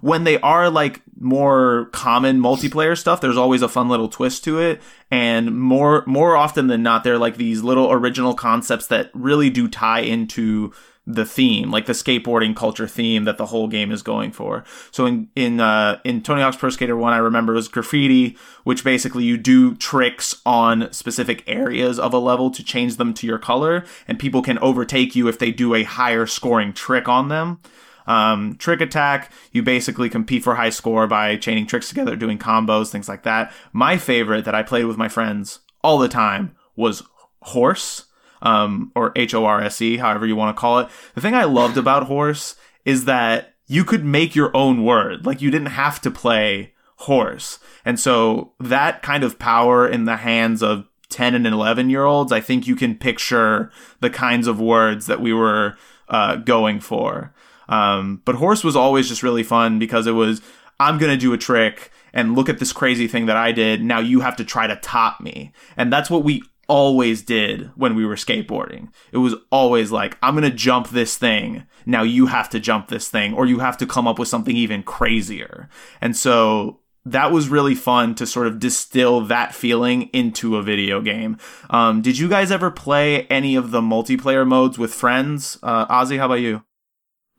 when 0.00 0.24
they 0.24 0.40
are 0.40 0.70
like 0.70 1.02
more 1.20 1.86
common 1.92 2.40
multiplayer 2.40 2.96
stuff 2.96 3.20
there's 3.20 3.36
always 3.36 3.62
a 3.62 3.68
fun 3.68 3.88
little 3.88 4.08
twist 4.08 4.44
to 4.44 4.60
it. 4.60 4.80
And 5.10 5.58
more 5.58 6.04
more 6.06 6.36
often 6.36 6.66
than 6.66 6.82
not 6.82 7.04
they're 7.04 7.18
like 7.18 7.36
these 7.36 7.62
little 7.62 7.90
original 7.90 8.34
concepts 8.34 8.86
that 8.88 9.10
really 9.14 9.50
do 9.50 9.68
tie 9.68 10.00
into 10.00 10.72
the 11.10 11.24
theme 11.24 11.70
like 11.70 11.86
the 11.86 11.94
skateboarding 11.94 12.54
culture 12.54 12.86
theme 12.86 13.24
that 13.24 13.38
the 13.38 13.46
whole 13.46 13.66
game 13.66 13.90
is 13.90 14.02
going 14.02 14.30
for. 14.30 14.62
So 14.90 15.06
in 15.06 15.28
in 15.34 15.58
uh 15.58 16.00
in 16.04 16.22
Tony 16.22 16.42
Hawk's 16.42 16.58
Pro 16.58 16.68
Skater 16.68 16.96
1 16.96 17.12
I 17.12 17.16
remember 17.16 17.54
was 17.54 17.66
graffiti 17.68 18.36
which 18.64 18.84
basically 18.84 19.24
you 19.24 19.38
do 19.38 19.74
tricks 19.74 20.40
on 20.44 20.92
specific 20.92 21.42
areas 21.46 21.98
of 21.98 22.12
a 22.12 22.18
level 22.18 22.50
to 22.50 22.62
change 22.62 22.96
them 22.96 23.14
to 23.14 23.26
your 23.26 23.38
color 23.38 23.84
and 24.06 24.18
people 24.18 24.42
can 24.42 24.58
overtake 24.58 25.16
you 25.16 25.28
if 25.28 25.38
they 25.38 25.50
do 25.50 25.74
a 25.74 25.82
higher 25.84 26.26
scoring 26.26 26.74
trick 26.74 27.08
on 27.08 27.28
them 27.28 27.60
um, 28.08 28.56
trick 28.56 28.80
attack, 28.80 29.30
you 29.52 29.62
basically 29.62 30.08
compete 30.08 30.42
for 30.42 30.54
high 30.54 30.70
score 30.70 31.06
by 31.06 31.36
chaining 31.36 31.66
tricks 31.66 31.90
together, 31.90 32.16
doing 32.16 32.38
combos, 32.38 32.90
things 32.90 33.08
like 33.08 33.22
that. 33.22 33.52
My 33.72 33.98
favorite 33.98 34.46
that 34.46 34.54
I 34.54 34.62
played 34.62 34.86
with 34.86 34.96
my 34.96 35.08
friends 35.08 35.60
all 35.84 35.98
the 35.98 36.08
time 36.08 36.56
was 36.74 37.02
Horse, 37.42 38.06
um, 38.42 38.90
or 38.94 39.12
H 39.14 39.34
O 39.34 39.44
R 39.44 39.60
S 39.60 39.80
E, 39.82 39.98
however 39.98 40.26
you 40.26 40.34
want 40.34 40.56
to 40.56 40.60
call 40.60 40.80
it. 40.80 40.88
The 41.14 41.20
thing 41.20 41.34
I 41.34 41.44
loved 41.44 41.76
about 41.76 42.04
Horse 42.04 42.56
is 42.84 43.04
that 43.04 43.54
you 43.66 43.84
could 43.84 44.04
make 44.04 44.34
your 44.34 44.56
own 44.56 44.84
word. 44.84 45.26
Like 45.26 45.42
you 45.42 45.50
didn't 45.50 45.66
have 45.66 46.00
to 46.00 46.10
play 46.10 46.72
horse. 46.96 47.58
And 47.84 48.00
so 48.00 48.54
that 48.58 49.02
kind 49.02 49.22
of 49.22 49.38
power 49.38 49.86
in 49.86 50.04
the 50.06 50.16
hands 50.16 50.62
of 50.62 50.88
10 51.10 51.34
and 51.34 51.46
11 51.46 51.90
year 51.90 52.04
olds, 52.04 52.32
I 52.32 52.40
think 52.40 52.66
you 52.66 52.74
can 52.74 52.96
picture 52.96 53.70
the 54.00 54.10
kinds 54.10 54.46
of 54.46 54.58
words 54.58 55.06
that 55.06 55.20
we 55.20 55.34
were 55.34 55.76
uh, 56.08 56.36
going 56.36 56.80
for. 56.80 57.34
Um, 57.68 58.22
but 58.24 58.36
horse 58.36 58.64
was 58.64 58.76
always 58.76 59.08
just 59.08 59.22
really 59.22 59.42
fun 59.42 59.78
because 59.78 60.06
it 60.06 60.12
was 60.12 60.40
I'm 60.80 60.98
gonna 60.98 61.16
do 61.16 61.32
a 61.32 61.38
trick 61.38 61.90
and 62.12 62.34
look 62.34 62.48
at 62.48 62.58
this 62.58 62.72
crazy 62.72 63.08
thing 63.08 63.26
that 63.26 63.36
I 63.36 63.52
did. 63.52 63.82
Now 63.82 64.00
you 64.00 64.20
have 64.20 64.36
to 64.36 64.44
try 64.44 64.66
to 64.66 64.76
top 64.76 65.20
me, 65.20 65.52
and 65.76 65.92
that's 65.92 66.10
what 66.10 66.24
we 66.24 66.42
always 66.68 67.22
did 67.22 67.70
when 67.76 67.94
we 67.94 68.04
were 68.04 68.14
skateboarding. 68.14 68.88
It 69.10 69.18
was 69.18 69.34
always 69.50 69.90
like 69.90 70.16
I'm 70.22 70.34
gonna 70.34 70.50
jump 70.50 70.88
this 70.88 71.16
thing. 71.16 71.64
Now 71.86 72.02
you 72.02 72.26
have 72.26 72.48
to 72.50 72.60
jump 72.60 72.88
this 72.88 73.08
thing, 73.08 73.34
or 73.34 73.46
you 73.46 73.58
have 73.58 73.76
to 73.78 73.86
come 73.86 74.06
up 74.06 74.18
with 74.18 74.28
something 74.28 74.56
even 74.56 74.82
crazier. 74.82 75.68
And 76.00 76.16
so 76.16 76.80
that 77.04 77.32
was 77.32 77.48
really 77.48 77.74
fun 77.74 78.14
to 78.16 78.26
sort 78.26 78.46
of 78.46 78.58
distill 78.58 79.22
that 79.22 79.54
feeling 79.54 80.02
into 80.12 80.56
a 80.56 80.62
video 80.62 81.00
game. 81.00 81.38
Um, 81.70 82.02
did 82.02 82.18
you 82.18 82.28
guys 82.28 82.50
ever 82.52 82.70
play 82.70 83.22
any 83.28 83.56
of 83.56 83.70
the 83.70 83.80
multiplayer 83.80 84.46
modes 84.46 84.78
with 84.78 84.92
friends? 84.92 85.58
Uh, 85.62 85.86
Ozzy, 85.86 86.18
how 86.18 86.26
about 86.26 86.40
you? 86.40 86.62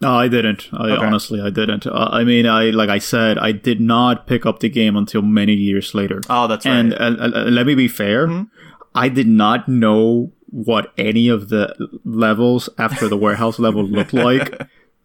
No, 0.01 0.13
I 0.15 0.27
didn't. 0.29 0.69
I 0.71 0.91
Okay. 0.91 1.05
honestly, 1.05 1.41
I 1.41 1.49
didn't. 1.49 1.85
Uh, 1.85 2.09
I 2.11 2.23
mean, 2.23 2.45
I 2.45 2.69
like 2.69 2.89
I 2.89 2.99
said, 2.99 3.37
I 3.37 3.51
did 3.51 3.81
not 3.81 4.27
pick 4.27 4.45
up 4.45 4.59
the 4.61 4.69
game 4.69 4.95
until 4.95 5.21
many 5.21 5.53
years 5.53 5.93
later. 5.93 6.21
Oh, 6.29 6.47
that's 6.47 6.65
right. 6.65 6.73
and 6.77 6.93
uh, 6.93 7.27
let 7.49 7.65
me 7.65 7.75
be 7.75 7.87
fair, 7.89 8.27
Mhm. 8.27 8.47
I 8.95 9.09
did 9.09 9.27
not 9.27 9.67
know 9.67 10.31
what 10.51 10.93
any 10.97 11.27
of 11.29 11.49
the 11.49 11.75
levels 12.05 12.69
after 12.77 13.07
the 13.07 13.17
warehouse 13.17 13.59
level 13.65 13.83
looked 13.83 14.13
like. 14.13 14.59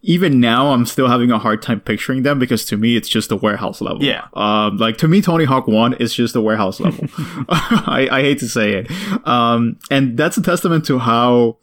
Even 0.07 0.39
now, 0.39 0.73
I'm 0.73 0.85
still 0.87 1.09
having 1.09 1.31
a 1.31 1.39
hard 1.39 1.61
time 1.63 1.81
picturing 1.81 2.23
them 2.25 2.39
because 2.39 2.65
to 2.67 2.77
me, 2.77 2.95
it's 2.95 3.09
just 3.09 3.31
the 3.31 3.37
warehouse 3.37 3.81
level. 3.81 4.03
Yeah. 4.05 4.27
Um, 4.35 4.77
like 4.77 4.99
to 4.99 5.09
me, 5.09 5.23
Tony 5.23 5.45
Hawk 5.47 5.67
One 5.67 5.95
is 5.95 6.15
just 6.15 6.35
the 6.35 6.43
warehouse 6.43 6.79
level. 6.79 7.07
I, 7.49 8.07
I 8.13 8.21
hate 8.21 8.39
to 8.41 8.49
say 8.49 8.75
it. 8.75 8.91
Um, 9.27 9.79
and 9.91 10.17
that's 10.17 10.37
a 10.37 10.43
testament 10.43 10.85
to 10.87 10.99
how 10.99 11.57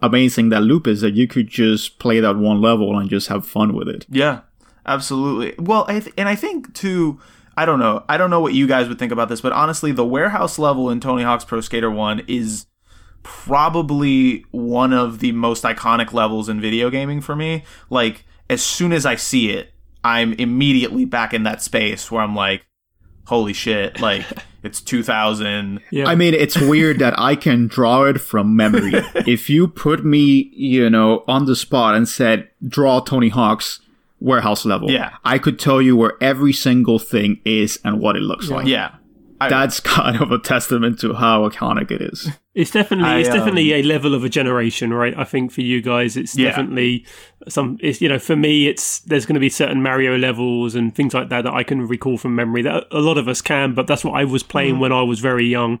amazing 0.00 0.48
that 0.50 0.62
loop 0.62 0.86
is 0.86 1.00
that 1.00 1.14
you 1.14 1.26
could 1.26 1.48
just 1.48 1.98
play 1.98 2.20
that 2.20 2.36
one 2.36 2.60
level 2.60 2.98
and 2.98 3.08
just 3.08 3.28
have 3.28 3.46
fun 3.46 3.74
with 3.74 3.88
it. 3.88 4.06
Yeah, 4.08 4.40
absolutely. 4.86 5.54
Well, 5.58 5.84
I 5.88 6.00
th- 6.00 6.14
and 6.16 6.28
I 6.28 6.34
think 6.34 6.74
too. 6.74 7.20
I 7.56 7.66
don't 7.66 7.80
know. 7.80 8.04
I 8.08 8.16
don't 8.16 8.30
know 8.30 8.40
what 8.40 8.54
you 8.54 8.68
guys 8.68 8.88
would 8.88 9.00
think 9.00 9.10
about 9.10 9.28
this, 9.28 9.40
but 9.40 9.52
honestly, 9.52 9.90
the 9.90 10.04
warehouse 10.06 10.60
level 10.60 10.90
in 10.90 11.00
Tony 11.00 11.24
Hawk's 11.24 11.44
Pro 11.44 11.60
Skater 11.60 11.90
One 11.90 12.22
is 12.28 12.66
probably 13.24 14.44
one 14.52 14.92
of 14.92 15.18
the 15.18 15.32
most 15.32 15.64
iconic 15.64 16.12
levels 16.12 16.48
in 16.48 16.60
video 16.60 16.88
gaming 16.88 17.20
for 17.20 17.34
me. 17.34 17.64
Like 17.90 18.24
as 18.48 18.62
soon 18.62 18.92
as 18.92 19.04
I 19.04 19.16
see 19.16 19.50
it, 19.50 19.72
I'm 20.04 20.32
immediately 20.34 21.04
back 21.04 21.34
in 21.34 21.42
that 21.42 21.62
space 21.62 22.10
where 22.10 22.22
I'm 22.22 22.34
like, 22.34 22.64
"Holy 23.28 23.52
shit!" 23.52 24.00
Like 24.00 24.26
it's 24.62 24.80
2000. 24.80 25.80
Yeah. 25.90 26.08
I 26.08 26.14
mean, 26.14 26.34
it's 26.34 26.58
weird 26.60 26.98
that 26.98 27.18
I 27.18 27.36
can 27.36 27.68
draw 27.68 28.04
it 28.04 28.20
from 28.20 28.56
memory. 28.56 28.92
if 29.26 29.48
you 29.48 29.68
put 29.68 30.04
me, 30.04 30.50
you 30.52 30.90
know, 30.90 31.24
on 31.28 31.44
the 31.46 31.54
spot 31.56 31.94
and 31.94 32.08
said, 32.08 32.48
draw 32.66 33.00
Tony 33.00 33.28
Hawk's 33.28 33.80
warehouse 34.20 34.64
level, 34.64 34.90
Yeah. 34.90 35.12
I 35.24 35.38
could 35.38 35.58
tell 35.58 35.80
you 35.80 35.96
where 35.96 36.14
every 36.20 36.52
single 36.52 36.98
thing 36.98 37.40
is 37.44 37.78
and 37.84 38.00
what 38.00 38.16
it 38.16 38.22
looks 38.22 38.48
like. 38.48 38.66
Yeah, 38.66 38.94
I, 39.40 39.48
That's 39.48 39.80
kind 39.98 40.20
of 40.20 40.30
a 40.32 40.38
testament 40.38 40.98
to 41.00 41.14
how 41.14 41.48
iconic 41.48 41.90
it 41.90 42.02
is. 42.02 42.28
It's 42.58 42.72
definitely 42.72 43.08
I, 43.08 43.18
it's 43.18 43.28
definitely 43.28 43.72
um, 43.72 43.78
a 43.78 43.82
level 43.84 44.14
of 44.16 44.24
a 44.24 44.28
generation, 44.28 44.92
right? 44.92 45.14
I 45.16 45.22
think 45.22 45.52
for 45.52 45.60
you 45.60 45.80
guys, 45.80 46.16
it's 46.16 46.36
Yeah. 46.36 46.48
definitely 46.48 47.06
some. 47.48 47.78
It's 47.80 48.00
you 48.00 48.08
know, 48.08 48.18
for 48.18 48.34
me, 48.34 48.66
it's 48.66 48.98
there's 49.02 49.26
going 49.26 49.34
to 49.34 49.40
be 49.40 49.48
certain 49.48 49.80
Mario 49.80 50.18
levels 50.18 50.74
and 50.74 50.92
things 50.92 51.14
like 51.14 51.28
that 51.28 51.42
that 51.44 51.54
I 51.54 51.62
can 51.62 51.86
recall 51.86 52.18
from 52.18 52.34
memory. 52.34 52.62
That 52.62 52.86
a 52.90 52.98
lot 52.98 53.16
of 53.16 53.28
us 53.28 53.40
can, 53.40 53.74
but 53.74 53.86
that's 53.86 54.04
what 54.04 54.14
I 54.20 54.24
was 54.24 54.42
playing 54.42 54.80
when 54.80 54.90
I 54.90 55.02
was 55.02 55.20
very 55.20 55.46
young. 55.46 55.78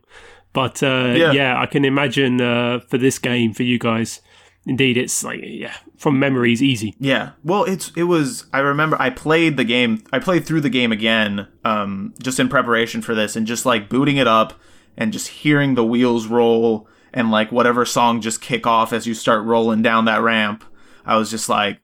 But 0.52 0.80
uh. 0.84 1.14
Yeah. 1.16 1.32
yeah. 1.32 1.60
I 1.60 1.66
can 1.66 1.84
imagine 1.84 2.40
uh, 2.40 2.78
for 2.86 2.96
this 2.96 3.18
game 3.18 3.52
for 3.54 3.64
you 3.64 3.80
guys. 3.80 4.20
Indeed, 4.64 4.96
it's 4.96 5.24
like 5.24 5.40
yeah, 5.42 5.74
from 5.98 6.18
memory 6.18 6.52
is 6.52 6.62
easy. 6.62 6.94
Yeah. 6.98 7.32
Well, 7.44 7.64
it's 7.64 7.92
it 7.96 8.04
was 8.04 8.46
I 8.52 8.60
remember 8.60 8.96
I 9.00 9.10
played 9.10 9.56
the 9.56 9.64
game 9.64 10.02
I 10.12 10.18
played 10.20 10.46
through 10.46 10.62
the 10.62 10.70
game 10.70 10.92
again 10.92 11.48
um 11.64 12.14
just 12.22 12.40
in 12.40 12.48
preparation 12.48 13.02
for 13.02 13.14
this 13.14 13.36
and 13.36 13.46
just 13.46 13.66
like 13.66 13.88
booting 13.88 14.16
it 14.16 14.26
up 14.28 14.54
and 14.96 15.12
just 15.12 15.28
hearing 15.28 15.74
the 15.74 15.84
wheels 15.84 16.26
roll 16.26 16.88
and 17.12 17.30
like 17.30 17.52
whatever 17.52 17.84
song 17.84 18.20
just 18.20 18.40
kick 18.40 18.66
off 18.66 18.92
as 18.92 19.06
you 19.06 19.14
start 19.14 19.44
rolling 19.44 19.82
down 19.82 20.04
that 20.06 20.22
ramp. 20.22 20.64
I 21.04 21.16
was 21.16 21.30
just 21.30 21.48
like 21.48 21.80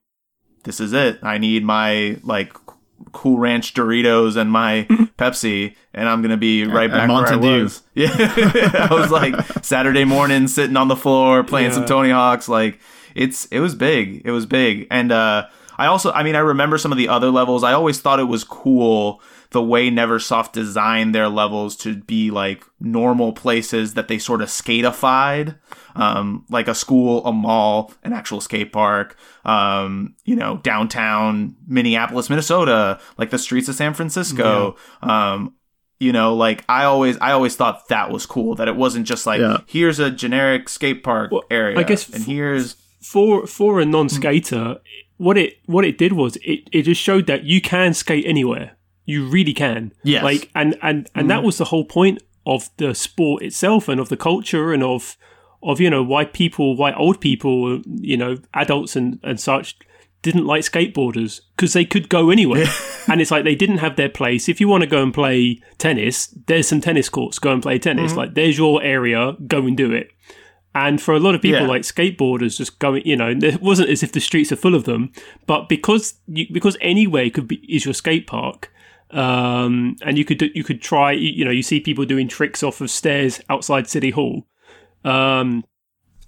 this 0.62 0.80
is 0.80 0.92
it. 0.92 1.18
I 1.22 1.38
need 1.38 1.64
my 1.64 2.18
like 2.22 2.56
Cool 3.12 3.38
Ranch 3.38 3.74
Doritos 3.74 4.36
and 4.36 4.50
my 4.50 4.84
Pepsi, 5.18 5.74
and 5.92 6.08
I'm 6.08 6.22
gonna 6.22 6.36
be 6.36 6.64
right 6.64 6.90
And 6.90 6.92
back 6.92 7.08
where 7.08 7.26
I 7.26 7.36
was. 7.36 7.82
Yeah, 7.94 8.08
I 8.16 8.88
was 8.90 9.10
like 9.10 9.34
Saturday 9.64 10.04
morning 10.04 10.48
sitting 10.48 10.76
on 10.76 10.88
the 10.88 10.96
floor 10.96 11.44
playing 11.44 11.72
some 11.72 11.84
Tony 11.84 12.10
Hawks. 12.10 12.48
Like 12.48 12.80
it's 13.14 13.46
it 13.46 13.60
was 13.60 13.74
big. 13.74 14.22
It 14.24 14.30
was 14.30 14.46
big, 14.46 14.86
and 14.90 15.12
uh, 15.12 15.46
I 15.78 15.86
also 15.86 16.12
I 16.12 16.22
mean 16.22 16.34
I 16.36 16.40
remember 16.40 16.78
some 16.78 16.92
of 16.92 16.98
the 16.98 17.08
other 17.08 17.30
levels. 17.30 17.62
I 17.64 17.72
always 17.72 18.00
thought 18.00 18.20
it 18.20 18.24
was 18.24 18.44
cool 18.44 19.20
the 19.50 19.62
way 19.62 19.88
Neversoft 19.88 20.50
designed 20.50 21.14
their 21.14 21.28
levels 21.28 21.76
to 21.76 21.94
be 21.94 22.30
like 22.32 22.64
normal 22.80 23.32
places 23.32 23.94
that 23.94 24.08
they 24.08 24.18
sort 24.18 24.42
of 24.42 24.48
skatified, 24.48 25.56
um, 25.94 26.44
like 26.50 26.66
a 26.66 26.74
school, 26.74 27.24
a 27.24 27.32
mall, 27.32 27.92
an 28.02 28.12
actual 28.12 28.40
skate 28.40 28.72
park, 28.72 29.16
um, 29.44 30.16
you 30.24 30.34
know, 30.34 30.56
downtown 30.58 31.54
Minneapolis, 31.68 32.28
Minnesota, 32.28 32.98
like 33.16 33.30
the 33.30 33.38
streets 33.38 33.68
of 33.68 33.76
San 33.76 33.94
Francisco. 33.94 34.74
Um, 35.02 35.54
you 36.00 36.12
know, 36.12 36.34
like 36.34 36.64
I 36.68 36.84
always, 36.84 37.16
I 37.18 37.30
always 37.30 37.54
thought 37.54 37.86
that 37.88 38.10
was 38.10 38.26
cool 38.26 38.56
that 38.56 38.66
it 38.66 38.74
wasn't 38.74 39.06
just 39.06 39.24
like 39.24 39.40
Yeah. 39.40 39.58
here's 39.66 40.00
a 40.00 40.10
generic 40.10 40.68
skate 40.68 41.04
park 41.04 41.30
area, 41.48 41.78
I 41.78 41.84
guess 41.84 42.08
and 42.08 42.24
here's 42.24 42.74
for 43.04 43.46
for 43.46 43.80
a 43.80 43.84
non-skater, 43.84 44.78
what 45.18 45.36
it 45.36 45.58
what 45.66 45.84
it 45.84 45.98
did 45.98 46.14
was 46.14 46.36
it, 46.36 46.68
it 46.72 46.82
just 46.82 47.00
showed 47.00 47.26
that 47.26 47.44
you 47.44 47.60
can 47.60 47.94
skate 47.94 48.24
anywhere. 48.26 48.76
You 49.04 49.28
really 49.28 49.52
can. 49.52 49.92
Yes. 50.02 50.24
Like 50.24 50.50
and 50.54 50.76
and 50.82 51.08
and 51.14 51.30
that 51.30 51.42
was 51.42 51.58
the 51.58 51.66
whole 51.66 51.84
point 51.84 52.22
of 52.46 52.70
the 52.78 52.94
sport 52.94 53.42
itself 53.42 53.88
and 53.88 54.00
of 54.00 54.08
the 54.08 54.16
culture 54.16 54.72
and 54.72 54.82
of 54.82 55.16
of 55.62 55.80
you 55.80 55.90
know 55.90 56.02
why 56.02 56.24
people 56.24 56.76
why 56.76 56.92
old 56.94 57.20
people 57.20 57.82
you 57.86 58.16
know 58.16 58.38
adults 58.54 58.96
and 58.96 59.20
and 59.22 59.38
such 59.38 59.78
didn't 60.22 60.46
like 60.46 60.62
skateboarders 60.62 61.42
because 61.54 61.74
they 61.74 61.84
could 61.84 62.08
go 62.08 62.30
anywhere. 62.30 62.66
and 63.08 63.20
it's 63.20 63.30
like 63.30 63.44
they 63.44 63.54
didn't 63.54 63.78
have 63.78 63.96
their 63.96 64.08
place. 64.08 64.48
If 64.48 64.58
you 64.58 64.68
want 64.68 64.80
to 64.80 64.88
go 64.88 65.02
and 65.02 65.12
play 65.12 65.60
tennis, 65.76 66.28
there's 66.46 66.66
some 66.66 66.80
tennis 66.80 67.10
courts, 67.10 67.38
go 67.38 67.52
and 67.52 67.62
play 67.62 67.78
tennis. 67.78 68.12
Mm-hmm. 68.12 68.18
Like 68.18 68.34
there's 68.34 68.56
your 68.56 68.82
area, 68.82 69.36
go 69.46 69.66
and 69.66 69.76
do 69.76 69.92
it. 69.92 70.10
And 70.76 71.00
for 71.00 71.14
a 71.14 71.20
lot 71.20 71.34
of 71.36 71.40
people, 71.42 71.60
Yeah. 71.60 71.66
like 71.68 71.82
skateboarders, 71.82 72.56
just 72.58 72.78
going, 72.80 73.06
you 73.06 73.16
know, 73.16 73.28
it 73.30 73.62
wasn't 73.62 73.90
as 73.90 74.02
if 74.02 74.10
the 74.12 74.20
streets 74.20 74.50
are 74.50 74.56
full 74.56 74.74
of 74.74 74.84
them, 74.84 75.12
but 75.46 75.68
because 75.68 76.14
you, 76.26 76.46
because 76.52 76.76
anyway 76.80 77.30
could 77.30 77.46
be 77.46 77.56
is 77.68 77.84
your 77.84 77.94
skate 77.94 78.26
park, 78.26 78.72
um, 79.10 79.96
and 80.02 80.18
you 80.18 80.24
could 80.24 80.38
do, 80.38 80.50
you 80.54 80.64
could 80.64 80.82
try, 80.82 81.12
you, 81.12 81.44
know, 81.44 81.52
you 81.52 81.62
see 81.62 81.78
people 81.78 82.04
doing 82.04 82.26
tricks 82.26 82.62
off 82.64 82.80
of 82.80 82.90
stairs 82.90 83.40
outside 83.48 83.86
City 83.88 84.10
Hall. 84.10 84.46
Um, 85.04 85.64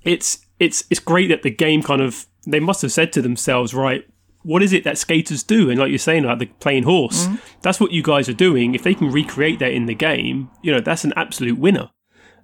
it's 0.05 0.47
it's 0.61 0.85
it's 0.91 1.01
great 1.01 1.29
that 1.29 1.43
the 1.43 1.51
game 1.51 1.83
kind 1.83 2.01
of 2.01 2.27
they 2.47 2.61
must 2.61 2.83
have 2.83 2.93
said 2.93 3.13
to 3.15 3.23
themselves, 3.23 3.75
right, 3.75 4.07
what 4.43 4.63
is 4.63 4.73
it 4.73 4.85
that 4.85 4.99
skaters 4.99 5.43
do? 5.43 5.69
And 5.71 5.81
like 5.81 5.89
you're 5.91 5.99
saying, 5.99 6.23
like 6.23 6.39
the 6.39 6.47
playing 6.47 6.85
horse, 6.85 7.27
that's 7.63 7.81
what 7.81 7.91
you 7.91 8.03
guys 8.03 8.29
are 8.29 8.33
doing. 8.35 8.77
If 8.77 8.85
they 8.85 8.95
can 8.95 9.11
recreate 9.11 9.59
that 9.59 9.73
in 9.73 9.87
the 9.87 9.95
game, 9.95 10.51
you 10.63 10.71
know, 10.73 10.81
that's 10.81 11.03
an 11.05 11.13
absolute 11.17 11.59
winner. 11.59 11.91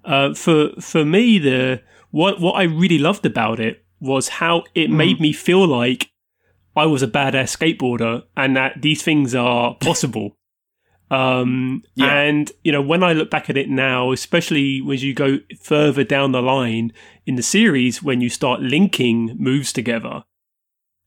Uh, 0.03 0.33
for 0.33 0.71
for 0.81 1.05
me, 1.05 1.39
the 1.39 1.81
what 2.13 2.39
what 2.39 2.53
I 2.53 2.63
really 2.63 2.99
loved 2.99 3.25
about 3.25 3.59
it 3.59 3.83
was 3.99 4.29
how 4.29 4.63
it 4.75 4.91
made 4.91 5.19
me 5.19 5.33
feel 5.33 5.65
like 5.65 6.11
I 6.75 6.85
was 6.85 7.01
a 7.01 7.07
badass 7.07 7.57
skateboarder 7.57 8.21
and 8.37 8.55
that 8.55 8.81
these 8.83 9.01
things 9.01 9.33
are 9.33 9.75
possible. 9.81 10.37
Um, 11.09 11.81
Yeah. 11.95 12.13
And, 12.13 12.51
you 12.63 12.71
know, 12.71 12.83
when 12.83 13.01
I 13.01 13.13
look 13.13 13.31
back 13.31 13.49
at 13.49 13.57
it 13.57 13.67
now, 13.67 14.11
especially 14.11 14.83
as 14.91 15.03
you 15.03 15.15
go 15.15 15.39
further 15.59 16.03
down 16.03 16.33
the 16.33 16.41
line 16.41 16.91
in 17.25 17.35
the 17.35 17.41
series, 17.41 18.03
when 18.03 18.21
you 18.21 18.29
start 18.29 18.61
linking 18.61 19.35
moves 19.39 19.73
together, 19.73 20.23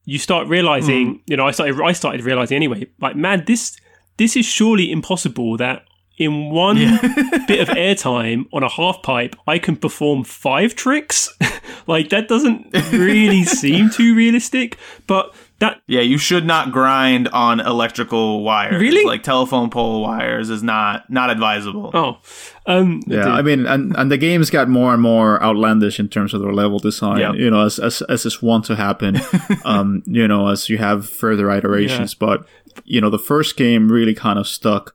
you 0.04 0.18
start 0.18 0.48
realizing, 0.48 1.22
you 1.26 1.36
know, 1.36 1.46
I 1.46 1.52
started, 1.52 1.80
I 1.80 1.92
started 1.92 2.24
realizing 2.24 2.56
anyway, 2.56 2.86
like, 3.00 3.14
man, 3.14 3.44
this, 3.46 3.76
this 4.16 4.36
is 4.36 4.44
surely 4.44 4.90
impossible 4.90 5.56
that 5.58 5.84
in 6.18 6.50
one 6.50 6.76
bit 7.46 7.60
of 7.60 7.68
airtime 7.68 8.46
on 8.52 8.62
a 8.62 8.68
half 8.68 9.02
pipe, 9.02 9.36
I 9.46 9.58
can 9.58 9.76
perform 9.76 10.24
five 10.24 10.74
tricks. 10.74 11.28
like, 11.86 12.08
that 12.10 12.28
doesn't 12.28 12.72
really 12.92 13.44
seem 13.44 13.90
too 13.90 14.14
realistic, 14.14 14.78
but 15.06 15.34
that, 15.58 15.80
Yeah, 15.86 16.00
you 16.00 16.18
should 16.18 16.46
not 16.46 16.72
grind 16.72 17.28
on 17.28 17.60
electrical 17.60 18.42
wires. 18.42 18.80
Really? 18.80 19.04
Like 19.04 19.22
telephone 19.22 19.70
pole 19.70 20.02
wires 20.02 20.50
is 20.50 20.62
not 20.62 21.10
not 21.10 21.30
advisable. 21.30 21.90
oh, 21.94 22.18
um, 22.66 23.02
Yeah, 23.06 23.28
I 23.28 23.42
mean, 23.42 23.66
and, 23.66 23.96
and 23.96 24.10
the 24.10 24.18
games 24.18 24.50
got 24.50 24.68
more 24.68 24.92
and 24.92 25.02
more 25.02 25.42
outlandish 25.42 25.98
in 25.98 26.08
terms 26.08 26.34
of 26.34 26.42
their 26.42 26.52
level 26.52 26.78
design. 26.78 27.20
Yep. 27.20 27.34
You 27.36 27.50
know, 27.50 27.64
as 27.64 27.78
as 27.78 28.02
as 28.02 28.26
is 28.26 28.42
want 28.42 28.66
to 28.66 28.76
happen. 28.76 29.18
um, 29.64 30.02
you 30.06 30.28
know, 30.28 30.48
as 30.48 30.68
you 30.68 30.78
have 30.78 31.08
further 31.08 31.50
iterations, 31.50 32.14
but 32.14 32.46
you 32.84 33.00
know, 33.00 33.10
the 33.10 33.18
first 33.18 33.56
game 33.56 33.90
really 33.90 34.14
kind 34.14 34.38
of 34.38 34.46
stuck, 34.46 34.94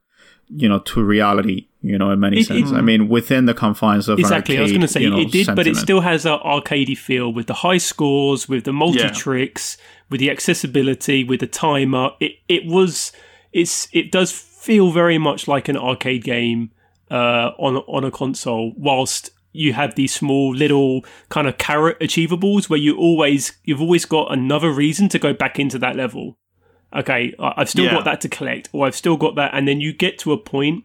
you 0.56 0.68
know, 0.70 0.80
to 0.80 1.04
reality. 1.04 1.68
You 1.84 1.98
know, 1.98 2.12
in 2.12 2.20
many 2.20 2.42
It- 2.42 2.46
sense. 2.48 2.72
it- 2.72 2.76
I 2.76 2.82
mean, 2.82 3.08
within 3.10 3.46
the 3.46 3.54
confines 3.56 4.08
of 4.08 4.20
an 4.20 4.26
Exactly, 4.26 4.58
I 4.58 4.62
was 4.62 4.72
going 4.72 4.82
to 4.82 4.88
say 4.88 5.02
you 5.02 5.10
know, 5.10 5.18
it 5.20 5.32
did, 5.32 5.48
but 5.56 5.66
it 5.66 5.76
still 5.76 6.02
has 6.02 6.24
that 6.24 6.42
arcadey 6.44 6.96
feel 6.98 7.34
with 7.34 7.48
the 7.48 7.56
high 7.56 7.80
scores, 7.80 8.48
with 8.48 8.66
the 8.66 8.74
multi 8.74 9.00
Yeah. 9.00 9.10
tricks, 9.10 9.78
with 10.10 10.20
the 10.20 10.30
accessibility, 10.30 11.24
with 11.24 11.40
the 11.40 11.48
timer. 11.48 12.12
It 12.20 12.34
it 12.48 12.66
was 12.66 13.12
it's 13.52 13.88
it 13.94 14.12
does 14.12 14.32
feel 14.32 14.92
very 14.92 15.18
much 15.18 15.48
like 15.48 15.68
an 15.70 15.78
arcade 15.78 16.24
game 16.24 16.70
uh, 17.10 17.52
on 17.58 17.78
on 17.88 18.04
a 18.04 18.12
console, 18.12 18.74
whilst 18.78 19.32
you 19.54 19.74
have 19.74 19.96
these 19.96 20.14
small 20.14 20.56
little 20.56 21.04
kind 21.30 21.46
of 21.48 21.58
carrot 21.58 22.00
achievables 22.00 22.70
where 22.70 22.80
you 22.80 22.96
always 22.96 23.54
you've 23.66 23.82
always 23.82 24.06
got 24.06 24.32
another 24.32 24.72
reason 24.72 25.10
to 25.10 25.20
go 25.20 25.34
back 25.34 25.60
into 25.60 25.78
that 25.80 25.96
level. 25.96 26.38
Okay, 26.96 27.34
I've 27.40 27.70
still 27.70 27.86
Yeah. 27.86 27.92
got 27.94 28.06
that 28.06 28.22
to 28.22 28.30
collect, 28.30 28.70
or 28.74 28.86
I've 28.86 28.96
still 28.96 29.18
got 29.18 29.36
that, 29.36 29.52
and 29.54 29.68
then 29.68 29.80
you 29.80 29.94
get 29.94 30.18
to 30.20 30.34
a 30.34 30.38
point 30.38 30.84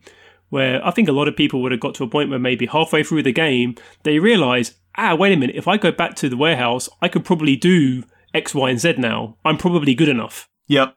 where 0.50 0.84
I 0.86 0.92
think 0.92 1.08
a 1.08 1.12
lot 1.12 1.26
of 1.26 1.34
people 1.36 1.60
would 1.62 1.72
have 1.72 1.80
got 1.80 1.94
to 1.96 2.04
a 2.04 2.08
point 2.08 2.30
where 2.30 2.38
maybe 2.38 2.66
halfway 2.66 3.02
through 3.02 3.24
the 3.24 3.32
game 3.32 3.74
they 4.04 4.18
realize, 4.20 4.74
ah, 4.96 5.14
wait 5.16 5.32
a 5.32 5.36
minute, 5.36 5.56
if 5.56 5.66
I 5.66 5.76
go 5.76 5.90
back 5.90 6.14
to 6.16 6.28
the 6.28 6.36
warehouse, 6.36 6.88
I 7.02 7.08
could 7.08 7.24
probably 7.24 7.56
do 7.56 8.04
X, 8.32 8.54
Y, 8.54 8.70
and 8.70 8.78
Z 8.78 8.94
now. 8.98 9.36
I'm 9.44 9.58
probably 9.58 9.94
good 9.94 10.08
enough. 10.08 10.48
Yep. 10.68 10.94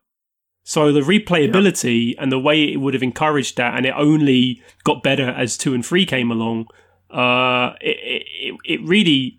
So 0.64 0.92
the 0.92 1.02
replayability 1.02 2.14
and 2.20 2.32
the 2.32 2.38
way 2.40 2.64
it 2.72 2.78
would 2.78 2.94
have 2.94 3.02
encouraged 3.02 3.58
that, 3.58 3.76
and 3.76 3.88
it 3.88 3.94
only 3.98 4.62
got 4.84 5.02
better 5.02 5.30
as 5.30 5.58
two 5.58 5.74
and 5.74 5.84
three 5.84 6.06
came 6.06 6.30
along. 6.30 6.68
Uh, 7.10 7.74
it, 7.82 7.98
it 8.04 8.56
it 8.66 8.82
really 8.84 9.39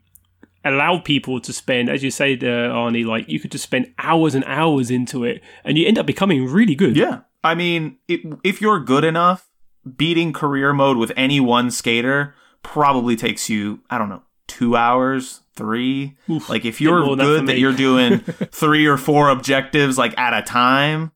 allowed 0.65 1.05
people 1.05 1.41
to 1.41 1.53
spend, 1.53 1.89
as 1.89 2.03
you 2.03 2.11
say, 2.11 2.35
there, 2.37 2.69
Arnie, 2.71 3.05
like 3.07 3.29
you 3.29 3.41
could 3.41 3.51
just 3.53 3.65
spend 3.65 3.93
hours 3.99 4.35
and 4.35 4.45
hours 4.47 4.91
into 4.91 5.25
it, 5.25 5.43
and 5.65 5.79
you 5.79 5.87
end 5.87 5.99
up 5.99 6.07
becoming 6.07 6.47
really 6.47 6.75
good. 6.75 6.97
Yeah. 6.97 7.21
I 7.43 7.55
mean, 7.55 7.97
it, 8.09 8.21
if 8.45 8.61
you're 8.61 8.81
good 8.81 9.05
enough, 9.05 9.49
beating 9.97 10.33
career 10.33 10.73
mode 10.75 10.99
with 10.99 11.13
any 11.17 11.41
one 11.41 11.71
skater 11.71 12.35
probably 12.63 13.17
takes 13.17 13.49
you, 13.49 13.81
I 13.89 13.97
don't 13.97 14.11
know, 14.11 14.23
two 14.47 14.77
hours, 14.77 15.41
three. 15.55 16.19
Oof, 16.29 16.51
like 16.51 16.65
if 16.67 16.81
you're 16.81 17.01
than 17.01 17.19
that 17.19 17.25
good 17.25 17.47
that 17.47 17.59
you're 17.59 17.73
doing 17.73 18.19
three 18.53 18.87
or 18.87 18.99
four 18.99 19.31
objectives 19.31 19.97
like 19.97 20.17
at 20.19 20.39
a 20.39 20.43
time, 20.43 21.13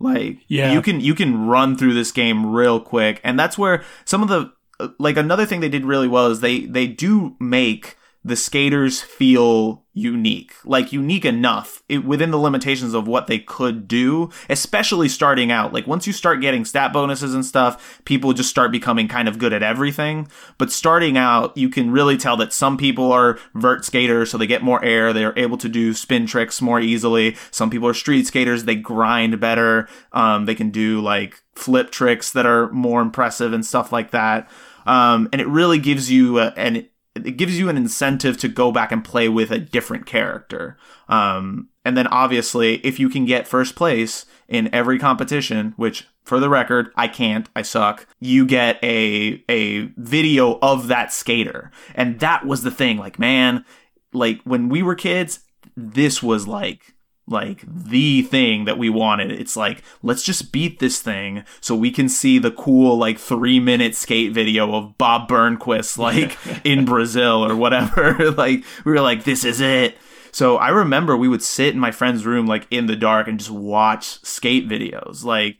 like 0.00 0.38
Yeah. 0.48 0.72
you 0.72 0.82
can 0.82 1.00
you 1.00 1.14
can 1.14 1.46
run 1.46 1.76
through 1.76 1.94
this 1.94 2.10
game 2.10 2.46
real 2.46 2.80
quick. 2.80 3.20
And 3.22 3.38
that's 3.38 3.56
where 3.56 3.84
some 4.04 4.22
of 4.22 4.28
the 4.28 4.52
uh, 4.80 4.88
like 4.98 5.16
another 5.16 5.46
thing 5.46 5.60
they 5.60 5.68
did 5.68 5.84
really 5.84 6.08
well 6.08 6.26
is 6.26 6.40
they 6.40 6.60
they 6.66 6.86
do 6.88 7.36
make 7.38 7.96
the 8.24 8.36
skaters 8.36 9.00
feel 9.00 9.84
unique, 9.92 10.52
like 10.64 10.92
unique 10.92 11.24
enough 11.24 11.82
it, 11.88 12.04
within 12.04 12.30
the 12.30 12.38
limitations 12.38 12.94
of 12.94 13.08
what 13.08 13.26
they 13.26 13.38
could 13.38 13.88
do, 13.88 14.30
especially 14.48 15.08
starting 15.08 15.50
out. 15.50 15.72
Like 15.72 15.86
once 15.86 16.06
you 16.06 16.12
start 16.12 16.40
getting 16.40 16.64
stat 16.64 16.92
bonuses 16.92 17.34
and 17.34 17.44
stuff, 17.44 18.00
people 18.04 18.32
just 18.32 18.50
start 18.50 18.70
becoming 18.70 19.08
kind 19.08 19.28
of 19.28 19.38
good 19.38 19.52
at 19.52 19.62
everything. 19.62 20.28
But 20.56 20.72
starting 20.72 21.16
out, 21.16 21.56
you 21.56 21.68
can 21.68 21.90
really 21.90 22.16
tell 22.16 22.36
that 22.38 22.52
some 22.52 22.76
people 22.76 23.12
are 23.12 23.38
vert 23.54 23.84
skaters, 23.84 24.30
so 24.30 24.38
they 24.38 24.46
get 24.46 24.62
more 24.62 24.84
air. 24.84 25.12
They're 25.12 25.38
able 25.38 25.58
to 25.58 25.68
do 25.68 25.94
spin 25.94 26.26
tricks 26.26 26.60
more 26.60 26.80
easily. 26.80 27.36
Some 27.50 27.70
people 27.70 27.88
are 27.88 27.94
street 27.94 28.26
skaters. 28.26 28.64
They 28.64 28.76
grind 28.76 29.40
better. 29.40 29.88
Um, 30.12 30.46
they 30.46 30.54
can 30.54 30.70
do 30.70 31.00
like 31.00 31.42
flip 31.54 31.90
tricks 31.90 32.32
that 32.32 32.46
are 32.46 32.70
more 32.70 33.00
impressive 33.00 33.52
and 33.52 33.64
stuff 33.64 33.92
like 33.92 34.10
that. 34.10 34.48
Um, 34.86 35.28
and 35.32 35.40
it 35.40 35.48
really 35.48 35.78
gives 35.78 36.10
you 36.10 36.38
a, 36.38 36.52
an 36.56 36.88
it 37.26 37.36
gives 37.36 37.58
you 37.58 37.68
an 37.68 37.76
incentive 37.76 38.36
to 38.38 38.48
go 38.48 38.72
back 38.72 38.92
and 38.92 39.04
play 39.04 39.28
with 39.28 39.50
a 39.50 39.58
different 39.58 40.06
character. 40.06 40.76
Um, 41.08 41.68
and 41.84 41.96
then 41.96 42.06
obviously, 42.08 42.76
if 42.86 42.98
you 43.00 43.08
can 43.08 43.24
get 43.24 43.48
first 43.48 43.74
place 43.74 44.26
in 44.48 44.72
every 44.74 44.98
competition, 44.98 45.74
which 45.76 46.06
for 46.24 46.40
the 46.40 46.50
record, 46.50 46.90
I 46.96 47.08
can't, 47.08 47.48
I 47.56 47.62
suck, 47.62 48.06
you 48.20 48.46
get 48.46 48.78
a, 48.82 49.42
a 49.48 49.84
video 49.96 50.58
of 50.60 50.88
that 50.88 51.12
skater. 51.12 51.70
And 51.94 52.20
that 52.20 52.46
was 52.46 52.62
the 52.62 52.70
thing. 52.70 52.98
Like, 52.98 53.18
man, 53.18 53.64
like 54.12 54.42
when 54.42 54.68
we 54.68 54.82
were 54.82 54.94
kids, 54.94 55.40
this 55.76 56.22
was 56.22 56.46
like, 56.46 56.94
like 57.30 57.62
the 57.66 58.22
thing 58.22 58.64
that 58.64 58.78
we 58.78 58.88
wanted. 58.88 59.30
It's 59.30 59.56
like, 59.56 59.82
let's 60.02 60.22
just 60.22 60.52
beat 60.52 60.78
this 60.78 61.00
thing 61.00 61.44
so 61.60 61.74
we 61.74 61.90
can 61.90 62.08
see 62.08 62.38
the 62.38 62.50
cool, 62.50 62.96
like, 62.96 63.18
three 63.18 63.60
minute 63.60 63.94
skate 63.94 64.32
video 64.32 64.74
of 64.74 64.98
Bob 64.98 65.28
Burnquist, 65.28 65.98
like, 65.98 66.36
in 66.64 66.84
Brazil 66.84 67.44
or 67.44 67.56
whatever. 67.56 68.30
like, 68.36 68.64
we 68.84 68.92
were 68.92 69.00
like, 69.00 69.24
this 69.24 69.44
is 69.44 69.60
it. 69.60 69.96
So 70.30 70.56
I 70.56 70.68
remember 70.68 71.16
we 71.16 71.28
would 71.28 71.42
sit 71.42 71.74
in 71.74 71.80
my 71.80 71.90
friend's 71.90 72.26
room, 72.26 72.46
like, 72.46 72.66
in 72.70 72.86
the 72.86 72.96
dark 72.96 73.28
and 73.28 73.38
just 73.38 73.50
watch 73.50 74.22
skate 74.24 74.68
videos. 74.68 75.24
Like, 75.24 75.58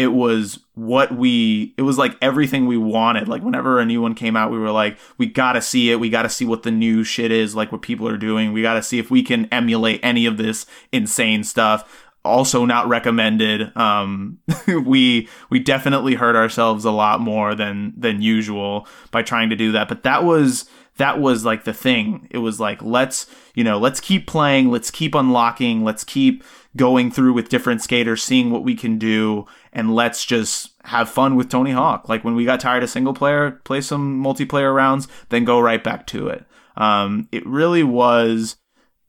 it 0.00 0.14
was 0.14 0.58
what 0.72 1.14
we 1.14 1.74
it 1.76 1.82
was 1.82 1.98
like 1.98 2.16
everything 2.22 2.66
we 2.66 2.78
wanted. 2.78 3.28
Like 3.28 3.42
whenever 3.42 3.78
a 3.78 3.84
new 3.84 4.00
one 4.00 4.14
came 4.14 4.34
out 4.34 4.50
we 4.50 4.58
were 4.58 4.70
like 4.70 4.96
we 5.18 5.26
gotta 5.26 5.60
see 5.60 5.90
it. 5.90 6.00
We 6.00 6.08
gotta 6.08 6.30
see 6.30 6.46
what 6.46 6.62
the 6.62 6.70
new 6.70 7.04
shit 7.04 7.30
is 7.30 7.54
like 7.54 7.70
what 7.70 7.82
people 7.82 8.08
are 8.08 8.16
doing. 8.16 8.54
We 8.54 8.62
gotta 8.62 8.82
see 8.82 8.98
if 8.98 9.10
we 9.10 9.22
can 9.22 9.44
emulate 9.52 10.00
any 10.02 10.24
of 10.24 10.38
this 10.38 10.64
insane 10.90 11.44
stuff. 11.44 12.06
Also 12.24 12.64
not 12.64 12.88
recommended. 12.88 13.76
Um 13.76 14.38
we 14.86 15.28
we 15.50 15.58
definitely 15.58 16.14
hurt 16.14 16.34
ourselves 16.34 16.86
a 16.86 16.90
lot 16.90 17.20
more 17.20 17.54
than 17.54 17.92
than 17.94 18.22
usual 18.22 18.88
by 19.10 19.20
trying 19.20 19.50
to 19.50 19.56
do 19.56 19.72
that. 19.72 19.86
But 19.86 20.04
that 20.04 20.24
was 20.24 20.64
that 20.96 21.20
was 21.20 21.44
like 21.44 21.64
the 21.64 21.74
thing. 21.74 22.26
It 22.30 22.38
was 22.38 22.58
like 22.58 22.80
let's 22.80 23.26
you 23.54 23.64
know 23.64 23.78
let's 23.78 24.00
keep 24.00 24.26
playing. 24.26 24.70
Let's 24.70 24.90
keep 24.90 25.14
unlocking. 25.14 25.84
Let's 25.84 26.04
keep 26.04 26.42
going 26.76 27.10
through 27.10 27.32
with 27.32 27.48
different 27.48 27.82
skaters 27.82 28.22
seeing 28.22 28.50
what 28.50 28.62
we 28.62 28.74
can 28.74 28.98
do 28.98 29.44
and 29.72 29.94
let's 29.94 30.24
just 30.24 30.70
have 30.84 31.08
fun 31.08 31.34
with 31.34 31.48
tony 31.48 31.72
hawk 31.72 32.08
like 32.08 32.24
when 32.24 32.34
we 32.34 32.44
got 32.44 32.60
tired 32.60 32.82
of 32.82 32.90
single 32.90 33.14
player 33.14 33.60
play 33.64 33.80
some 33.80 34.22
multiplayer 34.22 34.74
rounds 34.74 35.08
then 35.30 35.44
go 35.44 35.58
right 35.58 35.82
back 35.82 36.06
to 36.06 36.28
it 36.28 36.44
um 36.76 37.28
it 37.32 37.44
really 37.46 37.82
was 37.82 38.56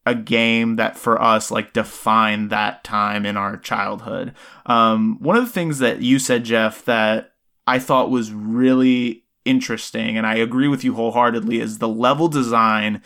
a 0.05 0.15
game 0.15 0.77
that 0.77 0.97
for 0.97 1.21
us 1.21 1.51
like 1.51 1.73
defined 1.73 2.49
that 2.49 2.83
time 2.83 3.25
in 3.25 3.37
our 3.37 3.57
childhood. 3.57 4.33
Um, 4.65 5.17
one 5.19 5.37
of 5.37 5.45
the 5.45 5.51
things 5.51 5.79
that 5.79 6.01
you 6.01 6.17
said, 6.17 6.43
Geoff, 6.43 6.83
that 6.85 7.33
I 7.67 7.77
thought 7.77 8.09
was 8.09 8.31
really 8.31 9.23
interesting, 9.45 10.17
and 10.17 10.25
I 10.25 10.35
agree 10.35 10.67
with 10.67 10.83
you 10.83 10.95
wholeheartedly, 10.95 11.59
is 11.59 11.77
the 11.77 11.87
level 11.87 12.27
design 12.27 13.01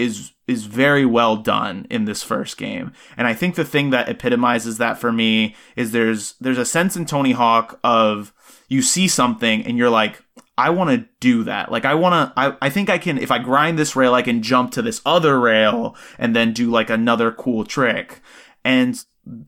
is 0.00 0.32
is 0.46 0.64
very 0.64 1.04
well 1.04 1.36
done 1.36 1.86
in 1.90 2.06
this 2.06 2.22
first 2.22 2.56
game. 2.56 2.92
And 3.16 3.26
I 3.26 3.34
think 3.34 3.54
the 3.54 3.64
thing 3.64 3.90
that 3.90 4.08
epitomizes 4.08 4.78
that 4.78 4.98
for 4.98 5.12
me 5.12 5.54
is 5.76 5.92
there's 5.92 6.34
there's 6.40 6.58
a 6.58 6.64
sense 6.64 6.96
in 6.96 7.06
Tony 7.06 7.32
Hawk 7.32 7.78
of 7.84 8.32
you 8.68 8.82
see 8.82 9.06
something 9.06 9.64
and 9.64 9.76
you're 9.76 9.90
like 9.90 10.22
I 10.58 10.70
want 10.70 10.90
to 10.90 11.08
do 11.20 11.44
that. 11.44 11.70
Like 11.70 11.84
I 11.84 11.94
want 11.94 12.34
to 12.34 12.40
I, 12.40 12.56
I 12.60 12.70
think 12.70 12.90
I 12.90 12.98
can 12.98 13.18
if 13.18 13.30
I 13.30 13.38
grind 13.38 13.78
this 13.78 13.94
rail 13.94 14.14
I 14.14 14.22
can 14.22 14.42
jump 14.42 14.72
to 14.72 14.82
this 14.82 15.00
other 15.06 15.38
rail 15.38 15.96
and 16.18 16.34
then 16.34 16.52
do 16.52 16.70
like 16.70 16.90
another 16.90 17.30
cool 17.30 17.64
trick. 17.64 18.20
And 18.64 19.02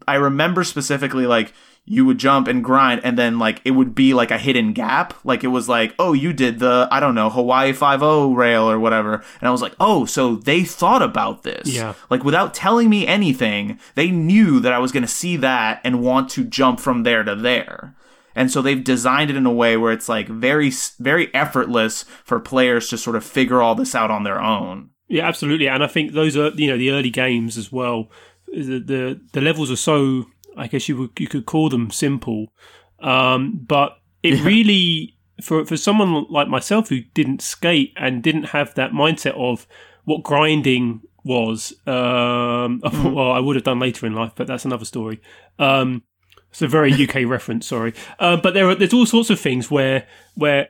I 0.06 0.14
remember 0.14 0.64
specifically 0.64 1.26
like 1.26 1.52
you 1.84 2.04
would 2.06 2.16
jump 2.18 2.46
and 2.46 2.62
grind 2.62 3.00
and 3.02 3.18
then 3.18 3.38
like 3.40 3.60
it 3.64 3.72
would 3.72 3.92
be 3.94 4.14
like 4.14 4.30
a 4.30 4.38
hidden 4.38 4.72
gap 4.72 5.12
like 5.24 5.42
it 5.42 5.48
was 5.48 5.68
like 5.68 5.92
oh 5.98 6.12
you 6.12 6.32
did 6.32 6.60
the 6.60 6.86
i 6.92 7.00
don't 7.00 7.14
know 7.16 7.28
hawaii 7.28 7.72
5 7.72 8.00
rail 8.36 8.70
or 8.70 8.78
whatever 8.78 9.14
and 9.40 9.48
i 9.48 9.50
was 9.50 9.60
like 9.62 9.74
oh 9.80 10.04
so 10.04 10.36
they 10.36 10.62
thought 10.62 11.02
about 11.02 11.42
this 11.42 11.66
Yeah. 11.68 11.94
like 12.08 12.22
without 12.22 12.54
telling 12.54 12.88
me 12.88 13.04
anything 13.06 13.80
they 13.96 14.10
knew 14.12 14.60
that 14.60 14.72
i 14.72 14.78
was 14.78 14.92
going 14.92 15.02
to 15.02 15.08
see 15.08 15.36
that 15.38 15.80
and 15.82 16.02
want 16.02 16.30
to 16.30 16.44
jump 16.44 16.78
from 16.78 17.02
there 17.02 17.24
to 17.24 17.34
there 17.34 17.96
and 18.36 18.48
so 18.50 18.62
they've 18.62 18.82
designed 18.84 19.30
it 19.30 19.36
in 19.36 19.44
a 19.44 19.52
way 19.52 19.76
where 19.76 19.92
it's 19.92 20.08
like 20.08 20.28
very 20.28 20.70
very 21.00 21.34
effortless 21.34 22.04
for 22.24 22.38
players 22.38 22.88
to 22.90 22.96
sort 22.96 23.16
of 23.16 23.24
figure 23.24 23.60
all 23.60 23.74
this 23.74 23.94
out 23.94 24.10
on 24.10 24.22
their 24.22 24.40
own 24.40 24.90
Yeah, 25.08 25.26
absolutely. 25.28 25.68
And 25.68 25.82
I 25.84 25.88
think 25.88 26.12
those 26.12 26.36
are 26.36 26.50
you 26.54 26.68
know 26.70 26.78
the 26.78 26.90
early 26.90 27.10
games 27.10 27.58
as 27.58 27.70
well. 27.72 28.08
The 28.46 28.78
the, 28.78 29.20
the 29.32 29.40
levels 29.42 29.70
are 29.70 29.76
so 29.76 30.26
I 30.56 30.66
guess 30.66 30.88
you 30.88 30.96
would 30.96 31.10
you 31.18 31.28
could 31.28 31.46
call 31.46 31.68
them 31.68 31.90
simple, 31.90 32.52
um, 33.00 33.60
but 33.66 33.98
it 34.22 34.42
really 34.44 35.16
for 35.42 35.64
for 35.64 35.76
someone 35.76 36.26
like 36.28 36.48
myself 36.48 36.88
who 36.88 37.00
didn't 37.14 37.42
skate 37.42 37.92
and 37.96 38.22
didn't 38.22 38.44
have 38.44 38.74
that 38.74 38.92
mindset 38.92 39.34
of 39.36 39.66
what 40.04 40.22
grinding 40.22 41.02
was. 41.24 41.72
Um, 41.86 42.80
Well, 43.14 43.32
I 43.32 43.40
would 43.40 43.56
have 43.56 43.64
done 43.64 43.80
later 43.80 44.06
in 44.06 44.14
life, 44.14 44.32
but 44.34 44.46
that's 44.46 44.64
another 44.64 44.84
story. 44.84 45.20
Um, 45.58 46.02
it's 46.50 46.62
a 46.62 46.68
very 46.68 46.92
UK 46.92 47.14
reference, 47.26 47.66
sorry. 47.66 47.94
Uh, 48.18 48.36
but 48.36 48.54
there 48.54 48.68
are 48.68 48.74
there's 48.74 48.92
all 48.94 49.06
sorts 49.06 49.30
of 49.30 49.40
things 49.40 49.70
where 49.70 50.06
where 50.34 50.68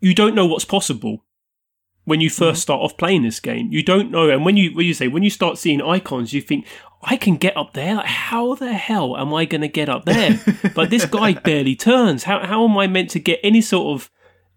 you 0.00 0.14
don't 0.14 0.34
know 0.34 0.46
what's 0.46 0.64
possible 0.64 1.24
when 2.04 2.20
you 2.20 2.30
1st 2.30 2.56
start 2.56 2.80
off 2.80 2.96
playing 2.96 3.22
this 3.22 3.40
game. 3.40 3.68
You 3.70 3.82
don't 3.82 4.10
know, 4.10 4.28
and 4.30 4.44
when 4.44 4.56
you 4.56 4.74
when 4.74 4.86
you 4.86 4.94
say 4.94 5.08
when 5.08 5.22
you 5.22 5.30
start 5.30 5.58
seeing 5.58 5.80
icons, 5.80 6.32
you 6.32 6.40
think 6.40 6.66
I 7.02 7.16
can 7.16 7.36
get 7.36 7.56
up 7.56 7.74
there. 7.74 7.96
Like, 7.96 8.06
how 8.06 8.54
the 8.54 8.72
hell 8.72 9.16
am 9.16 9.34
I 9.34 9.44
going 9.44 9.60
to 9.62 9.68
get 9.68 9.88
up 9.88 10.04
there? 10.04 10.40
but 10.74 10.90
this 10.90 11.04
guy 11.06 11.34
barely 11.34 11.76
turns. 11.76 12.24
How 12.24 12.44
how 12.44 12.64
am 12.64 12.76
I 12.76 12.86
meant 12.86 13.10
to 13.10 13.20
get 13.20 13.40
any 13.42 13.60
sort 13.60 13.94
of 13.94 14.10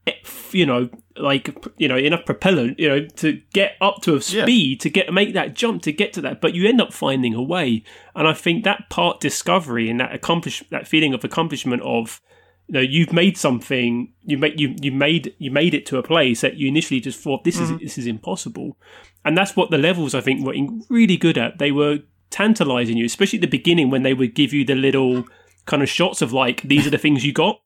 eh, 0.07 0.13
you 0.51 0.65
know 0.65 0.89
like 1.17 1.55
you 1.77 1.87
know 1.87 1.97
enough 1.97 2.25
propellant 2.25 2.77
you 2.79 2.89
know 2.89 3.05
to 3.05 3.41
get 3.53 3.75
up 3.79 4.01
to 4.01 4.15
a 4.15 4.21
speed 4.21 4.81
to 4.81 4.89
get 4.89 5.13
make 5.13 5.33
that 5.33 5.53
jump 5.53 5.81
to 5.81 5.91
get 5.93 6.11
to 6.11 6.21
that 6.21 6.41
but 6.41 6.53
you 6.53 6.67
end 6.67 6.81
up 6.81 6.91
finding 6.91 7.33
a 7.33 7.41
way 7.41 7.81
and 8.15 8.27
i 8.27 8.33
think 8.33 8.65
that 8.65 8.89
part 8.89 9.21
discovery 9.21 9.89
and 9.89 10.01
that 10.01 10.13
accomplish 10.13 10.61
that 10.71 10.85
feeling 10.85 11.13
of 11.13 11.23
accomplishment 11.23 11.81
of 11.83 12.21
you 12.67 12.73
know 12.73 12.81
you've 12.81 13.13
made 13.13 13.37
something 13.37 14.13
you 14.23 14.37
make 14.37 14.59
you 14.59 14.75
you 14.81 14.91
made 14.91 15.35
you 15.37 15.51
made 15.51 15.73
it 15.73 15.85
to 15.85 15.97
a 15.97 16.03
place 16.03 16.41
that 16.41 16.55
you 16.55 16.67
initially 16.67 16.99
just 16.99 17.19
thought 17.19 17.43
this 17.43 17.59
is 17.59 17.77
this 17.79 17.97
is 17.97 18.07
impossible 18.07 18.77
and 19.23 19.37
that's 19.37 19.55
what 19.55 19.71
the 19.71 19.77
levels 19.77 20.15
i 20.15 20.21
think 20.21 20.45
were 20.45 20.53
in- 20.53 20.83
really 20.89 21.17
good 21.17 21.37
at 21.37 21.57
they 21.57 21.71
were 21.71 21.99
tantalizing 22.29 22.97
you 22.97 23.05
especially 23.05 23.37
at 23.37 23.41
the 23.41 23.47
beginning 23.47 23.89
when 23.89 24.03
they 24.03 24.13
would 24.13 24.33
give 24.33 24.51
you 24.51 24.65
the 24.65 24.75
little 24.75 25.25
kind 25.65 25.83
of 25.83 25.89
shots 25.89 26.21
of 26.21 26.33
like 26.33 26.61
these 26.63 26.85
are 26.85 26.91
the 26.91 26.97
things 26.97 27.25
you 27.25 27.31
got 27.31 27.61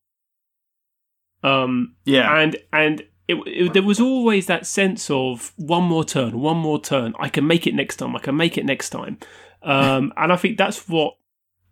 um 1.43 1.95
yeah 2.05 2.37
and 2.37 2.57
and 2.73 3.03
it, 3.29 3.37
it, 3.45 3.73
there 3.73 3.83
was 3.83 3.99
always 3.99 4.47
that 4.47 4.65
sense 4.65 5.07
of 5.11 5.53
one 5.55 5.83
more 5.83 6.03
turn, 6.03 6.39
one 6.39 6.57
more 6.57 6.81
turn. 6.81 7.13
I 7.19 7.29
can 7.29 7.45
make 7.45 7.67
it 7.67 7.75
next 7.75 7.97
time. 7.97 8.15
I 8.15 8.19
can 8.19 8.35
make 8.35 8.57
it 8.57 8.65
next 8.65 8.89
time. 8.89 9.19
Um, 9.61 10.11
and 10.17 10.33
I 10.33 10.35
think 10.35 10.57
that's 10.57 10.89
what 10.89 11.13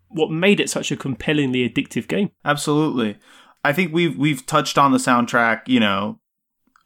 what 0.08 0.30
made 0.30 0.60
it 0.60 0.70
such 0.70 0.90
a 0.90 0.96
compellingly 0.96 1.68
addictive 1.68 2.08
game. 2.08 2.30
Absolutely. 2.44 3.18
I 3.64 3.72
think 3.72 3.92
we've 3.92 4.16
we've 4.16 4.46
touched 4.46 4.78
on 4.78 4.92
the 4.92 4.98
soundtrack, 4.98 5.62
you 5.66 5.80
know, 5.80 6.20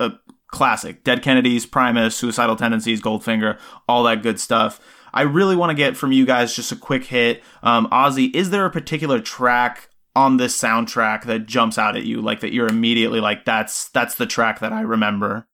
a 0.00 0.12
classic. 0.48 1.04
Dead 1.04 1.22
Kennedys, 1.22 1.66
Primus, 1.66 2.16
Suicidal 2.16 2.56
Tendencies, 2.56 3.00
Goldfinger, 3.00 3.58
all 3.88 4.02
that 4.04 4.22
good 4.22 4.40
stuff. 4.40 4.80
I 5.14 5.22
really 5.22 5.56
want 5.56 5.70
to 5.70 5.74
get 5.74 5.96
from 5.96 6.12
you 6.12 6.24
guys 6.24 6.56
just 6.56 6.72
a 6.72 6.76
quick 6.76 7.04
hit. 7.04 7.42
Um, 7.62 7.86
Ozzy, 7.88 8.34
is 8.34 8.50
there 8.50 8.64
a 8.64 8.70
particular 8.70 9.20
track 9.20 9.90
on 10.16 10.36
this 10.36 10.58
soundtrack 10.58 11.24
that 11.24 11.46
jumps 11.46 11.78
out 11.78 11.96
at 11.96 12.04
you, 12.04 12.20
like 12.20 12.40
that 12.40 12.52
you're 12.52 12.68
immediately 12.68 13.20
like, 13.20 13.44
that's 13.44 13.88
that's 13.90 14.14
the 14.14 14.26
track 14.26 14.60
that 14.60 14.72
I 14.72 14.80
remember? 14.80 15.46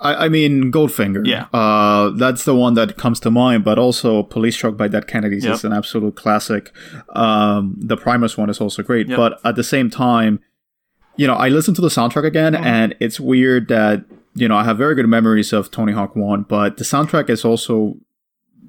I, 0.00 0.26
I 0.26 0.28
mean, 0.28 0.70
Goldfinger. 0.70 1.26
Yeah. 1.26 1.46
Uh, 1.52 2.10
that's 2.10 2.44
the 2.44 2.54
one 2.54 2.74
that 2.74 2.96
comes 2.96 3.18
to 3.20 3.30
mind, 3.30 3.64
but 3.64 3.78
also 3.78 4.22
Police 4.22 4.56
Truck 4.56 4.76
by 4.76 4.86
Dead 4.88 5.06
Kennedys 5.08 5.44
Yep. 5.44 5.54
is 5.54 5.64
an 5.64 5.72
absolute 5.72 6.14
classic. 6.14 6.72
Um, 7.16 7.74
the 7.78 7.96
Primus 7.96 8.36
one 8.36 8.48
is 8.50 8.60
also 8.60 8.82
great, 8.82 9.08
Yep. 9.08 9.16
but 9.16 9.40
at 9.44 9.56
the 9.56 9.64
same 9.64 9.90
time, 9.90 10.40
you 11.16 11.26
know, 11.26 11.34
I 11.34 11.48
listened 11.48 11.74
to 11.76 11.82
the 11.82 11.88
soundtrack 11.88 12.24
again, 12.24 12.52
Mm-hmm. 12.54 12.64
and 12.64 12.94
it's 13.00 13.18
weird 13.18 13.66
that, 13.68 14.04
you 14.34 14.46
know, 14.46 14.56
I 14.56 14.64
have 14.64 14.78
very 14.78 14.94
good 14.94 15.08
memories 15.08 15.52
of 15.52 15.70
Tony 15.70 15.92
Hawk 15.92 16.14
1, 16.14 16.42
but 16.44 16.76
the 16.76 16.84
soundtrack 16.84 17.28
is 17.28 17.44
also, 17.44 17.96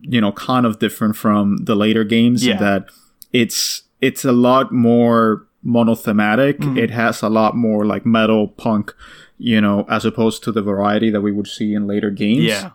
you 0.01 0.19
know, 0.19 0.31
kind 0.31 0.65
of 0.65 0.79
different 0.79 1.15
from 1.15 1.57
the 1.57 1.75
later 1.75 2.03
games 2.03 2.43
Yeah. 2.45 2.53
in 2.53 2.59
that 2.59 2.85
it's, 3.31 3.83
it's 4.01 4.25
a 4.25 4.31
lot 4.31 4.71
more 4.71 5.45
monothematic. 5.63 6.59
Mm-hmm. 6.59 6.77
It 6.77 6.91
has 6.91 7.21
a 7.21 7.29
lot 7.29 7.55
more 7.55 7.85
like 7.85 8.05
metal, 8.05 8.47
punk, 8.47 8.93
you 9.37 9.61
know, 9.61 9.85
as 9.89 10.05
opposed 10.05 10.43
to 10.43 10.51
the 10.51 10.61
variety 10.61 11.09
that 11.09 11.21
we 11.21 11.31
would 11.31 11.47
see 11.47 11.73
in 11.73 11.87
later 11.87 12.09
games. 12.09 12.43
Yeah. 12.43 12.71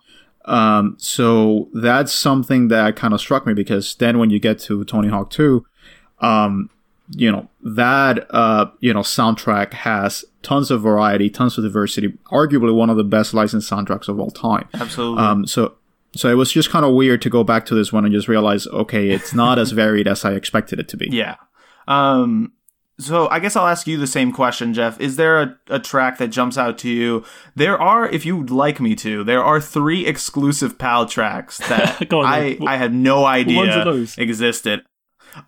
Um, 0.46 0.96
so 0.98 1.68
that's 1.72 2.12
something 2.12 2.68
that 2.68 2.96
kind 2.96 3.14
of 3.14 3.20
struck 3.20 3.46
me 3.46 3.54
because 3.54 3.94
then 3.94 4.18
when 4.18 4.30
you 4.30 4.38
get 4.38 4.58
to 4.60 4.84
Tony 4.84 5.08
Hawk 5.08 5.30
2, 5.30 5.64
um, 6.20 6.70
you 7.10 7.30
know, 7.30 7.48
that, 7.62 8.26
uh, 8.30 8.66
you 8.80 8.92
know, 8.92 9.00
soundtrack 9.00 9.72
has 9.72 10.24
tons 10.42 10.70
of 10.70 10.82
variety, 10.82 11.28
tons 11.28 11.56
of 11.58 11.64
diversity, 11.64 12.18
arguably 12.30 12.74
one 12.74 12.90
of 12.90 12.96
the 12.96 13.04
best 13.04 13.34
licensed 13.34 13.70
soundtracks 13.70 14.08
of 14.08 14.18
all 14.18 14.30
time. 14.30 14.68
Absolutely. 14.74 15.22
Um, 15.22 15.46
so, 15.46 15.74
so 16.16 16.30
it 16.30 16.34
was 16.34 16.52
just 16.52 16.70
kind 16.70 16.84
of 16.84 16.94
weird 16.94 17.20
to 17.22 17.30
go 17.30 17.44
back 17.44 17.66
to 17.66 17.74
this 17.74 17.92
one 17.92 18.04
and 18.04 18.14
just 18.14 18.28
realize, 18.28 18.66
okay, 18.68 19.10
it's 19.10 19.34
not 19.34 19.58
as 19.58 19.72
varied 19.72 20.08
as 20.08 20.24
I 20.24 20.32
expected 20.32 20.78
it 20.78 20.88
to 20.88 20.96
be. 20.96 21.08
Yeah. 21.10 21.36
Um, 21.88 22.52
so 22.98 23.28
I 23.28 23.38
guess 23.40 23.56
I'll 23.56 23.66
ask 23.66 23.86
you 23.86 23.96
the 23.96 24.06
same 24.06 24.32
question, 24.32 24.72
Geoff. 24.74 25.00
Is 25.00 25.16
there 25.16 25.40
a, 25.42 25.58
a 25.68 25.78
track 25.80 26.18
that 26.18 26.28
jumps 26.28 26.56
out 26.56 26.78
to 26.78 26.88
you? 26.88 27.24
There 27.56 27.80
are, 27.80 28.08
if 28.08 28.24
you'd 28.24 28.50
like 28.50 28.80
me 28.80 28.94
to, 28.96 29.24
there 29.24 29.42
are 29.42 29.60
three 29.60 30.06
exclusive 30.06 30.78
PAL 30.78 31.06
tracks 31.06 31.58
that 31.68 32.12
on, 32.12 32.24
I. 32.24 32.58
I 32.66 32.76
had 32.76 32.94
no 32.94 33.24
idea 33.24 33.56
ones 33.56 33.76
are 33.76 33.84
those? 33.84 34.18
existed. 34.18 34.82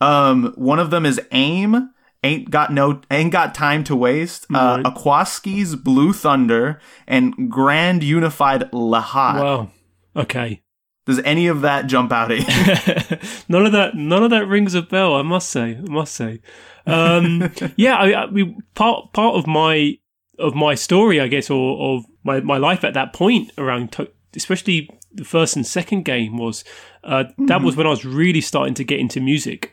Um, 0.00 0.52
one 0.56 0.78
of 0.78 0.90
them 0.90 1.06
is 1.06 1.20
AIM. 1.30 1.90
Ain't 2.24 2.50
got 2.50 2.72
no, 2.72 3.02
ain't 3.10 3.30
got 3.30 3.54
time 3.54 3.84
to 3.84 3.94
waste. 3.94 4.46
Uh, 4.52 4.80
Right. 4.82 4.84
Aquasky's 4.84 5.76
Blue 5.76 6.12
Thunder 6.12 6.80
and 7.06 7.48
Grand 7.50 8.02
Unified 8.02 8.62
Lahat. 8.72 9.40
Wow. 9.40 9.70
Okay. 10.16 10.62
Does 11.04 11.20
any 11.20 11.46
of 11.46 11.60
that 11.60 11.86
jump 11.86 12.10
out 12.10 12.32
at 12.32 12.40
you? 12.40 13.16
none 13.48 13.64
of 13.64 13.70
that. 13.72 13.94
None 13.94 14.24
of 14.24 14.30
that 14.30 14.48
rings 14.48 14.74
a 14.74 14.82
bell. 14.82 15.14
I 15.14 15.22
must 15.22 15.50
say. 15.50 15.76
I 15.76 15.88
must 15.88 16.14
say. 16.14 16.40
Um, 16.86 17.50
yeah. 17.76 17.96
I, 17.96 18.22
I 18.22 18.30
mean, 18.30 18.62
part 18.74 19.12
part 19.12 19.36
of 19.36 19.46
my 19.46 19.98
of 20.38 20.54
my 20.54 20.74
story, 20.74 21.20
I 21.20 21.28
guess, 21.28 21.50
or 21.50 21.96
of 21.96 22.04
my 22.22 22.40
my 22.40 22.58
life 22.58 22.84
at 22.84 22.94
that 22.94 23.12
point 23.12 23.52
around, 23.58 23.92
to- 23.92 24.10
especially 24.34 24.88
the 25.12 25.24
first 25.24 25.56
and 25.56 25.66
second 25.66 26.04
game 26.04 26.36
was 26.36 26.62
uh, 27.04 27.24
that 27.46 27.62
was 27.62 27.76
when 27.76 27.86
I 27.86 27.90
was 27.90 28.04
really 28.04 28.40
starting 28.40 28.74
to 28.74 28.84
get 28.84 29.00
into 29.00 29.20
music. 29.20 29.72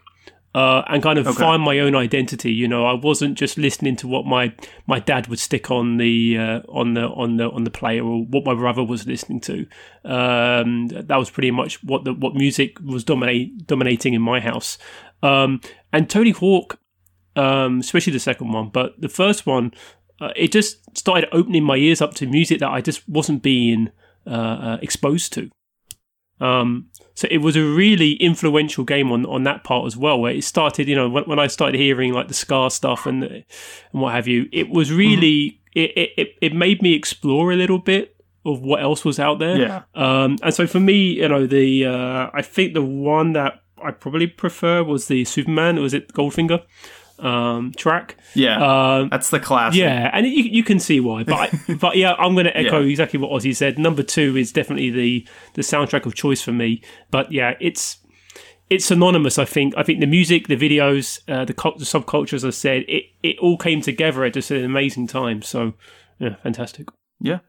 Uh, 0.55 0.83
and 0.87 1.01
kind 1.01 1.17
of 1.17 1.25
find 1.35 1.63
my 1.63 1.79
own 1.79 1.95
identity. 1.95 2.53
You 2.53 2.67
know, 2.67 2.85
I 2.85 2.93
wasn't 2.93 3.39
just 3.39 3.57
listening 3.57 3.95
to 3.95 4.07
what 4.07 4.27
my 4.27 4.53
my 4.85 4.99
dad 4.99 5.25
would 5.25 5.39
stick 5.39 5.71
on 5.71 5.97
the 5.97 6.37
uh, 6.37 6.59
on 6.69 6.93
the 6.93 7.07
on 7.07 7.37
the 7.37 7.49
on 7.49 7.63
the 7.63 7.71
player 7.71 8.05
or 8.05 8.23
what 8.23 8.45
my 8.45 8.53
brother 8.53 8.83
was 8.83 9.07
listening 9.07 9.39
to. 9.41 9.65
Um, 10.05 10.89
that 10.89 11.17
was 11.17 11.31
pretty 11.31 11.49
much 11.49 11.83
what 11.83 12.03
the 12.03 12.13
what 12.13 12.35
music 12.35 12.79
was 12.81 13.03
dominate 13.03 13.65
dominating 13.65 14.13
in 14.13 14.21
my 14.21 14.39
house. 14.39 14.77
Um, 15.23 15.59
and 15.91 16.07
Tony 16.07 16.29
Hawk, 16.29 16.77
um, 17.35 17.79
especially 17.79 18.13
the 18.13 18.19
second 18.19 18.51
one, 18.51 18.69
but 18.69 18.99
the 18.99 19.09
first 19.09 19.45
one, 19.45 19.73
uh, 20.21 20.31
it 20.35 20.51
just 20.51 20.97
started 20.97 21.27
opening 21.31 21.63
my 21.63 21.75
ears 21.75 22.01
up 22.01 22.13
to 22.15 22.27
music 22.27 22.59
that 22.59 22.69
I 22.69 22.81
just 22.81 23.07
wasn't 23.09 23.41
being 23.41 23.91
uh, 24.27 24.29
uh, 24.29 24.77
exposed 24.81 25.33
to. 25.33 25.49
Um, 26.39 26.87
so 27.13 27.27
it 27.31 27.37
was 27.37 27.55
a 27.55 27.63
really 27.63 28.13
influential 28.13 28.83
game 28.83 29.11
on, 29.11 29.25
on 29.25 29.43
that 29.43 29.63
part 29.63 29.85
as 29.85 29.95
well, 29.95 30.19
where 30.19 30.33
it 30.33 30.43
started, 30.43 30.87
you 30.87 30.95
know, 30.95 31.09
when, 31.09 31.23
when 31.25 31.39
I 31.39 31.47
started 31.47 31.79
hearing 31.79 32.11
like 32.11 32.27
the 32.27 32.33
Ska 32.33 32.69
stuff 32.69 33.05
and 33.05 33.23
and 33.23 33.43
what 33.91 34.13
have 34.13 34.27
you, 34.27 34.49
it 34.51 34.69
was 34.69 34.91
really 34.91 35.61
it, 35.73 35.91
it, 35.95 36.09
it, 36.17 36.27
it 36.41 36.53
made 36.53 36.81
me 36.81 36.93
explore 36.93 37.51
a 37.51 37.55
little 37.55 37.79
bit 37.79 38.15
of 38.45 38.61
what 38.61 38.81
else 38.81 39.05
was 39.05 39.19
out 39.19 39.39
there. 39.39 39.57
Yeah. 39.57 39.83
Um, 39.95 40.37
and 40.43 40.53
so 40.53 40.67
for 40.67 40.79
me, 40.79 41.21
you 41.21 41.29
know, 41.29 41.47
the 41.47 41.85
uh, 41.85 42.29
I 42.33 42.41
think 42.41 42.73
the 42.73 42.81
one 42.81 43.33
that 43.33 43.61
I 43.81 43.91
probably 43.91 44.27
prefer 44.27 44.83
was 44.83 45.07
the 45.07 45.25
Superman. 45.25 45.81
Was 45.81 45.93
it 45.93 46.13
Goldfinger? 46.13 46.63
Um, 47.23 47.71
track. 47.77 48.17
Yeah, 48.35 48.57
Um, 48.97 49.09
that's 49.09 49.29
the 49.29 49.39
classic. 49.39 49.79
yeah, 49.79 50.09
and 50.13 50.25
you, 50.27 50.43
you 50.43 50.63
can 50.63 50.79
see 50.79 50.99
why. 50.99 51.23
But 51.23 51.35
I, 51.69 51.73
but 51.79 51.95
yeah, 51.97 52.13
I'm 52.19 52.33
going 52.33 52.45
to 52.45 52.57
echo 52.57 52.79
Yeah. 52.81 52.89
exactly 52.89 53.19
what 53.19 53.31
Ozzy 53.31 53.55
said. 53.55 53.79
Number 53.79 54.03
two 54.03 54.35
is 54.37 54.51
definitely 54.51 54.89
the 54.89 55.27
the 55.53 55.61
soundtrack 55.61 56.05
of 56.05 56.13
choice 56.15 56.41
for 56.41 56.51
me. 56.51 56.81
But 57.11 57.31
yeah, 57.31 57.53
it's 57.59 57.97
it's 58.69 58.85
synonymous. 58.85 59.37
I 59.37 59.45
think. 59.45 59.73
I 59.77 59.83
think 59.83 59.99
the 59.99 60.07
music, 60.07 60.47
the 60.47 60.55
videos, 60.57 61.19
uh, 61.27 61.45
the, 61.45 61.53
cult- 61.53 61.77
the 61.79 61.85
subculture, 61.85 62.33
as 62.33 62.43
I 62.45 62.49
said, 62.51 62.83
it 62.87 63.03
it 63.21 63.37
all 63.39 63.57
came 63.57 63.81
together 63.81 64.23
at 64.23 64.33
just 64.33 64.51
an 64.51 64.63
amazing 64.63 65.07
time. 65.07 65.41
So 65.41 65.73
yeah, 66.19 66.35
fantastic. 66.43 66.87
Yeah. 67.19 67.39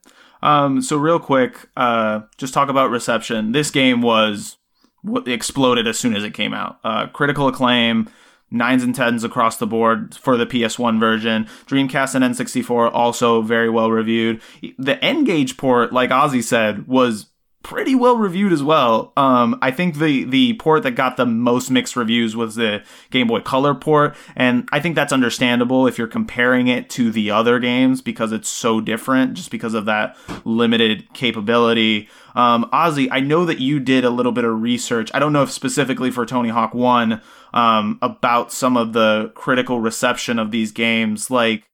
Um, 0.42 0.82
so 0.82 0.96
real 0.98 1.18
quick, 1.18 1.68
uh, 1.76 2.20
just 2.36 2.52
talk 2.52 2.68
about 2.68 2.90
reception. 2.90 3.52
This 3.52 3.70
game 3.70 4.02
was 4.02 4.58
what 5.00 5.26
exploded 5.26 5.86
as 5.86 5.98
soon 5.98 6.14
as 6.14 6.22
it 6.22 6.34
came 6.34 6.52
out. 6.52 6.78
Uh, 6.84 7.06
critical 7.06 7.48
acclaim, 7.48 8.08
nines 8.54 8.82
and 8.82 8.94
tens 8.94 9.24
across 9.24 9.56
the 9.56 9.66
board 9.66 10.14
for 10.14 10.36
the 10.36 10.46
PS1 10.46 10.98
version. 10.98 11.44
Dreamcast 11.66 12.14
and 12.14 12.24
N64 12.24 12.90
also 12.92 13.42
very 13.42 13.68
well 13.68 13.90
reviewed. 13.90 14.40
The 14.78 15.02
N-Gage 15.04 15.56
port, 15.56 15.92
like 15.92 16.10
Ozzy 16.10 16.42
said, 16.42 16.86
was 16.86 17.26
pretty 17.64 17.94
well 17.94 18.16
reviewed 18.16 18.52
as 18.52 18.62
well. 18.62 19.12
Um, 19.16 19.58
I 19.60 19.72
think 19.72 19.96
the 19.96 20.24
the 20.24 20.52
port 20.54 20.84
that 20.84 20.92
got 20.92 21.16
the 21.16 21.26
most 21.26 21.70
mixed 21.70 21.96
reviews 21.96 22.36
was 22.36 22.54
the 22.54 22.84
Game 23.10 23.26
Boy 23.26 23.40
Color 23.40 23.74
port, 23.74 24.14
and 24.36 24.68
I 24.70 24.78
think 24.78 24.94
that's 24.94 25.12
understandable 25.12 25.88
if 25.88 25.98
you're 25.98 26.06
comparing 26.06 26.68
it 26.68 26.88
to 26.90 27.10
the 27.10 27.32
other 27.32 27.58
games 27.58 28.00
because 28.00 28.30
it's 28.30 28.48
so 28.48 28.80
different, 28.80 29.34
just 29.34 29.50
because 29.50 29.74
of 29.74 29.86
that 29.86 30.16
limited 30.44 31.12
capability. 31.14 32.08
Um, 32.34 32.68
Ozzy, 32.72 33.08
I 33.10 33.20
know 33.20 33.44
that 33.44 33.60
you 33.60 33.80
did 33.80 34.04
a 34.04 34.10
little 34.10 34.32
bit 34.32 34.44
of 34.44 34.60
research. 34.60 35.10
I 35.14 35.18
don't 35.18 35.32
know 35.32 35.42
if 35.42 35.50
specifically 35.50 36.10
for 36.10 36.26
Tony 36.26 36.48
Hawk 36.48 36.74
One 36.74 37.20
um, 37.52 37.98
about 38.02 38.52
some 38.52 38.76
of 38.76 38.92
the 38.92 39.32
critical 39.34 39.80
reception 39.80 40.38
of 40.38 40.50
these 40.50 40.72
games, 40.72 41.30
like. 41.30 41.64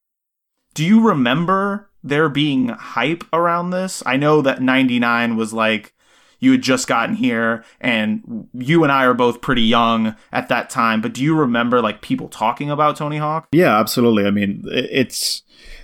Do 0.73 0.85
you 0.85 1.01
remember 1.01 1.91
there 2.05 2.28
being 2.28 2.69
hype 2.69 3.24
around 3.32 3.70
this? 3.70 4.05
I 4.07 4.16
know 4.16 4.41
that 4.43 4.62
99 4.62 5.37
was 5.37 5.53
like 5.53 5.95
you 6.41 6.53
had 6.53 6.62
just 6.62 6.89
gotten 6.89 7.15
here 7.15 7.65
and 7.81 8.49
you 8.55 8.82
and 8.82 8.91
I 8.91 9.05
are 9.05 9.15
both 9.15 9.41
pretty 9.41 9.62
young 9.62 10.16
at 10.32 10.49
that 10.49 10.70
time, 10.70 11.01
but 11.01 11.12
do 11.12 11.23
you 11.23 11.37
remember 11.37 11.81
like 11.81 12.01
people 12.01 12.28
talking 12.28 12.70
about 12.70 12.97
Tony 12.97 13.19
Hawk? 13.19 13.49
Yeah, 13.53 13.78
absolutely. 13.78 14.27
I 14.27 14.31
mean, 14.31 14.65
it's 14.66 15.43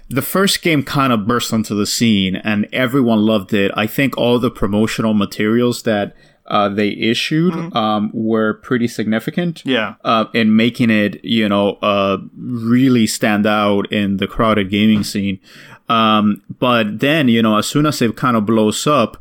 the 0.08 0.22
first 0.22 0.62
game 0.62 0.82
kind 0.82 1.12
of 1.12 1.26
burst 1.26 1.52
onto 1.52 1.74
the 1.74 1.86
scene 1.86 2.36
and 2.36 2.68
everyone 2.72 3.20
loved 3.26 3.52
it. 3.52 3.72
I 3.76 3.86
think 3.86 4.16
all 4.16 4.38
the 4.38 4.50
promotional 4.50 5.14
materials 5.14 5.82
that 5.82 6.14
uh, 6.46 6.68
they 6.68 6.90
issued 6.90 7.54
um, 7.74 8.10
were 8.14 8.54
pretty 8.54 8.86
significant 8.86 9.62
Yeah. 9.66 9.94
uh, 10.04 10.26
in 10.32 10.54
making 10.54 10.90
it, 10.90 11.24
you 11.24 11.48
know, 11.48 11.72
uh, 11.82 12.18
really 12.36 13.08
stand 13.08 13.46
out 13.46 13.90
in 13.92 14.18
the 14.18 14.28
crowded 14.28 14.70
gaming 14.70 15.02
scene. 15.02 15.40
Um, 15.88 16.42
but 16.60 17.00
then, 17.00 17.26
you 17.28 17.42
know, 17.42 17.58
as 17.58 17.66
soon 17.66 17.84
as 17.84 18.00
it 18.00 18.14
kind 18.16 18.36
of 18.36 18.46
blows 18.46 18.86
up, 18.86 19.16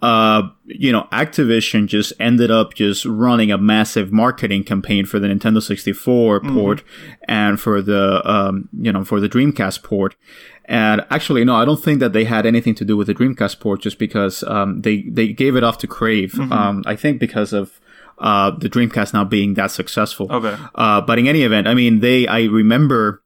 uh, 0.00 0.48
you 0.64 0.92
know, 0.92 1.08
Activision 1.10 1.86
just 1.86 2.12
ended 2.20 2.50
up 2.50 2.74
just 2.74 3.04
running 3.04 3.50
a 3.50 3.58
massive 3.58 4.12
marketing 4.12 4.62
campaign 4.62 5.04
for 5.04 5.18
the 5.18 5.26
Nintendo 5.26 5.60
64 5.60 6.40
port 6.40 6.84
and 7.26 7.60
for 7.60 7.82
the, 7.82 8.22
um, 8.28 8.68
you 8.78 8.92
know, 8.92 9.04
for 9.04 9.18
the 9.18 9.28
Dreamcast 9.28 9.82
port. 9.82 10.14
And 10.66 11.04
actually, 11.10 11.44
no, 11.44 11.56
I 11.56 11.64
don't 11.64 11.82
think 11.82 11.98
that 11.98 12.12
they 12.12 12.24
had 12.24 12.46
anything 12.46 12.74
to 12.76 12.84
do 12.84 12.96
with 12.96 13.08
the 13.08 13.14
Dreamcast 13.14 13.58
port 13.58 13.80
just 13.80 13.98
because, 13.98 14.44
um, 14.44 14.82
they, 14.82 15.02
they 15.02 15.32
gave 15.32 15.56
it 15.56 15.64
off 15.64 15.78
to 15.78 15.86
Crave. 15.86 16.38
Um, 16.52 16.84
I 16.86 16.94
think 16.94 17.18
because 17.18 17.52
of, 17.52 17.80
uh, 18.18 18.50
the 18.50 18.68
Dreamcast 18.68 19.14
now 19.14 19.24
being 19.24 19.54
that 19.54 19.70
successful. 19.70 20.30
Okay. 20.30 20.56
Uh, 20.74 21.00
but 21.00 21.18
in 21.18 21.26
any 21.26 21.42
event, 21.42 21.66
I 21.66 21.74
mean, 21.74 22.00
they, 22.00 22.26
I 22.26 22.44
remember 22.44 23.22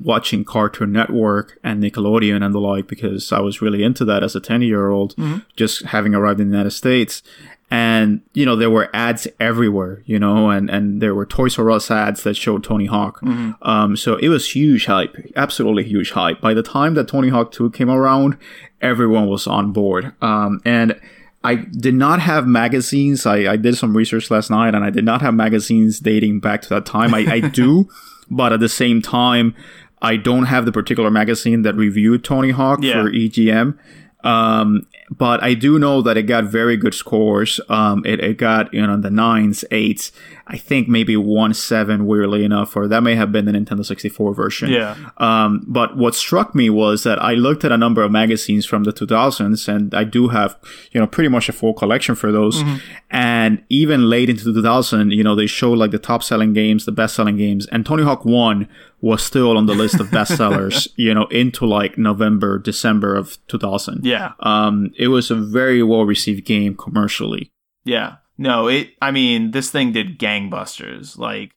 watching 0.00 0.44
Cartoon 0.44 0.92
Network 0.92 1.58
and 1.62 1.82
Nickelodeon 1.82 2.44
and 2.44 2.54
the 2.54 2.58
like 2.60 2.86
because 2.86 3.32
I 3.32 3.40
was 3.40 3.60
really 3.60 3.82
into 3.82 4.04
that 4.06 4.22
as 4.22 4.34
a 4.34 4.40
10 4.40 4.62
year 4.62 4.88
old, 4.88 5.14
just 5.56 5.84
having 5.86 6.14
arrived 6.14 6.40
in 6.40 6.48
the 6.48 6.56
United 6.56 6.70
States. 6.72 7.22
And, 7.70 8.20
you 8.34 8.44
know, 8.44 8.54
there 8.54 8.68
were 8.68 8.90
ads 8.92 9.26
everywhere, 9.40 10.02
you 10.04 10.18
know, 10.18 10.50
and, 10.50 10.68
and 10.68 11.00
there 11.00 11.14
were 11.14 11.24
Toys 11.24 11.58
R 11.58 11.70
Us 11.70 11.90
ads 11.90 12.22
that 12.22 12.34
showed 12.36 12.62
Tony 12.64 12.84
Hawk. 12.84 13.20
Um, 13.62 13.96
so 13.96 14.16
it 14.16 14.28
was 14.28 14.50
huge 14.54 14.84
hype, 14.84 15.16
absolutely 15.36 15.84
huge 15.84 16.10
hype. 16.10 16.40
By 16.40 16.52
the 16.52 16.62
time 16.62 16.92
that 16.94 17.08
Tony 17.08 17.30
Hawk 17.30 17.50
2 17.50 17.70
came 17.70 17.88
around, 17.88 18.36
everyone 18.82 19.26
was 19.26 19.46
on 19.46 19.72
board. 19.72 20.12
Um, 20.20 20.60
and 20.66 21.00
I 21.44 21.54
did 21.56 21.94
not 21.94 22.20
have 22.20 22.46
magazines. 22.46 23.24
I, 23.24 23.52
I 23.52 23.56
did 23.56 23.76
some 23.76 23.96
research 23.96 24.30
last 24.30 24.50
night 24.50 24.74
and 24.74 24.84
I 24.84 24.90
did 24.90 25.04
not 25.04 25.22
have 25.22 25.34
magazines 25.34 25.98
dating 25.98 26.40
back 26.40 26.62
to 26.62 26.68
that 26.70 26.84
time. 26.86 27.14
I, 27.14 27.20
I 27.20 27.40
do, 27.40 27.88
but 28.30 28.52
at 28.52 28.60
the 28.60 28.68
same 28.68 29.00
time, 29.02 29.54
I 30.02 30.16
don't 30.16 30.44
have 30.44 30.66
the 30.66 30.72
particular 30.72 31.10
magazine 31.10 31.62
that 31.62 31.74
reviewed 31.76 32.24
Tony 32.24 32.50
Hawk 32.50 32.80
Yeah. 32.82 33.02
for 33.04 33.10
EGM. 33.10 33.78
Um, 34.24 34.86
but 35.10 35.42
I 35.42 35.54
do 35.54 35.80
know 35.80 36.00
that 36.02 36.16
it 36.16 36.22
got 36.24 36.44
very 36.44 36.76
good 36.76 36.94
scores. 36.94 37.60
Um, 37.68 38.04
it, 38.06 38.20
it 38.20 38.38
got, 38.38 38.72
you 38.72 38.86
know, 38.86 38.96
the 38.96 39.10
nines, 39.10 39.64
eights, 39.72 40.12
I 40.46 40.56
think 40.58 40.86
maybe 40.88 41.16
one 41.16 41.54
seven, 41.54 42.06
weirdly 42.06 42.44
enough, 42.44 42.76
or 42.76 42.86
that 42.86 43.02
may 43.02 43.16
have 43.16 43.32
been 43.32 43.46
the 43.46 43.52
Nintendo 43.52 43.84
64 43.84 44.32
version. 44.32 44.70
Yeah. 44.70 44.94
Um, 45.18 45.64
but 45.66 45.96
what 45.96 46.14
struck 46.14 46.54
me 46.54 46.70
was 46.70 47.02
that 47.02 47.20
I 47.20 47.34
looked 47.34 47.64
at 47.64 47.72
a 47.72 47.76
number 47.76 48.00
of 48.02 48.12
magazines 48.12 48.64
from 48.64 48.84
the 48.84 48.92
2000s, 48.92 49.66
and 49.66 49.92
I 49.92 50.04
do 50.04 50.28
have, 50.28 50.56
you 50.92 51.00
know, 51.00 51.06
pretty 51.08 51.28
much 51.28 51.48
a 51.48 51.52
full 51.52 51.74
collection 51.74 52.14
for 52.14 52.30
those. 52.30 52.62
And 53.10 53.64
even 53.70 54.08
late 54.08 54.30
into 54.30 54.44
the 54.44 54.52
2000, 54.52 55.10
you 55.12 55.24
know, 55.24 55.34
they 55.34 55.46
showed 55.48 55.78
like 55.78 55.90
the 55.90 55.98
top 55.98 56.22
selling 56.22 56.52
games, 56.52 56.84
the 56.86 56.92
best 56.92 57.16
selling 57.16 57.36
games, 57.36 57.66
and 57.66 57.84
Tony 57.84 58.04
Hawk 58.04 58.24
1 58.24 58.68
was 59.02 59.22
still 59.22 59.58
on 59.58 59.66
the 59.66 59.74
list 59.74 59.98
of 60.00 60.06
bestsellers, 60.06 60.88
you 60.96 61.12
know, 61.12 61.26
into 61.26 61.66
like 61.66 61.98
November, 61.98 62.58
December 62.58 63.16
of 63.16 63.36
2000. 63.48 64.06
Yeah. 64.06 64.32
Um, 64.40 64.92
it 64.96 65.08
was 65.08 65.30
a 65.30 65.34
very 65.34 65.82
well 65.82 66.04
received 66.04 66.46
game 66.46 66.76
commercially. 66.76 67.50
Yeah. 67.84 68.16
No, 68.38 68.68
it 68.68 68.90
I 69.02 69.10
mean, 69.10 69.50
this 69.50 69.70
thing 69.70 69.92
did 69.92 70.18
gangbusters. 70.18 71.18
Like 71.18 71.50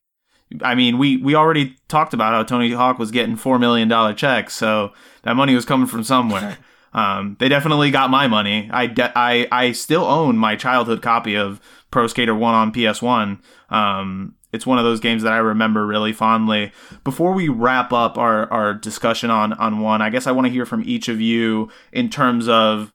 I 0.61 0.76
mean, 0.76 0.97
we 0.97 1.17
we 1.17 1.35
already 1.35 1.77
talked 1.88 2.13
about 2.13 2.34
how 2.34 2.43
Tony 2.43 2.72
Hawk 2.72 2.99
was 2.99 3.11
getting 3.11 3.35
4 3.35 3.59
million 3.59 3.88
dollar 3.88 4.13
checks, 4.13 4.55
so 4.55 4.91
that 5.22 5.35
money 5.35 5.55
was 5.55 5.65
coming 5.65 5.88
from 5.88 6.03
somewhere. 6.03 6.57
um, 6.93 7.38
they 7.39 7.47
definitely 7.47 7.91
got 7.91 8.09
my 8.09 8.27
money. 8.27 8.69
I 8.73 8.88
de- 8.88 9.17
I 9.17 9.47
I 9.51 9.72
still 9.72 10.03
own 10.03 10.38
my 10.38 10.55
childhood 10.55 11.03
copy 11.03 11.35
of 11.35 11.61
Pro 11.91 12.07
Skater 12.07 12.35
1 12.35 12.53
on 12.53 12.73
PS1. 12.73 13.39
Um, 13.69 14.35
it's 14.56 14.65
one 14.65 14.80
of 14.80 14.86
those 14.86 14.99
games 14.99 15.22
that 15.23 15.34
I 15.34 15.38
remember 15.38 15.86
really 15.86 16.14
fondly. 16.14 16.72
Before 17.03 17.34
we 17.34 17.49
wrap 17.49 17.94
up 17.94 18.18
our, 18.18 18.52
our 18.52 18.73
discussion 18.73 19.30
on, 19.30 19.53
on 19.53 19.82
one, 19.82 20.02
I 20.02 20.10
guess 20.10 20.26
I 20.26 20.32
want 20.32 20.48
to 20.48 20.53
hear 20.53 20.65
from 20.65 20.84
each 20.86 21.07
of 21.07 21.22
you 21.22 21.69
in 21.91 22.10
terms 22.10 22.48
of 22.48 22.91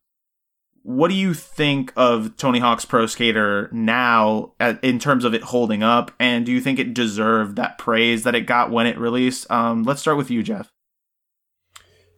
what 0.82 1.08
do 1.08 1.14
you 1.14 1.34
think 1.34 1.92
of 1.96 2.36
Tony 2.36 2.58
Hawk's 2.58 2.84
Pro 2.86 3.06
Skater 3.06 3.68
now 3.70 4.54
at, 4.58 4.82
in 4.82 4.98
terms 4.98 5.24
of 5.24 5.34
it 5.34 5.42
holding 5.42 5.82
up? 5.82 6.10
And 6.18 6.46
do 6.46 6.52
you 6.52 6.60
think 6.60 6.78
it 6.78 6.94
deserved 6.94 7.56
that 7.56 7.78
praise 7.78 8.22
that 8.24 8.34
it 8.34 8.46
got 8.46 8.70
when 8.70 8.86
it 8.86 8.98
released? 8.98 9.50
Um, 9.50 9.82
let's 9.82 10.00
start 10.00 10.16
with 10.16 10.30
you, 10.30 10.42
Geoff. 10.42 10.72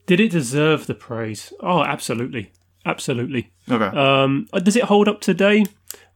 Did 0.07 0.21
it 0.21 0.31
deserve 0.31 0.87
the 0.87 0.95
praise? 0.95 1.53
Oh, 1.61 1.83
absolutely, 1.83 2.53
absolutely. 2.87 3.53
Okay. 3.71 3.97
Um, 3.97 4.49
does 4.63 4.77
it 4.77 4.85
hold 4.85 5.09
up 5.09 5.21
today? 5.21 5.65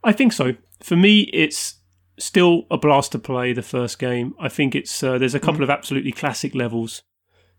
I 0.05 0.13
think 0.13 0.33
so. 0.33 0.55
For 0.83 0.97
me, 0.97 1.23
it's 1.33 1.76
still 2.19 2.65
a 2.71 2.79
blast 2.79 3.13
to 3.13 3.19
play. 3.19 3.53
The 3.53 3.63
first 3.63 3.99
game, 3.99 4.35
I 4.41 4.49
think 4.49 4.75
it's 4.75 5.03
uh, 5.03 5.19
there's 5.19 5.35
a 5.35 5.41
couple 5.41 5.63
of 5.63 5.71
absolutely 5.71 6.13
classic 6.13 6.55
levels, 6.55 7.03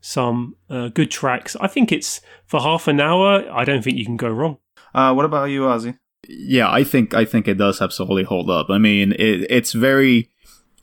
some 0.01 0.55
uh, 0.69 0.89
good 0.89 1.11
tracks. 1.11 1.55
I 1.59 1.67
think 1.67 1.91
it's 1.91 2.21
for 2.45 2.61
half 2.61 2.87
an 2.87 2.99
hour. 2.99 3.49
I 3.51 3.65
don't 3.65 3.83
think 3.83 3.97
you 3.97 4.05
can 4.05 4.17
go 4.17 4.29
wrong. 4.29 4.57
Uh, 4.93 5.13
what 5.13 5.25
about 5.25 5.45
you, 5.45 5.61
Ozzy? 5.61 5.97
Yeah, 6.27 6.71
I 6.71 6.83
think 6.83 7.13
I 7.13 7.25
think 7.25 7.47
it 7.47 7.57
does 7.57 7.81
absolutely 7.81 8.23
hold 8.23 8.49
up. 8.49 8.67
I 8.69 8.77
mean, 8.77 9.13
it, 9.13 9.45
it's 9.49 9.73
very 9.73 10.31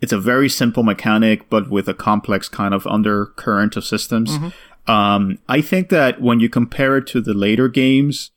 it's 0.00 0.12
a 0.12 0.20
very 0.20 0.48
simple 0.48 0.82
mechanic, 0.82 1.48
but 1.48 1.70
with 1.70 1.88
a 1.88 1.94
complex 1.94 2.48
kind 2.48 2.74
of 2.74 2.86
undercurrent 2.86 3.76
of 3.76 3.84
systems. 3.84 4.38
Um, 4.86 5.38
I 5.48 5.62
think 5.62 5.88
that 5.88 6.20
when 6.20 6.40
you 6.40 6.48
compare 6.48 6.98
it 6.98 7.06
to 7.08 7.22
the 7.22 7.32
later 7.32 7.68
games, 7.68 8.30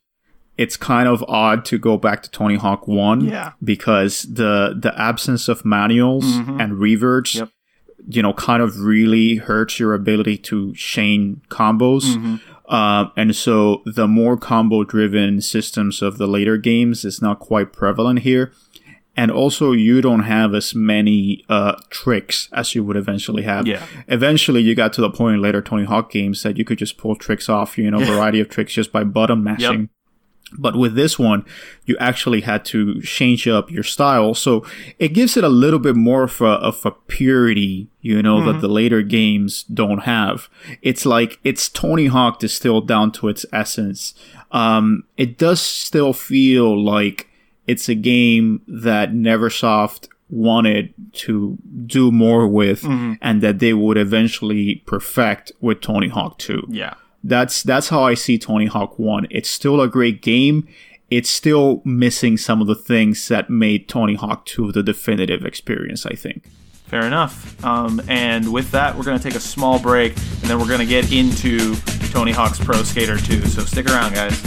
it's 0.57 0.75
kind 0.77 1.07
of 1.07 1.23
odd 1.27 1.63
to 1.65 1.77
go 1.77 1.97
back 1.97 2.23
to 2.23 2.31
Tony 2.31 2.55
Hawk 2.55 2.87
One, 2.87 3.21
Yeah. 3.21 3.51
because 3.63 4.23
the 4.23 4.75
the 4.79 4.93
absence 4.99 5.47
of 5.47 5.63
manuals 5.65 6.25
Mhm. 6.25 6.61
and 6.61 6.79
reverts, 6.79 7.35
Yep. 7.35 7.49
you 8.09 8.21
know, 8.21 8.33
kind 8.33 8.61
of 8.63 8.79
really 8.81 9.35
hurts 9.35 9.79
your 9.79 9.93
ability 9.93 10.37
to 10.37 10.73
chain 10.73 11.41
combos. 11.49 12.03
Mhm. 12.15 12.39
Uh, 12.69 13.05
and 13.15 13.33
so 13.35 13.81
the 13.85 14.07
more 14.07 14.35
combo 14.35 14.83
driven 14.83 15.39
systems 15.41 16.01
of 16.01 16.17
the 16.17 16.27
later 16.27 16.57
games 16.57 17.05
is 17.05 17.21
not 17.21 17.39
quite 17.39 17.71
prevalent 17.71 18.19
here. 18.19 18.51
And 19.19 19.31
also, 19.31 19.71
you 19.71 19.99
don't 20.01 20.23
have 20.23 20.53
as 20.53 20.75
many 20.75 21.43
uh, 21.49 21.73
tricks 21.89 22.49
as 22.53 22.75
you 22.75 22.83
would 22.83 22.95
eventually 22.97 23.41
have. 23.43 23.65
Yeah. 23.65 23.81
Eventually, 24.07 24.61
you 24.61 24.75
got 24.75 24.93
to 24.93 25.01
the 25.01 25.09
point 25.09 25.35
in 25.35 25.41
later 25.41 25.59
Tony 25.61 25.85
Hawk 25.85 26.11
games 26.11 26.43
that 26.43 26.55
you 26.57 26.63
could 26.65 26.77
just 26.77 26.97
pull 26.97 27.15
tricks 27.15 27.49
off, 27.49 27.77
you 27.79 27.89
know, 27.89 27.99
a 27.99 28.05
variety 28.05 28.39
of 28.39 28.47
tricks 28.47 28.73
just 28.73 28.91
by 28.91 29.03
button 29.03 29.43
mashing. 29.43 29.89
But 30.57 30.75
with 30.75 30.95
this 30.95 31.19
one, 31.19 31.45
you 31.85 31.97
actually 31.99 32.41
had 32.41 32.63
to 32.65 33.01
change 33.01 33.47
up 33.47 33.69
your 33.69 33.83
style. 33.83 34.33
So 34.33 34.65
it 34.97 35.09
gives 35.09 35.35
it 35.35 35.43
a 35.43 35.49
little 35.49 35.79
bit 35.79 35.95
more 35.95 36.23
of 36.23 36.39
a, 36.41 36.45
of 36.45 36.85
a 36.85 36.91
purity, 36.91 37.89
you 38.01 38.21
know, 38.23 38.37
mm-hmm. 38.37 38.53
that 38.53 38.61
the 38.61 38.69
later 38.69 39.01
games 39.01 39.63
don't 39.63 39.99
have. 39.99 40.47
It's 40.81 41.05
like 41.05 41.39
it's 41.43 41.67
Tony 41.67 42.07
Hawk 42.07 42.39
distilled 42.39 42.87
down 42.87 43.11
to 43.13 43.27
its 43.27 43.45
essence. 43.51 44.13
Um, 44.51 45.03
it 45.17 45.37
does 45.37 45.61
still 45.61 46.13
feel 46.13 46.81
like 46.81 47.27
it's 47.65 47.89
a 47.89 47.95
game 47.95 48.61
that 48.67 49.11
Neversoft 49.11 50.07
wanted 50.29 50.93
to 51.13 51.57
do 51.85 52.11
more 52.11 52.47
with 52.47 52.81
mm-hmm. 52.81 53.13
and 53.21 53.41
that 53.41 53.59
they 53.59 53.73
would 53.73 53.97
eventually 53.97 54.83
perfect 54.85 55.51
with 55.61 55.81
Tony 55.81 56.07
Hawk 56.07 56.37
2. 56.39 56.67
Yeah. 56.69 56.95
That's 57.27 57.61
that's 57.61 57.89
how 57.89 58.03
I 58.03 58.13
see 58.13 58.39
Tony 58.39 58.67
Hawk 58.67 58.97
1. 58.97 59.27
It's 59.29 59.49
still 59.49 59.81
a 59.81 59.89
great 59.89 60.21
game. 60.21 60.65
It's 61.09 61.29
still 61.29 61.81
missing 61.83 62.37
some 62.37 62.61
of 62.61 62.67
the 62.67 62.75
things 62.75 63.27
that 63.27 63.49
made 63.49 63.89
Tony 63.89 64.15
Hawk 64.15 64.45
2 64.45 64.71
the 64.71 64.81
definitive 64.81 65.45
experience, 65.45 66.05
I 66.05 66.15
think. 66.15 66.45
Fair 66.85 67.05
enough. 67.05 67.61
Um, 67.65 68.01
and 68.07 68.53
with 68.53 68.71
that, 68.71 68.95
we're 68.95 69.03
going 69.03 69.17
to 69.17 69.23
take 69.23 69.35
a 69.35 69.41
small 69.41 69.77
break 69.77 70.15
and 70.15 70.43
then 70.43 70.57
we're 70.57 70.67
going 70.67 70.79
to 70.79 70.85
get 70.85 71.11
into 71.11 71.75
Tony 72.11 72.31
Hawk's 72.31 72.59
Pro 72.59 72.81
Skater 72.83 73.17
2. 73.17 73.41
So 73.47 73.63
stick 73.63 73.87
around, 73.87 74.13
guys. 74.13 74.41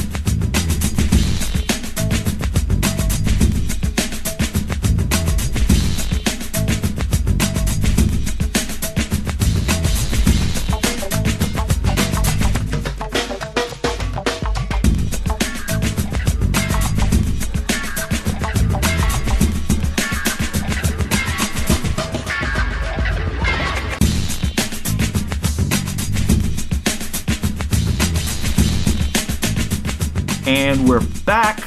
And 30.50 30.88
we're 30.88 31.06
back. 31.24 31.62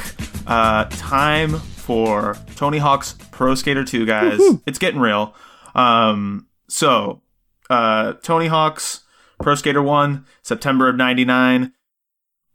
Uh, 0.46 0.84
time 0.90 1.58
for 1.58 2.36
Tony 2.54 2.76
Hawk's 2.76 3.14
Pro 3.30 3.54
Skater 3.54 3.82
2, 3.82 4.04
guys. 4.04 4.38
Woo-hoo. 4.38 4.62
It's 4.66 4.78
getting 4.78 5.00
real. 5.00 5.34
Um, 5.74 6.48
so, 6.68 7.22
uh, 7.70 8.12
Tony 8.22 8.48
Hawk's 8.48 9.04
Pro 9.40 9.54
Skater 9.54 9.82
1, 9.82 10.26
September 10.42 10.86
of 10.90 10.96
99. 10.96 11.72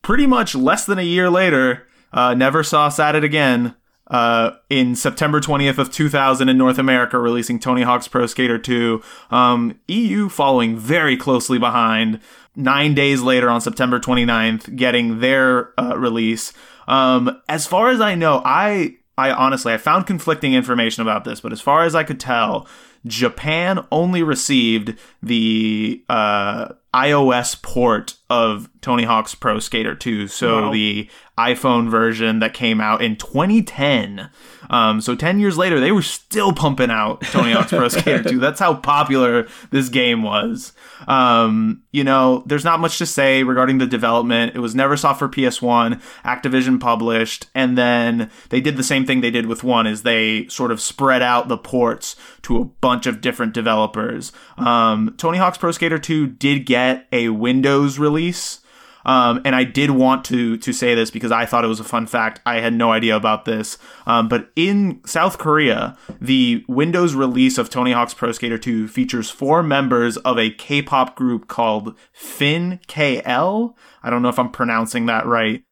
Pretty 0.03 0.27
much 0.27 0.53
less 0.53 0.85
than 0.85 0.99
a 0.99 1.03
year 1.03 1.31
later, 1.31 1.87
uh, 2.13 2.35
Neversoft's 2.35 2.99
at 2.99 3.15
it 3.15 3.23
again. 3.23 3.75
Uh, 4.05 4.51
in 4.69 4.95
September 4.95 5.39
20th 5.39 5.77
of 5.77 5.91
2000 5.91 6.47
in 6.49 6.57
North 6.57 6.77
America, 6.77 7.17
releasing 7.19 7.59
Tony 7.59 7.81
Hawk's 7.83 8.07
Pro 8.07 8.25
Skater 8.27 8.57
2. 8.57 9.01
Um, 9.31 9.79
EU 9.87 10.29
following 10.29 10.77
very 10.77 11.17
closely 11.17 11.57
behind 11.59 12.19
nine 12.55 12.93
days 12.93 13.21
later 13.21 13.49
on 13.49 13.61
September 13.61 13.99
29th, 13.99 14.75
getting 14.75 15.19
their 15.19 15.73
uh, 15.79 15.97
release. 15.97 16.53
Um, 16.87 17.41
as 17.47 17.67
far 17.67 17.89
as 17.89 18.01
I 18.01 18.15
know, 18.15 18.41
I 18.43 18.95
I 19.17 19.31
honestly 19.31 19.73
I 19.73 19.77
found 19.77 20.07
conflicting 20.07 20.53
information 20.53 21.01
about 21.01 21.23
this, 21.23 21.41
but 21.41 21.51
as 21.51 21.61
far 21.61 21.83
as 21.83 21.95
I 21.95 22.03
could 22.03 22.19
tell, 22.19 22.67
Japan 23.05 23.85
only 23.91 24.23
received 24.23 24.97
the 25.21 26.03
uh, 26.09 26.69
iOS 26.93 27.61
port 27.61 28.15
of 28.29 28.69
Tony 28.81 29.03
Hawk's 29.03 29.35
Pro 29.35 29.59
Skater 29.59 29.95
2, 29.95 30.27
so 30.27 30.63
wow. 30.63 30.71
the 30.71 31.09
iPhone 31.37 31.89
version 31.89 32.39
that 32.39 32.53
came 32.53 32.81
out 32.81 33.01
in 33.01 33.15
2010. 33.15 34.29
Um, 34.69 35.01
so 35.01 35.15
10 35.15 35.39
years 35.39 35.57
later, 35.57 35.79
they 35.79 35.91
were 35.91 36.01
still 36.01 36.53
pumping 36.53 36.91
out 36.91 37.21
Tony 37.21 37.51
Hawk's 37.51 37.71
Pro 37.71 37.87
Skater 37.87 38.23
2. 38.23 38.39
That's 38.39 38.59
how 38.59 38.75
popular 38.75 39.47
this 39.71 39.89
game 39.89 40.23
was. 40.23 40.73
Um, 41.07 41.83
you 41.91 42.03
know, 42.03 42.43
there's 42.45 42.63
not 42.63 42.79
much 42.79 42.97
to 42.99 43.05
say 43.05 43.43
regarding 43.43 43.79
the 43.79 43.87
development. 43.87 44.55
It 44.55 44.59
was 44.59 44.75
Neversoft 44.75 45.17
for 45.19 45.29
PS1, 45.29 46.01
Activision 46.23 46.79
published, 46.79 47.47
and 47.55 47.77
then 47.77 48.29
they 48.49 48.61
did 48.61 48.77
the 48.77 48.83
same 48.83 49.05
thing 49.05 49.21
they 49.21 49.31
did 49.31 49.47
with 49.47 49.63
one 49.63 49.87
is 49.87 50.03
they 50.03 50.47
sort 50.47 50.71
of 50.71 50.81
spread 50.81 51.21
out 51.21 51.47
the 51.47 51.57
ports 51.57 52.15
to 52.43 52.57
a 52.57 52.65
bunch 52.65 53.07
of 53.07 53.21
different 53.21 53.53
developers. 53.53 54.31
Um, 54.57 55.15
Tony 55.17 55.37
Hawk's 55.37 55.57
Pro 55.57 55.71
Skater 55.71 55.99
2 55.99 56.27
did 56.27 56.65
get 56.65 57.07
a 57.11 57.29
Windows 57.29 57.97
release. 57.97 58.61
Um, 59.05 59.41
and 59.45 59.55
I 59.55 59.63
did 59.63 59.91
want 59.91 60.25
to 60.25 60.57
to 60.57 60.73
say 60.73 60.95
this 60.95 61.11
because 61.11 61.31
I 61.31 61.45
thought 61.45 61.63
it 61.63 61.67
was 61.67 61.79
a 61.79 61.85
fun 61.85 62.05
fact. 62.05 62.41
I 62.45 62.59
had 62.59 62.73
no 62.73 62.91
idea 62.91 63.15
about 63.15 63.45
this. 63.45 63.77
Um, 64.05 64.27
but 64.27 64.51
in 64.55 65.01
South 65.05 65.37
Korea, 65.37 65.97
the 66.19 66.63
Windows 66.67 67.15
release 67.15 67.57
of 67.57 67.69
Tony 67.69 67.91
Hawk's 67.91 68.13
Pro 68.13 68.31
Skater 68.31 68.57
2 68.57 68.87
features 68.87 69.29
four 69.29 69.63
members 69.63 70.17
of 70.17 70.37
a 70.37 70.49
K-pop 70.49 71.15
group 71.15 71.47
called 71.47 71.95
Fin 72.11 72.79
KL. 72.87 73.73
I 74.03 74.09
don't 74.09 74.21
know 74.21 74.29
if 74.29 74.39
I'm 74.39 74.51
pronouncing 74.51 75.05
that 75.07 75.25
right. 75.25 75.63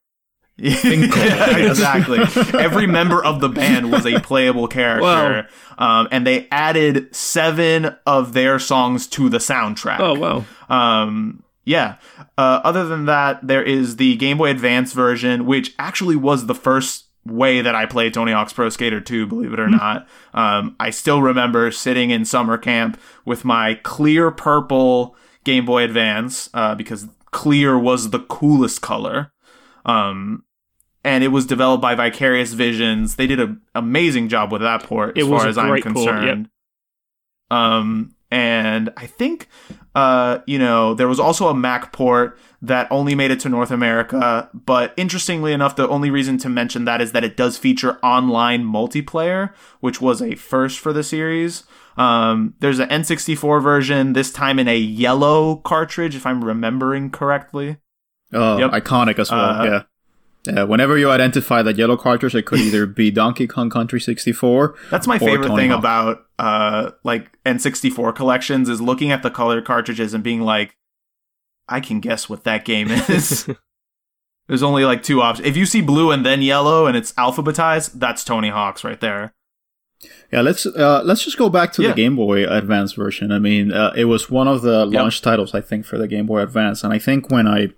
exactly. 0.60 2.18
Every 2.60 2.88
member 2.88 3.24
of 3.24 3.42
the 3.42 3.50
band 3.50 3.92
was 3.92 4.08
a 4.08 4.20
playable 4.20 4.68
character, 4.68 5.48
wow. 5.78 6.00
um, 6.02 6.08
and 6.10 6.26
they 6.26 6.48
added 6.50 7.16
seven 7.16 7.96
of 8.08 8.34
their 8.34 8.58
songs 8.58 9.06
to 9.10 9.30
the 9.30 9.38
soundtrack. 9.38 10.00
Oh 10.00 10.16
wow! 10.16 10.46
Um, 10.68 11.44
yeah. 11.68 11.98
Uh, 12.38 12.62
other 12.64 12.86
than 12.86 13.06
that, 13.06 13.46
there 13.46 13.62
is 13.62 13.98
the 13.98 14.16
Game 14.16 14.38
Boy 14.38 14.50
Advance 14.50 14.94
version, 14.94 15.46
which 15.46 15.76
actually 15.78 16.16
was 16.16 16.46
the 16.46 16.56
first 16.56 17.08
way 17.26 17.62
that 17.62 17.76
I 17.76 17.86
played 17.86 18.14
Tony 18.14 18.32
Hawk's 18.32 18.54
Pro 18.54 18.70
Skater 18.70 19.02
2, 19.02 19.28
believe 19.28 19.52
it 19.52 19.60
or 19.60 19.68
not. 19.68 20.08
Um, 20.34 20.78
I 20.80 20.92
still 20.92 21.22
remember 21.22 21.70
sitting 21.72 22.10
in 22.10 22.24
summer 22.24 22.58
camp 22.58 22.98
with 23.26 23.44
my 23.44 23.76
clear 23.84 24.32
purple 24.32 25.18
Game 25.44 25.66
Boy 25.66 25.84
Advance, 25.84 26.50
uh, 26.54 26.74
because 26.74 27.08
clear 27.32 27.78
was 27.78 28.12
the 28.12 28.20
coolest 28.20 28.82
color. 28.82 29.34
Um, 29.86 30.46
and 31.04 31.22
it 31.22 31.30
was 31.30 31.46
developed 31.46 31.82
by 31.82 31.96
Vicarious 31.96 32.54
Visions. 32.54 33.18
They 33.18 33.28
did 33.28 33.42
an 33.42 33.62
amazing 33.76 34.30
job 34.30 34.54
with 34.54 34.62
that 34.62 34.84
port, 34.84 35.18
as 35.18 35.28
far 35.28 35.48
as 35.48 35.58
I'm 35.58 35.82
concerned. 35.82 36.06
Port, 36.06 36.38
yep. 36.38 37.58
Um, 37.60 38.16
and 38.30 38.90
I 38.98 39.06
think, 39.06 39.48
uh, 39.98 40.44
you 40.46 40.60
know, 40.60 40.94
there 40.94 41.08
was 41.08 41.20
also 41.20 41.48
a 41.48 41.56
Mac 41.56 41.92
port 41.92 42.38
that 42.62 42.88
only 42.92 43.16
made 43.16 43.32
it 43.32 43.40
to 43.40 43.50
North 43.50 43.72
America. 43.72 44.48
But 44.54 44.94
interestingly 44.96 45.54
enough, 45.54 45.76
the 45.76 45.90
only 45.90 46.12
reason 46.12 46.38
to 46.40 46.50
mention 46.50 46.86
that 46.86 47.02
is 47.02 47.14
that 47.14 47.24
it 47.24 47.36
does 47.36 47.58
feature 47.58 47.98
online 48.04 48.64
multiplayer, 48.64 49.56
which 49.80 50.00
was 50.00 50.22
a 50.22 50.36
first 50.36 50.78
for 50.78 50.94
the 50.94 51.04
series. 51.04 51.64
Um, 51.98 52.54
there's 52.60 52.78
an 52.78 52.90
N64 52.90 53.64
version, 53.64 54.14
this 54.14 54.32
time 54.32 54.60
in 54.60 54.68
a 54.68 54.78
yellow 54.78 55.56
cartridge, 55.56 56.16
if 56.16 56.28
I'm 56.28 56.46
remembering 56.46 57.10
correctly. 57.10 57.78
Oh, 58.34 58.60
yep. 58.60 58.70
iconic 58.72 59.18
as 59.18 59.32
well. 59.32 59.62
Uh, 59.62 59.66
yeah. 59.66 59.84
Yeah, 60.48 60.64
whenever 60.64 60.98
you 60.98 61.10
identify 61.10 61.62
that 61.62 61.78
yellow 61.78 61.98
cartridge, 61.98 62.34
it 62.34 62.46
could 62.46 62.60
either 62.60 62.86
be 62.86 63.12
Donkey 63.12 63.48
Kong 63.48 63.70
Country 63.70 64.00
64. 64.00 64.76
That's 64.90 65.08
my 65.08 65.20
favorite 65.20 65.56
thing 65.56 65.72
Hawk. 65.72 65.80
about 65.80 66.26
uh, 66.40 66.92
like 67.04 67.38
N64 67.44 68.16
collections 68.16 68.70
is 68.70 68.82
looking 68.82 69.12
at 69.12 69.24
the 69.24 69.30
colored 69.30 69.66
cartridges 69.66 70.14
and 70.14 70.24
being 70.24 70.42
like, 70.42 70.78
I 71.68 71.82
can 71.82 72.00
guess 72.00 72.30
what 72.30 72.46
that 72.46 72.66
game 72.66 72.90
is. 73.10 73.50
There's 74.48 74.64
only 74.64 74.86
like 74.86 75.04
two 75.04 75.22
options. 75.22 75.48
If 75.48 75.58
you 75.58 75.66
see 75.66 75.82
blue 75.82 76.12
and 76.12 76.26
then 76.26 76.42
yellow 76.42 76.86
and 76.86 76.96
it's 76.96 77.12
alphabetized, 77.14 78.00
that's 78.00 78.24
Tony 78.24 78.50
Hawk's 78.50 78.84
right 78.84 79.00
there. 79.00 79.34
Yeah, 80.32 80.42
let's 80.42 80.66
uh, 80.66 81.02
let's 81.04 81.24
just 81.24 81.38
go 81.38 81.50
back 81.50 81.74
to 81.74 81.82
yeah. 81.82 81.90
the 81.90 81.96
Game 81.96 82.16
Boy 82.16 82.48
Advance 82.48 82.94
version. 82.94 83.32
I 83.32 83.40
mean, 83.40 83.74
uh, 83.74 83.94
it 83.96 84.06
was 84.06 84.30
one 84.30 84.48
of 84.48 84.62
the 84.62 84.86
launch 84.86 85.18
yep. 85.18 85.24
titles 85.24 85.56
I 85.56 85.62
think 85.62 85.86
for 85.86 85.98
the 85.98 86.08
Game 86.08 86.28
Boy 86.28 86.40
Advance, 86.40 86.84
and 86.84 86.94
I 86.94 87.00
think 87.00 87.32
when 87.32 87.48
I 87.48 87.70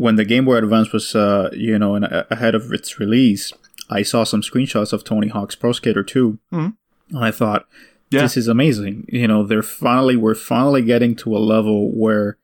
when 0.00 0.16
the 0.16 0.24
Game 0.24 0.46
Boy 0.46 0.56
Advance 0.56 0.94
was, 0.94 1.14
uh, 1.14 1.50
you 1.52 1.78
know, 1.78 1.94
in, 1.94 2.04
ahead 2.04 2.54
of 2.54 2.72
its 2.72 2.98
release, 2.98 3.52
I 3.90 4.02
saw 4.02 4.24
some 4.24 4.40
screenshots 4.40 4.94
of 4.94 5.04
Tony 5.04 5.28
Hawk's 5.28 5.54
Pro 5.54 5.72
Skater 5.72 6.02
2. 6.02 6.38
Mm-hmm. 6.50 7.16
And 7.16 7.24
I 7.24 7.30
thought, 7.30 7.68
yeah. 8.08 8.22
this 8.22 8.34
is 8.38 8.48
amazing. 8.48 9.04
You 9.10 9.28
know, 9.28 9.46
they're 9.46 9.62
finally, 9.62 10.16
we're 10.16 10.34
finally 10.34 10.80
getting 10.80 11.14
to 11.16 11.36
a 11.36 11.38
level 11.38 11.90
where, 11.94 12.38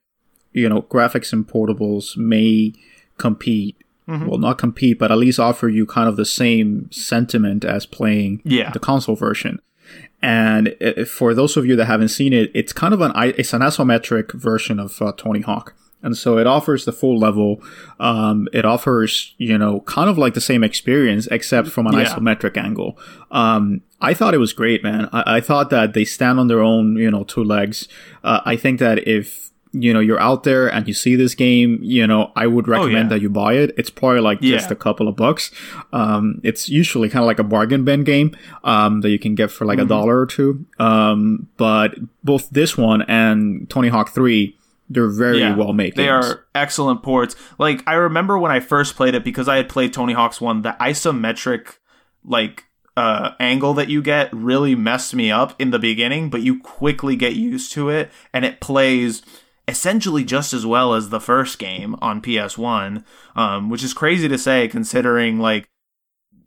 you 0.52 0.68
know, 0.68 0.82
graphics 0.82 1.32
and 1.32 1.48
portables 1.48 2.14
may 2.18 2.74
compete. 3.16 3.78
Mm-hmm. 4.06 4.26
Well, 4.26 4.38
not 4.38 4.58
compete, 4.58 4.98
but 4.98 5.10
at 5.10 5.16
least 5.16 5.40
offer 5.40 5.70
you 5.70 5.86
kind 5.86 6.10
of 6.10 6.16
the 6.16 6.26
same 6.26 6.90
sentiment 6.92 7.64
as 7.64 7.86
playing 7.86 8.42
yeah. 8.44 8.70
the 8.70 8.80
console 8.80 9.16
version. 9.16 9.62
And 10.20 10.76
for 11.08 11.32
those 11.32 11.56
of 11.56 11.64
you 11.64 11.74
that 11.76 11.86
haven't 11.86 12.08
seen 12.08 12.34
it, 12.34 12.50
it's 12.54 12.74
kind 12.74 12.92
of 12.92 13.00
an 13.00 13.12
it's 13.16 13.54
an 13.54 13.62
isometric 13.62 14.34
version 14.34 14.78
of 14.78 15.00
uh, 15.00 15.12
Tony 15.16 15.40
Hawk 15.40 15.74
and 16.02 16.16
so 16.16 16.38
it 16.38 16.46
offers 16.46 16.84
the 16.84 16.92
full 16.92 17.18
level. 17.18 17.60
Um, 17.98 18.48
it 18.52 18.64
offers, 18.64 19.34
you 19.38 19.58
know, 19.58 19.80
kind 19.80 20.08
of 20.08 20.18
like 20.18 20.34
the 20.34 20.40
same 20.40 20.62
experience, 20.62 21.26
except 21.30 21.68
from 21.68 21.86
an 21.86 21.94
yeah. 21.94 22.04
isometric 22.04 22.56
angle. 22.56 22.98
Um, 23.30 23.82
I 24.00 24.14
thought 24.14 24.34
it 24.34 24.38
was 24.38 24.52
great, 24.52 24.82
man. 24.84 25.08
I-, 25.12 25.36
I, 25.36 25.40
thought 25.40 25.70
that 25.70 25.94
they 25.94 26.04
stand 26.04 26.38
on 26.38 26.48
their 26.48 26.60
own, 26.60 26.96
you 26.96 27.10
know, 27.10 27.24
two 27.24 27.42
legs. 27.42 27.88
Uh, 28.22 28.40
I 28.44 28.56
think 28.56 28.78
that 28.80 29.06
if 29.08 29.44
you 29.72 29.92
know 29.92 30.00
you're 30.00 30.20
out 30.20 30.44
there 30.44 30.68
and 30.72 30.86
you 30.88 30.94
see 30.94 31.16
this 31.16 31.34
game, 31.34 31.78
you 31.82 32.06
know 32.06 32.32
I 32.34 32.46
would 32.46 32.66
recommend 32.66 32.96
Oh, 32.96 33.00
yeah. 33.00 33.08
that 33.08 33.20
you 33.20 33.28
buy 33.28 33.54
it. 33.54 33.74
It's 33.76 33.90
probably 33.90 34.20
like 34.20 34.40
just 34.40 34.70
a 34.70 34.76
couple 34.76 35.06
of 35.08 35.16
bucks. 35.16 35.50
Um, 35.92 36.40
it's 36.42 36.68
usually 36.68 37.10
kind 37.10 37.22
of 37.22 37.26
like 37.26 37.38
a 37.38 37.44
bargain 37.44 37.84
bin 37.84 38.02
game 38.04 38.34
um, 38.64 39.00
that 39.02 39.10
you 39.10 39.18
can 39.18 39.34
get 39.34 39.50
for 39.50 39.66
like 39.66 39.78
a 39.78 39.82
Mm-hmm. 39.82 39.88
dollar 39.88 40.20
or 40.20 40.26
two. 40.26 40.64
Um, 40.78 41.48
but 41.58 41.94
both 42.24 42.48
this 42.50 42.78
one 42.78 43.02
and 43.02 43.68
Tony 43.68 43.88
Hawk 43.88 44.14
Three, 44.14 44.56
they're 44.88 45.08
very 45.10 45.40
Yeah, 45.40 45.56
well 45.56 45.72
made. 45.72 45.96
They 45.96 46.04
games. 46.06 46.26
are 46.26 46.44
excellent 46.54 47.02
ports. 47.02 47.34
Like 47.58 47.82
I 47.86 47.94
remember 47.94 48.38
when 48.38 48.52
I 48.52 48.60
first 48.60 48.96
played 48.96 49.14
it 49.14 49.24
because 49.24 49.48
I 49.48 49.56
had 49.56 49.68
played 49.68 49.92
Tony 49.92 50.12
Hawk's 50.12 50.40
one, 50.40 50.62
the 50.62 50.76
isometric 50.80 51.76
like 52.24 52.64
uh 52.96 53.32
angle 53.38 53.74
that 53.74 53.88
you 53.88 54.00
get 54.02 54.32
really 54.32 54.74
messed 54.74 55.14
me 55.14 55.30
up 55.30 55.54
in 55.60 55.70
the 55.70 55.78
beginning, 55.78 56.30
but 56.30 56.42
you 56.42 56.60
quickly 56.60 57.16
get 57.16 57.34
used 57.34 57.72
to 57.72 57.88
it 57.90 58.10
and 58.32 58.44
it 58.44 58.60
plays 58.60 59.22
essentially 59.68 60.24
just 60.24 60.52
as 60.52 60.64
well 60.64 60.94
as 60.94 61.08
the 61.10 61.20
first 61.20 61.58
game 61.58 61.96
on 62.00 62.22
PS1, 62.22 63.04
um, 63.34 63.68
which 63.68 63.82
is 63.82 63.92
crazy 63.92 64.28
to 64.28 64.38
say 64.38 64.68
considering 64.68 65.38
like 65.40 65.68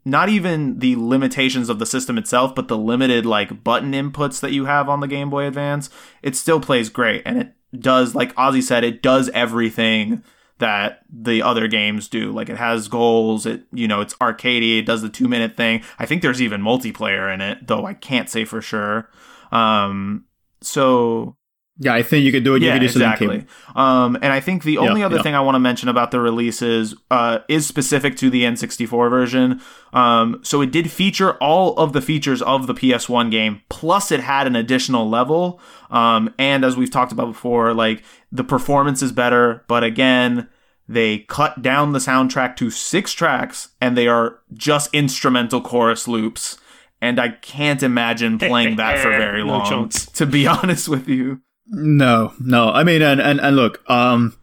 not 0.09 0.29
even 0.29 0.79
the 0.79 0.95
limitations 0.95 1.69
of 1.69 1.79
the 1.79 1.85
system 1.85 2.17
itself, 2.17 2.55
but 2.55 2.67
the 2.67 2.77
limited 2.77 3.25
like 3.25 3.63
button 3.63 3.91
inputs 3.93 4.39
that 4.41 4.51
you 4.51 4.65
have 4.65 4.89
on 4.89 4.99
the 4.99 5.07
Game 5.07 5.29
Boy 5.29 5.45
Advance, 5.45 5.89
it 6.21 6.35
still 6.35 6.59
plays 6.59 6.89
great. 6.89 7.23
And 7.25 7.37
it 7.37 7.53
does, 7.77 8.15
like 8.15 8.35
Ozzy 8.35 8.63
said, 8.63 8.83
it 8.83 9.01
does 9.01 9.29
everything 9.29 10.23
that 10.59 11.03
the 11.09 11.41
other 11.41 11.67
games 11.67 12.07
do. 12.07 12.31
Like 12.31 12.49
it 12.49 12.57
has 12.57 12.87
goals, 12.87 13.45
it 13.45 13.63
you 13.71 13.87
know, 13.87 14.01
it's 14.01 14.13
arcadey, 14.15 14.79
it 14.79 14.85
does 14.85 15.01
the 15.01 15.09
two 15.09 15.27
minute 15.27 15.55
thing. 15.55 15.83
I 15.97 16.05
think 16.05 16.21
there's 16.21 16.41
even 16.41 16.61
multiplayer 16.61 17.33
in 17.33 17.41
it, 17.41 17.65
though 17.65 17.85
I 17.85 17.93
can't 17.93 18.29
say 18.29 18.45
for 18.45 18.61
sure. 18.61 19.09
Um 19.51 20.25
so 20.61 21.37
Yeah, 21.81 21.93
I 21.93 22.03
think 22.03 22.25
you 22.25 22.33
could 22.33 22.43
do 22.43 22.55
it. 22.55 22.61
you 22.61 22.67
yeah, 22.67 22.73
could 22.73 22.79
do 22.79 22.85
exactly. 22.85 23.45
Um, 23.73 24.17
and 24.21 24.33
I 24.33 24.41
think 24.41 24.63
the 24.63 24.77
only 24.79 25.01
other 25.01 25.15
yeah. 25.15 25.21
thing 25.21 25.33
I 25.33 25.39
want 25.39 25.55
to 25.55 25.59
mention 25.59 25.87
about 25.87 26.11
the 26.11 26.19
releases 26.19 26.93
uh, 27.09 27.39
is 27.47 27.65
specific 27.65 28.17
to 28.17 28.29
the 28.29 28.43
N64 28.43 29.09
version. 29.09 29.61
Um, 29.93 30.41
so 30.43 30.61
it 30.61 30.71
did 30.71 30.91
feature 30.91 31.35
all 31.35 31.73
of 31.77 31.93
the 31.93 32.01
features 32.01 32.41
of 32.41 32.67
the 32.67 32.73
PS1 32.73 33.31
game, 33.31 33.61
plus 33.69 34.11
it 34.11 34.19
had 34.19 34.45
an 34.45 34.57
additional 34.57 35.09
level. 35.09 35.61
Um, 35.89 36.33
and 36.37 36.65
as 36.65 36.75
we've 36.75 36.91
talked 36.91 37.13
about 37.13 37.27
before, 37.27 37.73
like 37.73 38.03
the 38.29 38.43
performance 38.43 39.01
is 39.01 39.13
better, 39.13 39.63
but 39.69 39.81
again, 39.81 40.49
they 40.89 41.19
cut 41.19 41.61
down 41.61 41.93
the 41.93 41.99
soundtrack 41.99 42.57
to 42.57 42.69
six 42.69 43.13
tracks, 43.13 43.69
and 43.79 43.95
they 43.95 44.07
are 44.07 44.39
just 44.53 44.93
instrumental 44.93 45.61
chorus 45.61 46.09
loops. 46.09 46.57
And 47.01 47.21
I 47.21 47.29
can't 47.29 47.81
imagine 47.81 48.37
playing 48.37 48.75
that 48.75 48.99
for 48.99 49.11
very 49.11 49.43
long, 49.45 49.87
to 49.89 50.25
be 50.25 50.45
honest 50.47 50.89
with 50.89 51.07
you. 51.07 51.41
No, 51.69 52.33
no. 52.39 52.69
I 52.71 52.83
mean, 52.83 53.01
and, 53.01 53.21
and, 53.21 53.39
and 53.39 53.55
look, 53.55 53.87
um, 53.89 54.35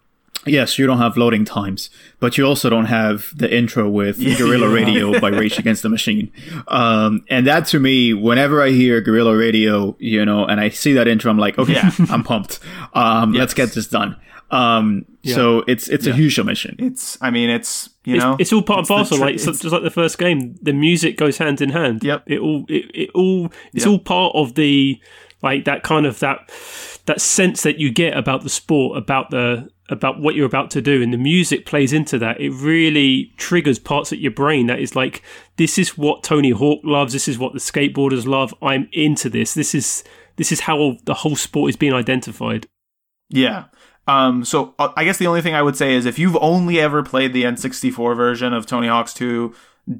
yes, 0.47 0.79
you 0.79 0.87
don't 0.87 0.99
have 0.99 1.17
loading 1.17 1.45
times, 1.45 1.91
but 2.21 2.39
you 2.39 2.45
also 2.47 2.71
don't 2.71 2.87
have 2.87 3.33
the 3.37 3.53
intro 3.53 3.89
with 3.89 4.19
Guerrilla 4.39 4.69
Radio 4.69 5.19
by 5.19 5.29
Rage 5.41 5.59
Against 5.59 5.83
the 5.83 5.89
Machine. 5.89 6.31
Um, 6.69 7.25
and 7.29 7.47
that 7.47 7.67
to 7.69 7.81
me, 7.81 8.15
whenever 8.15 8.63
I 8.63 8.71
hear 8.71 9.01
Guerrilla 9.01 9.37
Radio, 9.37 9.97
you 9.99 10.25
know, 10.25 10.45
and 10.47 10.61
I 10.61 10.69
see 10.69 10.93
that 10.93 11.09
intro, 11.09 11.31
I'm 11.31 11.39
like, 11.39 11.59
okay, 11.59 11.73
Yeah. 11.75 11.91
I'm 12.11 12.23
pumped. 12.23 12.61
Um, 12.95 13.33
let's 13.33 13.55
get 13.55 13.73
this 13.73 13.89
done. 13.89 14.17
Um, 14.49 15.05
so 15.25 15.65
it's, 15.67 15.89
it's 15.89 16.07
a 16.07 16.13
huge 16.13 16.39
omission. 16.39 16.77
it's 16.79 17.19
i 17.21 17.31
mean 17.31 17.51
it's 17.51 17.91
you 18.05 18.15
It's, 18.15 18.23
know 18.25 18.37
it's 18.39 18.53
all 18.53 18.63
part 18.63 18.79
and 18.79 18.87
parcel, 18.87 19.17
tr- 19.17 19.25
like 19.25 19.35
it's- 19.35 19.45
just 19.61 19.73
like 19.73 19.83
the 19.83 19.91
first 19.91 20.19
game. 20.19 20.55
The 20.63 20.73
music 20.73 21.17
goes 21.17 21.39
hand 21.39 21.61
in 21.61 21.71
hand. 21.71 22.05
Yep. 22.05 22.23
It 22.29 22.39
all 22.39 22.65
it, 22.69 22.89
it 22.95 23.11
all 23.13 23.51
it's 23.75 23.85
Yep. 23.85 23.91
all 23.93 23.99
part 23.99 24.37
of 24.37 24.55
the 24.55 25.01
like 25.43 25.65
that 25.65 25.83
kind 25.83 26.07
of 26.07 26.21
that 26.21 26.49
that 27.07 27.21
sense 27.21 27.63
that 27.63 27.79
you 27.79 27.91
get 27.91 28.17
about 28.17 28.43
the 28.43 28.49
sport, 28.49 28.99
about 28.99 29.31
the 29.31 29.69
about 29.89 30.21
what 30.21 30.35
you're 30.35 30.47
about 30.47 30.71
to 30.73 30.83
do, 30.83 31.01
and 31.03 31.13
the 31.13 31.19
music 31.19 31.65
plays 31.65 31.93
into 31.93 32.19
that. 32.19 32.41
It 32.41 32.51
really 32.51 33.33
triggers 33.37 33.79
parts 33.79 34.11
of 34.13 34.19
your 34.19 34.33
brain 34.33 34.67
that 34.67 34.81
is 34.81 34.97
like, 34.97 35.23
this 35.57 35.79
is 35.79 35.97
what 35.97 36.25
Tony 36.25 36.51
Hawk 36.51 36.81
loves. 36.83 37.13
This 37.13 37.29
is 37.29 37.39
what 37.39 37.53
the 37.53 37.61
skateboarders 37.61 38.27
love. 38.27 38.53
I'm 38.61 38.89
into 38.93 39.29
this. 39.31 39.55
This 39.55 39.75
is 39.75 40.03
this 40.37 40.51
is 40.53 40.61
how 40.61 40.97
the 41.05 41.15
whole 41.15 41.37
sport 41.37 41.71
is 41.71 41.77
being 41.77 41.93
identified. 41.95 42.67
yeah 43.31 43.65
um 44.09 44.45
so 44.45 44.73
uh, 44.79 44.93
i 44.97 45.03
guess 45.03 45.19
the 45.19 45.27
only 45.27 45.43
thing 45.43 45.55
i 45.55 45.61
would 45.63 45.75
say 45.77 45.95
is 45.95 46.07
if 46.07 46.17
you've 46.17 46.37
only 46.37 46.79
ever 46.79 47.03
played 47.03 47.33
the 47.33 47.43
n64 47.43 48.17
version 48.17 48.53
of 48.53 48.65
tony 48.65 48.87
hawk's 48.87 49.13
2 49.15 49.53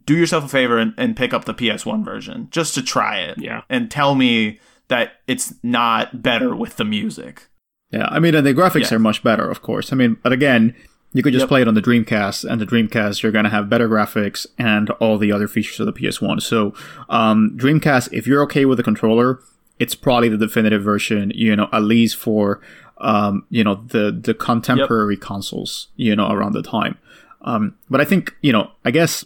do 0.05 0.17
yourself 0.17 0.45
a 0.45 0.49
favor 0.49 0.79
and, 0.79 0.95
and 0.97 1.17
pick 1.17 1.35
up 1.35 1.45
the 1.45 1.53
ps1 1.55 2.05
version 2.05 2.47
just 2.53 2.73
to 2.75 2.83
try 2.83 3.19
it 3.19 3.37
Yeah. 3.39 3.63
and 3.69 3.91
tell 3.91 4.15
me 4.15 4.61
that 4.89 5.13
it's 5.27 5.55
not 5.63 6.23
better 6.23 6.55
with 6.55 6.77
the 6.77 6.85
music 6.85 7.49
Yeah, 7.93 8.09
I 8.11 8.19
mean, 8.19 8.35
and 8.35 8.45
the 8.47 8.53
graphics 8.55 8.91
Yeah. 8.91 8.97
are 8.97 8.99
much 8.99 9.23
better, 9.23 9.49
of 9.49 9.63
course. 9.63 9.93
I 9.93 9.97
mean, 9.97 10.17
but 10.23 10.33
again, 10.33 10.75
you 11.13 11.23
could 11.23 11.33
just 11.33 11.45
Yep. 11.45 11.49
play 11.49 11.63
it 11.63 11.69
on 11.69 11.75
the 11.75 11.81
Dreamcast, 11.81 12.45
and 12.45 12.61
the 12.61 12.67
Dreamcast 12.67 13.23
you're 13.23 13.31
gonna 13.33 13.49
have 13.49 13.71
better 13.71 13.89
graphics 13.89 14.45
and 14.59 14.91
all 14.99 15.19
the 15.19 15.31
other 15.33 15.47
features 15.49 15.79
of 15.81 15.87
the 15.87 15.93
PS1. 15.93 16.41
So, 16.41 16.75
um, 17.09 17.53
Dreamcast, 17.57 18.09
if 18.13 18.27
you're 18.27 18.43
okay 18.43 18.65
with 18.65 18.77
the 18.79 18.83
controller, 18.83 19.39
it's 19.79 19.95
probably 19.95 20.29
the 20.29 20.37
definitive 20.37 20.83
version. 20.83 21.31
You 21.35 21.55
know, 21.57 21.69
at 21.73 21.85
least 21.85 22.17
for 22.17 22.61
um, 22.99 23.45
you 23.51 23.63
know 23.63 23.77
the 23.89 24.11
the 24.11 24.35
contemporary 24.35 25.17
consoles, 25.17 25.89
you 25.97 26.17
know, 26.17 26.29
around 26.31 26.53
the 26.55 26.63
time. 26.63 26.97
Um, 27.43 27.75
but 27.89 28.01
I 28.01 28.05
think 28.05 28.35
you 28.43 28.53
know, 28.53 28.73
I 28.85 28.91
guess 28.91 29.25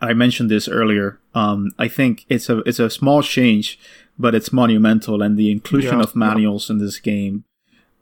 I 0.00 0.14
mentioned 0.14 0.50
this 0.50 0.68
earlier. 0.68 1.18
Um, 1.34 1.72
I 1.78 1.88
think 1.88 2.24
it's 2.28 2.48
a 2.48 2.58
it's 2.60 2.78
a 2.80 2.88
small 2.88 3.22
change, 3.22 3.78
but 4.18 4.34
it's 4.34 4.52
monumental, 4.52 5.22
and 5.22 5.36
the 5.38 5.50
inclusion 5.50 5.98
Yeah, 5.98 6.04
of 6.04 6.16
manuals 6.16 6.68
in 6.70 6.78
this 6.78 6.98
game 6.98 7.44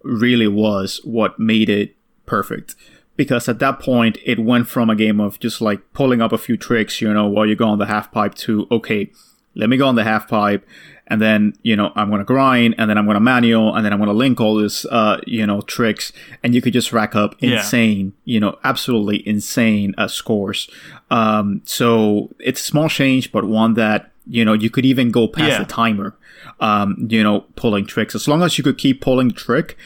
really 0.02 0.48
was 0.48 1.00
what 1.04 1.38
made 1.38 1.68
it 1.68 1.96
perfect. 2.26 2.74
Because 3.16 3.48
at 3.48 3.58
that 3.60 3.80
point, 3.80 4.18
it 4.26 4.38
went 4.38 4.68
from 4.68 4.90
a 4.90 4.94
game 4.96 5.20
of 5.20 5.40
just 5.40 5.60
like 5.60 5.80
pulling 5.94 6.20
up 6.20 6.32
a 6.32 6.38
few 6.38 6.56
tricks, 6.56 7.00
you 7.00 7.12
know, 7.12 7.26
while 7.26 7.46
you 7.46 7.56
go 7.56 7.66
on 7.68 7.78
the 7.78 7.86
half 7.86 8.12
pipe 8.12 8.34
to 8.36 8.66
okay, 8.70 9.10
let 9.54 9.70
me 9.70 9.78
go 9.78 9.88
on 9.88 9.94
the 9.94 10.04
half 10.04 10.28
pipe, 10.28 10.66
and 11.06 11.18
then 11.22 11.54
you 11.62 11.74
know 11.76 11.92
I'm 11.96 12.10
gonna 12.10 12.24
grind, 12.24 12.74
and 12.76 12.90
then 12.90 12.98
I'm 12.98 13.06
gonna 13.06 13.20
manual, 13.20 13.74
and 13.74 13.82
then 13.86 13.92
I'm 13.94 13.98
gonna 13.98 14.12
link 14.12 14.38
all 14.38 14.54
this, 14.56 14.84
uh, 14.86 15.18
you 15.26 15.46
know, 15.46 15.62
tricks, 15.62 16.12
and 16.42 16.54
you 16.54 16.60
could 16.60 16.74
just 16.74 16.92
rack 16.92 17.14
up 17.16 17.36
Yeah. 17.40 17.56
insane, 17.56 18.12
you 18.26 18.38
know, 18.38 18.58
absolutely 18.64 19.26
insane 19.26 19.94
uh, 19.96 20.08
scores. 20.08 20.68
Um, 21.10 21.62
so 21.64 22.34
it's 22.38 22.60
a 22.60 22.64
small 22.64 22.90
change, 22.90 23.32
but 23.32 23.46
one 23.46 23.74
that 23.74 24.10
you 24.28 24.44
know 24.44 24.52
you 24.52 24.70
could 24.70 24.84
even 24.84 25.10
go 25.10 25.26
past 25.28 25.48
Yeah. 25.52 25.58
the 25.58 25.64
timer. 25.64 26.16
Um, 26.60 27.08
you 27.10 27.22
know, 27.22 27.40
pulling 27.56 27.86
tricks 27.86 28.14
as 28.14 28.26
long 28.28 28.42
as 28.42 28.56
you 28.56 28.64
could 28.64 28.78
keep 28.78 29.00
pulling 29.00 29.30
trick, 29.32 29.76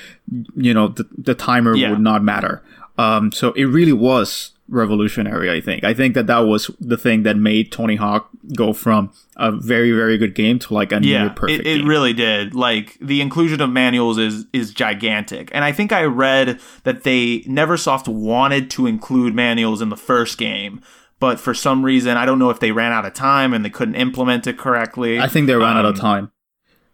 you 0.54 0.72
know, 0.74 0.88
the, 0.88 1.06
the 1.16 1.34
timer 1.34 1.74
Yeah. 1.74 1.90
would 1.90 2.00
not 2.00 2.22
matter. 2.22 2.62
Um, 2.98 3.32
so 3.32 3.52
it 3.52 3.64
really 3.64 3.92
was 3.94 4.52
revolutionary. 4.68 5.50
I 5.50 5.60
think. 5.60 5.84
I 5.84 5.94
think 5.94 6.14
that 6.14 6.26
that 6.28 6.40
was 6.40 6.70
the 6.80 6.96
thing 6.96 7.22
that 7.24 7.36
made 7.36 7.72
Tony 7.72 7.96
Hawk 7.96 8.28
go 8.54 8.72
from 8.72 9.10
a 9.36 9.50
very 9.52 9.90
very 9.92 10.16
good 10.18 10.34
game 10.34 10.58
to 10.60 10.74
like 10.74 10.92
a 10.92 11.00
near 11.00 11.22
yeah 11.24 11.28
perfect 11.30 11.60
it, 11.60 11.66
it 11.66 11.78
game. 11.78 11.88
really 11.88 12.12
did 12.12 12.54
like 12.54 12.96
the 13.00 13.20
inclusion 13.20 13.60
of 13.60 13.70
manuals 13.70 14.18
is 14.18 14.44
is 14.52 14.72
gigantic 14.72 15.50
and 15.54 15.62
i 15.64 15.70
think 15.72 15.92
i 15.92 16.02
read 16.02 16.58
that 16.84 17.04
they 17.04 17.40
neversoft 17.40 18.08
wanted 18.08 18.70
to 18.70 18.86
include 18.86 19.34
manuals 19.34 19.80
in 19.80 19.88
the 19.88 19.96
first 19.96 20.36
game 20.36 20.80
but 21.20 21.38
for 21.38 21.55
some 21.55 21.84
reason 21.84 22.16
i 22.16 22.24
don't 22.26 22.38
know 22.40 22.51
if 22.51 22.59
they 22.60 22.72
ran 22.72 22.92
out 22.92 23.06
of 23.06 23.14
time 23.14 23.55
and 23.55 23.64
they 23.64 23.70
couldn't 23.70 23.94
implement 23.94 24.47
it 24.47 24.59
correctly 24.59 25.20
I 25.20 25.28
think 25.28 25.47
they 25.47 25.55
ran 25.55 25.76
out 25.76 25.84
of 25.84 25.94
Um, 25.94 26.01
time. 26.01 26.30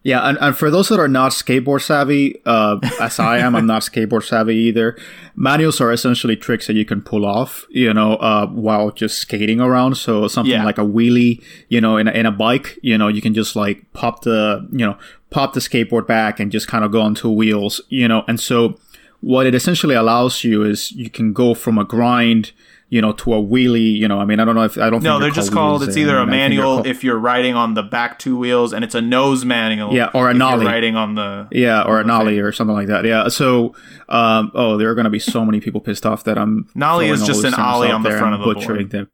Yeah, 0.03 0.21
and, 0.29 0.37
and 0.39 0.55
for 0.55 0.71
those 0.71 0.87
that 0.87 0.99
are 1.01 1.07
not 1.09 1.31
skateboard 1.33 1.81
savvy, 1.81 2.35
uh, 2.45 2.77
as 3.01 3.19
I 3.19 3.39
am, 3.39 3.55
I'm 3.57 3.65
not 3.65 3.81
skateboard 3.89 4.23
savvy 4.23 4.55
either. 4.55 4.95
Manuals 5.35 5.81
are 5.81 5.91
essentially 5.91 6.37
tricks 6.37 6.67
that 6.67 6.75
you 6.75 6.85
can 6.85 7.01
pull 7.01 7.25
off, 7.25 7.65
you 7.71 7.93
know, 7.93 8.13
uh, 8.17 8.47
while 8.47 8.91
just 8.91 9.17
skating 9.19 9.59
around. 9.59 9.95
So 9.97 10.29
something 10.29 10.53
Yeah. 10.53 10.63
like 10.63 10.77
a 10.77 10.85
wheelie, 10.85 11.43
you 11.67 11.81
know, 11.81 11.97
in 11.97 12.07
a, 12.07 12.11
in 12.11 12.25
a 12.25 12.31
bike, 12.31 12.79
you 12.81 12.97
know, 12.97 13.09
you 13.09 13.21
can 13.21 13.33
just 13.33 13.53
like 13.57 13.91
pop 13.91 14.21
the, 14.23 14.65
you 14.71 14.85
know, 14.85 14.97
pop 15.29 15.51
the 15.53 15.59
skateboard 15.59 16.07
back 16.07 16.39
and 16.39 16.53
just 16.53 16.69
kind 16.69 16.85
of 16.85 16.91
go 16.91 17.01
on 17.01 17.13
two 17.13 17.31
wheels, 17.31 17.81
you 17.89 18.07
know. 18.07 18.23
And 18.29 18.39
so 18.39 18.77
what 19.19 19.45
it 19.45 19.53
essentially 19.55 19.95
allows 19.95 20.41
you 20.45 20.63
is 20.63 20.93
you 20.93 21.09
can 21.09 21.33
go 21.33 21.53
from 21.53 21.77
a 21.77 21.83
grind, 21.83 22.53
you 22.89 23.01
know, 23.01 23.11
to 23.11 23.33
a 23.33 23.37
wheelie. 23.41 23.93
You 23.97 24.07
know, 24.07 24.19
I 24.19 24.25
mean, 24.25 24.39
I 24.39 24.45
don't 24.45 24.55
know 24.55 24.63
if 24.63 24.77
I 24.77 24.89
don't. 24.89 25.03
no 25.03 25.13
think 25.13 25.21
they're 25.23 25.31
just 25.43 25.51
called 25.51 25.83
it's 25.83 25.97
either 25.97 26.17
I 26.17 26.23
a 26.23 26.25
mean, 26.25 26.33
I 26.33 26.37
manual 26.37 26.63
called- 26.75 26.87
if 26.87 27.03
you're 27.03 27.17
riding 27.17 27.55
on 27.55 27.73
the 27.73 27.83
back 27.83 28.17
two 28.19 28.37
wheels 28.37 28.71
and 28.73 28.83
it's 28.83 28.95
a 28.95 29.01
nose 29.01 29.43
manual 29.45 29.93
Yeah, 29.93 30.09
or 30.13 30.27
a 30.27 30.31
if 30.31 30.37
you're 30.37 30.49
nollie. 30.49 30.65
riding 30.65 30.95
on 30.95 31.15
the 31.15 31.47
Yeah, 31.51 31.81
or 31.83 31.99
a 31.99 32.03
nollie 32.03 32.39
or 32.39 32.51
something 32.51 32.75
like 32.75 32.87
that. 32.87 33.03
Yeah. 33.05 33.27
So, 33.27 33.75
um, 34.09 34.51
oh, 34.55 34.77
there 34.77 34.89
are 34.89 34.95
going 34.95 35.03
to 35.05 35.09
be 35.09 35.19
so 35.19 35.43
many 35.45 35.59
people 35.59 35.81
pissed 35.81 36.05
off 36.05 36.23
that 36.25 36.37
I'm. 36.37 36.67
Nollie 36.75 37.09
is 37.09 37.25
just 37.25 37.43
an 37.43 37.53
ollie 37.55 37.91
on 37.91 38.03
the 38.03 38.11
front 38.11 38.33
of 38.35 38.39
the 38.39 38.45
butchering 38.45 38.87
board. 38.87 38.91
them. 38.91 39.11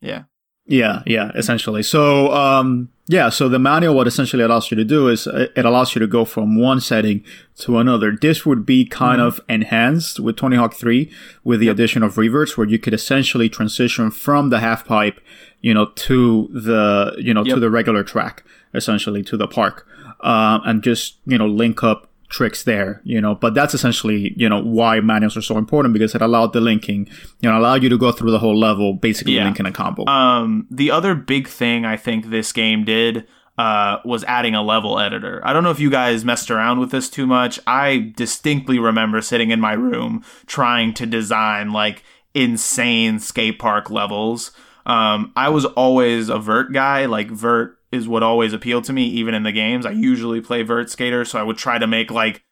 yeah 0.00 0.22
Yeah, 0.70 1.02
yeah, 1.06 1.32
essentially. 1.34 1.82
So, 1.82 2.30
um, 2.34 2.90
yeah, 3.06 3.30
so 3.30 3.48
the 3.48 3.58
manual, 3.58 3.94
what 3.94 4.06
essentially 4.06 4.42
allows 4.42 4.70
you 4.70 4.76
to 4.76 4.84
do 4.84 5.08
is 5.08 5.26
uh, 5.26 5.46
it 5.56 5.64
allows 5.64 5.94
you 5.94 5.98
to 6.00 6.06
go 6.06 6.26
from 6.26 6.58
one 6.58 6.78
setting 6.82 7.24
to 7.60 7.78
another. 7.78 8.12
This 8.12 8.44
would 8.44 8.66
be 8.66 8.84
kind 8.84 9.22
of 9.22 9.40
enhanced 9.48 10.20
with 10.20 10.36
Tony 10.36 10.56
Hawk 10.56 10.74
3 10.74 11.10
with 11.42 11.60
the 11.60 11.68
addition 11.68 12.02
of 12.02 12.18
reverts, 12.18 12.58
where 12.58 12.66
you 12.68 12.78
could 12.78 12.92
essentially 12.92 13.48
transition 13.48 14.10
from 14.10 14.50
the 14.50 14.60
half 14.60 14.84
pipe, 14.84 15.20
you 15.62 15.72
know, 15.72 15.86
to 15.86 16.48
the, 16.52 17.14
you 17.18 17.32
know, 17.32 17.44
Yep. 17.44 17.54
to 17.54 17.60
the 17.60 17.70
regular 17.70 18.04
track, 18.04 18.44
essentially 18.74 19.22
to 19.22 19.38
the 19.38 19.48
park, 19.48 19.86
um, 20.20 20.60
and 20.66 20.82
just, 20.82 21.16
you 21.24 21.38
know, 21.38 21.46
link 21.46 21.82
up 21.82 22.07
tricks 22.28 22.64
there, 22.64 23.00
you 23.04 23.20
know. 23.20 23.34
But 23.34 23.54
that's 23.54 23.74
essentially, 23.74 24.34
you 24.36 24.48
know, 24.48 24.62
why 24.62 25.00
manuals 25.00 25.36
are 25.36 25.42
so 25.42 25.56
important 25.58 25.94
because 25.94 26.14
it 26.14 26.22
allowed 26.22 26.52
the 26.52 26.60
linking, 26.60 27.08
you 27.40 27.48
know, 27.48 27.58
allowed 27.58 27.82
you 27.82 27.88
to 27.88 27.98
go 27.98 28.12
through 28.12 28.30
the 28.30 28.38
whole 28.38 28.56
level, 28.58 28.92
basically 28.94 29.34
Yeah. 29.34 29.44
linking 29.44 29.66
a 29.66 29.72
combo. 29.72 30.04
Um, 30.06 30.66
the 30.70 30.90
other 30.90 31.14
big 31.14 31.48
thing 31.48 31.84
I 31.84 31.96
think 31.96 32.30
this 32.30 32.52
game 32.52 32.84
did 32.84 33.26
uh, 33.56 33.98
was 34.04 34.22
adding 34.24 34.54
a 34.54 34.62
level 34.62 35.00
editor. 35.00 35.40
I 35.44 35.52
don't 35.52 35.64
know 35.64 35.70
if 35.72 35.80
you 35.80 35.90
guys 35.90 36.24
messed 36.24 36.48
around 36.48 36.78
with 36.78 36.92
this 36.92 37.10
too 37.10 37.26
much. 37.26 37.58
I 37.66 38.12
distinctly 38.16 38.78
remember 38.78 39.20
sitting 39.20 39.50
in 39.50 39.58
my 39.60 39.72
room 39.72 40.22
trying 40.46 40.94
to 40.94 41.06
design 41.06 41.72
like 41.72 42.04
insane 42.34 43.18
skate 43.18 43.58
park 43.58 43.90
levels. 43.90 44.52
Um, 44.86 45.32
I 45.36 45.48
was 45.48 45.64
always 45.64 46.28
a 46.28 46.38
vert 46.38 46.72
guy. 46.72 47.06
Like 47.06 47.30
vert 47.30 47.77
is 47.90 48.08
what 48.08 48.22
always 48.22 48.52
appealed 48.52 48.84
to 48.84 48.92
me, 48.92 49.04
even 49.04 49.34
in 49.34 49.42
the 49.42 49.52
games. 49.52 49.86
I 49.86 49.92
usually 49.92 50.40
play 50.40 50.62
vert 50.62 50.90
skater, 50.90 51.24
so 51.24 51.38
I 51.38 51.42
would 51.42 51.56
try 51.56 51.78
to 51.78 51.86
make 51.86 52.10
like 52.10 52.44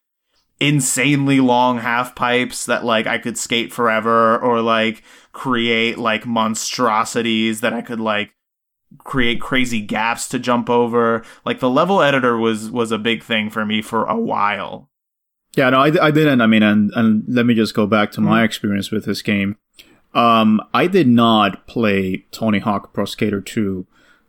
insanely 0.58 1.40
long 1.40 1.78
half 1.78 2.14
pipes 2.14 2.64
that 2.66 2.84
like 2.84 3.06
I 3.06 3.18
could 3.18 3.36
skate 3.36 3.72
forever 3.72 4.38
or 4.38 4.62
like 4.62 5.02
create 5.32 5.98
like 5.98 6.24
monstrosities 6.24 7.60
that 7.60 7.74
I 7.74 7.82
could 7.82 8.00
like 8.00 8.32
create 8.98 9.40
crazy 9.40 9.80
gaps 9.80 10.28
to 10.28 10.38
jump 10.38 10.70
over. 10.70 11.22
Like 11.44 11.60
the 11.60 11.70
level 11.70 12.00
editor 12.00 12.36
was 12.38 12.70
was 12.70 12.90
a 12.92 12.98
big 12.98 13.22
thing 13.22 13.50
for 13.50 13.66
me 13.66 13.82
for 13.82 14.06
a 14.06 14.18
while. 14.18 14.90
Yeah, 15.54 15.70
no, 15.70 15.80
I, 15.80 16.06
I 16.06 16.10
didn't. 16.10 16.42
I 16.42 16.46
mean, 16.46 16.62
and, 16.62 16.90
and 16.94 17.24
let 17.28 17.46
me 17.46 17.54
just 17.54 17.74
go 17.74 17.86
back 17.86 18.12
to 18.12 18.20
my 18.20 18.44
experience 18.44 18.90
with 18.90 19.06
this 19.06 19.22
game. 19.22 19.56
Um, 20.12 20.60
I 20.74 20.86
did 20.86 21.08
not 21.08 21.66
play 21.66 22.26
Tony 22.30 22.58
Hawk 22.58 22.92
Pro 22.92 23.06
Skater 23.06 23.40
2 23.40 23.86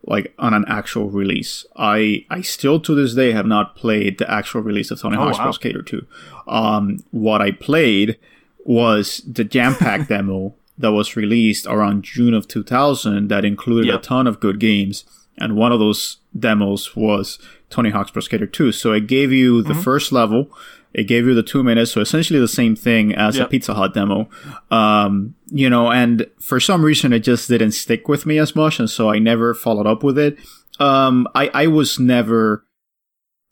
like 0.07 0.33
on 0.39 0.53
an 0.53 0.65
actual 0.67 1.09
release. 1.09 1.65
I 1.75 2.25
I 2.29 2.41
still 2.41 2.79
to 2.79 2.95
this 2.95 3.13
day 3.13 3.31
have 3.33 3.45
not 3.45 3.75
played 3.75 4.17
the 4.17 4.29
actual 4.31 4.61
release 4.61 4.89
of 4.91 5.01
Tony 5.01 5.17
Oh, 5.17 5.21
Hawk's 5.21 5.37
wow. 5.37 5.43
Pro 5.45 5.51
Skater 5.51 5.81
2. 5.81 6.05
Um, 6.47 7.03
what 7.11 7.41
I 7.41 7.51
played 7.51 8.17
was 8.65 9.21
the 9.31 9.43
Jam 9.43 9.75
Pack 9.75 10.07
demo 10.13 10.53
that 10.77 10.91
was 10.91 11.15
released 11.15 11.65
around 11.67 12.03
June 12.03 12.33
of 12.33 12.47
2000 12.47 13.27
that 13.29 13.43
included 13.45 13.93
a 13.93 13.97
ton 13.97 14.27
of 14.27 14.39
good 14.39 14.59
games. 14.59 15.05
And 15.39 15.55
one 15.55 15.71
of 15.71 15.79
those 15.79 16.17
demos 16.37 16.95
was 16.95 17.37
Tony 17.69 17.89
Hawk's 17.91 18.11
Pro 18.11 18.21
Skater 18.21 18.47
2. 18.47 18.71
So 18.71 18.93
it 18.93 19.07
gave 19.07 19.31
you 19.31 19.61
Mm-hmm. 19.61 19.67
the 19.73 19.75
first 19.81 20.11
level. 20.11 20.49
It 20.97 21.03
gave 21.07 21.25
you 21.27 21.33
the 21.35 21.43
two 21.43 21.63
minutes, 21.63 21.91
so 21.91 22.01
essentially 22.01 22.39
the 22.39 22.47
same 22.47 22.75
thing 22.75 23.13
as 23.13 23.37
a 23.37 23.45
Pizza 23.45 23.73
Hut 23.75 23.93
demo. 23.93 24.27
Um, 24.71 25.35
you 25.51 25.69
know, 25.69 25.91
and 25.91 26.25
for 26.41 26.59
some 26.59 26.83
reason 26.83 27.13
it 27.13 27.19
just 27.19 27.47
didn't 27.47 27.71
stick 27.73 28.07
with 28.09 28.25
me 28.25 28.39
as 28.39 28.55
much, 28.55 28.79
and 28.79 28.89
so 28.89 29.09
I 29.09 29.19
never 29.19 29.53
followed 29.53 29.85
up 29.87 30.03
with 30.03 30.17
it. 30.17 30.37
Um, 30.79 31.27
I, 31.35 31.49
I 31.53 31.67
was 31.67 31.99
never 31.99 32.63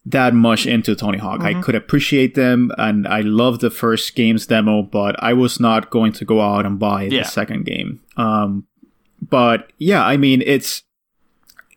that 0.07 0.33
much 0.33 0.65
into 0.67 0.95
Tony 0.95 1.17
Hawk. 1.17 1.39
Mm-hmm. 1.41 1.59
I 1.59 1.61
could 1.61 1.75
appreciate 1.75 2.35
them, 2.35 2.71
and 2.77 3.07
I 3.07 3.21
loved 3.21 3.61
the 3.61 3.69
first 3.71 4.15
game's 4.15 4.47
demo, 4.47 4.81
but 4.81 5.15
I 5.23 5.33
was 5.33 5.59
not 5.59 5.89
going 5.91 6.13
to 6.13 6.25
go 6.25 6.41
out 6.41 6.65
and 6.65 6.77
buy 6.79 7.03
Yeah. 7.03 7.23
the 7.23 7.29
second 7.29 7.65
game. 7.65 8.01
Um, 8.17 8.65
but 9.21 9.71
yeah, 9.77 10.03
I 10.05 10.17
mean, 10.17 10.41
it's 10.45 10.83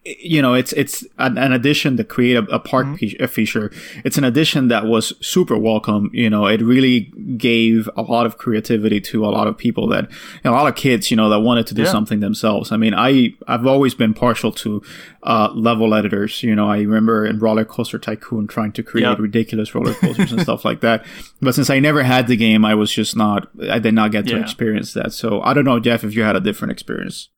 you 0.05 0.41
know, 0.41 0.55
it's 0.55 0.73
it's 0.73 1.05
an, 1.19 1.37
an 1.37 1.53
addition 1.53 1.97
to 1.99 2.05
create 2.05 2.37
a, 2.37 2.45
a 2.55 2.59
park 2.59 2.87
Mm-hmm. 2.87 3.23
a 3.23 3.29
feature. 3.29 3.70
It's 4.05 4.16
an 4.16 4.25
addition 4.25 4.69
that 4.69 4.87
was 4.87 5.12
super 5.20 5.59
welcome. 5.59 6.11
You 6.15 6.31
know, 6.31 6.47
it 6.47 6.61
really 6.62 7.12
gave 7.37 7.91
a 7.97 8.03
lot 8.03 8.25
of 8.25 8.39
creativity 8.39 9.01
to 9.03 9.25
a 9.27 9.29
lot 9.29 9.47
of 9.49 9.59
people 9.59 9.87
that, 9.89 10.09
a 10.45 10.51
lot 10.51 10.66
of 10.69 10.77
kids, 10.77 11.11
you 11.11 11.16
know, 11.16 11.29
that 11.29 11.41
wanted 11.41 11.66
to 11.69 11.75
do 11.75 11.83
Yeah. 11.83 11.91
something 11.91 12.20
themselves. 12.20 12.73
I 12.73 12.77
mean, 12.79 12.95
I 12.95 13.35
I've 13.47 13.66
always 13.66 13.95
been 13.95 14.15
partial 14.15 14.53
to 14.53 14.83
uh, 15.25 15.51
level 15.55 15.93
editors. 15.95 16.43
You 16.43 16.55
know, 16.55 16.70
I 16.70 16.79
remember 16.79 17.27
in 17.27 17.39
Roller 17.39 17.65
Coaster 17.66 17.99
Tycoon 17.99 18.47
trying 18.47 18.73
to 18.73 18.83
create 18.83 19.03
Yeah. 19.05 19.16
ridiculous 19.19 19.75
roller 19.75 19.95
coasters 20.01 20.33
and 20.33 20.41
stuff 20.41 20.65
like 20.65 20.81
that. 20.81 21.05
But 21.43 21.55
since 21.55 21.69
I 21.70 21.81
never 21.81 22.03
had 22.03 22.29
the 22.29 22.37
game, 22.37 22.65
I 22.65 22.75
was 22.75 22.91
just 22.93 23.16
not. 23.16 23.49
I 23.70 23.79
did 23.79 23.95
not 23.95 24.12
get 24.12 24.27
to 24.29 24.41
experience 24.41 24.95
that. 24.95 25.12
So 25.12 25.43
I 25.43 25.53
don't 25.55 25.65
know, 25.65 25.79
Geoff, 25.81 26.05
if 26.05 26.15
you 26.15 26.23
had 26.23 26.37
a 26.37 26.41
different 26.41 26.73
experience. 26.73 27.29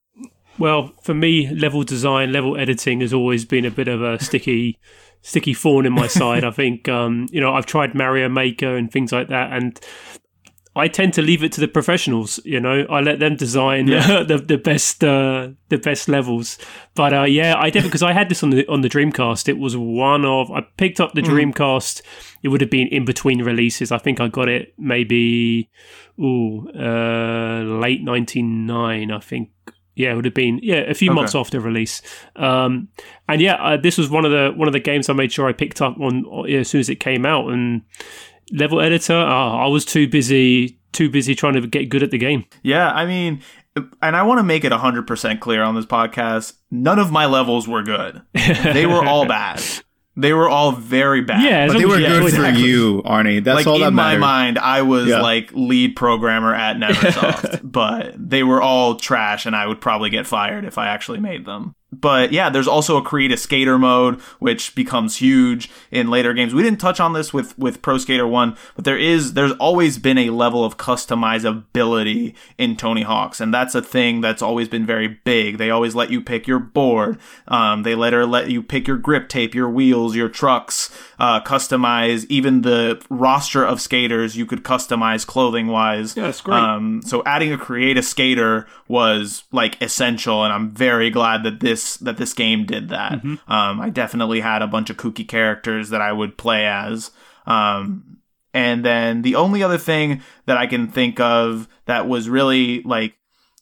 Well, 0.57 0.91
for 1.01 1.13
me, 1.13 1.49
level 1.53 1.83
design, 1.83 2.31
level 2.31 2.57
editing 2.57 3.01
has 3.01 3.13
always 3.13 3.45
been 3.45 3.65
a 3.65 3.71
bit 3.71 3.87
of 3.87 4.01
a 4.01 4.21
sticky, 4.23 4.79
sticky 5.21 5.53
thorn 5.53 5.85
in 5.85 5.93
my 5.93 6.07
side. 6.07 6.43
I 6.43 6.51
think, 6.51 6.87
um, 6.87 7.27
you 7.31 7.41
know, 7.41 7.53
I've 7.53 7.65
tried 7.65 7.95
Mario 7.95 8.29
Maker 8.29 8.75
and 8.75 8.91
things 8.91 9.11
like 9.11 9.29
that, 9.29 9.51
and 9.53 9.79
I 10.75 10.87
tend 10.87 11.13
to 11.15 11.21
leave 11.21 11.43
it 11.43 11.51
to 11.53 11.61
the 11.61 11.67
professionals. 11.67 12.39
You 12.45 12.59
know, 12.59 12.85
I 12.89 13.01
let 13.01 13.19
them 13.19 13.35
design 13.35 13.87
Yeah. 13.87 14.23
the 14.27 14.37
the 14.37 14.57
best 14.57 15.03
uh, 15.03 15.49
the 15.69 15.77
best 15.77 16.07
levels. 16.07 16.57
But 16.95 17.13
uh, 17.13 17.23
yeah, 17.23 17.55
I 17.57 17.69
did 17.69 17.83
because 17.83 18.03
I 18.03 18.13
had 18.13 18.29
this 18.29 18.41
on 18.43 18.51
the 18.51 18.65
on 18.67 18.81
the 18.81 18.87
Dreamcast. 18.89 19.49
It 19.49 19.57
was 19.57 19.75
one 19.75 20.23
of 20.25 20.49
I 20.51 20.61
picked 20.77 21.01
up 21.01 21.13
the 21.13 21.21
Dreamcast. 21.21 22.01
It 22.43 22.47
would 22.47 22.61
have 22.61 22.69
been 22.69 22.87
in 22.87 23.03
between 23.03 23.43
releases. 23.43 23.91
I 23.91 23.97
think 23.97 24.21
I 24.21 24.27
got 24.29 24.47
it 24.47 24.73
maybe 24.77 25.69
ooh 26.19 26.69
uh, 26.69 27.63
late 27.63 28.01
ninety 28.01 28.41
nine. 28.41 29.11
I 29.11 29.19
think 29.19 29.49
yeah, 30.01 30.11
it 30.11 30.15
would 30.15 30.25
have 30.25 30.33
been 30.33 30.59
yeah 30.63 30.77
a 30.89 30.93
few 30.93 31.09
Okay. 31.11 31.15
months 31.15 31.35
after 31.35 31.59
release. 31.59 32.01
Um, 32.35 32.89
and 33.29 33.39
yeah, 33.41 33.55
uh, 33.55 33.77
this 33.77 33.97
was 33.97 34.09
one 34.09 34.25
of 34.25 34.31
the 34.31 34.51
one 34.55 34.67
of 34.67 34.73
the 34.73 34.79
games 34.79 35.09
I 35.09 35.13
made 35.13 35.31
sure 35.31 35.47
I 35.47 35.53
picked 35.53 35.81
up 35.81 35.99
on 35.99 36.25
uh, 36.31 36.41
as 36.43 36.67
soon 36.69 36.79
as 36.79 36.89
it 36.89 36.99
came 36.99 37.25
out. 37.25 37.47
And 37.49 37.81
level 38.51 38.81
editor, 38.81 39.13
oh, 39.15 39.57
I 39.65 39.67
was 39.67 39.85
too 39.85 40.07
busy 40.07 40.79
too 40.91 41.09
busy 41.09 41.35
trying 41.35 41.53
to 41.53 41.65
get 41.67 41.89
good 41.89 42.03
at 42.03 42.11
the 42.11 42.17
game. 42.17 42.43
Yeah, 42.63 42.91
I 42.91 43.05
mean, 43.05 43.41
and 44.01 44.15
I 44.15 44.23
want 44.23 44.39
to 44.39 44.43
make 44.43 44.65
it 44.65 44.73
100% 44.73 45.39
clear 45.39 45.63
on 45.63 45.75
this 45.75 45.85
podcast 45.85 46.53
none 46.69 46.99
of 46.99 47.11
my 47.11 47.25
levels 47.25 47.67
were 47.67 47.83
good. 47.83 48.21
They 48.73 48.85
were 48.85 49.05
all 49.05 49.25
bad. 49.25 49.61
They 50.17 50.33
were 50.33 50.49
all 50.49 50.73
very 50.73 51.21
bad. 51.21 51.41
Yeah, 51.43 51.67
But 51.67 51.77
they 51.77 51.85
were 51.85 51.95
as 51.95 52.01
good 52.01 52.23
enjoyed 52.33 52.53
for 52.53 52.59
you, 52.59 53.01
Arnie. 53.03 53.41
That's 53.43 53.55
like 53.55 53.67
all 53.67 53.79
that 53.79 53.87
in 53.87 53.93
my 53.93 54.17
mind, 54.17 54.59
I 54.59 54.81
was 54.81 55.07
Yeah. 55.07 55.21
like 55.21 55.51
lead 55.53 55.95
programmer 55.95 56.53
at 56.53 56.75
Neversoft, 56.81 57.61
but 57.63 58.13
they 58.17 58.43
were 58.43 58.61
all 58.61 58.95
trash, 58.95 59.45
and 59.45 59.55
I 59.55 59.65
would 59.67 59.79
probably 59.79 60.09
get 60.09 60.27
fired 60.27 60.65
if 60.65 60.77
I 60.77 60.87
actually 60.87 61.19
made 61.19 61.45
them. 61.45 61.75
But 61.91 62.31
yeah, 62.31 62.49
there's 62.49 62.69
also 62.69 62.95
a 62.95 63.01
create 63.01 63.33
a 63.33 63.37
skater 63.37 63.77
mode, 63.77 64.21
which 64.39 64.75
becomes 64.75 65.17
huge 65.17 65.69
in 65.91 66.09
later 66.09 66.33
games. 66.33 66.53
We 66.53 66.63
didn't 66.63 66.79
touch 66.79 67.01
on 67.01 67.11
this 67.11 67.33
with 67.33 67.57
with 67.59 67.81
Pro 67.81 67.97
Skater 67.97 68.25
One, 68.25 68.55
but 68.75 68.85
there 68.85 68.97
is 68.97 69.33
there's 69.33 69.51
always 69.53 69.97
been 69.97 70.17
a 70.17 70.29
level 70.29 70.63
of 70.63 70.77
customizability 70.77 72.33
in 72.57 72.77
Tony 72.77 73.01
Hawk's, 73.01 73.41
and 73.41 73.53
that's 73.53 73.75
a 73.75 73.81
thing 73.81 74.21
that's 74.21 74.41
always 74.41 74.69
been 74.69 74.85
very 74.85 75.07
big. 75.09 75.57
They 75.57 75.69
always 75.69 75.93
let 75.93 76.11
you 76.11 76.21
pick 76.21 76.47
your 76.47 76.59
board. 76.59 77.17
Um, 77.49 77.83
they 77.83 77.93
let 77.93 78.13
her 78.13 78.25
let 78.25 78.49
you 78.49 78.63
pick 78.63 78.87
your 78.87 78.97
grip 78.97 79.27
tape, 79.27 79.53
your 79.53 79.69
wheels, 79.69 80.15
your 80.15 80.29
trucks, 80.29 80.97
uh, 81.19 81.41
customize 81.41 82.25
even 82.29 82.61
the 82.61 83.03
roster 83.09 83.65
of 83.65 83.81
skaters. 83.81 84.37
You 84.37 84.45
could 84.45 84.63
customize 84.63 85.27
clothing 85.27 85.67
wise. 85.67 86.15
Yeah, 86.15 86.23
that's 86.23 86.39
great. 86.39 86.57
Um, 86.57 87.01
so 87.01 87.21
adding 87.25 87.51
a 87.51 87.57
create 87.57 87.97
a 87.97 88.03
skater 88.03 88.65
was 88.87 89.43
like 89.51 89.81
essential, 89.81 90.45
and 90.45 90.53
I'm 90.53 90.71
very 90.71 91.09
glad 91.09 91.43
that 91.43 91.59
this 91.59 91.80
that 91.97 92.17
this 92.17 92.33
game 92.33 92.65
did 92.65 92.89
that. 92.89 93.13
Mm-hmm. 93.13 93.51
Um, 93.51 93.81
I 93.81 93.89
definitely 93.89 94.41
had 94.41 94.61
a 94.61 94.67
bunch 94.67 94.89
of 94.89 94.97
kooky 94.97 95.27
characters 95.27 95.89
that 95.89 96.01
I 96.01 96.11
would 96.11 96.37
play 96.37 96.65
as. 96.65 97.11
Um, 97.45 98.17
and 98.53 98.83
then 98.83 99.21
the 99.21 99.35
only 99.35 99.63
other 99.63 99.77
thing 99.77 100.21
that 100.45 100.57
I 100.57 100.67
can 100.67 100.87
think 100.87 101.19
of 101.19 101.67
that 101.85 102.07
was 102.07 102.29
really 102.29 102.81
like 102.83 103.15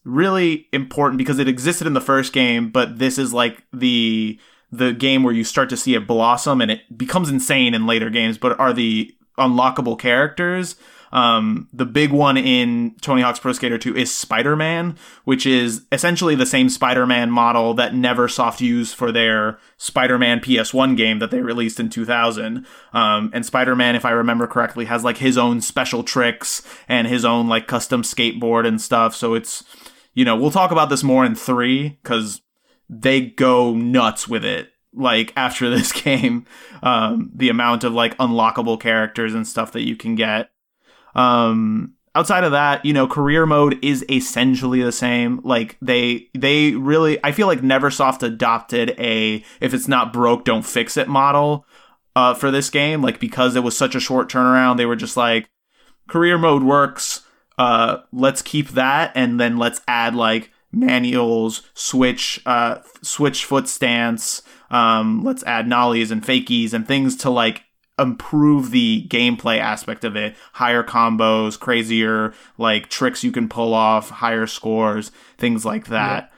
really 0.04 0.68
important 0.74 1.18
because 1.18 1.40
it 1.40 1.48
existed 1.48 1.86
in 1.86 1.94
the 1.94 2.02
first 2.02 2.34
game, 2.34 2.72
but 2.72 2.98
this 3.00 3.18
is 3.18 3.34
like 3.34 3.64
the 3.72 4.40
the 4.72 4.94
game 4.94 5.24
where 5.24 5.34
you 5.34 5.44
start 5.44 5.70
to 5.70 5.78
see 5.78 5.96
it 5.96 6.06
blossom 6.08 6.62
and 6.62 6.70
it 6.70 6.98
becomes 6.98 7.30
insane 7.30 7.74
in 7.74 7.88
later 7.88 8.10
games, 8.10 8.38
but 8.38 8.60
are 8.60 8.74
the 8.74 9.12
unlockable 9.38 9.98
characters. 9.98 10.76
Um, 11.12 11.68
the 11.74 11.86
big 11.86 12.12
one 12.12 12.38
in 12.38 12.96
Tony 13.02 13.22
Hawk's 13.22 13.40
Pro 13.40 13.54
Skater 13.54 13.78
2 13.78 13.96
is 13.96 14.16
Spider-Man, 14.16 14.98
which 15.24 15.46
is 15.46 15.86
essentially 15.92 16.36
the 16.36 16.46
same 16.46 16.70
Spider-Man 16.70 17.32
model 17.32 17.74
that 17.76 17.94
Neversoft 17.94 18.62
used 18.62 18.96
for 18.96 19.12
their 19.12 19.60
Spider-Man 19.78 20.40
PS1 20.40 20.96
game 20.96 21.20
that 21.20 21.32
they 21.32 21.42
released 21.42 21.80
in 21.80 21.90
2000. 21.90 22.66
Um, 22.94 23.32
and 23.34 23.46
Spider-Man, 23.46 23.96
if 23.96 24.06
I 24.06 24.12
remember 24.12 24.48
correctly, 24.48 24.86
has 24.86 25.04
like 25.04 25.18
his 25.18 25.38
own 25.38 25.62
special 25.62 26.04
tricks 26.04 26.62
and 26.88 27.08
his 27.08 27.26
own 27.26 27.48
like 27.48 27.68
custom 27.68 28.04
skateboard 28.04 28.68
and 28.68 28.82
stuff. 28.82 29.16
So 29.16 29.34
it's, 29.34 29.64
you 30.14 30.26
know, 30.26 30.36
we'll 30.36 30.52
talk 30.52 30.72
about 30.72 30.90
this 30.90 31.04
more 31.04 31.26
in 31.26 31.36
three 31.36 32.00
because 32.04 32.42
they 32.90 33.22
go 33.22 33.74
nuts 33.74 34.28
with 34.28 34.44
it. 34.44 34.70
Like 34.94 35.34
after 35.36 35.70
this 35.76 35.92
game, 35.92 36.46
um, 36.84 37.32
the 37.34 37.50
amount 37.50 37.84
of 37.84 37.94
like 37.94 38.18
unlockable 38.18 38.80
characters 38.80 39.34
and 39.34 39.48
stuff 39.48 39.72
that 39.72 39.88
you 39.88 39.96
can 39.96 40.16
get. 40.16 40.50
Um, 41.16 41.94
outside 42.16 42.44
of 42.44 42.52
that, 42.52 42.84
you 42.86 42.94
know, 42.94 43.08
career 43.08 43.46
mode 43.46 43.84
is 43.84 44.06
essentially 44.10 44.82
the 44.82 44.92
same. 44.92 45.42
Like 45.44 45.78
they 45.82 46.30
they 46.38 46.72
really 46.72 47.24
I 47.24 47.32
feel 47.32 47.48
like 47.48 47.62
Neversoft 47.62 48.24
adopted 48.24 48.96
a 49.00 49.44
if 49.62 49.74
it's 49.74 49.88
not 49.88 50.14
broke, 50.14 50.46
don't 50.46 50.66
fix 50.66 50.98
it 50.98 51.08
model 51.08 51.66
uh 52.16 52.34
for 52.34 52.52
this 52.52 52.70
game. 52.70 53.02
Like 53.02 53.20
because 53.20 53.56
it 53.56 53.64
was 53.64 53.78
such 53.78 53.96
a 53.96 54.00
short 54.00 54.30
turnaround, 54.30 54.78
they 54.78 54.86
were 54.86 54.96
just 54.96 55.18
like 55.18 55.50
career 56.08 56.38
mode 56.38 56.64
works. 56.64 57.22
Uh 57.58 58.00
let's 58.12 58.42
keep 58.42 58.70
that 58.70 59.12
and 59.16 59.40
then 59.40 59.58
let's 59.58 59.82
add 59.88 60.16
like 60.16 60.52
manuals, 60.72 61.64
switch 61.74 62.42
uh 62.46 62.80
switch 63.02 63.46
foot 63.46 63.68
stance, 63.68 64.42
um 64.72 65.24
let's 65.24 65.44
add 65.44 65.68
nollies 65.68 66.12
and 66.12 66.24
fakies 66.24 66.74
and 66.74 66.88
things 66.88 67.16
to 67.18 67.30
like 67.30 67.64
improve 68.00 68.72
the 68.72 69.06
gameplay 69.10 69.60
aspect 69.60 70.04
of 70.04 70.16
it. 70.16 70.36
Higher 70.54 70.84
combos, 70.84 71.60
crazier 71.60 72.34
like 72.58 72.90
tricks 72.90 73.24
you 73.24 73.32
can 73.32 73.50
pull 73.50 73.74
off, 73.74 74.10
higher 74.10 74.48
scores, 74.48 75.12
things 75.38 75.66
like 75.66 75.88
that. 75.88 76.32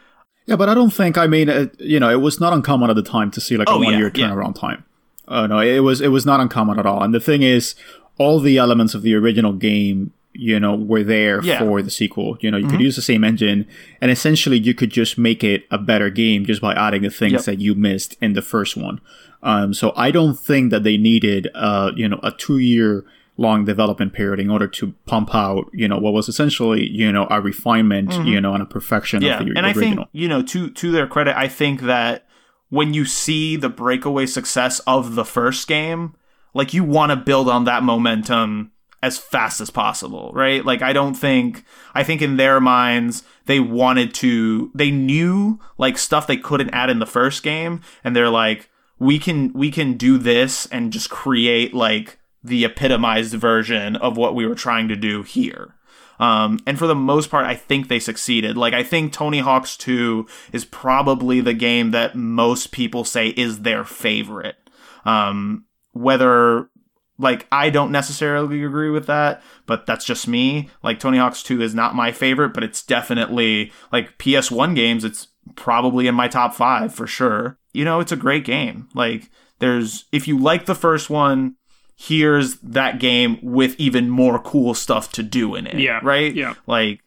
Yeah, 0.47 0.55
but 0.55 0.69
I 0.69 0.73
don't 0.73 0.89
think. 0.93 1.17
I 1.17 1.27
mean, 1.27 1.49
uh, 1.49 1.67
you 1.79 1.99
know, 1.99 2.09
it 2.09 2.19
was 2.21 2.39
not 2.39 2.51
uncommon 2.53 2.89
at 2.89 2.95
the 2.95 3.03
time 3.03 3.31
to 3.31 3.41
see 3.41 3.57
like 3.57 3.69
Oh, 3.69 3.75
a 3.75 3.79
one 3.85 3.93
yeah, 3.93 3.99
year 3.99 4.11
yeah. 4.13 4.27
turnaround 4.29 4.59
time. 4.59 4.83
Uh, 5.27 5.47
no, 5.47 5.59
it 5.59 5.79
was 5.79 6.01
it 6.01 6.09
was 6.09 6.25
not 6.25 6.39
uncommon 6.39 6.79
at 6.79 6.85
all. 6.85 7.03
And 7.03 7.13
the 7.13 7.19
thing 7.19 7.41
is, 7.43 7.75
all 8.17 8.39
the 8.39 8.57
elements 8.57 8.93
of 8.93 9.01
the 9.03 9.13
original 9.15 9.53
game, 9.53 10.11
you 10.33 10.59
know, 10.59 10.75
were 10.75 11.03
there 11.03 11.41
Yeah. 11.43 11.57
Mm-hmm. 11.59 11.65
for 11.67 11.81
the 11.81 11.91
sequel. 11.91 12.37
You 12.41 12.51
know, 12.51 12.57
you 12.57 12.67
could 12.67 12.81
use 12.81 12.95
the 12.95 13.01
same 13.01 13.23
engine, 13.23 13.67
and 14.01 14.11
essentially 14.11 14.57
you 14.57 14.73
could 14.73 14.89
just 14.89 15.17
make 15.17 15.43
it 15.43 15.65
a 15.71 15.77
better 15.77 16.09
game 16.09 16.45
just 16.45 16.61
by 16.61 16.73
adding 16.73 17.03
the 17.03 17.09
things 17.09 17.33
Yep. 17.33 17.41
that 17.45 17.59
you 17.61 17.75
missed 17.75 18.17
in 18.21 18.33
the 18.33 18.41
first 18.41 18.75
one. 18.75 18.99
Um, 19.43 19.73
so 19.73 19.93
I 19.95 20.11
don't 20.11 20.37
think 20.37 20.71
that 20.71 20.83
they 20.83 20.97
needed, 20.97 21.49
uh, 21.55 21.91
you 21.95 22.07
know, 22.07 22.19
a 22.23 22.31
two 22.31 22.59
year 22.59 23.05
long 23.37 23.65
development 23.65 24.13
period 24.13 24.39
in 24.39 24.51
order 24.51 24.67
to 24.67 24.93
pump 25.07 25.33
out, 25.33 25.69
you 25.73 25.87
know, 25.87 25.97
what 25.97 26.13
was 26.13 26.29
essentially, 26.29 26.87
you 26.87 27.11
know, 27.11 27.27
a 27.29 27.41
refinement, 27.41 28.13
you 28.25 28.39
know, 28.39 28.53
and 28.53 28.61
a 28.61 28.65
perfection 28.65 29.21
Mm-hmm. 29.21 29.27
Yeah, 29.27 29.39
of 29.39 29.45
the 29.47 29.57
and 29.57 29.65
I 29.65 29.73
think 29.73 29.99
you 30.11 30.27
know 30.27 30.41
to 30.43 30.69
to 30.69 30.91
their 30.91 31.07
credit, 31.07 31.37
I 31.37 31.47
think 31.47 31.81
that 31.81 32.27
when 32.69 32.93
you 32.93 33.05
see 33.05 33.55
the 33.55 33.69
breakaway 33.69 34.25
success 34.25 34.79
of 34.87 35.15
the 35.15 35.25
first 35.25 35.67
game, 35.67 36.15
like 36.53 36.73
you 36.73 36.83
want 36.83 37.11
to 37.11 37.15
build 37.15 37.49
on 37.49 37.65
that 37.65 37.83
momentum 37.83 38.71
as 39.03 39.17
fast 39.17 39.59
as 39.59 39.69
possible, 39.69 40.31
right? 40.33 40.63
Like 40.63 40.81
I 40.81 40.93
don't 40.93 41.15
think 41.15 41.65
I 41.93 42.03
think 42.03 42.21
in 42.21 42.37
their 42.37 42.59
minds 42.59 43.23
they 43.45 43.59
wanted 43.59 44.13
to 44.15 44.71
they 44.73 44.91
knew 44.91 45.59
like 45.77 45.97
stuff 45.97 46.27
they 46.27 46.37
couldn't 46.37 46.69
add 46.69 46.89
in 46.89 46.99
the 46.99 47.05
first 47.05 47.43
game 47.43 47.81
and 48.03 48.15
they're 48.15 48.29
like 48.29 48.69
we 49.01 49.17
can 49.17 49.51
we 49.53 49.71
can 49.71 49.97
do 49.97 50.19
this 50.19 50.67
and 50.67 50.93
just 50.93 51.09
create 51.09 51.73
like 51.73 52.19
the 52.43 52.63
epitomized 52.63 53.33
version 53.33 53.95
of 53.95 54.15
what 54.15 54.35
we 54.35 54.45
were 54.45 54.53
trying 54.53 54.87
to 54.87 54.95
do 54.95 55.23
here. 55.23 55.73
Um, 56.19 56.59
and 56.67 56.77
for 56.77 56.85
the 56.85 56.93
most 56.93 57.31
part, 57.31 57.47
I 57.47 57.55
think 57.55 57.87
they 57.87 57.99
succeeded. 57.99 58.57
Like, 58.57 58.75
I 58.75 58.83
think 58.83 59.11
Tony 59.11 59.39
Hawk's 59.39 59.75
2 59.75 60.27
is 60.53 60.65
probably 60.65 61.41
the 61.41 61.55
game 61.55 61.89
that 61.91 62.15
most 62.15 62.71
people 62.71 63.03
say 63.03 63.29
is 63.29 63.61
their 63.61 63.83
favorite. 63.83 64.57
Um, 65.03 65.65
whether, 65.93 66.69
like, 67.17 67.47
I 67.51 67.71
don't 67.71 67.91
necessarily 67.91 68.63
agree 68.63 68.91
with 68.91 69.07
that, 69.07 69.41
but 69.65 69.87
that's 69.87 70.05
just 70.05 70.27
me. 70.27 70.69
Like, 70.83 70.99
Tony 70.99 71.17
Hawk's 71.17 71.41
2 71.41 71.59
is 71.59 71.73
not 71.73 71.95
my 71.95 72.11
favorite, 72.11 72.53
but 72.53 72.63
it's 72.63 72.83
definitely, 72.83 73.71
like, 73.91 74.19
PS1 74.19 74.75
games, 74.75 75.03
it's 75.03 75.27
probably 75.55 76.05
in 76.05 76.13
my 76.13 76.27
top 76.27 76.53
five 76.53 76.93
for 76.93 77.07
sure. 77.07 77.57
You 77.73 77.85
know, 77.85 77.99
it's 77.99 78.11
a 78.11 78.17
great 78.17 78.43
game. 78.45 78.87
Like, 78.93 79.29
there's, 79.59 80.05
if 80.11 80.27
you 80.27 80.37
like 80.37 80.65
the 80.65 80.75
first 80.75 81.09
one, 81.09 81.55
here's 81.95 82.55
that 82.57 82.99
game 82.99 83.37
with 83.43 83.75
even 83.79 84.09
more 84.09 84.39
cool 84.39 84.73
stuff 84.73 85.11
to 85.11 85.21
do 85.23 85.53
in 85.55 85.67
it. 85.67 85.79
Yeah, 85.79 85.99
Right? 86.01 86.33
yeah. 86.33 86.55
Like 86.65 87.01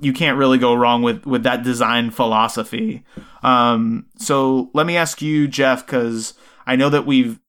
you 0.00 0.12
can't 0.12 0.38
really 0.38 0.58
go 0.58 0.74
wrong 0.74 1.02
with 1.02 1.26
with 1.26 1.42
that 1.42 1.64
design 1.64 2.10
philosophy. 2.12 3.02
Um 3.42 4.06
so 4.16 4.70
let 4.74 4.86
me 4.86 4.96
ask 4.96 5.20
you 5.20 5.48
Geoff 5.48 5.86
cuz 5.88 6.34
I 6.66 6.76
know 6.76 6.88
that 6.88 7.04
we've 7.04 7.40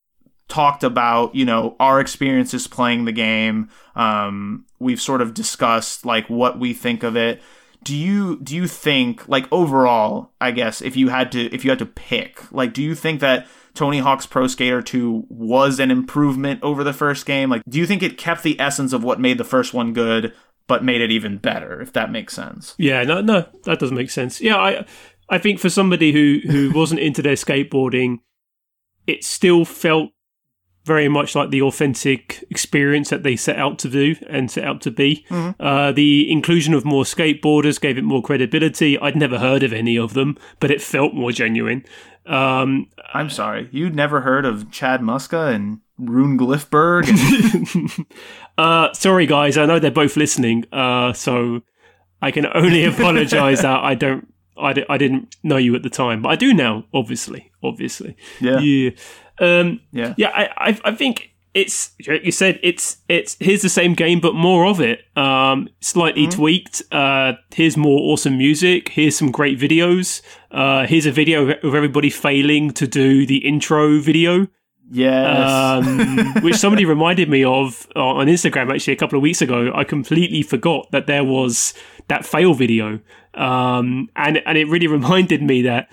talked 0.47 0.83
about, 0.83 1.35
you 1.35 1.45
know, 1.45 1.75
our 1.79 1.99
experiences 1.99 2.67
playing 2.67 3.05
the 3.05 3.11
game. 3.11 3.69
Um 3.95 4.65
we've 4.79 4.99
sort 5.01 5.21
of 5.21 5.33
discussed 5.35 6.05
like 6.07 6.27
what 6.27 6.57
we 6.59 6.73
think 6.73 7.03
of 7.03 7.15
it. 7.15 7.39
Do 7.83 7.95
you 7.95 8.39
do 8.41 8.55
you 8.55 8.67
think 8.67 9.27
like 9.27 9.47
overall, 9.51 10.31
I 10.39 10.51
guess 10.51 10.81
if 10.81 10.95
you 10.95 11.09
had 11.09 11.31
to 11.33 11.53
if 11.53 11.63
you 11.63 11.71
had 11.71 11.79
to 11.79 11.85
pick, 11.85 12.51
like 12.51 12.73
do 12.73 12.81
you 12.81 12.95
think 12.95 13.19
that 13.21 13.47
Tony 13.73 13.99
Hawk's 13.99 14.25
Pro 14.25 14.47
Skater 14.47 14.81
2 14.81 15.25
was 15.29 15.79
an 15.79 15.91
improvement 15.91 16.61
over 16.63 16.83
the 16.83 16.93
first 16.93 17.25
game? 17.25 17.49
Like 17.49 17.63
do 17.67 17.77
you 17.77 17.85
think 17.85 18.03
it 18.03 18.17
kept 18.17 18.43
the 18.43 18.59
essence 18.59 18.93
of 18.93 19.03
what 19.03 19.19
made 19.19 19.37
the 19.37 19.43
first 19.43 19.73
one 19.73 19.93
good 19.93 20.33
but 20.67 20.83
made 20.83 21.01
it 21.01 21.11
even 21.11 21.37
better 21.37 21.81
if 21.81 21.93
that 21.93 22.11
makes 22.11 22.33
sense? 22.33 22.75
Yeah, 22.77 23.03
no, 23.03 23.21
no, 23.21 23.47
that 23.65 23.79
doesn't 23.79 23.97
make 23.97 24.09
sense. 24.09 24.39
Yeah, 24.39 24.57
I, 24.57 24.85
I 25.29 25.37
think 25.37 25.59
for 25.59 25.69
somebody 25.69 26.11
who 26.11 26.39
who 26.49 26.71
wasn't 26.75 27.01
into 27.01 27.21
their 27.21 27.35
skateboarding, 27.35 28.19
it 29.07 29.23
still 29.23 29.65
felt 29.65 30.11
very 30.85 31.07
much 31.07 31.33
like 31.35 31.49
the 31.49 31.61
authentic 31.61 32.43
experience 32.49 33.09
that 33.09 33.23
they 33.23 33.35
set 33.35 33.57
out 33.57 33.79
to 33.79 33.89
do 33.89 34.15
and 34.29 34.51
set 34.51 34.65
out 34.65 34.81
to 34.81 34.91
be. 34.91 35.25
Uh, 35.59 35.91
the 35.91 36.29
inclusion 36.31 36.73
of 36.73 36.83
more 36.83 37.03
skateboarders 37.03 37.79
gave 37.79 37.97
it 37.97 38.03
more 38.03 38.21
credibility. 38.21 38.99
I'd 38.99 39.15
never 39.15 39.39
heard 39.39 39.63
of 39.63 39.71
any 39.71 39.97
of 39.97 40.13
them, 40.13 40.37
but 40.59 40.71
it 40.71 40.81
felt 40.81 41.13
more 41.13 41.31
genuine. 41.31 41.85
Um, 42.25 42.87
I'm 43.13 43.29
sorry. 43.29 43.69
You'd 43.71 43.95
never 43.95 44.21
heard 44.21 44.45
of 44.45 44.71
Chad 44.71 45.01
Muska 45.01 45.53
and 45.53 45.79
Rune 45.97 46.37
Glifberg 46.37 47.07
and 47.07 48.05
uh, 48.57 48.93
sorry, 48.93 49.25
guys, 49.25 49.57
I 49.57 49.65
know 49.65 49.79
they're 49.79 49.91
both 49.91 50.17
listening, 50.17 50.65
uh, 50.71 51.13
so 51.13 51.61
I 52.21 52.31
can 52.31 52.47
only 52.53 52.83
apologize 52.93 53.61
that 53.61 53.83
I 53.83 53.95
don't. 53.95 54.27
I, 54.55 54.71
didn't 54.73 55.35
know 55.41 55.57
you 55.57 55.73
at 55.75 55.81
the 55.81 55.89
time, 55.89 56.21
but 56.21 56.29
I 56.29 56.35
do 56.35 56.53
now. 56.53 56.85
Obviously, 56.93 57.51
obviously, 57.63 58.15
Yeah. 58.39 58.59
yeah. 58.59 58.91
Um, 59.39 59.81
Yeah. 59.91 60.13
yeah, 60.17 60.29
I, 60.29 60.69
I, 60.69 60.79
I 60.85 60.95
think 60.95 61.29
it's 61.53 61.91
you 61.99 62.31
said 62.31 62.59
it's 62.63 62.97
it's 63.07 63.37
here's 63.39 63.61
the 63.61 63.69
same 63.69 63.93
game 63.93 64.19
but 64.19 64.33
more 64.33 64.65
of 64.65 64.81
it, 64.81 65.01
um, 65.15 65.69
slightly 65.81 66.27
tweaked. 66.27 66.81
Uh, 66.91 67.33
here's 67.53 67.77
more 67.77 67.99
awesome 68.11 68.37
music. 68.39 68.89
Here's 68.89 69.15
some 69.15 69.29
great 69.31 69.59
videos. 69.59 70.21
Uh, 70.51 70.87
here's 70.87 71.05
a 71.05 71.11
video 71.11 71.49
of 71.51 71.75
everybody 71.75 72.09
failing 72.09 72.71
to 72.71 72.87
do 72.87 73.25
the 73.27 73.37
intro 73.37 73.99
video, 73.99 74.47
Yes. 74.91 75.49
um, 75.85 76.33
which 76.41 76.55
somebody 76.55 76.85
reminded 76.85 77.29
me 77.29 77.43
of 77.43 77.87
uh, 77.95 77.99
on 78.03 78.25
Instagram 78.27 78.73
actually 78.73 78.93
a 78.93 78.97
couple 78.97 79.17
of 79.17 79.21
weeks 79.21 79.41
ago. 79.41 79.71
I 79.75 79.83
completely 79.83 80.41
forgot 80.41 80.89
that 80.91 81.05
there 81.05 81.23
was 81.23 81.75
that 82.07 82.25
fail 82.25 82.55
video, 82.55 82.99
um, 83.35 84.09
and 84.15 84.41
and 84.45 84.57
it 84.57 84.67
really 84.67 84.87
reminded 84.99 85.43
me 85.43 85.61
that 85.63 85.87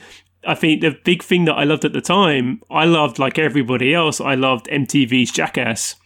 I 0.47 0.55
think 0.55 0.81
the 0.81 0.97
big 1.05 1.23
thing 1.23 1.45
that 1.45 1.55
I 1.55 1.65
loved 1.65 1.85
at 1.85 1.93
the 1.93 2.01
time, 2.01 2.63
I 2.71 2.85
loved 2.85 3.19
like 3.19 3.39
everybody 3.39 3.95
else, 3.95 4.21
I 4.21 4.35
loved 4.35 4.67
MTV's 4.67 5.31
Jackass, 5.31 5.97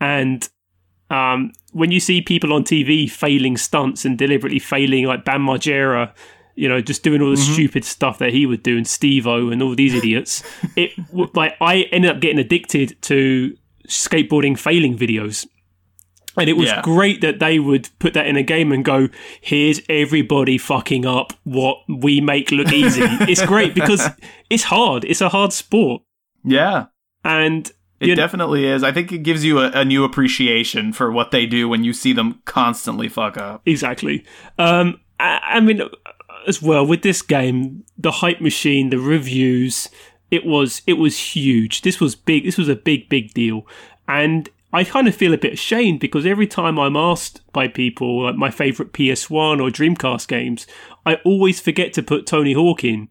and 0.00 0.48
um, 1.10 1.52
when 1.72 1.90
you 1.90 2.00
see 2.00 2.20
people 2.20 2.52
on 2.52 2.64
TV 2.64 3.10
failing 3.10 3.56
stunts 3.56 4.04
and 4.04 4.18
deliberately 4.18 4.58
failing, 4.58 5.04
like 5.04 5.24
Bam 5.24 5.42
Margera, 5.42 6.12
you 6.56 6.68
know, 6.68 6.80
just 6.80 7.02
doing 7.02 7.22
all 7.22 7.30
the 7.30 7.36
stupid 7.36 7.84
stuff 7.84 8.18
that 8.18 8.32
he 8.32 8.46
would 8.46 8.62
do, 8.62 8.76
and 8.76 8.86
Steve 8.86 9.26
O 9.26 9.50
and 9.50 9.62
all 9.62 9.74
these 9.74 9.94
idiots, 9.94 10.42
it 10.76 10.90
like 11.34 11.54
I 11.60 11.82
ended 11.92 12.10
up 12.10 12.20
getting 12.20 12.38
addicted 12.38 13.00
to 13.02 13.56
skateboarding 13.86 14.58
failing 14.58 14.96
videos. 14.96 15.46
And 16.38 16.48
it 16.50 16.54
was 16.56 16.68
Yeah. 16.68 16.82
great 16.82 17.20
that 17.22 17.38
they 17.38 17.58
would 17.58 17.88
put 17.98 18.12
that 18.14 18.26
in 18.26 18.36
a 18.36 18.42
game 18.42 18.70
and 18.72 18.84
go, 18.84 19.08
here's 19.40 19.80
everybody 19.88 20.58
fucking 20.58 21.06
up 21.06 21.32
what 21.44 21.78
we 21.88 22.20
make 22.20 22.50
look 22.50 22.72
easy. 22.72 23.02
it's 23.22 23.44
great 23.44 23.74
because 23.74 24.08
it's 24.50 24.64
hard. 24.64 25.04
It's 25.04 25.20
a 25.20 25.28
hard 25.30 25.52
sport. 25.52 26.02
yeah. 26.44 26.86
And 27.24 27.70
It 27.98 28.14
definitely 28.16 28.66
is. 28.66 28.82
I 28.84 28.92
think 28.92 29.10
it 29.10 29.18
gives 29.24 29.44
you 29.44 29.58
a, 29.58 29.70
a 29.70 29.84
new 29.84 30.04
appreciation 30.04 30.92
for 30.92 31.10
what 31.10 31.30
they 31.30 31.46
do 31.46 31.68
when 31.68 31.82
you 31.82 31.92
see 31.92 32.12
them 32.12 32.40
constantly 32.44 33.08
fuck 33.08 33.36
up. 33.38 33.62
Exactly. 33.66 34.24
Um, 34.58 35.00
I, 35.18 35.40
I 35.42 35.60
mean, 35.60 35.80
as 36.46 36.60
well 36.62 36.86
with 36.86 37.02
this 37.02 37.22
game, 37.22 37.82
the 37.98 38.10
hype 38.12 38.40
machine, 38.40 38.90
the 38.90 38.98
reviews, 38.98 39.88
it 40.30 40.44
was 40.44 40.82
it 40.86 40.94
was 40.94 41.18
huge. 41.18 41.80
This 41.82 41.98
was 41.98 42.14
big. 42.14 42.44
This 42.44 42.58
was 42.58 42.68
a 42.68 42.76
big 42.76 43.08
big 43.08 43.32
deal, 43.34 43.66
and 44.06 44.48
I 44.72 44.84
kind 44.84 45.08
of 45.08 45.14
feel 45.14 45.32
a 45.32 45.38
bit 45.38 45.54
ashamed 45.54 46.00
because 46.00 46.26
every 46.26 46.46
time 46.46 46.78
I'm 46.78 46.96
asked 46.96 47.40
by 47.52 47.68
people 47.68 48.24
like 48.24 48.36
my 48.36 48.50
favorite 48.50 48.92
PS1 48.92 49.60
or 49.60 49.70
Dreamcast 49.70 50.28
games, 50.28 50.66
I 51.04 51.16
always 51.24 51.60
forget 51.60 51.92
to 51.94 52.02
put 52.02 52.26
Tony 52.26 52.52
Hawk 52.52 52.84
in. 52.84 53.08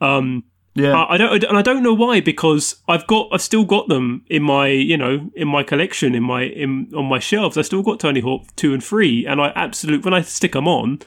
Um, 0.00 0.44
Yeah. 0.74 0.94
I 0.94 1.14
I 1.14 1.16
don't, 1.18 1.44
and 1.44 1.58
I 1.58 1.62
don't 1.62 1.82
know 1.82 1.92
why 1.92 2.20
because 2.20 2.76
I've 2.88 3.06
got, 3.06 3.28
I've 3.32 3.42
still 3.42 3.64
got 3.64 3.88
them 3.88 4.24
in 4.28 4.42
my, 4.42 4.68
you 4.68 4.96
know, 4.96 5.30
in 5.34 5.48
my 5.48 5.62
collection, 5.62 6.14
in 6.14 6.22
my, 6.22 6.44
in 6.44 6.90
on 6.96 7.06
my 7.06 7.18
shelves. 7.18 7.58
I 7.58 7.62
still 7.62 7.82
got 7.82 8.00
Tony 8.00 8.20
Hawk 8.20 8.46
two 8.56 8.72
and 8.72 8.82
three, 8.82 9.26
and 9.26 9.40
I 9.40 9.52
absolutely 9.54 10.04
when 10.04 10.14
I 10.14 10.22
stick 10.22 10.52
them 10.52 10.66
on, 10.68 11.00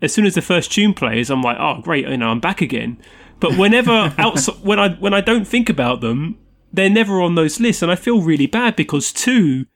as 0.00 0.12
soon 0.12 0.26
as 0.26 0.34
the 0.34 0.42
first 0.42 0.72
tune 0.72 0.94
plays, 0.94 1.30
I'm 1.30 1.42
like, 1.42 1.58
oh 1.60 1.80
great, 1.80 2.08
you 2.08 2.16
know, 2.16 2.30
I'm 2.30 2.40
back 2.40 2.60
again. 2.60 2.98
But 3.38 3.56
whenever 3.56 4.14
outside, 4.18 4.56
when 4.64 4.80
I 4.80 4.88
when 4.94 5.14
I 5.14 5.20
don't 5.20 5.46
think 5.46 5.68
about 5.68 6.00
them, 6.00 6.38
they're 6.72 6.90
never 6.90 7.20
on 7.20 7.34
those 7.34 7.60
lists, 7.60 7.82
and 7.82 7.90
I 7.90 7.96
feel 7.96 8.20
really 8.22 8.46
bad 8.46 8.76
because 8.76 9.12
two 9.12 9.66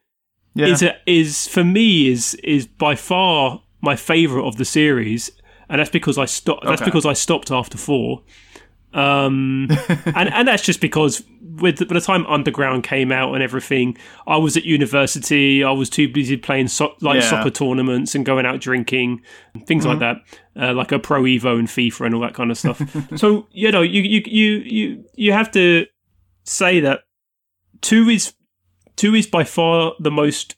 yeah. 0.55 0.67
is 0.67 0.83
a, 0.83 0.97
is 1.07 1.47
for 1.47 1.65
me 1.65 2.09
is 2.09 2.35
is 2.43 2.67
by 2.67 2.95
far 2.95 3.63
my 3.81 3.97
favorite 3.97 4.47
of 4.47 4.57
the 4.57 4.65
series, 4.65 5.31
and 5.69 5.79
that's 5.81 5.91
because 5.91 6.19
I 6.19 6.25
stopped. 6.25 6.65
That's 6.65 6.81
Okay. 6.83 6.91
because 6.91 7.07
I 7.07 7.13
stopped 7.13 7.51
after 7.51 7.77
four. 7.79 8.23
Um, 8.95 9.69
and 10.07 10.33
and 10.33 10.49
that's 10.49 10.63
just 10.63 10.81
because 10.81 11.23
with 11.61 11.79
the, 11.79 11.87
by 11.87 11.95
the 11.95 12.01
time 12.01 12.27
Underground 12.27 12.85
came 12.85 13.13
out 13.13 13.35
and 13.35 13.43
everything, 13.43 13.97
I 14.27 14.37
was 14.39 14.57
at 14.57 14.65
university. 14.65 15.63
I 15.63 15.71
was 15.73 15.91
too 15.91 16.09
busy 16.09 16.37
playing 16.37 16.69
so, 16.69 16.95
like 17.01 17.17
Yeah. 17.21 17.29
soccer 17.31 17.51
tournaments 17.51 18.15
and 18.15 18.25
going 18.25 18.47
out 18.47 18.61
drinking, 18.61 19.21
and 19.55 19.67
things 19.67 19.85
like 19.85 19.99
that, 19.99 20.17
uh, 20.59 20.73
like 20.73 20.93
a 20.93 20.99
Pro 20.99 21.23
Evo 21.23 21.59
and 21.59 21.69
FIFA 21.69 22.07
and 22.07 22.15
all 22.15 22.21
that 22.23 22.35
kind 22.35 22.51
of 22.51 22.57
stuff. 22.59 22.81
so 23.17 23.47
you 23.53 23.71
know, 23.71 23.83
you 23.83 24.03
you 24.03 24.23
you 24.27 24.51
you 24.59 25.05
you 25.15 25.33
have 25.33 25.51
to 25.53 25.87
say 26.47 26.81
that 26.81 27.01
two 27.83 28.09
is 28.09 28.33
two 28.97 29.15
is 29.15 29.27
by 29.27 29.45
far 29.45 29.93
the 30.01 30.11
most 30.11 30.57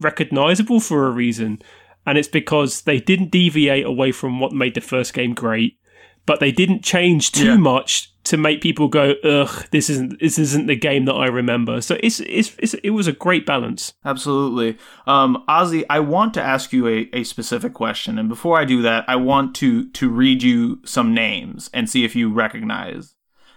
recognizable 0.00 0.80
for 0.80 1.06
a 1.06 1.10
reason, 1.10 1.60
and 2.06 2.18
it's 2.18 2.28
because 2.28 2.82
they 2.82 3.00
didn't 3.00 3.30
deviate 3.30 3.84
away 3.86 4.12
from 4.12 4.40
what 4.40 4.52
made 4.52 4.74
the 4.74 4.80
first 4.80 5.14
game 5.14 5.34
great, 5.34 5.78
but 6.26 6.40
they 6.40 6.52
didn't 6.52 6.82
change 6.82 7.32
too 7.32 7.46
Yeah. 7.46 7.56
much 7.56 8.10
to 8.24 8.36
make 8.38 8.62
people 8.62 8.88
go, 8.88 9.14
"Ugh, 9.22 9.66
this 9.70 9.90
isn't 9.90 10.18
this 10.18 10.38
isn't 10.38 10.66
the 10.66 10.76
game 10.76 11.04
that 11.04 11.12
I 11.14 11.26
remember." 11.26 11.80
So 11.82 11.98
it's 12.02 12.20
it's, 12.20 12.56
it's 12.58 12.72
it 12.74 12.90
was 12.90 13.06
a 13.06 13.12
great 13.12 13.44
balance. 13.44 13.92
Absolutely. 14.04 14.78
Um, 15.06 15.44
Ozzy, 15.48 15.84
I 15.90 16.00
want 16.00 16.32
to 16.34 16.42
ask 16.42 16.72
you 16.72 16.86
a, 16.88 17.08
a 17.12 17.24
specific 17.24 17.74
question. 17.74 18.18
And 18.18 18.28
before 18.28 18.58
I 18.58 18.64
do 18.64 18.80
that, 18.82 19.04
I 19.08 19.16
want 19.16 19.54
to, 19.56 19.88
to 19.90 20.08
read 20.08 20.42
you 20.42 20.80
some 20.86 21.12
names 21.14 21.68
and 21.74 21.88
see 21.90 22.04
if 22.04 22.16
you 22.16 22.32
recognize 22.32 23.14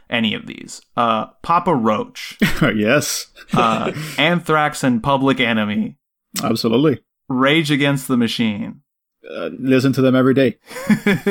any 0.09 0.33
of 0.33 0.45
these. 0.47 0.81
Uh, 0.95 1.27
Papa 1.41 1.75
Roach, 1.75 2.37
yes, 2.75 3.27
uh, 3.53 3.91
Anthrax 4.17 4.83
and 4.83 5.01
Public 5.01 5.39
Enemy, 5.39 5.97
absolutely. 6.43 7.01
Rage 7.29 7.71
Against 7.71 8.07
the 8.07 8.17
Machine. 8.17 8.81
Uh, 9.29 9.49
listen 9.59 9.91
to 9.91 10.01
them 10.01 10.15
every 10.15 10.33
day. 10.33 10.57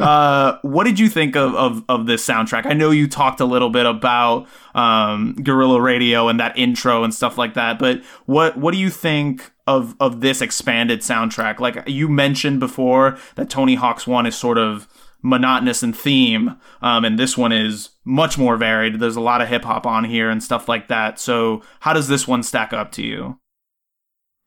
uh, 0.00 0.58
what 0.62 0.84
did 0.84 0.98
you 0.98 1.08
think 1.08 1.36
of, 1.36 1.54
of, 1.54 1.84
of 1.88 2.06
this 2.06 2.26
soundtrack? 2.26 2.66
I 2.66 2.72
know 2.72 2.90
you 2.90 3.06
talked 3.06 3.40
a 3.40 3.44
little 3.44 3.70
bit 3.70 3.86
about 3.86 4.48
um, 4.74 5.34
Guerrilla 5.34 5.80
Radio 5.80 6.28
and 6.28 6.40
that 6.40 6.58
intro 6.58 7.04
and 7.04 7.14
stuff 7.14 7.38
like 7.38 7.54
that, 7.54 7.78
but 7.78 8.02
what 8.26 8.56
what 8.56 8.72
do 8.72 8.78
you 8.78 8.90
think 8.90 9.52
of 9.68 9.94
of 10.00 10.20
this 10.20 10.42
expanded 10.42 11.00
soundtrack? 11.00 11.60
Like 11.60 11.84
you 11.86 12.08
mentioned 12.08 12.58
before, 12.58 13.18
that 13.36 13.48
Tony 13.48 13.76
Hawk's 13.76 14.06
one 14.06 14.26
is 14.26 14.36
sort 14.36 14.58
of 14.58 14.88
monotonous 15.22 15.82
in 15.82 15.92
theme, 15.92 16.56
um, 16.82 17.04
and 17.04 17.18
this 17.18 17.36
one 17.36 17.52
is 17.52 17.90
much 18.04 18.38
more 18.38 18.56
varied. 18.56 19.00
There's 19.00 19.16
a 19.16 19.20
lot 19.20 19.40
of 19.40 19.48
hip 19.48 19.64
hop 19.64 19.86
on 19.86 20.04
here 20.04 20.30
and 20.30 20.42
stuff 20.42 20.68
like 20.68 20.88
that. 20.88 21.18
So 21.18 21.62
how 21.80 21.92
does 21.92 22.08
this 22.08 22.28
one 22.28 22.42
stack 22.42 22.72
up 22.72 22.92
to 22.92 23.02
you? 23.02 23.38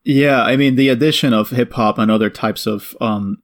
Yeah, 0.04 0.42
I 0.42 0.56
mean 0.56 0.76
the 0.76 0.90
addition 0.90 1.34
of 1.34 1.52
hip 1.52 1.74
hop 1.74 1.98
and 1.98 2.10
other 2.10 2.30
types 2.30 2.66
of 2.66 2.96
um, 3.02 3.38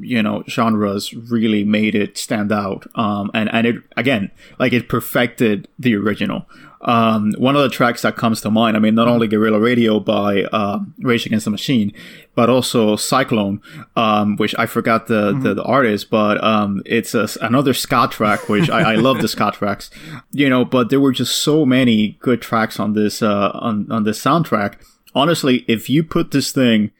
you 0.00 0.22
know 0.22 0.42
genres 0.48 1.14
really 1.14 1.64
made 1.64 1.94
it 1.94 2.18
stand 2.18 2.52
out. 2.52 2.86
Um, 2.94 3.30
and 3.32 3.48
and 3.52 3.66
it 3.66 3.76
again 3.96 4.30
like 4.58 4.72
it 4.72 4.88
perfected 4.88 5.68
the 5.78 5.94
original. 5.94 6.46
Um, 6.82 7.32
one 7.38 7.54
of 7.54 7.62
the 7.62 7.68
tracks 7.68 8.02
that 8.02 8.16
comes 8.16 8.40
to 8.40 8.50
mind, 8.50 8.76
I 8.76 8.80
mean, 8.80 8.94
not 8.94 9.08
only 9.08 9.28
Guerrilla 9.28 9.60
Radio 9.60 10.00
by 10.00 10.42
uh, 10.44 10.80
Rage 10.98 11.26
Against 11.26 11.44
the 11.44 11.50
Machine, 11.50 11.92
but 12.34 12.50
also 12.50 12.96
Cyclone, 12.96 13.60
um, 13.94 14.36
which 14.36 14.54
I 14.58 14.66
forgot 14.66 15.06
the, 15.06 15.32
the, 15.32 15.54
the 15.54 15.62
artist, 15.62 16.10
but 16.10 16.42
um, 16.42 16.82
it's 16.84 17.14
a, 17.14 17.28
another 17.40 17.72
ska 17.72 18.08
track, 18.10 18.48
which 18.48 18.68
I, 18.68 18.92
I 18.92 18.94
love 18.96 19.20
the 19.20 19.28
ska 19.28 19.52
tracks, 19.52 19.90
you 20.32 20.48
know. 20.48 20.64
But 20.64 20.90
there 20.90 21.00
were 21.00 21.12
just 21.12 21.42
so 21.42 21.64
many 21.64 22.18
good 22.20 22.42
tracks 22.42 22.80
on 22.80 22.94
this 22.94 23.22
uh, 23.22 23.50
on 23.54 23.90
on 23.90 24.04
this 24.04 24.20
soundtrack 24.20 24.76
honestly, 25.14 25.64
if 25.68 25.88
you 25.88 26.02
put 26.04 26.30
this 26.30 26.52
thing 26.52 26.90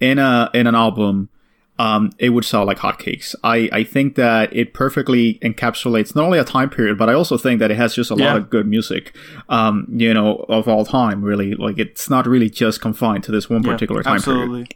in 0.00 0.18
a 0.18 0.50
in 0.54 0.66
an 0.66 0.74
album, 0.74 1.28
um, 1.78 2.10
it 2.18 2.30
would 2.30 2.44
sell 2.44 2.64
like 2.64 2.78
hotcakes. 2.78 3.34
I 3.44 3.68
I 3.72 3.84
think 3.84 4.14
that 4.16 4.54
it 4.54 4.74
perfectly 4.74 5.34
encapsulates 5.42 6.14
not 6.16 6.24
only 6.24 6.38
a 6.38 6.44
time 6.44 6.70
period, 6.70 6.98
but 6.98 7.08
I 7.08 7.12
also 7.14 7.38
think 7.38 7.60
that 7.60 7.70
it 7.70 7.76
has 7.76 7.94
just 7.94 8.10
a 8.10 8.16
Yeah. 8.16 8.26
lot 8.32 8.36
of 8.36 8.50
good 8.50 8.66
music. 8.66 9.14
Um, 9.48 9.86
you 9.90 10.12
know, 10.12 10.44
of 10.48 10.66
all 10.68 10.84
time, 10.84 11.22
really. 11.22 11.54
Like 11.54 11.78
it's 11.78 12.10
not 12.10 12.26
really 12.26 12.50
just 12.50 12.80
confined 12.80 13.22
to 13.24 13.32
this 13.32 13.48
one 13.48 13.62
Yeah, 13.62 13.72
particular 13.72 14.02
time 14.02 14.20
period 14.20 14.42
absolutely. 14.42 14.68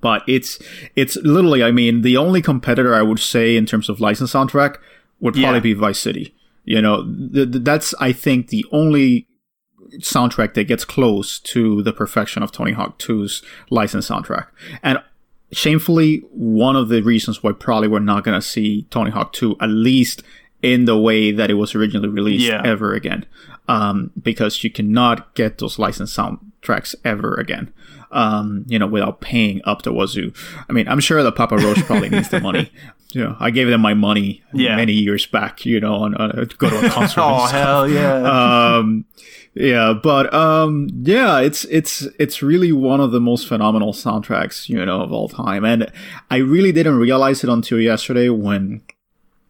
but 0.00 0.22
it's 0.26 0.58
it's 0.96 1.16
literally 1.16 1.62
i 1.62 1.70
mean 1.70 2.00
the 2.00 2.16
only 2.16 2.40
competitor 2.40 2.94
i 2.94 3.02
would 3.02 3.18
say 3.18 3.56
in 3.56 3.66
terms 3.66 3.88
of 3.90 4.00
license 4.00 4.32
soundtrack 4.32 4.76
would 5.20 5.34
probably 5.34 5.58
Yeah. 5.58 5.60
be 5.60 5.74
vice 5.74 5.98
city 5.98 6.34
you 6.64 6.80
know 6.80 7.04
th- 7.34 7.52
th- 7.52 7.64
that's 7.64 7.94
i 8.00 8.10
think 8.10 8.48
the 8.48 8.64
only 8.72 9.26
soundtrack 10.00 10.54
that 10.54 10.64
gets 10.64 10.84
close 10.86 11.38
to 11.40 11.82
the 11.82 11.92
perfection 11.92 12.42
of 12.42 12.50
tony 12.50 12.72
hawk 12.72 12.98
2's 12.98 13.42
license 13.70 14.08
soundtrack 14.08 14.46
and 14.82 14.98
shamefully 15.52 16.18
one 16.32 16.76
of 16.76 16.88
the 16.88 17.02
reasons 17.02 17.42
why 17.42 17.52
probably 17.52 17.88
we're 17.88 17.98
not 17.98 18.24
going 18.24 18.38
to 18.38 18.46
see 18.46 18.86
tony 18.90 19.10
hawk 19.10 19.32
2 19.32 19.56
at 19.60 19.68
least 19.68 20.22
in 20.62 20.84
the 20.86 20.98
way 20.98 21.30
that 21.32 21.50
it 21.50 21.54
was 21.54 21.74
originally 21.74 22.08
released 22.08 22.46
Yeah. 22.46 22.62
ever 22.64 22.94
again 22.94 23.26
um, 23.68 24.10
because 24.20 24.64
you 24.64 24.70
cannot 24.70 25.34
get 25.34 25.58
those 25.58 25.78
licensed 25.78 26.16
soundtracks 26.16 26.94
ever 27.04 27.34
again 27.34 27.72
um, 28.14 28.64
you 28.68 28.78
know, 28.78 28.86
without 28.86 29.22
paying 29.22 29.62
up 29.64 29.82
the 29.84 29.90
wazoo. 29.90 30.34
I 30.68 30.72
mean, 30.74 30.86
I'm 30.86 31.00
sure 31.00 31.22
that 31.22 31.32
Papa 31.34 31.56
Roach 31.56 31.82
probably 31.86 32.10
needs 32.10 32.28
the 32.28 32.40
money. 32.40 32.70
You 33.14 33.24
know, 33.24 33.36
I 33.40 33.50
gave 33.50 33.68
them 33.68 33.82
my 33.82 33.92
money 33.92 34.42
Yeah. 34.54 34.74
many 34.76 34.92
years 34.94 35.26
back, 35.26 35.66
you 35.66 35.80
know, 35.80 35.96
on, 35.96 36.14
on 36.14 36.30
to 36.48 36.56
go 36.56 36.70
to 36.70 36.86
a 36.86 36.88
concert. 36.96 37.20
Oh 37.22 37.44
hell 37.46 37.86
yeah! 37.86 38.76
Um, 38.78 39.04
yeah, 39.54 39.92
but 39.92 40.32
um, 40.32 40.88
yeah, 41.02 41.40
it's 41.40 41.64
it's 41.66 42.02
it's 42.18 42.42
really 42.42 42.72
one 42.72 43.00
of 43.00 43.10
the 43.12 43.20
most 43.20 43.46
phenomenal 43.46 43.92
soundtracks, 43.92 44.68
you 44.68 44.84
know, 44.84 45.02
of 45.02 45.12
all 45.12 45.28
time, 45.28 45.64
and 45.64 45.90
I 46.30 46.36
really 46.38 46.72
didn't 46.72 46.96
realize 46.98 47.44
it 47.44 47.50
until 47.50 47.80
yesterday 47.80 48.28
when. 48.28 48.82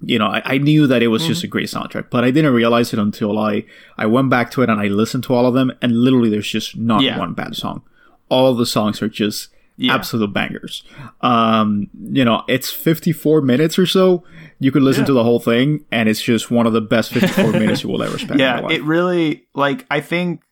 You 0.04 0.18
know, 0.18 0.26
I, 0.26 0.42
I 0.44 0.58
knew 0.58 0.88
that 0.88 1.00
it 1.00 1.06
was 1.06 1.22
Mm-hmm. 1.22 1.28
just 1.28 1.44
a 1.44 1.46
great 1.46 1.68
soundtrack, 1.68 2.06
but 2.10 2.24
I 2.24 2.32
didn't 2.32 2.52
realize 2.54 2.92
it 2.92 2.98
until 2.98 3.38
I, 3.38 3.64
I 3.96 4.06
went 4.06 4.30
back 4.30 4.50
to 4.50 4.62
it 4.62 4.68
and 4.68 4.80
I 4.80 4.88
listened 4.88 5.22
to 5.24 5.34
all 5.34 5.46
of 5.46 5.54
them, 5.54 5.70
and 5.80 6.02
literally 6.02 6.28
there's 6.28 6.48
just 6.48 6.76
not 6.76 7.02
Yeah. 7.02 7.16
one 7.20 7.34
bad 7.34 7.54
song. 7.54 7.82
All 8.28 8.52
the 8.52 8.66
songs 8.66 9.00
are 9.00 9.08
just 9.08 9.46
Yeah. 9.76 9.94
absolute 9.94 10.32
bangers. 10.32 10.82
Um, 11.22 11.88
you 12.02 12.24
know, 12.24 12.44
it's 12.48 12.70
54 12.70 13.40
minutes 13.40 13.78
or 13.78 13.86
so. 13.86 14.22
You 14.60 14.70
could 14.70 14.82
listen 14.82 15.02
Yeah. 15.02 15.06
to 15.06 15.12
the 15.14 15.24
whole 15.24 15.40
thing, 15.40 15.84
and 15.90 16.08
it's 16.08 16.22
just 16.22 16.50
one 16.50 16.66
of 16.66 16.72
the 16.72 16.80
best 16.80 17.12
54 17.12 17.52
minutes 17.60 17.82
you 17.82 17.88
will 17.88 18.02
ever 18.02 18.18
spend. 18.18 18.38
yeah 18.38 18.68
it 18.70 18.82
really 18.84 19.44
like 19.54 19.84
i 19.90 20.00
think 20.00 20.42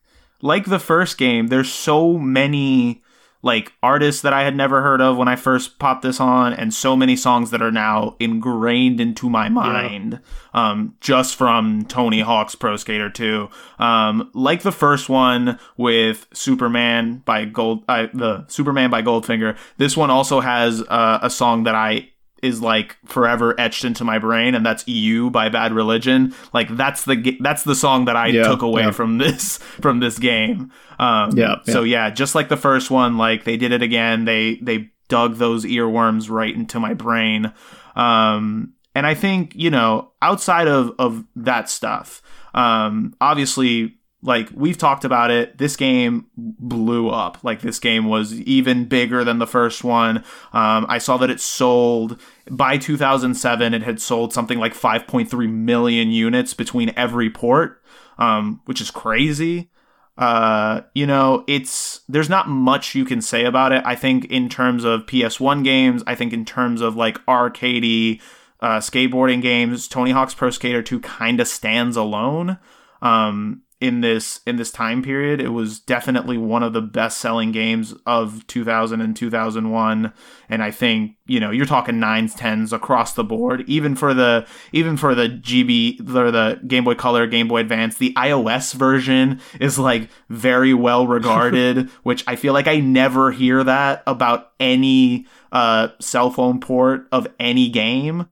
like 0.41 0.65
the 0.65 0.79
first 0.79 1.17
game 1.17 1.47
there's 1.47 1.71
so 1.71 2.13
many 2.17 3.01
like 3.41 3.73
artists 3.81 4.21
that 4.21 4.33
i 4.33 4.43
had 4.43 4.55
never 4.55 4.81
heard 4.81 5.01
of 5.01 5.17
when 5.17 5.27
i 5.27 5.35
first 5.35 5.79
popped 5.79 6.01
this 6.01 6.19
on 6.19 6.53
and 6.53 6.73
so 6.73 6.95
many 6.95 7.15
songs 7.15 7.51
that 7.51 7.61
are 7.61 7.71
now 7.71 8.15
ingrained 8.19 9.01
into 9.01 9.29
my 9.29 9.49
mind 9.49 10.19
um, 10.53 10.95
just 10.99 11.35
from 11.35 11.83
tony 11.85 12.21
hawk's 12.21 12.55
pro 12.55 12.75
skater 12.75 13.09
2 13.09 13.49
um, 13.79 14.29
like 14.33 14.61
the 14.61 14.71
first 14.71 15.09
one 15.09 15.59
with 15.77 16.27
superman 16.33 17.21
by 17.25 17.45
gold 17.45 17.83
uh, 17.87 18.07
the 18.13 18.45
superman 18.47 18.89
by 18.89 19.01
goldfinger 19.01 19.57
this 19.77 19.97
one 19.97 20.09
also 20.09 20.39
has 20.39 20.81
uh, 20.83 21.19
a 21.21 21.29
song 21.29 21.63
that 21.63 21.75
i 21.75 22.10
is 22.41 22.61
like 22.61 22.97
forever 23.05 23.53
etched 23.59 23.85
into 23.85 24.03
my 24.03 24.17
brain 24.19 24.55
and 24.55 24.65
that's 24.65 24.87
You 24.87 25.29
by 25.29 25.49
Bad 25.49 25.73
Religion. 25.73 26.33
Like 26.53 26.69
that's 26.75 27.05
the 27.05 27.37
that's 27.41 27.63
the 27.63 27.75
song 27.75 28.05
that 28.05 28.15
I 28.15 28.27
Yeah, 28.27 28.43
took 28.43 28.61
away 28.61 28.83
yeah. 28.83 28.91
from 28.91 29.17
this 29.23 29.57
from 29.57 29.99
this 29.99 30.17
game. 30.19 30.71
Um 30.99 31.37
Yeah, 31.37 31.55
so 31.65 31.83
yeah 31.83 32.09
just 32.09 32.35
like 32.35 32.49
the 32.49 32.57
first 32.57 32.89
one 32.91 33.17
like 33.17 33.43
they 33.43 33.57
did 33.57 33.71
it 33.71 33.81
again. 33.81 34.25
They 34.25 34.55
they 34.55 34.91
dug 35.07 35.35
those 35.35 35.65
earworms 35.65 36.29
right 36.29 36.53
into 36.55 36.79
my 36.79 36.93
brain. 36.93 37.53
Um 37.95 38.73
and 38.95 39.05
I 39.05 39.13
think 39.13 39.53
you 39.55 39.69
know 39.69 40.11
outside 40.21 40.67
of 40.67 40.93
of 40.99 41.23
that 41.35 41.69
stuff 41.69 42.21
um 42.53 43.13
obviously 43.21 43.97
like 44.23 44.49
we've 44.53 44.77
talked 44.77 45.03
about 45.03 45.31
it 45.31 45.57
this 45.57 45.75
game 45.75 46.27
blew 46.37 47.09
up 47.09 47.43
like 47.43 47.61
this 47.61 47.79
game 47.79 48.05
was 48.05 48.39
even 48.41 48.85
bigger 48.85 49.23
than 49.23 49.39
the 49.39 49.47
first 49.47 49.83
one 49.83 50.17
um, 50.53 50.85
i 50.89 50.97
saw 50.97 51.17
that 51.17 51.29
it 51.29 51.39
sold 51.39 52.19
by 52.49 52.77
2007 52.77 53.73
it 53.73 53.83
had 53.83 53.99
sold 53.99 54.33
something 54.33 54.59
like 54.59 54.73
5.3 54.73 55.49
million 55.49 56.09
units 56.09 56.53
between 56.53 56.93
every 56.95 57.29
port 57.29 57.81
um, 58.17 58.61
which 58.65 58.81
is 58.81 58.91
crazy 58.91 59.71
uh, 60.17 60.81
you 60.93 61.07
know, 61.07 61.43
it's 61.47 62.01
there's 62.07 62.29
not 62.29 62.47
much 62.47 62.93
you 62.93 63.05
can 63.05 63.21
say 63.21 63.45
about 63.45 63.71
it. 63.71 63.81
I 63.85 63.95
think 63.95 64.25
in 64.25 64.49
terms 64.49 64.83
of 64.83 65.05
PS1 65.05 65.63
games, 65.63 66.03
I 66.05 66.13
think 66.15 66.31
in 66.31 66.45
terms 66.45 66.81
of 66.81 66.95
like 66.95 67.25
arcadey 67.25 68.21
uh, 68.59 68.77
skateboarding 68.77 69.41
games, 69.41 69.87
Tony 69.87 70.11
Hawk's 70.11 70.35
Pro 70.35 70.51
Skater 70.51 70.83
2 70.83 70.99
kind 70.99 71.39
of 71.39 71.47
stands 71.47 71.97
alone. 71.97 72.59
Um, 73.01 73.63
in 73.81 74.01
this 74.01 74.41
in 74.45 74.57
this 74.57 74.71
time 74.71 75.01
period, 75.01 75.41
it 75.41 75.49
was 75.49 75.79
definitely 75.79 76.37
one 76.37 76.61
of 76.61 76.71
the 76.71 76.81
best 76.81 77.17
selling 77.17 77.51
games 77.51 77.95
of 78.05 78.45
2000 78.45 79.01
and 79.01 79.15
2001, 79.15 80.13
and 80.47 80.63
I 80.63 80.69
think 80.69 81.17
you 81.25 81.39
know 81.39 81.49
you're 81.49 81.65
talking 81.65 81.99
nines, 81.99 82.35
tens 82.35 82.71
across 82.71 83.13
the 83.13 83.23
board, 83.23 83.63
even 83.67 83.95
for 83.95 84.13
the 84.13 84.45
even 84.71 84.97
for 84.97 85.15
the 85.15 85.27
GB 85.27 85.99
or 86.15 86.29
the 86.29 86.61
Game 86.67 86.83
Boy 86.83 86.93
Color, 86.93 87.25
Game 87.25 87.47
Boy 87.47 87.61
Advance, 87.61 87.97
the 87.97 88.13
iOS 88.13 88.75
version 88.75 89.41
is 89.59 89.79
like 89.79 90.09
very 90.29 90.75
well 90.75 91.07
regarded, 91.07 91.89
which 92.03 92.23
I 92.27 92.35
feel 92.35 92.53
like 92.53 92.67
I 92.67 92.79
never 92.79 93.31
hear 93.31 93.63
that 93.63 94.03
about 94.05 94.51
any 94.59 95.25
uh, 95.51 95.89
cell 95.99 96.29
phone 96.29 96.59
port 96.59 97.07
of 97.11 97.27
any 97.39 97.67
game. 97.67 98.27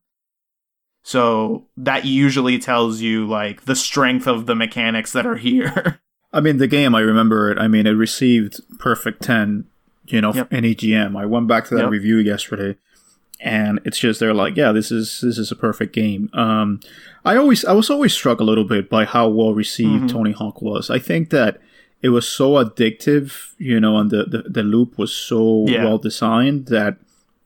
So 1.10 1.65
that 1.76 2.06
usually 2.06 2.60
tells 2.60 3.02
you 3.02 3.27
like 3.27 3.65
the 3.65 3.76
strength 3.76 4.27
of 4.27 4.45
the 4.45 4.53
mechanics 4.53 5.11
that 5.14 5.26
are 5.26 5.38
here. 5.38 5.99
I 6.31 6.40
mean, 6.40 6.57
the 6.57 6.68
game, 6.68 6.94
I 6.94 6.99
remember 6.99 7.49
it. 7.52 7.57
I 7.57 7.68
mean, 7.68 7.88
it 7.88 7.94
received 7.94 8.61
perfect 8.77 9.23
10, 9.23 9.65
you 10.06 10.22
know, 10.22 10.31
Yep. 10.36 10.53
in 10.53 10.65
EGM. 10.65 11.18
I 11.18 11.26
went 11.26 11.48
back 11.48 11.65
to 11.69 11.76
that 11.76 11.86
Yep. 11.86 11.90
review 11.90 12.18
yesterday 12.18 12.76
and 13.40 13.80
it's 13.86 13.98
just 13.98 14.19
they're 14.19 14.36
like, 14.36 14.56
yeah, 14.56 14.72
this 14.72 14.91
is 14.91 15.22
this 15.22 15.40
is 15.40 15.52
a 15.52 15.56
perfect 15.56 15.94
game. 15.95 16.30
Um, 16.34 16.80
I 17.26 17.38
always 17.38 17.65
I 17.65 17.72
was 17.72 17.90
always 17.90 18.14
struck 18.14 18.40
a 18.40 18.44
little 18.44 18.65
bit 18.65 18.88
by 18.88 19.06
how 19.06 19.30
well 19.30 19.56
received 19.56 20.03
mm-hmm. 20.03 20.15
Tony 20.15 20.31
Hawk 20.31 20.61
was. 20.61 20.91
I 20.91 20.99
think 20.99 21.31
that 21.31 21.60
it 22.03 22.10
was 22.10 22.30
so 22.30 22.52
addictive, 22.64 23.53
you 23.57 23.80
know, 23.80 23.98
and 23.98 24.11
the 24.11 24.26
the, 24.26 24.44
the 24.48 24.64
loop 24.64 24.99
was 24.99 25.11
so 25.11 25.65
yeah. 25.68 25.84
well 25.86 25.98
designed 25.98 26.68
that 26.68 26.98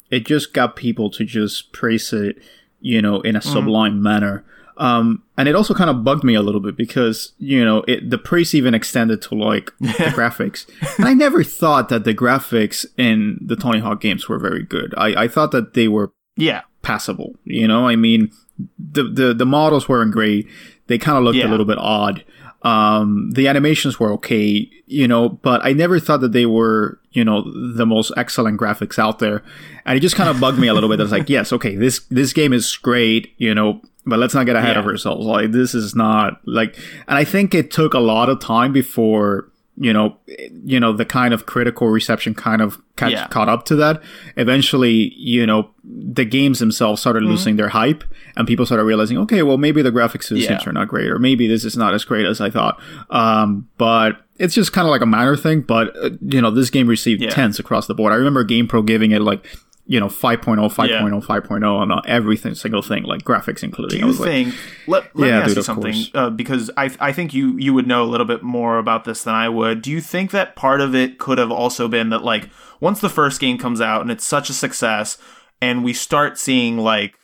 it 0.09 0.25
just 0.25 0.53
got 0.53 0.75
people 0.75 1.09
to 1.11 1.23
just 1.23 1.71
praise 1.71 2.11
it, 2.11 2.37
you 2.83 3.01
know, 3.01 3.21
in 3.21 3.35
a 3.35 3.39
mm-hmm. 3.39 3.51
sublime 3.51 4.03
manner. 4.03 4.45
Um, 4.77 5.23
and 5.37 5.47
it 5.47 5.55
also 5.55 5.73
kind 5.73 5.89
of 5.89 6.03
bugged 6.03 6.23
me 6.23 6.33
a 6.33 6.41
little 6.41 6.59
bit 6.59 6.75
because 6.75 7.33
you 7.37 7.63
know 7.63 7.83
it, 7.87 8.09
the 8.09 8.17
praise 8.17 8.55
even 8.55 8.73
extended 8.73 9.21
to 9.23 9.35
like 9.35 9.71
the 9.79 10.11
graphics, 10.15 10.67
and 10.97 11.07
I 11.07 11.13
never 11.13 11.43
thought 11.43 11.89
that 11.89 12.05
the 12.05 12.13
graphics 12.13 12.85
in 12.97 13.37
the 13.39 13.55
Tony 13.55 13.79
Hawk 13.79 14.01
games 14.01 14.27
were 14.27 14.39
very 14.39 14.63
good. 14.63 14.93
I, 14.97 15.23
I 15.23 15.27
thought 15.27 15.51
that 15.51 15.73
they 15.73 15.87
were 15.87 16.11
yeah 16.35 16.61
passable. 16.81 17.35
You 17.45 17.67
know, 17.67 17.87
I 17.87 17.95
mean, 17.95 18.31
the 18.79 19.03
the, 19.03 19.33
the 19.33 19.45
models 19.45 19.87
weren't 19.87 20.11
great. 20.11 20.47
They 20.87 20.97
kind 20.97 21.17
of 21.17 21.23
looked 21.23 21.37
yeah. 21.37 21.47
a 21.47 21.51
little 21.51 21.65
bit 21.65 21.77
odd. 21.77 22.23
Um, 22.63 23.31
the 23.31 23.47
animations 23.47 23.99
were 23.99 24.11
okay, 24.13 24.69
you 24.93 25.07
know, 25.07 25.27
but 25.27 25.65
I 25.65 25.73
never 25.73 25.99
thought 25.99 26.21
that 26.21 26.33
they 26.33 26.45
were, 26.45 26.99
you 27.11 27.25
know, 27.25 27.41
the 27.75 27.85
most 27.85 28.11
excellent 28.15 28.59
graphics 28.59 28.99
out 28.99 29.17
there. 29.17 29.43
And 29.85 29.97
it 29.97 30.01
just 30.01 30.15
kind 30.15 30.29
of 30.29 30.39
bugged 30.39 30.59
me 30.59 30.67
a 30.67 30.73
little 30.73 30.87
bit. 30.87 30.99
I 30.99 31.03
was 31.03 31.11
like, 31.11 31.29
yes, 31.29 31.51
okay, 31.51 31.75
this 31.75 31.99
this 32.11 32.31
game 32.31 32.53
is 32.53 32.77
great, 32.77 33.33
you 33.37 33.55
know, 33.55 33.81
but 34.05 34.19
let's 34.19 34.35
not 34.35 34.45
get 34.45 34.55
ahead 34.55 34.75
yeah. 34.75 34.81
of 34.81 34.85
ourselves. 34.85 35.25
Like 35.25 35.51
this 35.51 35.73
is 35.73 35.95
not 35.95 36.39
like, 36.45 36.77
and 37.07 37.17
I 37.17 37.23
think 37.23 37.55
it 37.55 37.71
took 37.71 37.95
a 37.95 37.99
lot 37.99 38.29
of 38.29 38.39
time 38.39 38.71
before 38.71 39.49
you 39.77 39.91
know, 39.91 40.17
you 40.65 40.79
know, 40.79 40.93
the 40.93 41.05
kind 41.05 41.33
of 41.33 41.45
critical 41.45 41.87
reception 41.87 42.35
kind 42.35 42.61
of 42.61 42.79
catch, 42.95 43.11
yeah. 43.11 43.27
caught 43.27 43.49
up 43.49 43.65
to 43.65 43.75
that. 43.75 44.01
Eventually, 44.37 45.13
you 45.15 45.45
know, 45.45 45.71
the 45.83 46.25
games 46.25 46.59
themselves 46.59 47.01
started 47.01 47.23
mm-hmm. 47.23 47.31
losing 47.31 47.55
their 47.55 47.69
hype, 47.69 48.03
and 48.35 48.47
people 48.47 48.65
started 48.65 48.83
realizing, 48.83 49.17
okay, 49.17 49.41
well, 49.41 49.57
maybe 49.57 49.81
the 49.81 49.91
graphics 49.91 50.29
of 50.29 50.37
yeah. 50.37 50.59
are 50.65 50.73
not 50.73 50.87
great, 50.87 51.09
or 51.09 51.17
maybe 51.17 51.47
this 51.47 51.65
is 51.65 51.75
not 51.75 51.93
as 51.93 52.03
great 52.05 52.25
as 52.25 52.39
I 52.39 52.49
thought. 52.49 52.79
Um, 53.09 53.67
but 53.77 54.17
it's 54.37 54.53
just 54.53 54.73
kind 54.73 54.87
of 54.87 54.91
like 54.91 55.01
a 55.01 55.07
minor 55.07 55.35
thing. 55.35 55.61
But 55.61 55.95
uh, 55.97 56.11
you 56.21 56.41
know, 56.41 56.51
this 56.51 56.69
game 56.69 56.87
received 56.87 57.21
yeah. 57.21 57.31
tens 57.31 57.57
across 57.57 57.87
the 57.87 57.95
board. 57.95 58.13
I 58.13 58.15
remember 58.15 58.45
GamePro 58.45 58.85
giving 58.85 59.11
it 59.11 59.21
like 59.21 59.45
you 59.85 59.99
know 59.99 60.07
5.0 60.07 60.41
5.0 60.43 60.89
yeah. 60.89 61.01
5.0 61.01 61.63
on 61.63 62.01
everything 62.05 62.55
single 62.55 62.81
thing 62.81 63.03
like 63.03 63.21
graphics 63.23 63.63
including 63.63 63.99
do 63.99 64.07
you 64.07 64.13
think 64.13 64.47
like, 64.47 64.57
let, 64.87 65.15
let 65.15 65.27
yeah, 65.27 65.33
me 65.33 65.41
ask 65.41 65.47
dude, 65.49 65.57
you 65.57 65.63
something 65.63 65.95
uh, 66.13 66.29
because 66.29 66.71
I, 66.77 66.89
I 66.99 67.11
think 67.11 67.33
you 67.33 67.57
you 67.57 67.73
would 67.73 67.87
know 67.87 68.03
a 68.03 68.07
little 68.07 68.25
bit 68.25 68.43
more 68.43 68.77
about 68.77 69.03
this 69.03 69.23
than 69.23 69.35
i 69.35 69.49
would 69.49 69.81
do 69.81 69.91
you 69.91 69.99
think 69.99 70.31
that 70.31 70.55
part 70.55 70.79
of 70.79 70.95
it 70.95 71.19
could 71.19 71.37
have 71.37 71.51
also 71.51 71.87
been 71.87 72.09
that 72.09 72.23
like 72.23 72.49
once 72.79 73.01
the 73.01 73.09
first 73.09 73.41
game 73.41 73.57
comes 73.57 73.81
out 73.81 74.01
and 74.01 74.11
it's 74.11 74.25
such 74.25 74.49
a 74.49 74.53
success 74.53 75.17
and 75.61 75.83
we 75.83 75.93
start 75.93 76.37
seeing 76.37 76.77
like 76.77 77.15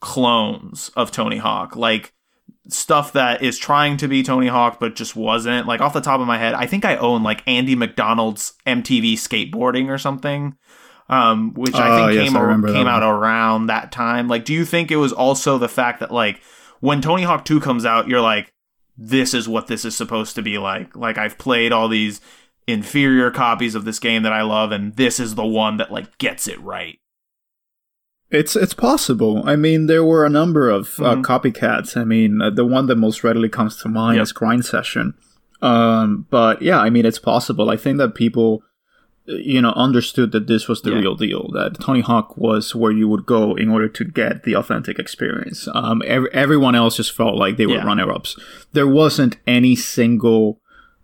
clones 0.00 0.90
of 0.96 1.10
tony 1.10 1.38
hawk 1.38 1.76
like 1.76 2.12
stuff 2.68 3.12
that 3.12 3.42
is 3.42 3.56
trying 3.56 3.96
to 3.96 4.06
be 4.06 4.22
Tony 4.22 4.46
Hawk 4.46 4.78
but 4.78 4.94
just 4.94 5.16
wasn't. 5.16 5.66
Like 5.66 5.80
off 5.80 5.94
the 5.94 6.02
top 6.02 6.20
of 6.20 6.26
my 6.26 6.36
head, 6.36 6.52
I 6.52 6.66
think 6.66 6.84
I 6.84 6.96
own 6.96 7.22
like 7.22 7.42
Andy 7.46 7.74
Macdonald's 7.74 8.52
MTV 8.66 9.14
skateboarding 9.14 9.88
or 9.88 9.96
something 9.96 10.54
um, 11.08 11.54
which 11.54 11.74
I 11.74 11.96
think 11.96 12.10
oh, 12.10 12.24
came 12.24 12.62
yes, 12.64 12.72
came 12.72 12.86
out 12.86 13.02
around 13.02 13.66
that 13.66 13.92
time. 13.92 14.28
Like, 14.28 14.44
do 14.44 14.52
you 14.52 14.64
think 14.64 14.90
it 14.90 14.96
was 14.96 15.12
also 15.12 15.58
the 15.58 15.68
fact 15.68 16.00
that 16.00 16.10
like 16.12 16.40
when 16.80 17.00
Tony 17.00 17.22
Hawk 17.22 17.44
Two 17.44 17.60
comes 17.60 17.84
out, 17.84 18.08
you're 18.08 18.20
like, 18.20 18.52
this 18.96 19.32
is 19.32 19.48
what 19.48 19.68
this 19.68 19.84
is 19.84 19.96
supposed 19.96 20.34
to 20.34 20.42
be 20.42 20.58
like. 20.58 20.94
Like 20.96 21.18
I've 21.18 21.38
played 21.38 21.72
all 21.72 21.88
these 21.88 22.20
inferior 22.66 23.30
copies 23.30 23.74
of 23.74 23.84
this 23.84 23.98
game 23.98 24.22
that 24.24 24.32
I 24.32 24.42
love, 24.42 24.72
and 24.72 24.94
this 24.96 25.18
is 25.18 25.34
the 25.34 25.46
one 25.46 25.78
that 25.78 25.90
like 25.90 26.18
gets 26.18 26.46
it 26.46 26.60
right. 26.60 26.98
It's 28.30 28.54
it's 28.54 28.74
possible. 28.74 29.42
I 29.46 29.56
mean, 29.56 29.86
there 29.86 30.04
were 30.04 30.26
a 30.26 30.30
number 30.30 30.68
of 30.68 31.00
uh, 31.00 31.14
mm-hmm. 31.14 31.22
copycats. 31.22 31.96
I 31.96 32.04
mean, 32.04 32.42
uh, 32.42 32.50
the 32.50 32.66
one 32.66 32.86
that 32.86 32.96
most 32.96 33.24
readily 33.24 33.48
comes 33.48 33.76
to 33.82 33.88
mind 33.88 34.16
yep. 34.16 34.24
is 34.24 34.32
Grind 34.32 34.66
Session. 34.66 35.14
Um, 35.62 36.26
but 36.30 36.60
yeah, 36.60 36.78
I 36.78 36.90
mean, 36.90 37.06
it's 37.06 37.18
possible. 37.18 37.70
I 37.70 37.76
think 37.76 37.96
that 37.98 38.14
people 38.14 38.62
you 39.28 39.60
know 39.60 39.72
understood 39.72 40.32
that 40.32 40.46
this 40.46 40.68
was 40.68 40.82
the 40.82 40.90
yeah. 40.90 40.98
real 40.98 41.14
deal 41.14 41.50
that 41.52 41.78
tony 41.80 42.00
hawk 42.00 42.36
was 42.36 42.74
where 42.74 42.92
you 42.92 43.06
would 43.06 43.26
go 43.26 43.54
in 43.54 43.68
order 43.68 43.88
to 43.88 44.04
get 44.04 44.42
the 44.44 44.56
authentic 44.56 44.98
experience 44.98 45.68
um, 45.74 46.02
every, 46.06 46.32
everyone 46.32 46.74
else 46.74 46.96
just 46.96 47.12
felt 47.12 47.36
like 47.36 47.56
they 47.56 47.66
were 47.66 47.74
yeah. 47.74 47.84
runner-ups 47.84 48.38
there 48.72 48.86
wasn't 48.86 49.36
any 49.46 49.76
single 49.76 50.60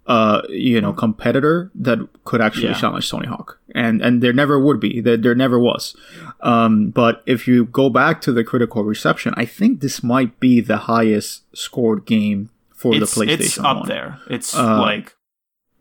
uh, 0.06 0.42
you 0.50 0.80
know 0.80 0.92
competitor 0.92 1.70
that 1.74 1.98
could 2.24 2.40
actually 2.40 2.68
yeah. 2.68 2.74
challenge 2.74 3.10
tony 3.10 3.26
hawk 3.26 3.58
and 3.74 4.02
and 4.02 4.22
there 4.22 4.34
never 4.34 4.58
would 4.58 4.78
be 4.78 5.00
there, 5.00 5.16
there 5.16 5.34
never 5.34 5.58
was 5.58 5.96
um, 6.40 6.90
but 6.90 7.22
if 7.26 7.46
you 7.46 7.66
go 7.66 7.88
back 7.88 8.20
to 8.20 8.32
the 8.32 8.44
critical 8.44 8.84
reception 8.84 9.32
i 9.36 9.44
think 9.44 9.80
this 9.80 10.02
might 10.02 10.38
be 10.40 10.60
the 10.60 10.76
highest 10.76 11.44
scored 11.56 12.04
game 12.06 12.50
for 12.70 12.94
it's, 12.94 13.14
the 13.14 13.24
playstation 13.24 13.40
it's 13.40 13.58
up 13.58 13.78
1. 13.78 13.88
there 13.88 14.18
it's 14.28 14.54
uh, 14.54 14.78
like 14.78 15.14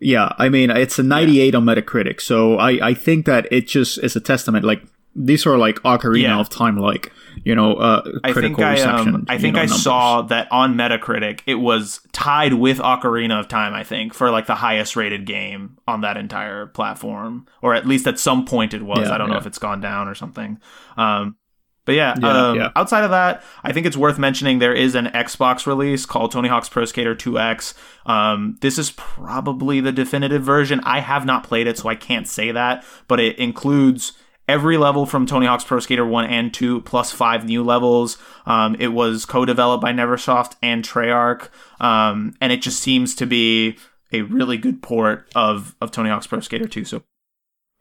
yeah, 0.03 0.33
I 0.37 0.49
mean 0.49 0.69
it's 0.69 0.99
a 0.99 1.03
98 1.03 1.53
yeah. 1.53 1.57
on 1.57 1.65
Metacritic, 1.65 2.21
so 2.21 2.57
I 2.57 2.89
I 2.89 2.93
think 2.93 3.25
that 3.25 3.47
it 3.51 3.67
just 3.67 3.97
is 4.03 4.15
a 4.15 4.19
testament. 4.19 4.65
Like 4.65 4.83
these 5.15 5.45
are 5.45 5.57
like 5.57 5.75
Ocarina 5.77 6.21
yeah. 6.21 6.39
of 6.39 6.49
Time, 6.49 6.77
like 6.77 7.11
you 7.43 7.55
know, 7.55 7.75
uh, 7.75 8.03
I 8.23 8.33
think 8.33 8.59
I, 8.59 8.79
um, 8.81 9.25
I 9.27 9.37
think 9.37 9.55
know, 9.55 9.61
I 9.61 9.65
numbers. 9.65 9.83
saw 9.83 10.21
that 10.23 10.51
on 10.51 10.75
Metacritic 10.75 11.41
it 11.45 11.55
was 11.55 11.99
tied 12.11 12.53
with 12.53 12.77
Ocarina 12.79 13.39
of 13.39 13.47
Time. 13.47 13.73
I 13.73 13.83
think 13.83 14.13
for 14.13 14.31
like 14.31 14.45
the 14.45 14.55
highest 14.55 14.95
rated 14.95 15.25
game 15.25 15.77
on 15.87 16.01
that 16.01 16.17
entire 16.17 16.67
platform, 16.67 17.47
or 17.61 17.73
at 17.73 17.87
least 17.87 18.07
at 18.07 18.19
some 18.19 18.45
point 18.45 18.73
it 18.73 18.83
was. 18.83 19.07
Yeah, 19.07 19.15
I 19.15 19.17
don't 19.17 19.29
know 19.29 19.37
if 19.37 19.45
it's 19.45 19.59
gone 19.59 19.81
down 19.81 20.07
or 20.07 20.15
something. 20.15 20.59
Um, 20.97 21.35
but 21.85 21.95
yeah, 21.95 22.15
yeah, 22.19 22.47
um, 22.47 22.55
yeah, 22.55 22.69
outside 22.75 23.03
of 23.03 23.09
that, 23.11 23.43
I 23.63 23.73
think 23.73 23.85
it's 23.85 23.97
worth 23.97 24.17
mentioning 24.17 24.59
there 24.59 24.73
is 24.73 24.95
an 24.95 25.07
Xbox 25.07 25.65
release 25.67 26.05
called 26.05 26.31
Tony 26.31 26.47
Hawk's 26.47 26.69
Pro 26.69 26.85
Skater 26.85 27.15
2X. 27.15 27.73
Um, 28.05 28.57
this 28.61 28.77
is 28.77 28.91
probably 28.91 29.81
the 29.81 29.91
definitive 29.91 30.43
version. 30.43 30.79
I 30.83 30.99
have 30.99 31.25
not 31.25 31.43
played 31.43 31.67
it, 31.67 31.77
so 31.77 31.89
I 31.89 31.95
can't 31.95 32.27
say 32.27 32.51
that, 32.51 32.85
but 33.07 33.19
it 33.19 33.37
includes 33.37 34.13
every 34.47 34.77
level 34.77 35.05
from 35.05 35.25
Tony 35.25 35.45
Hawk's 35.45 35.63
Pro 35.63 35.79
Skater 35.79 36.05
1 36.05 36.25
and 36.25 36.53
2, 36.53 36.81
plus 36.81 37.11
five 37.11 37.45
new 37.45 37.63
levels. 37.63 38.17
Um, 38.45 38.75
it 38.79 38.89
was 38.89 39.25
co 39.25 39.45
developed 39.45 39.81
by 39.81 39.91
Neversoft 39.91 40.55
and 40.61 40.83
Treyarch, 40.83 41.49
um, 41.81 42.33
and 42.39 42.51
it 42.51 42.61
just 42.61 42.79
seems 42.79 43.15
to 43.15 43.25
be 43.25 43.77
a 44.11 44.21
really 44.21 44.57
good 44.57 44.81
port 44.81 45.29
of, 45.35 45.75
of 45.81 45.91
Tony 45.91 46.09
Hawk's 46.09 46.27
Pro 46.27 46.39
Skater 46.39 46.67
2. 46.67 46.85
So 46.85 47.03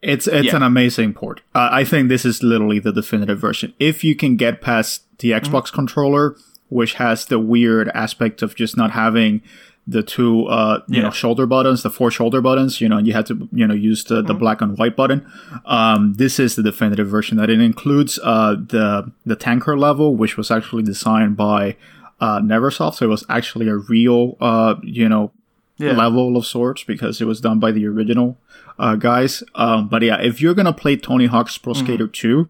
it's 0.03 0.27
it's 0.27 0.47
yeah. 0.47 0.55
an 0.57 0.63
amazing 0.63 1.13
port. 1.13 1.41
Uh, 1.55 1.69
I 1.71 1.83
think 1.85 2.09
this 2.09 2.25
is 2.25 2.43
literally 2.43 2.79
the 2.79 2.91
definitive 2.91 3.39
version. 3.39 3.73
If 3.79 4.03
you 4.03 4.15
can 4.15 4.35
get 4.35 4.61
past 4.61 5.03
the 5.19 5.31
Xbox 5.31 5.67
mm-hmm. 5.67 5.75
controller, 5.75 6.35
which 6.69 6.95
has 6.95 7.25
the 7.25 7.39
weird 7.39 7.89
aspect 7.89 8.41
of 8.41 8.55
just 8.55 8.75
not 8.75 8.91
having 8.91 9.41
the 9.85 10.03
two 10.03 10.45
uh, 10.47 10.81
you 10.87 10.97
yeah. 10.97 11.03
know 11.03 11.09
shoulder 11.09 11.45
buttons, 11.45 11.83
the 11.83 11.89
four 11.89 12.11
shoulder 12.11 12.41
buttons, 12.41 12.81
you 12.81 12.89
know, 12.89 12.97
you 12.97 13.13
had 13.13 13.25
to 13.27 13.47
you 13.51 13.65
know 13.65 13.73
use 13.73 14.03
the, 14.03 14.15
mm-hmm. 14.15 14.27
the 14.27 14.33
black 14.33 14.61
and 14.61 14.77
white 14.77 14.95
button. 14.95 15.25
Um, 15.65 16.13
this 16.13 16.39
is 16.39 16.55
the 16.55 16.63
definitive 16.63 17.07
version 17.07 17.37
that 17.37 17.49
it 17.49 17.61
includes 17.61 18.19
uh, 18.23 18.55
the 18.55 19.11
the 19.25 19.35
tanker 19.35 19.77
level, 19.77 20.15
which 20.15 20.37
was 20.37 20.51
actually 20.51 20.83
designed 20.83 21.37
by 21.37 21.77
uh, 22.19 22.39
Neversoft, 22.39 22.95
so 22.95 23.05
it 23.05 23.09
was 23.09 23.25
actually 23.29 23.67
a 23.69 23.75
real 23.75 24.37
uh, 24.41 24.75
you 24.83 25.07
know 25.07 25.31
yeah. 25.77 25.93
level 25.93 26.37
of 26.37 26.45
sorts 26.45 26.83
because 26.83 27.21
it 27.21 27.25
was 27.25 27.41
done 27.41 27.59
by 27.59 27.71
the 27.71 27.85
original 27.85 28.37
uh, 28.79 28.95
guys. 28.95 29.43
Um, 29.55 29.87
but 29.87 30.01
yeah, 30.01 30.21
if 30.21 30.41
you're 30.41 30.53
gonna 30.53 30.73
play 30.73 30.95
Tony 30.95 31.25
Hawk's 31.25 31.57
Pro 31.57 31.73
mm-hmm. 31.73 31.85
Skater 31.85 32.07
2 32.07 32.49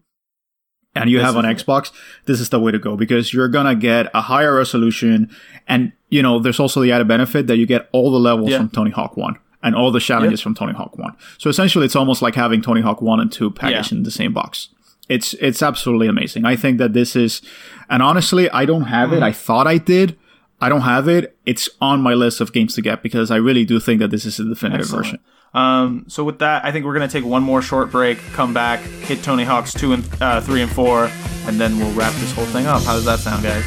and 0.94 1.10
you 1.10 1.18
this 1.18 1.26
have 1.26 1.36
an 1.36 1.44
Xbox, 1.44 1.90
this 2.26 2.40
is 2.40 2.50
the 2.50 2.60
way 2.60 2.72
to 2.72 2.78
go 2.78 2.96
because 2.96 3.32
you're 3.32 3.48
gonna 3.48 3.74
get 3.74 4.10
a 4.14 4.22
higher 4.22 4.54
resolution, 4.54 5.34
and 5.66 5.92
you 6.08 6.22
know 6.22 6.38
there's 6.38 6.60
also 6.60 6.80
the 6.80 6.92
added 6.92 7.08
benefit 7.08 7.46
that 7.46 7.56
you 7.56 7.66
get 7.66 7.88
all 7.92 8.10
the 8.10 8.18
levels 8.18 8.50
yeah. 8.50 8.58
from 8.58 8.68
Tony 8.70 8.90
Hawk 8.90 9.16
One 9.16 9.38
and 9.62 9.74
all 9.74 9.90
the 9.90 10.00
challenges 10.00 10.40
from 10.40 10.54
Tony 10.54 10.74
Hawk 10.74 10.96
One. 10.98 11.16
So 11.38 11.48
essentially, 11.50 11.86
it's 11.86 11.96
almost 11.96 12.22
like 12.22 12.34
having 12.34 12.62
Tony 12.62 12.82
Hawk 12.82 13.00
One 13.00 13.18
and 13.18 13.32
Two 13.32 13.50
packaged 13.50 13.92
in 13.92 14.02
the 14.02 14.10
same 14.10 14.32
box. 14.32 14.68
It's 15.08 15.34
it's 15.34 15.62
absolutely 15.62 16.06
amazing. 16.06 16.44
I 16.44 16.56
think 16.56 16.78
that 16.78 16.92
this 16.92 17.16
is, 17.16 17.42
and 17.90 18.02
honestly, 18.02 18.48
I 18.50 18.64
don't 18.64 18.84
have 18.84 19.10
mm-hmm. 19.10 19.18
it. 19.18 19.22
I 19.22 19.32
thought 19.32 19.66
I 19.66 19.78
did. 19.78 20.16
I 20.64 20.70
don't 20.70 20.80
have 20.80 21.08
it. 21.08 21.36
It's 21.44 21.68
on 21.82 22.00
my 22.00 22.14
list 22.14 22.40
of 22.40 22.54
games 22.54 22.74
to 22.76 22.80
get 22.80 23.02
because 23.02 23.30
I 23.30 23.36
really 23.36 23.66
do 23.66 23.78
think 23.78 24.00
that 24.00 24.10
this 24.10 24.24
is 24.24 24.38
the 24.38 24.44
definitive 24.44 24.86
Excellent. 24.86 25.04
version. 25.04 25.20
Um, 25.52 26.04
so 26.08 26.24
with 26.24 26.38
that, 26.38 26.64
I 26.64 26.72
think 26.72 26.86
we're 26.86 26.94
gonna 26.94 27.06
take 27.06 27.22
one 27.22 27.42
more 27.42 27.60
short 27.60 27.90
break, 27.90 28.16
come 28.32 28.54
back, 28.54 28.80
hit 28.80 29.22
Tony 29.22 29.44
Hawk's 29.44 29.74
two 29.74 29.92
and 29.92 30.22
uh, 30.22 30.40
three 30.40 30.62
and 30.62 30.72
four, 30.72 31.10
and 31.46 31.60
then 31.60 31.78
we'll 31.78 31.92
wrap 31.92 32.14
this 32.14 32.32
whole 32.32 32.46
thing 32.46 32.64
up. 32.64 32.82
How 32.82 32.94
does 32.94 33.04
that 33.04 33.18
sound, 33.18 33.42
guys? 33.42 33.62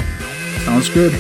Sounds 0.66 0.90
good. 0.90 1.14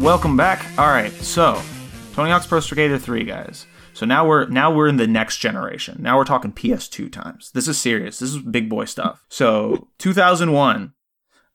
Welcome 0.00 0.34
back. 0.34 0.66
All 0.78 0.88
right, 0.88 1.12
so 1.12 1.60
Tony 2.14 2.30
Hawk's 2.30 2.46
Pro 2.46 2.60
Skater 2.60 2.98
3, 2.98 3.24
guys. 3.24 3.66
So 3.92 4.06
now 4.06 4.26
we're 4.26 4.46
now 4.46 4.72
we're 4.72 4.88
in 4.88 4.96
the 4.96 5.06
next 5.06 5.38
generation. 5.38 5.98
Now 6.00 6.16
we're 6.16 6.24
talking 6.24 6.52
PS2 6.52 7.12
times. 7.12 7.50
This 7.52 7.68
is 7.68 7.78
serious. 7.78 8.18
This 8.18 8.30
is 8.30 8.38
big 8.38 8.70
boy 8.70 8.86
stuff. 8.86 9.24
So 9.28 9.88
2001, 9.98 10.94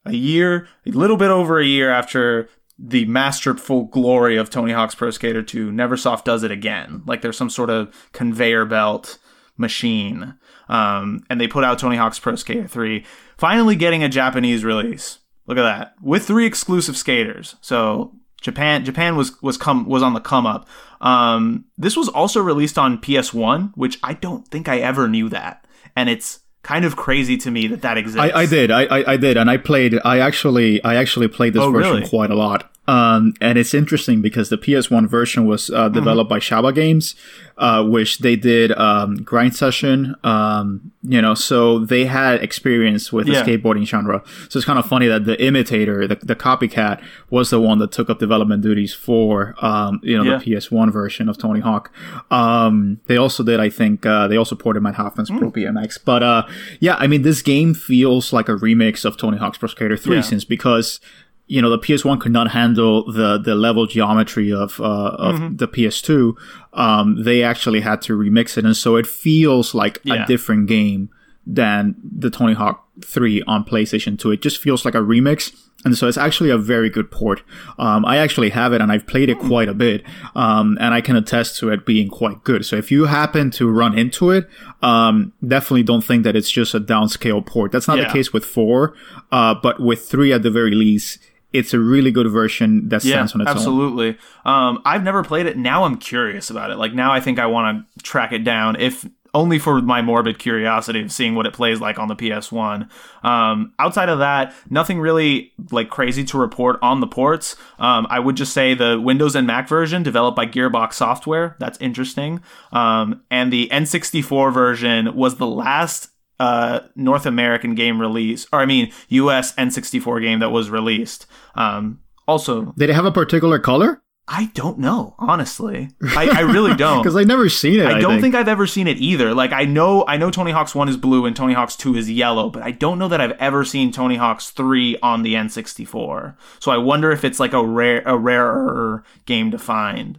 a 0.04 0.12
year, 0.12 0.68
a 0.86 0.90
little 0.90 1.16
bit 1.16 1.30
over 1.30 1.58
a 1.58 1.64
year 1.64 1.90
after 1.90 2.48
the 2.78 3.04
masterful 3.06 3.84
glory 3.84 4.36
of 4.36 4.50
Tony 4.50 4.72
Hawk's 4.72 4.94
Pro 4.94 5.10
Skater 5.10 5.42
2, 5.42 5.72
Neversoft 5.72 6.24
does 6.24 6.42
it 6.42 6.50
again. 6.50 7.02
Like 7.04 7.22
there's 7.22 7.38
some 7.38 7.50
sort 7.50 7.70
of 7.70 7.92
conveyor 8.12 8.66
belt 8.66 9.18
machine. 9.56 10.34
Um, 10.68 11.24
and 11.30 11.40
they 11.40 11.48
put 11.48 11.64
out 11.64 11.78
Tony 11.78 11.96
Hawk's 11.96 12.18
Pro 12.18 12.36
Skater 12.36 12.68
3, 12.68 13.04
finally 13.38 13.74
getting 13.76 14.04
a 14.04 14.08
Japanese 14.08 14.62
release. 14.62 15.18
Look 15.46 15.58
at 15.58 15.62
that. 15.62 15.94
With 16.02 16.26
three 16.26 16.44
exclusive 16.44 16.96
skaters. 16.96 17.56
So 17.60 18.14
Japan 18.46 18.84
Japan 18.84 19.16
was 19.16 19.40
was 19.42 19.56
come 19.58 19.86
was 19.86 20.02
on 20.02 20.14
the 20.14 20.20
come 20.20 20.46
up. 20.46 20.68
Um, 21.00 21.64
this 21.76 21.96
was 21.96 22.08
also 22.08 22.40
released 22.40 22.78
on 22.78 22.98
PS1, 22.98 23.72
which 23.74 23.98
I 24.02 24.14
don't 24.14 24.46
think 24.48 24.68
I 24.68 24.78
ever 24.78 25.08
knew 25.08 25.28
that. 25.30 25.66
And 25.96 26.08
it's 26.08 26.40
kind 26.62 26.84
of 26.84 26.94
crazy 26.96 27.36
to 27.38 27.50
me 27.50 27.66
that 27.66 27.82
that 27.82 27.98
exists. 27.98 28.20
I, 28.20 28.30
I 28.42 28.46
did, 28.46 28.70
I, 28.70 28.82
I, 28.84 29.12
I 29.12 29.16
did, 29.16 29.36
and 29.36 29.50
I 29.50 29.56
played. 29.56 29.98
I 30.04 30.20
actually, 30.20 30.82
I 30.84 30.94
actually 30.94 31.28
played 31.28 31.52
this 31.54 31.62
Oh, 31.62 31.70
version 31.72 31.96
really? 31.96 32.08
quite 32.08 32.30
a 32.30 32.34
lot. 32.36 32.70
Um, 32.88 33.34
and 33.40 33.58
it's 33.58 33.74
interesting 33.74 34.22
because 34.22 34.48
the 34.48 34.58
PS1 34.58 35.08
version 35.08 35.46
was 35.46 35.70
uh, 35.70 35.88
developed 35.88 36.30
by 36.30 36.38
Shaba 36.38 36.74
Games, 36.74 37.14
uh, 37.58 37.82
which 37.84 38.18
they 38.18 38.36
did 38.36 38.70
um, 38.72 39.16
grind 39.16 39.56
session. 39.56 40.14
Um, 40.24 40.92
you 41.02 41.20
know, 41.20 41.34
so 41.34 41.80
they 41.80 42.04
had 42.04 42.42
experience 42.42 43.12
with 43.12 43.26
Yeah. 43.26 43.42
the 43.42 43.58
skateboarding 43.58 43.84
genre. 43.86 44.22
So 44.48 44.58
it's 44.58 44.66
kind 44.66 44.78
of 44.78 44.86
funny 44.86 45.06
that 45.08 45.24
the 45.24 45.40
imitator, 45.42 46.06
the, 46.06 46.16
the 46.16 46.36
copycat, 46.36 47.02
was 47.30 47.50
the 47.50 47.60
one 47.60 47.78
that 47.78 47.92
took 47.92 48.08
up 48.10 48.18
development 48.18 48.62
duties 48.62 48.92
for 48.94 49.54
um, 49.64 50.00
you 50.02 50.16
know 50.16 50.22
Yeah. 50.24 50.38
the 50.38 50.44
PS1 50.54 50.92
version 50.92 51.28
of 51.28 51.38
Tony 51.38 51.60
Hawk. 51.60 51.90
Um, 52.30 53.00
they 53.06 53.16
also 53.16 53.42
did, 53.42 53.60
I 53.60 53.68
think, 53.68 54.04
uh, 54.06 54.28
they 54.28 54.36
also 54.36 54.54
ported 54.54 54.82
Matt 54.82 54.94
Hoffman's 54.94 55.28
Hmm. 55.28 55.38
Pro 55.38 55.50
BMX. 55.50 55.98
But 56.04 56.22
uh, 56.22 56.42
yeah, 56.80 56.96
I 56.98 57.06
mean, 57.06 57.22
this 57.22 57.42
game 57.42 57.74
feels 57.74 58.32
like 58.32 58.48
a 58.48 58.52
remix 58.56 59.04
of 59.04 59.16
Tony 59.16 59.38
Hawk's 59.38 59.58
Pro 59.58 59.68
Skater 59.68 59.96
3 59.96 60.16
Yeah. 60.16 60.20
since 60.22 60.44
because 60.44 61.00
you 61.48 61.62
know 61.62 61.70
the 61.70 61.78
PS1 61.78 62.20
could 62.20 62.32
not 62.32 62.50
handle 62.50 63.10
the 63.10 63.38
the 63.38 63.54
level 63.54 63.86
geometry 63.86 64.52
of 64.52 64.80
uh, 64.80 64.84
of 65.18 65.36
Mm-hmm. 65.36 65.56
the 65.56 65.68
PS2. 65.68 66.34
Um, 66.72 67.22
they 67.22 67.42
actually 67.42 67.80
had 67.80 68.02
to 68.02 68.16
remix 68.18 68.58
it, 68.58 68.64
and 68.64 68.76
so 68.76 68.96
it 68.96 69.06
feels 69.06 69.74
like 69.74 70.00
Yeah. 70.04 70.24
a 70.24 70.26
different 70.26 70.66
game 70.68 71.10
than 71.46 71.94
the 72.02 72.28
Tony 72.30 72.54
Hawk 72.54 72.84
3 73.04 73.42
on 73.46 73.64
PlayStation 73.64 74.18
2. 74.18 74.32
It 74.32 74.42
just 74.42 74.58
feels 74.58 74.84
like 74.84 74.96
a 74.96 75.00
remix. 75.00 75.54
And 75.84 75.96
so 75.96 76.08
it's 76.08 76.18
actually 76.18 76.50
a 76.50 76.58
very 76.58 76.90
good 76.90 77.12
port. 77.12 77.42
Um, 77.78 78.04
I 78.04 78.16
actually 78.16 78.50
have 78.50 78.72
it 78.72 78.80
and 78.80 78.90
I've 78.90 79.06
played 79.06 79.28
it 79.28 79.38
quite 79.38 79.68
a 79.68 79.74
bit. 79.74 80.02
Um, 80.34 80.76
and 80.80 80.92
I 80.92 81.00
can 81.00 81.14
attest 81.14 81.60
to 81.60 81.68
it 81.68 81.86
being 81.86 82.08
quite 82.08 82.42
good. 82.42 82.66
So 82.66 82.74
if 82.74 82.90
you 82.90 83.04
happen 83.04 83.52
to 83.52 83.70
run 83.70 83.96
into 83.96 84.32
it, 84.32 84.48
um, 84.82 85.32
definitely 85.46 85.84
don't 85.84 86.02
think 86.02 86.24
that 86.24 86.34
it's 86.34 86.50
just 86.50 86.74
a 86.74 86.80
downscale 86.80 87.46
port. 87.46 87.70
That's 87.70 87.86
not 87.86 87.98
Yeah. 87.98 88.04
the 88.08 88.12
case 88.12 88.32
with 88.32 88.44
four. 88.44 88.94
Uh, 89.30 89.54
but 89.62 89.78
with 89.78 90.08
three 90.08 90.32
at 90.32 90.42
the 90.42 90.50
very 90.50 90.74
least, 90.74 91.18
it's 91.52 91.72
a 91.72 91.78
really 91.78 92.10
good 92.10 92.30
version 92.30 92.88
that 92.88 93.04
yeah, 93.04 93.14
stands 93.14 93.34
on 93.34 93.40
its 93.40 93.50
own. 93.50 93.56
absolutely. 93.56 94.18
Um, 94.44 94.82
I've 94.84 95.02
never 95.02 95.22
played 95.22 95.46
it. 95.46 95.56
Now 95.56 95.84
I'm 95.84 95.96
curious 95.96 96.50
about 96.50 96.70
it. 96.70 96.76
Like 96.76 96.92
now 96.92 97.12
I 97.12 97.20
think 97.20 97.38
I 97.38 97.46
want 97.46 97.86
to 97.96 98.02
track 98.02 98.32
it 98.32 98.44
down, 98.44 98.76
if 98.78 99.06
only 99.36 99.58
for 99.58 99.82
my 99.82 100.00
morbid 100.00 100.38
curiosity 100.38 101.02
of 101.02 101.12
seeing 101.12 101.34
what 101.34 101.46
it 101.46 101.52
plays 101.52 101.78
like 101.78 101.98
on 101.98 102.08
the 102.08 102.16
PS1. 102.16 102.88
Um, 103.22 103.74
outside 103.78 104.08
of 104.08 104.18
that, 104.18 104.54
nothing 104.70 104.98
really 104.98 105.52
like 105.70 105.90
crazy 105.90 106.24
to 106.24 106.38
report 106.38 106.78
on 106.80 107.00
the 107.00 107.06
ports. 107.06 107.54
Um, 107.78 108.06
I 108.08 108.18
would 108.18 108.36
just 108.36 108.54
say 108.54 108.72
the 108.72 108.98
Windows 108.98 109.36
and 109.36 109.46
Mac 109.46 109.68
version 109.68 110.02
developed 110.02 110.36
by 110.36 110.46
Gearbox 110.46 110.94
Software. 110.94 111.54
That's 111.58 111.78
interesting. 111.82 112.40
Um, 112.72 113.22
and 113.30 113.52
the 113.52 113.68
N64 113.70 114.54
version 114.54 115.14
was 115.14 115.36
the 115.36 115.46
last 115.46 116.08
uh, 116.38 116.80
North 116.94 117.26
American 117.26 117.74
game 117.74 118.00
release, 118.00 118.46
or 118.52 118.60
I 118.60 118.66
mean, 118.66 118.92
US 119.08 119.54
N64 119.54 120.20
game 120.20 120.40
that 120.40 120.50
was 120.50 120.70
released. 120.70 121.26
Um, 121.54 122.00
also, 122.28 122.72
Did 122.76 122.90
it 122.90 122.94
have 122.94 123.04
a 123.04 123.12
particular 123.12 123.58
color? 123.58 124.02
I 124.28 124.46
don't 124.54 124.78
know, 124.78 125.14
honestly. 125.20 125.90
I, 126.02 126.28
I 126.28 126.40
really 126.40 126.74
don't. 126.76 126.98
Because 126.98 127.14
I've 127.14 127.28
never 127.28 127.48
seen 127.48 127.78
it. 127.78 127.86
I 127.86 128.00
don't 128.00 128.20
think. 128.20 128.34
I've 128.34 128.48
ever 128.48 128.66
seen 128.66 128.88
it 128.88 128.98
either. 128.98 129.32
Like 129.32 129.52
I 129.52 129.64
know 129.64 130.04
I 130.08 130.16
know 130.16 130.32
Tony 130.32 130.50
Hawk's 130.50 130.74
1 130.74 130.88
is 130.88 130.96
blue 130.96 131.26
and 131.26 131.36
Tony 131.36 131.54
Hawk's 131.54 131.76
2 131.76 131.94
is 131.96 132.10
yellow, 132.10 132.50
but 132.50 132.62
I 132.64 132.72
don't 132.72 132.98
know 132.98 133.06
that 133.06 133.20
I've 133.20 133.38
ever 133.38 133.64
seen 133.64 133.92
Tony 133.92 134.16
Hawk's 134.16 134.50
3 134.50 134.98
on 135.00 135.22
the 135.22 135.34
N64. 135.34 136.36
So 136.58 136.72
I 136.72 136.76
wonder 136.76 137.12
if 137.12 137.24
it's 137.24 137.38
like 137.38 137.52
a 137.52 137.64
rare 137.64 138.02
a 138.04 138.18
rarer 138.18 139.04
game 139.26 139.52
to 139.52 139.58
find. 139.58 140.18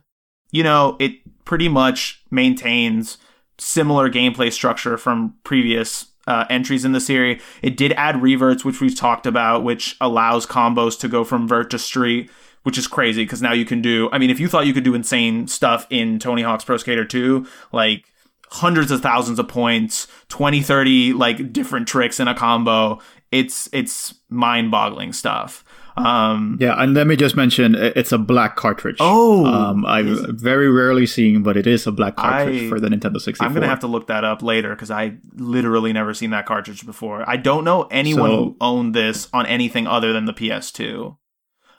You 0.52 0.64
know, 0.64 0.96
it 1.02 1.12
pretty 1.44 1.68
much 1.68 2.24
maintains 2.32 3.18
similar 3.58 4.10
gameplay 4.10 4.54
structure 4.54 4.98
from 4.98 5.36
previous 5.44 6.07
uh, 6.28 6.46
entries 6.50 6.86
in 6.86 6.92
the 6.92 7.00
series. 7.00 7.42
It 7.62 7.78
did 7.78 7.94
add 7.94 8.22
reverts, 8.22 8.64
which 8.64 8.82
we've 8.82 8.96
talked 8.96 9.26
about, 9.26 9.64
which 9.64 9.96
allows 10.00 10.46
combos 10.46 11.00
to 11.00 11.08
go 11.08 11.24
from 11.24 11.48
vert 11.48 11.70
to 11.72 11.80
street, 11.80 12.30
which 12.64 12.78
is 12.78 12.88
crazy 12.88 13.24
because 13.24 13.42
now 13.42 13.54
you 13.54 13.66
can 13.66 13.82
do. 13.82 14.10
I 14.12 14.18
mean, 14.18 14.30
if 14.30 14.40
you 14.40 14.48
thought 14.48 14.68
you 14.68 14.74
could 14.74 14.84
do 14.84 14.94
insane 14.94 15.48
stuff 15.48 15.88
in 15.90 16.20
Tony 16.20 16.42
Hawk's 16.42 16.66
Pro 16.66 16.78
Skater 16.78 17.06
2, 17.06 17.48
like 17.72 18.06
hundreds 18.50 18.92
of 18.92 19.02
thousands 19.02 19.40
of 19.40 19.48
points, 19.48 20.08
20, 20.30 20.62
30 20.62 21.14
like 21.14 21.52
different 21.52 21.88
tricks 21.88 22.20
in 22.20 22.28
a 22.28 22.36
combo, 22.36 23.00
it's 23.32 23.70
it's 23.74 24.14
mind-boggling 24.30 25.14
stuff. 25.14 25.64
Um, 25.98 26.58
Yeah, 26.60 26.76
and 26.78 26.94
let 26.94 27.08
me 27.08 27.16
just 27.16 27.36
mention 27.36 27.74
it's 27.74 28.12
a 28.12 28.20
black 28.20 28.56
cartridge. 28.56 28.98
Oh, 29.00 29.46
um, 29.48 29.84
I've 29.86 30.06
very 30.30 30.70
rarely 30.70 31.08
seen, 31.08 31.42
but 31.42 31.58
it 31.58 31.66
is 31.66 31.88
a 31.88 31.92
black 31.92 32.16
cartridge 32.18 32.64
I- 32.66 32.70
for 32.70 32.80
the 32.80 32.88
Nintendo 32.88 33.20
64. 33.20 33.48
I'm 33.48 33.54
gonna 33.56 33.68
have 33.68 33.80
to 33.80 33.88
look 33.88 34.06
that 34.08 34.24
up 34.24 34.44
later 34.44 34.70
because 34.70 34.92
I 34.92 35.14
literally 35.36 35.94
never 35.94 36.14
seen 36.14 36.30
that 36.30 36.46
cartridge 36.46 36.86
before. 36.86 37.28
I 37.28 37.38
don't 37.38 37.64
know 37.64 37.88
anyone 37.90 38.30
So- 38.30 38.36
who 38.38 38.56
owned 38.62 38.94
this 38.94 39.28
on 39.34 39.46
anything 39.48 39.88
other 39.88 40.14
than 40.14 40.26
the 40.26 40.34
PS2. 40.34 41.18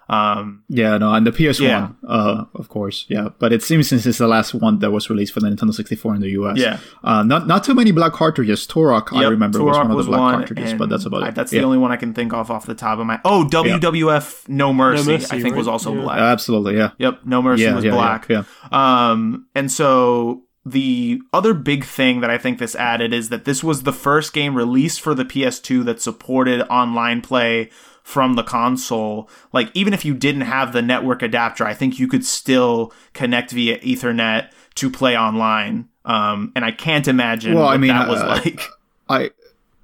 Um, 0.08 0.62
Yeah, 0.68 0.96
no, 0.96 1.12
and 1.12 1.26
the 1.26 1.32
PS1, 1.32 1.60
Yeah. 1.68 1.88
uh, 2.08 2.44
of 2.54 2.68
course, 2.68 3.04
yeah. 3.08 3.28
But 3.38 3.52
it 3.52 3.62
seems 3.62 3.88
since 3.88 4.06
it's 4.06 4.18
the 4.18 4.26
last 4.26 4.54
one 4.54 4.78
that 4.78 4.90
was 4.90 5.10
released 5.10 5.32
for 5.34 5.40
the 5.40 5.48
Nintendo 5.48 5.74
64 5.74 6.14
in 6.14 6.20
the 6.22 6.30
US. 6.30 6.56
Yeah. 6.56 6.78
Uh, 7.04 7.22
not 7.22 7.46
not 7.46 7.62
too 7.64 7.74
many 7.74 7.90
black 7.92 8.12
cartridges. 8.14 8.66
Turok, 8.66 9.12
I 9.12 9.20
yep, 9.22 9.30
remember, 9.30 9.62
was 9.62 9.76
Turok 9.76 9.82
one 9.82 9.90
of 9.90 9.96
the 9.98 10.04
black 10.04 10.20
one, 10.20 10.34
cartridges, 10.36 10.74
but 10.74 10.88
that's 10.88 11.04
about 11.04 11.24
I- 11.24 11.28
it. 11.28 11.34
That's 11.34 11.52
yeah. 11.52 11.60
the 11.60 11.66
only 11.66 11.78
one 11.78 11.92
I 11.92 11.96
can 11.96 12.14
think 12.14 12.32
of 12.32 12.50
off 12.50 12.64
the 12.66 12.74
top 12.74 12.98
of 12.98 13.06
my. 13.06 13.20
Oh, 13.24 13.44
WWF 13.50 14.48
No 14.48 14.72
Mercy, 14.72 15.12
Mercy, 15.12 15.36
I 15.36 15.40
think 15.42 15.56
was 15.56 15.68
also 15.68 15.94
Yeah. 15.94 16.00
black. 16.02 16.18
Absolutely, 16.20 16.76
yeah. 16.76 16.90
Yep, 16.98 17.20
No 17.26 17.42
Mercy 17.42 17.64
Yeah, 17.64 17.74
was 17.74 17.84
yeah, 17.84 17.90
yeah, 17.90 17.96
black. 17.96 18.26
yeah. 18.28 18.42
Um, 18.72 19.46
and 19.54 19.70
so 19.70 20.42
the 20.64 21.20
other 21.32 21.54
big 21.54 21.84
thing 21.84 22.20
that 22.20 22.30
I 22.30 22.36
think 22.36 22.58
this 22.58 22.74
added 22.74 23.12
is 23.14 23.30
that 23.30 23.44
this 23.46 23.64
was 23.64 23.82
the 23.84 23.92
first 23.92 24.32
game 24.34 24.54
released 24.54 25.00
for 25.00 25.14
the 25.14 25.24
PS2 25.24 25.82
that 25.84 26.02
supported 26.02 26.60
online 26.68 27.20
play 27.22 27.70
from 28.08 28.36
the 28.36 28.42
console. 28.42 29.28
Like 29.52 29.70
even 29.74 29.92
if 29.92 30.02
you 30.02 30.14
didn't 30.14 30.40
have 30.40 30.72
the 30.72 30.80
network 30.80 31.20
adapter, 31.20 31.66
I 31.66 31.74
think 31.74 31.98
you 31.98 32.08
could 32.08 32.24
still 32.24 32.90
connect 33.12 33.50
via 33.50 33.78
Ethernet 33.80 34.50
to 34.76 34.90
play 34.90 35.14
online. 35.14 35.90
Um, 36.06 36.50
and 36.56 36.64
I 36.64 36.70
can't 36.70 37.06
imagine 37.06 37.52
Well, 37.52 37.64
what 37.64 37.74
I 37.74 37.76
mean, 37.76 37.88
that 37.90 38.08
was 38.08 38.22
uh, 38.22 38.40
like. 38.42 38.62
I. 39.10 39.30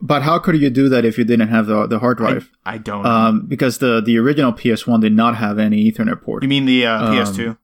But 0.00 0.22
how 0.22 0.38
could 0.38 0.56
you 0.58 0.70
do 0.70 0.88
that 0.88 1.04
if 1.04 1.18
you 1.18 1.24
didn't 1.24 1.48
have 1.48 1.66
the 1.66 1.86
the 1.86 1.98
hard 1.98 2.16
drive? 2.16 2.50
I 2.64 2.78
don't. 2.78 3.04
um, 3.04 3.46
because 3.46 3.76
the 3.76 4.00
the 4.00 4.16
original 4.16 4.54
PS1 4.54 5.02
did 5.02 5.12
not 5.12 5.36
have 5.36 5.58
any 5.58 5.92
Ethernet 5.92 6.22
port. 6.22 6.42
you 6.42 6.48
mean 6.48 6.64
the 6.64 6.86
uh, 6.86 7.04
um, 7.04 7.14
PS2? 7.14 7.58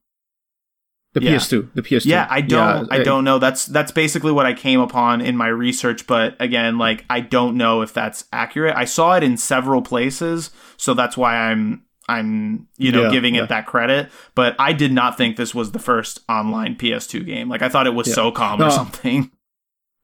The 1.13 1.21
yeah. 1.21 1.35
PS2, 1.35 1.73
the 1.73 1.81
PS2. 1.81 2.05
Yeah, 2.05 2.27
I 2.29 2.41
don't. 2.41 2.91
I 2.91 2.99
uh, 2.99 3.03
don't 3.03 3.23
know. 3.23 3.37
That's 3.37 3.65
that's 3.65 3.91
basically 3.91 4.31
what 4.31 4.45
I 4.45 4.53
came 4.53 4.79
upon 4.79 5.21
in 5.21 5.35
my 5.35 5.47
research. 5.47 6.07
But 6.07 6.35
again, 6.39 6.77
like 6.77 7.05
I 7.09 7.19
don't 7.19 7.57
know 7.57 7.81
if 7.81 7.93
that's 7.93 8.25
accurate. 8.31 8.75
I 8.75 8.85
saw 8.85 9.15
it 9.17 9.23
in 9.23 9.35
several 9.37 9.81
places, 9.81 10.51
so 10.77 10.93
that's 10.93 11.17
why 11.17 11.35
I'm 11.35 11.83
I'm 12.07 12.67
you 12.77 12.91
know 12.91 13.03
Yeah, 13.03 13.11
giving 13.11 13.35
yeah. 13.35 13.43
it 13.43 13.49
that 13.49 13.65
credit. 13.65 14.09
But 14.35 14.55
I 14.57 14.73
did 14.73 14.93
not 14.93 15.17
think 15.17 15.35
this 15.35 15.53
was 15.53 15.71
the 15.71 15.79
first 15.79 16.19
online 16.29 16.75
PS2 16.75 17.25
game. 17.25 17.49
Like 17.49 17.61
I 17.61 17.69
thought 17.69 17.87
it 17.87 17.93
was 17.93 18.07
Yeah. 18.07 18.15
SOCOM 18.15 18.59
No. 18.59 18.67
or 18.67 18.71
something. 18.71 19.31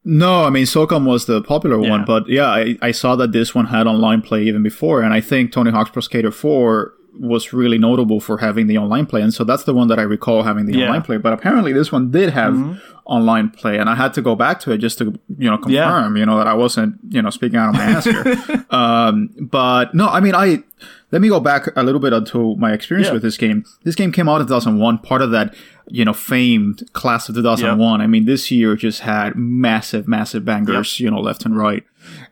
No, 0.09 0.45
I 0.45 0.49
mean 0.51 0.63
SOCOM 0.63 1.05
was 1.05 1.25
the 1.25 1.41
popular 1.41 1.81
Yeah. 1.81 1.89
one, 1.89 2.05
but 2.05 2.29
yeah, 2.29 2.47
I, 2.47 2.77
I 2.81 2.91
saw 2.91 3.17
that 3.17 3.33
this 3.33 3.53
one 3.53 3.65
had 3.65 3.87
online 3.87 4.21
play 4.21 4.43
even 4.43 4.63
before, 4.63 5.01
and 5.01 5.13
I 5.13 5.19
think 5.19 5.51
Tony 5.51 5.69
Hawk's 5.69 5.89
Pro 5.89 5.99
Skater 6.01 6.31
4 6.31 6.93
was 7.19 7.53
really 7.53 7.77
notable 7.77 8.19
for 8.19 8.37
having 8.39 8.67
the 8.67 8.77
online 8.77 9.05
play, 9.05 9.21
and 9.21 9.33
so 9.33 9.43
that's 9.43 9.63
the 9.63 9.73
one 9.73 9.87
that 9.87 9.99
I 9.99 10.03
recall 10.03 10.43
having 10.43 10.65
the 10.65 10.77
Yeah. 10.77 10.85
online 10.87 11.01
play. 11.01 11.17
But 11.17 11.33
apparently, 11.33 11.73
this 11.73 11.91
one 11.91 12.11
did 12.11 12.29
have 12.31 12.53
Mhm. 12.53 12.79
online 13.05 13.49
play, 13.49 13.77
and 13.77 13.89
I 13.89 13.95
had 13.95 14.13
to 14.15 14.21
go 14.21 14.35
back 14.35 14.59
to 14.61 14.71
it 14.71 14.77
just 14.79 14.97
to 14.99 15.05
you 15.37 15.49
know 15.49 15.59
Yeah. 15.67 15.83
confirm, 15.85 16.17
you 16.17 16.25
know, 16.25 16.37
that 16.37 16.47
I 16.47 16.53
wasn't 16.53 16.95
you 17.09 17.21
know 17.21 17.29
speaking 17.29 17.57
out 17.59 17.69
of 17.69 17.75
my 17.75 17.83
ass 17.83 18.05
here. 18.05 18.65
um, 18.69 19.29
but 19.39 19.93
no, 19.93 20.07
I 20.07 20.19
mean 20.19 20.35
I. 20.35 20.63
Let 21.09 21.21
me 21.21 21.29
go 21.29 21.39
back 21.39 21.69
a 21.77 21.83
little 21.83 22.01
bit 22.01 22.11
onto 22.11 22.57
my 22.57 22.73
experience 22.73 23.07
Yeah. 23.07 23.13
with 23.13 23.21
this 23.21 23.37
game. 23.37 23.63
This 23.85 23.95
game 23.95 24.11
came 24.11 24.27
out 24.27 24.41
in 24.41 24.47
2001, 24.47 24.97
part 24.97 25.21
of 25.21 25.31
that, 25.31 25.55
you 25.87 26.03
know, 26.03 26.11
famed 26.11 26.83
class 26.91 27.29
of 27.29 27.35
2001. 27.35 28.01
I 28.01 28.07
mean, 28.07 28.25
this 28.25 28.51
year 28.51 28.75
just 28.75 28.99
had 28.99 29.37
massive, 29.37 30.05
massive 30.05 30.43
bangers, 30.43 30.99
you 30.99 31.09
know, 31.09 31.21
left 31.21 31.45
and 31.45 31.55
right. 31.57 31.85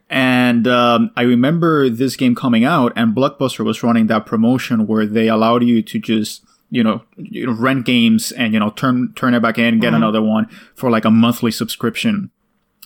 And 0.09 0.67
um, 0.67 1.11
I 1.15 1.23
remember 1.23 1.89
this 1.89 2.15
game 2.15 2.35
coming 2.35 2.63
out, 2.63 2.93
and 2.95 3.15
Blockbuster 3.15 3.65
was 3.65 3.81
running 3.81 4.07
that 4.07 4.25
promotion 4.25 4.85
where 4.85 5.05
they 5.05 5.27
allowed 5.27 5.63
you 5.63 5.81
to 5.81 5.99
just 5.99 6.43
you 6.69 6.83
know, 6.83 7.01
you 7.17 7.45
know 7.45 7.53
rent 7.53 7.85
games 7.85 8.31
and 8.31 8.53
you 8.53 8.59
know 8.59 8.71
turn 8.71 9.13
turn 9.15 9.33
it 9.33 9.41
back 9.41 9.57
in, 9.57 9.79
get 9.79 9.87
mm-hmm. 9.87 9.95
another 9.97 10.21
one 10.21 10.47
for 10.75 10.89
like 10.89 11.05
a 11.05 11.11
monthly 11.11 11.51
subscription. 11.51 12.31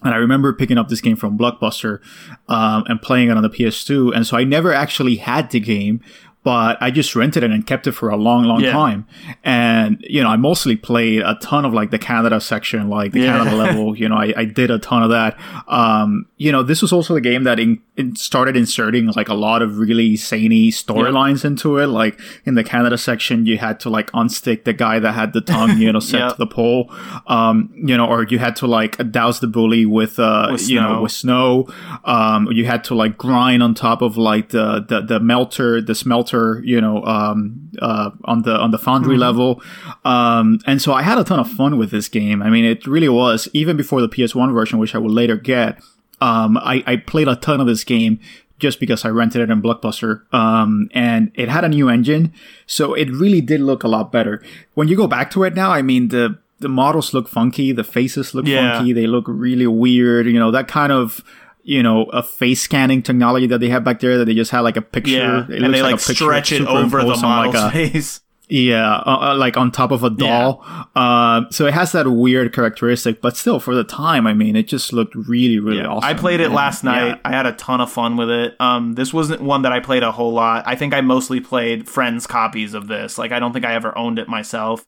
And 0.03 0.13
I 0.13 0.17
remember 0.17 0.53
picking 0.53 0.77
up 0.77 0.87
this 0.87 1.01
game 1.01 1.17
from 1.17 1.37
Blockbuster 1.37 1.99
um, 2.47 2.85
and 2.87 3.01
playing 3.01 3.29
it 3.29 3.35
on 3.35 3.43
the 3.43 3.49
PS2. 3.49 4.15
And 4.15 4.25
so 4.25 4.37
I 4.37 4.45
never 4.45 4.71
actually 4.71 5.17
had 5.17 5.51
the 5.51 5.59
game, 5.59 6.01
but 6.41 6.77
I 6.81 6.89
just 6.89 7.15
rented 7.15 7.43
it 7.43 7.51
and 7.51 7.67
kept 7.67 7.85
it 7.85 7.91
for 7.91 8.09
a 8.09 8.15
long, 8.15 8.45
long 8.45 8.61
yeah. 8.61 8.71
time. 8.71 9.05
And, 9.43 9.97
you 10.07 10.23
know, 10.23 10.29
I 10.29 10.37
mostly 10.37 10.77
played 10.77 11.21
a 11.21 11.35
ton 11.41 11.65
of 11.65 11.73
like 11.73 11.91
the 11.91 11.99
Canada 11.99 12.39
section, 12.39 12.89
like 12.89 13.11
the 13.11 13.19
yeah. 13.19 13.37
Canada 13.37 13.55
level. 13.63 13.97
You 13.97 14.07
know, 14.07 14.15
I, 14.15 14.33
I, 14.35 14.45
did 14.45 14.71
a 14.71 14.79
ton 14.79 15.03
of 15.03 15.09
that. 15.09 15.37
Um, 15.67 16.27
you 16.37 16.51
know, 16.53 16.63
this 16.63 16.81
was 16.81 16.93
also 16.93 17.13
the 17.13 17.21
game 17.21 17.43
that 17.43 17.59
in, 17.59 17.81
in 17.97 18.15
started 18.15 18.55
inserting 18.55 19.07
like 19.07 19.27
a 19.27 19.33
lot 19.33 19.61
of 19.61 19.77
really 19.77 20.15
zany 20.15 20.69
storylines 20.69 21.43
yeah. 21.43 21.49
into 21.49 21.77
it. 21.77 21.87
Like 21.87 22.17
in 22.45 22.55
the 22.55 22.63
Canada 22.63 22.97
section, 22.97 23.45
you 23.45 23.57
had 23.57 23.81
to 23.81 23.89
like 23.89 24.09
unstick 24.13 24.63
the 24.63 24.73
guy 24.73 24.97
that 24.99 25.11
had 25.11 25.33
the 25.33 25.41
tongue, 25.41 25.77
you 25.77 25.91
know, 25.91 25.99
set 25.99 26.29
to 26.31 26.35
the 26.37 26.47
pole. 26.47 26.89
Um, 27.27 27.69
you 27.75 27.97
know, 27.97 28.07
or 28.07 28.23
you 28.23 28.39
had 28.39 28.55
to 28.57 28.67
like 28.67 29.11
douse 29.11 29.41
the 29.41 29.47
bully 29.47 29.85
with, 29.85 30.17
uh, 30.19 30.47
with 30.53 30.69
you 30.69 30.79
know, 30.79 31.01
with 31.01 31.11
snow. 31.11 31.67
Um, 32.05 32.49
you 32.49 32.65
had 32.65 32.85
to 32.85 32.95
like 32.95 33.17
grind 33.17 33.61
on 33.61 33.73
top 33.73 34.01
of 34.01 34.15
like 34.15 34.49
the, 34.49 34.85
the, 34.87 35.01
the 35.01 35.19
melter, 35.19 35.81
the 35.81 35.93
smelter 35.93 36.28
you 36.63 36.79
know, 36.79 37.03
um, 37.03 37.71
uh, 37.81 38.11
on 38.25 38.43
the 38.43 38.55
on 38.55 38.71
the 38.71 38.77
Foundry 38.77 39.13
mm-hmm. 39.13 39.21
level. 39.21 39.61
Um, 40.05 40.59
and 40.65 40.81
so 40.81 40.93
I 40.93 41.01
had 41.01 41.17
a 41.17 41.23
ton 41.23 41.39
of 41.39 41.49
fun 41.49 41.77
with 41.77 41.91
this 41.91 42.07
game. 42.07 42.41
I 42.41 42.49
mean, 42.49 42.65
it 42.65 42.85
really 42.87 43.09
was 43.09 43.47
even 43.53 43.77
before 43.77 44.01
the 44.01 44.09
PS1 44.09 44.53
version, 44.53 44.79
which 44.79 44.95
I 44.95 44.97
will 44.97 45.11
later 45.11 45.35
get. 45.35 45.81
Um, 46.21 46.57
I, 46.57 46.83
I 46.85 46.95
played 46.97 47.27
a 47.27 47.35
ton 47.35 47.61
of 47.61 47.67
this 47.67 47.83
game 47.83 48.19
just 48.59 48.79
because 48.79 49.05
I 49.05 49.09
rented 49.09 49.41
it 49.41 49.49
in 49.49 49.61
Blockbuster. 49.61 50.31
Um, 50.33 50.89
and 50.93 51.31
it 51.35 51.49
had 51.49 51.63
a 51.63 51.69
new 51.69 51.89
engine, 51.89 52.33
so 52.67 52.93
it 52.93 53.09
really 53.09 53.41
did 53.41 53.61
look 53.61 53.83
a 53.83 53.87
lot 53.87 54.11
better. 54.11 54.43
When 54.73 54.87
you 54.87 54.95
go 54.95 55.07
back 55.07 55.31
to 55.31 55.43
it 55.43 55.55
now, 55.55 55.71
I 55.71 55.81
mean 55.81 56.09
the 56.09 56.37
the 56.59 56.69
models 56.69 57.13
look 57.13 57.29
funky, 57.29 57.71
the 57.71 57.85
faces 57.85 58.35
look 58.35 58.45
yeah. 58.45 58.77
funky, 58.77 58.91
they 58.91 59.07
look 59.07 59.25
really 59.27 59.67
weird. 59.67 60.27
You 60.27 60.39
know 60.39 60.51
that 60.51 60.67
kind 60.67 60.91
of 60.91 61.23
you 61.69 61.83
know, 61.83 62.05
a 62.05 62.23
face 62.23 62.61
scanning 62.61 63.03
technology 63.03 63.45
that 63.45 63.59
they 63.59 63.69
have 63.69 63.83
back 63.83 63.99
there 63.99 64.17
that 64.17 64.25
they 64.25 64.33
just 64.33 64.49
had 64.49 64.61
like 64.61 64.75
a 64.75 64.81
picture. 64.81 65.11
Yeah, 65.11 65.45
and 65.47 65.71
they 65.71 65.83
like, 65.83 65.91
like 65.91 65.99
stretch 65.99 66.51
it 66.51 66.61
over 66.61 66.97
the 66.97 67.15
model's 67.15 67.53
like 67.53 67.53
a, 67.53 67.71
face. 67.71 68.21
Yeah, 68.51 68.95
uh, 69.05 69.33
uh, 69.33 69.35
like 69.37 69.57
on 69.57 69.69
top 69.69 69.91
of 69.91 70.03
a 70.03 70.09
doll. 70.09 70.65
Yeah. 70.65 70.85
Uh, 70.95 71.49
so 71.51 71.67
it 71.67 71.73
has 71.75 71.91
that 71.91 72.07
weird 72.07 72.51
characteristic, 72.51 73.21
but 73.21 73.37
still, 73.37 73.59
for 73.59 73.75
the 73.75 73.83
time, 73.83 74.25
I 74.25 74.33
mean, 74.33 74.55
it 74.55 74.67
just 74.67 74.91
looked 74.91 75.13
really, 75.13 75.59
really 75.59 75.81
yeah. 75.81 75.85
awesome. 75.85 76.09
I 76.09 76.15
played 76.15 76.39
it 76.39 76.49
last 76.49 76.83
night. 76.83 77.21
I 77.23 77.29
had 77.29 77.45
a 77.45 77.51
ton 77.51 77.79
of 77.79 77.91
fun 77.91 78.17
with 78.17 78.31
it. 78.31 78.59
Um, 78.59 78.95
this 78.95 79.13
wasn't 79.13 79.43
one 79.43 79.61
that 79.61 79.71
I 79.71 79.79
played 79.79 80.01
a 80.01 80.11
whole 80.11 80.33
lot. 80.33 80.63
I 80.65 80.75
think 80.75 80.95
I 80.95 81.01
mostly 81.01 81.39
played 81.39 81.87
friends' 81.87 82.25
copies 82.25 82.73
of 82.73 82.87
this. 82.87 83.19
Like, 83.19 83.31
I 83.31 83.37
don't 83.37 83.53
think 83.53 83.65
I 83.65 83.75
ever 83.75 83.95
owned 83.95 84.17
it 84.17 84.27
myself, 84.27 84.83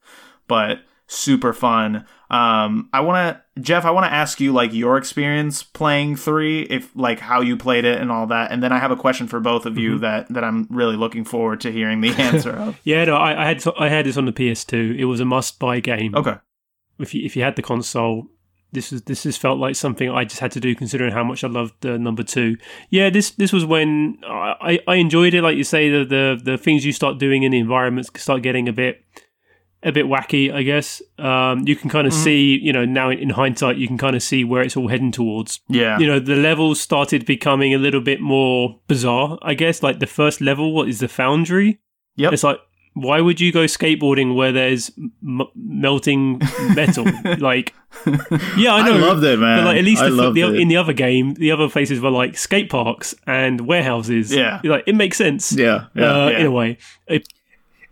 but 0.48 0.80
super 1.12 1.52
fun. 1.54 2.06
Um, 2.30 2.90
I 2.94 3.02
want 3.02 3.38
to, 3.56 3.62
Geoff, 3.62 3.84
I 3.84 3.92
want 3.92 4.06
to 4.06 4.14
ask 4.14 4.40
you 4.40 4.54
like 4.54 4.74
your 4.74 4.98
experience 4.98 5.62
playing 5.62 6.16
three, 6.16 6.62
if 6.64 6.90
like 6.96 7.20
how 7.20 7.42
you 7.42 7.58
played 7.58 7.84
it 7.84 8.00
and 8.00 8.10
all 8.10 8.28
that, 8.28 8.52
and 8.52 8.64
then 8.64 8.72
I 8.72 8.80
have 8.80 8.92
a 8.92 8.96
question 8.96 9.28
for 9.28 9.40
both 9.42 9.66
of 9.66 9.78
you 9.78 9.92
mm-hmm. 9.92 10.02
that 10.02 10.30
that 10.30 10.44
I'm 10.44 10.68
really 10.70 10.96
looking 10.96 11.26
forward 11.26 11.60
to 11.62 11.72
hearing 11.72 12.00
the 12.00 12.12
answer 12.12 12.52
of. 12.52 12.80
yeah, 12.84 13.04
no, 13.04 13.18
I, 13.18 13.44
I, 13.44 13.48
had 13.48 13.64
I 13.78 13.90
had 13.90 14.06
this 14.06 14.18
on 14.18 14.26
the 14.26 14.32
PS2. 14.32 14.98
It 14.98 15.06
was 15.06 15.20
a 15.20 15.26
must-buy 15.26 15.82
game. 15.82 16.16
Okay. 16.16 16.36
If 17.00 17.14
you 17.14 17.26
if 17.26 17.36
you 17.36 17.44
had 17.44 17.58
the 17.58 17.62
console, 17.62 18.28
this 18.72 18.92
was 18.92 19.02
this 19.04 19.26
has 19.26 19.36
felt 19.36 19.60
like 19.60 19.76
something 19.76 20.10
I 20.10 20.24
just 20.24 20.40
had 20.40 20.52
to 20.54 20.62
do 20.62 20.74
considering 20.74 21.12
how 21.12 21.26
much 21.26 21.44
I 21.44 21.48
loved 21.48 21.74
the 21.82 21.96
uh, 21.96 21.98
number 21.98 22.24
two. 22.24 22.56
Yeah, 22.90 23.10
this 23.10 23.32
this 23.32 23.52
was 23.52 23.66
when 23.66 24.20
I, 24.26 24.80
I 24.88 24.96
enjoyed 24.96 25.34
it. 25.34 25.42
Like 25.42 25.58
you 25.58 25.66
say, 25.66 25.90
the, 25.90 26.06
the 26.06 26.42
the 26.42 26.58
things 26.58 26.86
you 26.86 26.94
start 26.94 27.18
doing 27.18 27.44
in 27.44 27.52
the 27.52 27.60
environments 27.60 28.10
start 28.16 28.42
getting 28.44 28.70
a 28.70 28.74
bit 28.74 29.04
a 29.84 29.92
bit 29.92 30.06
wacky, 30.06 30.54
I 30.54 30.64
guess. 30.64 31.02
Um, 31.18 31.68
you 31.68 31.76
can 31.76 31.90
kind 31.90 32.06
of 32.06 32.14
mm. 32.14 32.24
see, 32.24 32.60
you 32.62 32.72
know, 32.72 32.86
now 32.86 33.10
in 33.10 33.32
hindsight, 33.32 33.78
you 33.78 33.88
can 33.88 33.98
kind 33.98 34.16
of 34.16 34.22
see 34.22 34.44
where 34.44 34.62
it's 34.62 34.78
all 34.78 34.88
heading 34.88 35.12
towards. 35.12 35.60
Yeah. 35.68 35.98
You 35.98 36.08
know, 36.08 36.20
the 36.20 36.36
levels 36.36 36.80
started 36.80 37.26
becoming 37.26 37.74
a 37.74 37.78
little 37.78 38.02
bit 38.02 38.22
more 38.22 38.80
bizarre, 38.88 39.40
I 39.42 39.54
guess. 39.54 39.82
Like 39.82 40.00
the 40.00 40.08
first 40.08 40.42
level, 40.42 40.74
what 40.74 40.88
is 40.88 41.00
the 41.00 41.08
foundry? 41.08 41.80
Yep. 42.18 42.34
It's 42.34 42.44
like, 42.44 42.60
why 42.94 43.22
would 43.22 43.40
you 43.40 43.52
go 43.54 43.62
skateboarding 43.66 44.36
where 44.36 44.52
there's 44.52 44.92
m- 45.24 45.48
melting 45.56 46.42
metal? 46.76 47.06
like, 47.40 47.74
yeah, 48.58 48.74
I 48.74 48.86
know. 48.86 48.98
I 48.98 49.00
loved 49.00 49.24
it, 49.24 49.40
man. 49.40 49.66
Like, 49.66 49.78
at 49.78 49.86
least 49.86 50.04
the, 50.04 50.32
the, 50.32 50.56
in 50.56 50.68
the 50.68 50.78
other 50.78 50.94
game, 50.94 51.34
the 51.36 51.52
other 51.52 51.70
places 51.70 52.02
were 52.02 52.12
like 52.12 52.38
skate 52.38 52.70
parks 52.70 53.16
and 53.26 53.62
warehouses. 53.62 54.34
Yeah. 54.34 54.60
Like, 54.64 54.84
it 54.88 54.96
makes 54.96 55.18
sense. 55.18 55.54
Yeah. 55.54 55.88
yeah, 55.96 56.26
uh, 56.26 56.30
yeah. 56.30 56.40
In 56.40 56.46
a 56.48 56.52
way. 56.52 56.78
It, 57.08 57.28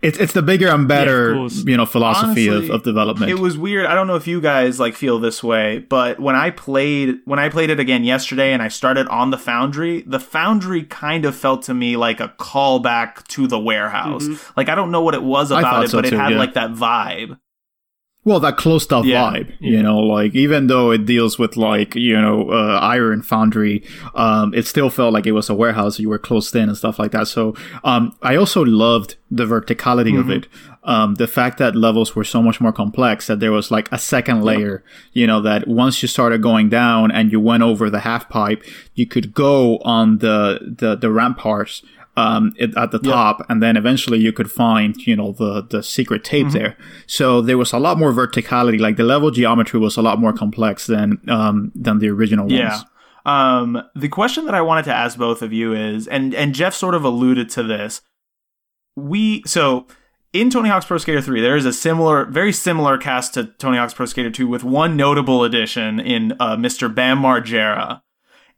it's 0.02 0.18
it's 0.18 0.32
the 0.32 0.42
bigger 0.42 0.68
and 0.68 0.88
better 0.88 1.34
yeah, 1.34 1.48
you 1.66 1.76
know 1.76 1.84
philosophy 1.84 2.48
Honestly, 2.48 2.68
of, 2.68 2.76
of 2.76 2.82
development. 2.84 3.30
It 3.30 3.38
was 3.38 3.58
weird. 3.58 3.86
I 3.86 3.94
don't 3.94 4.06
know 4.06 4.16
if 4.16 4.26
you 4.26 4.40
guys 4.40 4.80
like 4.80 4.94
feel 4.94 5.18
this 5.18 5.42
way, 5.42 5.80
but 5.80 6.18
when 6.18 6.34
I 6.34 6.50
played 6.50 7.18
when 7.26 7.38
I 7.38 7.48
played 7.48 7.70
it 7.70 7.78
again 7.78 8.04
yesterday 8.04 8.52
and 8.52 8.62
I 8.62 8.68
started 8.68 9.08
on 9.08 9.30
the 9.30 9.38
Foundry, 9.38 10.02
the 10.02 10.20
Foundry 10.20 10.84
kind 10.84 11.24
of 11.24 11.36
felt 11.36 11.62
to 11.64 11.74
me 11.74 11.96
like 11.96 12.20
a 12.20 12.28
callback 12.38 13.26
to 13.28 13.46
the 13.46 13.58
warehouse. 13.58 14.24
Mm-hmm. 14.24 14.52
Like 14.56 14.68
I 14.68 14.74
don't 14.74 14.90
know 14.90 15.02
what 15.02 15.14
it 15.14 15.22
was 15.22 15.50
about 15.50 15.84
it, 15.84 15.90
so 15.90 15.98
but 15.98 16.08
too, 16.08 16.16
it 16.16 16.18
had 16.18 16.32
yeah. 16.32 16.38
like 16.38 16.54
that 16.54 16.70
vibe. 16.70 17.38
Well, 18.22 18.38
that 18.40 18.58
closed 18.58 18.92
off 18.92 19.06
yeah, 19.06 19.30
vibe, 19.30 19.48
yeah. 19.60 19.70
you 19.70 19.82
know, 19.82 19.98
like 19.98 20.34
even 20.34 20.66
though 20.66 20.90
it 20.90 21.06
deals 21.06 21.38
with 21.38 21.56
like 21.56 21.94
you 21.94 22.20
know 22.20 22.50
uh, 22.50 22.78
iron 22.82 23.22
foundry, 23.22 23.82
um, 24.14 24.52
it 24.52 24.66
still 24.66 24.90
felt 24.90 25.14
like 25.14 25.26
it 25.26 25.32
was 25.32 25.48
a 25.48 25.54
warehouse. 25.54 25.98
You 25.98 26.10
were 26.10 26.18
closed 26.18 26.54
in 26.54 26.68
and 26.68 26.76
stuff 26.76 26.98
like 26.98 27.12
that. 27.12 27.28
So 27.28 27.54
um, 27.82 28.14
I 28.20 28.36
also 28.36 28.62
loved 28.62 29.16
the 29.30 29.46
verticality 29.46 30.12
mm-hmm. 30.12 30.18
of 30.18 30.30
it. 30.30 30.48
Um, 30.82 31.14
the 31.14 31.26
fact 31.26 31.56
that 31.58 31.74
levels 31.74 32.14
were 32.14 32.24
so 32.24 32.42
much 32.42 32.60
more 32.60 32.72
complex 32.72 33.26
that 33.26 33.40
there 33.40 33.52
was 33.52 33.70
like 33.70 33.90
a 33.90 33.98
second 33.98 34.42
layer, 34.42 34.82
you 35.12 35.26
know, 35.26 35.40
that 35.40 35.66
once 35.66 36.02
you 36.02 36.08
started 36.08 36.42
going 36.42 36.68
down 36.68 37.10
and 37.10 37.32
you 37.32 37.40
went 37.40 37.62
over 37.62 37.88
the 37.88 38.00
half 38.00 38.28
pipe, 38.28 38.62
you 38.94 39.06
could 39.06 39.32
go 39.32 39.78
on 39.78 40.18
the 40.18 40.74
the, 40.78 40.94
the 40.94 41.10
ramparts 41.10 41.82
um, 42.20 42.52
it, 42.56 42.76
at 42.76 42.90
the 42.90 42.98
top, 42.98 43.44
and 43.48 43.62
then 43.62 43.76
eventually 43.76 44.18
you 44.18 44.32
could 44.32 44.50
find, 44.50 44.96
you 45.06 45.16
know, 45.16 45.32
the 45.32 45.62
the 45.62 45.82
secret 45.82 46.24
tape 46.24 46.46
mm-hmm. 46.46 46.58
there. 46.58 46.76
So 47.06 47.40
there 47.40 47.58
was 47.58 47.72
a 47.72 47.78
lot 47.78 47.98
more 47.98 48.12
verticality. 48.12 48.78
Like 48.78 48.96
the 48.96 49.04
level 49.04 49.30
geometry 49.30 49.80
was 49.80 49.96
a 49.96 50.02
lot 50.02 50.18
more 50.18 50.32
complex 50.32 50.86
than 50.86 51.18
um, 51.28 51.72
than 51.74 51.98
the 51.98 52.08
original 52.08 52.50
yeah. 52.50 52.68
ones. 52.68 52.84
Um, 53.26 53.82
the 53.94 54.08
question 54.08 54.46
that 54.46 54.54
I 54.54 54.62
wanted 54.62 54.84
to 54.86 54.94
ask 54.94 55.18
both 55.18 55.42
of 55.42 55.52
you 55.52 55.74
is, 55.74 56.08
and 56.08 56.34
and 56.34 56.54
Geoff 56.54 56.74
sort 56.74 56.94
of 56.94 57.04
alluded 57.04 57.48
to 57.50 57.62
this. 57.62 58.02
We 58.96 59.42
so 59.46 59.86
in 60.32 60.50
Tony 60.50 60.68
Hawk's 60.68 60.86
Pro 60.86 60.98
Skater 60.98 61.20
3, 61.20 61.40
there 61.40 61.56
is 61.56 61.66
a 61.66 61.72
similar, 61.72 62.24
very 62.24 62.52
similar 62.52 62.98
cast 62.98 63.34
to 63.34 63.46
Tony 63.58 63.78
Hawk's 63.78 63.94
Pro 63.94 64.06
Skater 64.06 64.30
2 64.30 64.46
with 64.46 64.62
one 64.62 64.96
notable 64.96 65.42
addition 65.42 65.98
in 65.98 66.32
uh, 66.38 66.56
Mr. 66.56 66.92
Bam 66.92 67.18
Margera. 67.18 68.02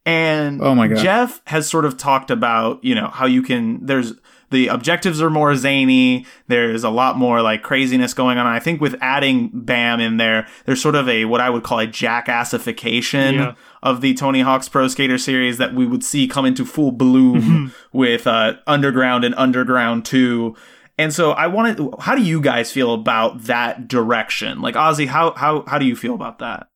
And 0.05 0.61
oh 0.61 0.75
my 0.75 0.89
God. 0.89 0.99
Geoff 0.99 1.41
has 1.47 1.69
sort 1.69 1.85
of 1.85 1.97
talked 1.97 2.31
about, 2.31 2.83
you 2.83 2.95
know, 2.95 3.09
how 3.09 3.27
you 3.27 3.43
can, 3.43 3.87
there's, 3.87 4.15
the 4.53 4.69
objectives 4.69 5.21
are 5.21 5.31
more 5.31 5.57
zany. 5.57 6.27
There's 6.47 6.85
a 6.85 6.91
lot 6.91 7.17
more 7.17 7.43
like 7.43 7.63
craziness 7.63 8.15
going 8.15 8.39
on. 8.39 8.47
I 8.47 8.61
think 8.61 8.81
with 8.81 8.95
adding 9.01 9.51
Bam 9.53 9.99
in 9.99 10.19
there, 10.19 10.47
there's 10.67 10.81
sort 10.81 10.95
of 10.95 11.09
a 11.09 11.25
what 11.25 11.41
I 11.41 11.51
would 11.51 11.65
call 11.65 11.81
a 11.81 11.87
jackassification 11.87 13.35
yeah. 13.35 13.55
of 13.83 14.03
the 14.03 14.15
Tony 14.15 14.43
Hawk's 14.43 14.69
Pro 14.69 14.89
Skater 14.89 15.19
series 15.19 15.57
that 15.57 15.75
we 15.75 15.87
would 15.87 16.05
see 16.05 16.29
come 16.29 16.45
into 16.45 16.67
full 16.67 16.93
bloom 16.93 17.41
mm-hmm. 17.41 17.97
with 17.99 18.27
uh, 18.27 18.55
Underground 18.67 19.25
and 19.25 19.35
Underground 19.37 20.05
2. 20.05 20.55
And 20.99 21.13
so 21.13 21.33
I 21.33 21.47
wanted 21.47 21.81
how 22.01 22.15
do 22.15 22.23
you 22.23 22.41
guys 22.41 22.71
feel 22.71 22.93
about 22.93 23.45
that 23.45 23.89
direction? 23.89 24.61
Like 24.61 24.75
Ozzy, 24.75 25.07
how 25.07 25.33
how 25.33 25.65
how 25.67 25.79
do 25.79 25.87
you 25.87 25.97
feel 25.97 26.15
about 26.15 26.39
that? 26.41 26.69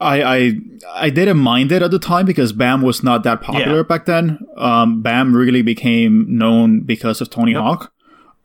I, 0.00 0.22
I 0.22 0.52
I 0.94 1.10
didn't 1.10 1.38
mind 1.38 1.72
it 1.72 1.82
at 1.82 1.90
the 1.90 1.98
time 1.98 2.24
because 2.24 2.52
Bam 2.52 2.82
was 2.82 3.02
not 3.02 3.24
that 3.24 3.40
popular 3.40 3.78
yeah. 3.78 3.82
back 3.82 4.06
then. 4.06 4.38
Um, 4.56 5.02
Bam 5.02 5.34
really 5.34 5.62
became 5.62 6.26
known 6.28 6.80
because 6.80 7.20
of 7.20 7.30
Tony 7.30 7.52
yep. 7.52 7.62
Hawk. 7.62 7.92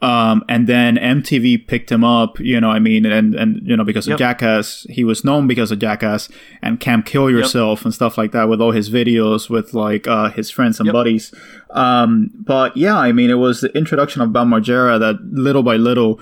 Um, 0.04 0.44
and 0.50 0.68
then 0.68 0.98
MTV 0.98 1.66
picked 1.66 1.90
him 1.90 2.04
up, 2.04 2.38
you 2.38 2.60
know, 2.60 2.70
I 2.70 2.80
mean, 2.80 3.06
and, 3.06 3.34
and, 3.36 3.62
you 3.66 3.78
know, 3.78 3.86
because 3.86 4.06
yep. 4.06 4.16
of 4.16 4.20
Jackass, 4.20 4.86
he 4.90 5.06
was 5.06 5.24
known 5.24 5.48
because 5.48 5.72
of 5.72 5.80
Jackass 5.80 6.28
and 6.62 6.78
Camp 6.78 7.06
Kill 7.06 7.32
Yourself 7.32 7.80
yep. 7.80 7.86
and 7.86 7.94
stuff 7.94 8.18
like 8.18 8.34
that 8.34 8.50
with 8.50 8.60
all 8.60 8.72
his 8.72 8.90
videos 8.90 9.50
with 9.50 9.74
like, 9.74 10.06
uh, 10.06 10.30
his 10.32 10.52
friends 10.52 10.82
and 10.82 10.92
buddies. 10.92 11.34
Um, 11.70 12.32
but 12.34 12.76
yeah, 12.76 12.98
I 12.98 13.14
mean, 13.14 13.30
it 13.30 13.36
was 13.36 13.62
the 13.62 13.70
introduction 13.78 14.22
of 14.22 14.34
Bam 14.34 14.50
Margera 14.50 15.00
that 15.00 15.24
little 15.24 15.64
by 15.64 15.78
little, 15.78 16.20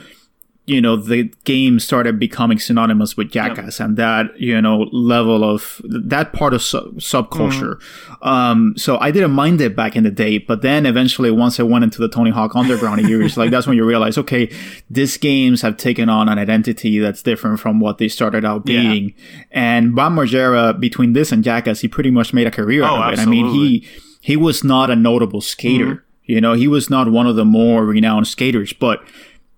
you 0.72 0.80
know 0.82 0.96
the 0.96 1.24
game 1.44 1.80
started 1.80 2.18
becoming 2.18 2.58
synonymous 2.58 3.18
with 3.18 3.30
jackass 3.30 3.80
yep. 3.80 3.86
and 3.86 3.98
that 3.98 4.40
you 4.40 4.60
know 4.62 4.88
level 4.94 5.44
of 5.44 5.82
that 5.84 6.32
part 6.32 6.54
of 6.54 6.62
su- 6.62 6.94
subculture 6.98 7.76
mm. 7.76 8.28
um, 8.28 8.74
so 8.78 8.98
i 9.00 9.12
didn't 9.12 9.32
mind 9.32 9.60
it 9.60 9.76
back 9.76 9.98
in 9.98 10.04
the 10.04 10.12
day 10.12 10.38
but 10.38 10.62
then 10.62 10.86
eventually 10.86 11.30
once 11.30 11.60
i 11.60 11.64
went 11.64 11.84
into 11.84 12.00
the 12.00 12.08
tony 12.08 12.32
hawk 12.32 12.56
underground 12.56 13.02
years 13.08 13.36
like 13.42 13.52
that's 13.52 13.68
when 13.68 13.76
you 13.76 13.84
realize 13.84 14.18
okay 14.18 14.50
these 14.90 15.18
games 15.18 15.62
have 15.62 15.76
taken 15.76 16.08
on 16.08 16.30
an 16.30 16.40
identity 16.40 17.00
that's 17.00 17.22
different 17.22 17.60
from 17.60 17.82
what 17.82 17.98
they 17.98 18.08
started 18.08 18.46
out 18.46 18.66
being 18.66 19.10
yeah. 19.10 19.44
and 19.52 19.96
Bam 19.96 20.16
Margera 20.16 20.80
between 20.80 21.12
this 21.12 21.34
and 21.34 21.44
jackass 21.44 21.82
he 21.82 21.88
pretty 21.90 22.12
much 22.12 22.34
made 22.34 22.48
a 22.48 22.52
career 22.52 22.84
oh, 22.84 22.88
out 22.88 23.14
of 23.14 23.20
absolutely. 23.20 23.40
it 23.40 23.44
i 23.44 23.46
mean 23.46 23.54
he 23.54 23.88
he 24.22 24.38
was 24.38 24.64
not 24.64 24.90
a 24.90 24.96
notable 24.96 25.42
skater 25.42 25.96
mm. 25.96 26.02
you 26.24 26.40
know 26.40 26.54
he 26.54 26.68
was 26.68 26.90
not 26.90 27.12
one 27.12 27.28
of 27.28 27.36
the 27.36 27.46
more 27.46 27.86
renowned 27.86 28.28
skaters 28.28 28.72
but 28.72 29.04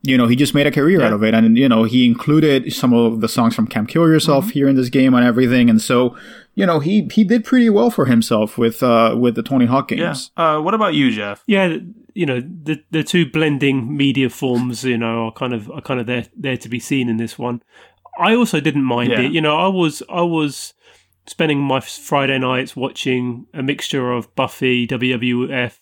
you 0.04 0.18
know, 0.18 0.28
he 0.28 0.36
just 0.36 0.54
made 0.54 0.68
a 0.68 0.72
career 0.72 1.00
yeah. 1.00 1.08
out 1.08 1.14
of 1.14 1.24
it. 1.24 1.34
And, 1.34 1.58
you 1.58 1.70
know, 1.70 1.86
he 1.86 2.06
included 2.06 2.72
some 2.74 2.94
of 2.94 3.22
the 3.22 3.30
songs 3.30 3.56
from 3.56 3.68
Camp 3.68 3.88
Kill 3.88 4.08
Yourself 4.08 4.46
mm-hmm. 4.46 4.52
here 4.52 4.68
in 4.68 4.76
this 4.76 4.90
game 4.90 5.14
and 5.14 5.26
everything. 5.26 5.70
And 5.70 5.82
so, 5.82 6.18
you 6.56 6.66
know, 6.66 6.80
he, 6.80 7.08
he 7.12 7.24
did 7.24 7.46
pretty 7.46 7.70
well 7.70 7.90
for 7.90 8.06
himself 8.06 8.58
with, 8.58 8.84
uh, 8.84 9.16
with 9.18 9.36
the 9.36 9.44
Tony 9.44 9.66
Hawk 9.66 9.88
games. 9.88 10.32
Yeah. 10.38 10.56
Uh, 10.56 10.62
what 10.62 10.74
about 10.74 10.94
you, 10.94 11.10
Geoff? 11.10 11.42
Yeah. 11.48 11.78
You 12.14 12.26
know, 12.26 12.42
the, 12.42 12.84
the 12.92 13.04
two 13.04 13.26
blending 13.26 13.96
media 13.96 14.30
forms, 14.30 14.84
you 14.84 14.98
know, 14.98 15.28
are 15.28 15.32
kind 15.32 15.54
of, 15.54 15.72
are 15.72 15.82
kind 15.82 16.02
of 16.02 16.06
there, 16.06 16.26
there 16.36 16.58
to 16.58 16.68
be 16.68 16.80
seen 16.80 17.08
in 17.08 17.16
this 17.16 17.40
one. 17.40 17.64
I 18.20 18.36
also 18.36 18.60
didn't 18.60 18.84
mind 18.84 19.12
yeah. 19.12 19.22
it. 19.22 19.32
You 19.32 19.40
know, 19.40 19.56
I 19.56 19.70
was, 19.70 20.04
I 20.10 20.22
was 20.22 20.74
spending 21.28 21.60
my 21.60 21.80
Friday 21.80 22.38
nights 22.38 22.76
watching 22.76 23.48
a 23.54 23.64
mixture 23.64 24.12
of 24.12 24.36
Buffy, 24.36 24.86
WWF, 24.86 25.80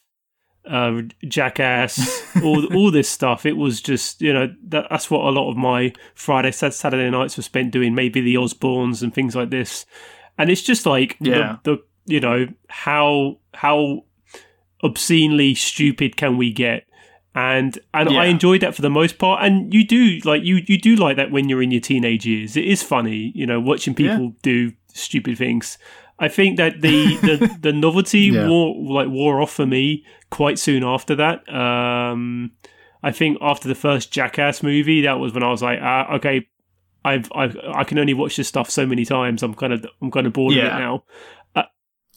uh, 0.71 1.01
Jackass, 1.27 2.23
all 2.43 2.65
all 2.73 2.91
this 2.91 3.09
stuff. 3.09 3.45
It 3.45 3.57
was 3.57 3.81
just 3.81 4.21
you 4.21 4.33
know 4.33 4.53
that, 4.69 4.87
that's 4.89 5.11
what 5.11 5.25
a 5.25 5.29
lot 5.29 5.51
of 5.51 5.57
my 5.57 5.93
Friday 6.15 6.51
Saturday 6.51 7.09
nights 7.09 7.37
were 7.37 7.43
spent 7.43 7.71
doing. 7.71 7.93
Maybe 7.93 8.21
the 8.21 8.35
Osbournes 8.35 9.03
and 9.03 9.13
things 9.13 9.35
like 9.35 9.49
this, 9.49 9.85
and 10.37 10.49
it's 10.49 10.61
just 10.61 10.85
like 10.85 11.17
yeah. 11.19 11.57
the, 11.63 11.75
the 11.75 12.13
you 12.13 12.19
know 12.19 12.47
how 12.69 13.39
how 13.53 14.05
obscenely 14.83 15.53
stupid 15.53 16.17
can 16.17 16.37
we 16.37 16.51
get 16.51 16.87
and 17.33 17.79
and 17.93 18.11
yeah. 18.11 18.21
I 18.21 18.25
enjoyed 18.25 18.61
that 18.61 18.75
for 18.75 18.81
the 18.81 18.89
most 18.89 19.17
part. 19.17 19.43
And 19.43 19.73
you 19.73 19.85
do 19.85 20.19
like 20.25 20.43
you 20.43 20.61
you 20.65 20.77
do 20.79 20.95
like 20.95 21.17
that 21.17 21.31
when 21.31 21.47
you're 21.47 21.61
in 21.61 21.71
your 21.71 21.81
teenage 21.81 22.25
years. 22.25 22.57
It 22.57 22.65
is 22.65 22.83
funny, 22.83 23.31
you 23.33 23.45
know, 23.45 23.59
watching 23.59 23.95
people 23.95 24.25
yeah. 24.25 24.39
do 24.41 24.73
stupid 24.93 25.37
things. 25.37 25.77
I 26.21 26.27
think 26.27 26.57
that 26.57 26.81
the 26.81 27.17
the, 27.17 27.57
the 27.61 27.73
novelty 27.73 28.19
yeah. 28.19 28.47
wore 28.47 28.75
like 28.75 29.09
wore 29.09 29.41
off 29.41 29.51
for 29.51 29.65
me 29.65 30.05
quite 30.29 30.59
soon 30.59 30.83
after 30.83 31.15
that. 31.15 31.51
Um, 31.51 32.51
I 33.03 33.11
think 33.11 33.39
after 33.41 33.67
the 33.67 33.75
first 33.75 34.11
Jackass 34.11 34.61
movie, 34.61 35.01
that 35.01 35.19
was 35.19 35.33
when 35.33 35.41
I 35.41 35.49
was 35.49 35.63
like, 35.63 35.79
ah, 35.81 36.13
okay, 36.15 36.47
I've, 37.03 37.27
I've 37.33 37.57
I 37.73 37.83
can 37.83 37.97
only 37.97 38.13
watch 38.13 38.37
this 38.37 38.47
stuff 38.47 38.69
so 38.69 38.85
many 38.85 39.03
times. 39.03 39.41
I'm 39.41 39.55
kind 39.55 39.73
of 39.73 39.83
I'm 39.99 40.11
kind 40.11 40.27
of 40.27 40.33
bored 40.33 40.53
yeah. 40.53 40.67
of 40.67 40.67
it 40.67 40.79
now. 40.79 41.03
Uh, 41.55 41.63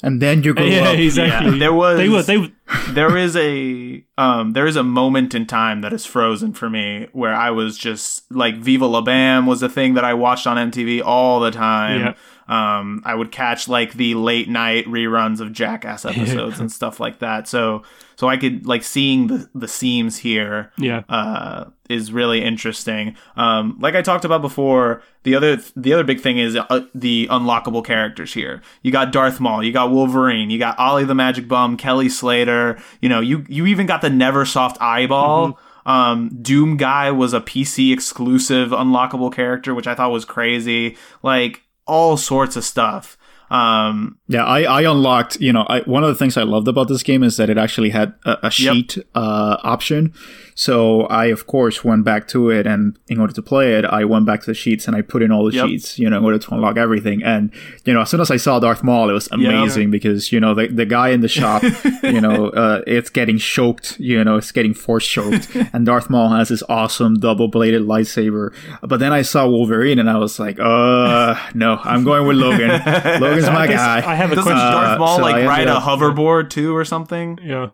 and 0.03 0.21
then 0.21 0.43
you 0.43 0.53
go 0.53 0.63
yeah, 0.63 0.91
up. 0.91 0.99
exactly. 0.99 1.53
Yeah, 1.53 1.59
there 1.59 1.73
was 1.73 1.97
they 1.97 2.11
were 2.11 2.23
they 2.23 2.53
there 2.91 3.17
is 3.17 3.35
a 3.37 4.05
um 4.19 4.53
there 4.53 4.67
is 4.67 4.77
a 4.77 4.85
moment 4.85 5.35
in 5.35 5.47
time 5.47 5.81
that 5.81 5.95
is 5.95 6.05
frozen 6.05 6.53
for 6.53 6.69
me 6.69 7.09
where 7.13 7.35
I 7.35 7.51
was 7.53 7.79
just 7.79 8.31
like 8.31 8.57
Viva 8.57 8.85
La 8.85 9.01
Bam 9.01 9.47
was 9.47 9.63
a 9.63 9.69
thing 9.71 9.95
that 9.95 10.05
I 10.05 10.13
watched 10.13 10.47
on 10.47 10.71
MTV 10.71 11.03
all 11.03 11.41
the 11.41 11.51
time. 11.51 12.15
Um, 12.49 13.03
I 13.05 13.15
would 13.15 13.33
catch 13.33 13.69
like 13.69 13.95
the 13.95 14.15
late 14.15 14.49
night 14.49 14.87
reruns 14.87 15.41
of 15.41 15.53
Jackass 15.53 16.05
episodes 16.05 16.61
and 16.61 16.71
stuff 16.71 17.01
like 17.01 17.21
that. 17.21 17.49
So 17.49 17.83
so 18.16 18.29
I 18.29 18.37
could 18.37 18.66
like 18.66 18.83
seeing 18.83 19.27
the 19.27 19.49
the 19.55 19.69
seams 19.69 20.19
here. 20.19 20.73
Yeah, 20.77 21.03
uh, 21.09 21.66
is 21.89 22.12
really 22.12 22.43
interesting. 22.43 23.16
Um, 23.37 23.77
like 23.81 23.95
I 23.95 24.03
talked 24.03 24.25
about 24.25 24.43
before, 24.43 25.03
the 25.25 25.35
other 25.35 25.59
the 25.77 25.93
other 25.93 26.05
big 26.05 26.21
thing 26.21 26.39
is 26.39 26.57
uh, 26.57 26.83
the 26.95 27.29
unlockable 27.31 27.85
characters 27.85 28.33
here. 28.33 28.62
You 28.83 28.93
got 28.93 29.12
Darth 29.12 29.41
Maul, 29.41 29.62
you 29.62 29.73
got 29.73 29.91
Wolverine, 29.91 30.51
you 30.51 30.59
got 30.59 30.79
Ollie 30.79 31.05
the 31.05 31.15
Magic 31.15 31.49
Bum, 31.49 31.77
Kelly 31.77 32.09
Slater. 32.09 32.79
You 33.01 33.09
know, 33.09 33.21
you 33.21 33.45
you 33.49 33.66
even 33.66 33.87
got 33.87 34.01
the 34.01 34.11
Neversoft 34.11 34.77
Eyeball. 34.81 35.53
Mm-hmm. 35.53 35.61
Um, 35.87 36.31
Doom 36.41 36.79
Guy 36.79 37.11
was 37.11 37.35
a 37.35 37.41
PC 37.41 37.93
exclusive 37.93 38.71
unlockable 38.71 39.33
character, 39.33 39.75
which 39.75 39.87
I 39.87 39.95
thought 39.95 40.11
was 40.11 40.25
crazy. 40.25 40.97
Like 41.23 41.64
all 41.86 42.16
sorts 42.16 42.56
of 42.56 42.65
stuff. 42.65 43.16
Um, 43.51 44.19
yeah, 44.27 44.44
I, 44.44 44.62
I 44.62 44.90
unlocked, 44.90 45.36
you 45.40 45.52
know, 45.52 45.65
I, 45.69 45.81
one 45.82 46.02
of 46.02 46.09
the 46.09 46.15
things 46.15 46.36
I 46.36 46.43
loved 46.43 46.66
about 46.66 46.89
this 46.89 47.02
game 47.02 47.23
is 47.23 47.36
that 47.36 47.51
it 47.51 47.59
actually 47.59 47.90
had 47.90 48.15
a, 48.24 48.47
a 48.47 48.51
sheet 48.51 48.97
yep. 48.97 49.06
uh, 49.15 49.59
option. 49.62 50.12
So 50.55 51.03
I, 51.03 51.27
of 51.27 51.47
course, 51.47 51.85
went 51.85 52.05
back 52.05 52.29
to 52.29 52.51
it, 52.51 52.67
and 52.67 52.99
in 53.09 53.21
order 53.21 53.33
to 53.33 53.43
play 53.43 53.75
it, 53.75 53.85
I 53.85 54.05
went 54.05 54.27
back 54.27 54.41
to 54.41 54.47
the 54.47 54.55
sheets 54.55 54.87
and 54.87 54.97
I 54.97 55.03
put 55.03 55.23
in 55.23 55.33
all 55.33 55.45
the 55.45 55.57
yep. 55.57 55.67
sheets, 55.67 55.99
you 55.99 56.09
know, 56.09 56.19
in 56.19 56.25
order 56.25 56.39
to 56.39 56.55
unlock 56.55 56.77
everything. 56.77 57.23
And 57.23 57.53
you 57.85 57.93
know, 57.93 58.03
as 58.03 58.11
soon 58.11 58.21
as 58.21 58.31
I 58.31 58.37
saw 58.37 58.61
Darth 58.61 58.83
Maul, 58.83 59.11
it 59.11 59.13
was 59.13 59.29
amazing 59.33 59.91
because 59.91 60.33
you 60.33 60.41
know 60.41 60.55
the 60.55 60.69
the 60.69 60.87
guy 60.87 61.09
in 61.09 61.21
the 61.21 61.29
shop, 61.29 61.63
you 62.03 62.21
know, 62.21 62.49
uh, 62.51 62.83
it's 62.87 63.11
getting 63.11 63.39
choked, 63.39 63.99
you 63.99 64.23
know, 64.23 64.37
it's 64.37 64.53
getting 64.53 64.75
force 64.75 65.07
choked, 65.07 65.55
and 65.73 65.87
Darth 65.87 66.09
Maul 66.09 66.31
has 66.31 66.49
this 66.49 66.63
awesome 66.69 67.15
double 67.15 67.49
bladed 67.49 67.83
lightsaber. 67.83 68.55
But 68.83 69.01
then 69.01 69.13
I 69.13 69.23
saw 69.23 69.49
Wolverine, 69.49 69.99
and 69.99 70.09
I 70.09 70.19
was 70.19 70.39
like, 70.39 70.59
uh, 70.61 71.39
no, 71.55 71.81
I'm 71.83 72.05
going 72.05 72.27
with 72.27 72.37
Logan. 72.37 72.69
Logan's 73.21 73.47
my 73.47 73.67
guy. 73.67 74.09
I 74.09 74.15
have 74.15 74.33
a 74.33 74.37
Doesn't 74.37 74.53
question. 74.53 74.73
Darth 74.73 74.99
Maul 74.99 75.09
uh, 75.09 75.17
so 75.17 75.23
like 75.23 75.47
ride 75.47 75.69
a 75.69 75.77
hoverboard 75.77 76.51
too 76.51 76.77
or 76.77 76.85
something? 76.85 77.39
Yeah. 77.43 77.71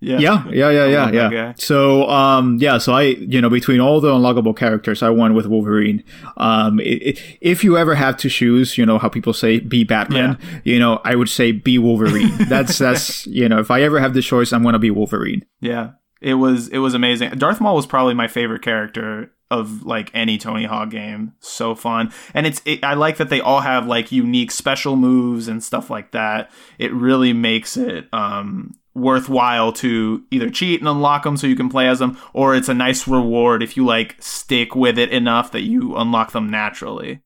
Yeah. 0.00 0.18
Yeah, 0.18 0.48
yeah, 0.50 0.70
yeah, 0.70 1.10
yeah, 1.10 1.30
yeah. 1.30 1.52
So, 1.56 2.08
um, 2.08 2.58
yeah, 2.60 2.78
so 2.78 2.92
I, 2.92 3.02
you 3.02 3.40
know, 3.40 3.50
between 3.50 3.80
all 3.80 4.00
the 4.00 4.12
unlockable 4.12 4.56
characters, 4.56 5.02
I 5.02 5.10
won 5.10 5.34
with 5.34 5.46
Wolverine. 5.46 6.04
Um, 6.36 6.78
it, 6.80 7.02
it, 7.02 7.38
if 7.40 7.64
you 7.64 7.76
ever 7.76 7.96
have 7.96 8.16
to 8.18 8.28
choose, 8.28 8.78
you 8.78 8.86
know, 8.86 8.98
how 8.98 9.08
people 9.08 9.32
say 9.32 9.58
be 9.58 9.82
Batman, 9.82 10.38
yeah. 10.40 10.60
you 10.64 10.78
know, 10.78 11.00
I 11.04 11.16
would 11.16 11.28
say 11.28 11.50
be 11.50 11.78
Wolverine. 11.78 12.30
that's, 12.48 12.78
that's, 12.78 13.26
you 13.26 13.48
know, 13.48 13.58
if 13.58 13.70
I 13.70 13.82
ever 13.82 13.98
have 13.98 14.14
the 14.14 14.22
choice, 14.22 14.52
I'm 14.52 14.62
going 14.62 14.74
to 14.74 14.78
be 14.78 14.90
Wolverine. 14.90 15.44
Yeah. 15.60 15.92
It 16.20 16.34
was, 16.34 16.68
it 16.68 16.78
was 16.78 16.94
amazing. 16.94 17.30
Darth 17.30 17.60
Maul 17.60 17.74
was 17.74 17.86
probably 17.86 18.14
my 18.14 18.28
favorite 18.28 18.62
character 18.62 19.32
of 19.50 19.84
like 19.84 20.10
any 20.14 20.38
Tony 20.38 20.64
Hawk 20.64 20.90
game. 20.90 21.32
So 21.40 21.74
fun. 21.74 22.12
And 22.34 22.46
it's 22.46 22.60
it, 22.64 22.84
I 22.84 22.94
like 22.94 23.16
that 23.16 23.30
they 23.30 23.40
all 23.40 23.60
have 23.60 23.86
like 23.86 24.12
unique 24.12 24.50
special 24.50 24.96
moves 24.96 25.48
and 25.48 25.62
stuff 25.62 25.90
like 25.90 26.10
that. 26.10 26.50
It 26.78 26.92
really 26.92 27.32
makes 27.32 27.76
it 27.76 28.12
um 28.12 28.77
worthwhile 28.98 29.72
to 29.72 30.24
either 30.30 30.50
cheat 30.50 30.80
and 30.80 30.88
unlock 30.88 31.22
them 31.22 31.36
so 31.36 31.46
you 31.46 31.56
can 31.56 31.68
play 31.68 31.88
as 31.88 31.98
them 31.98 32.18
or 32.32 32.54
it's 32.54 32.68
a 32.68 32.74
nice 32.74 33.06
reward 33.08 33.62
if 33.62 33.76
you 33.76 33.84
like 33.84 34.16
stick 34.20 34.74
with 34.74 34.98
it 34.98 35.10
enough 35.10 35.52
that 35.52 35.62
you 35.62 35.96
unlock 35.96 36.32
them 36.32 36.50
naturally. 36.50 37.20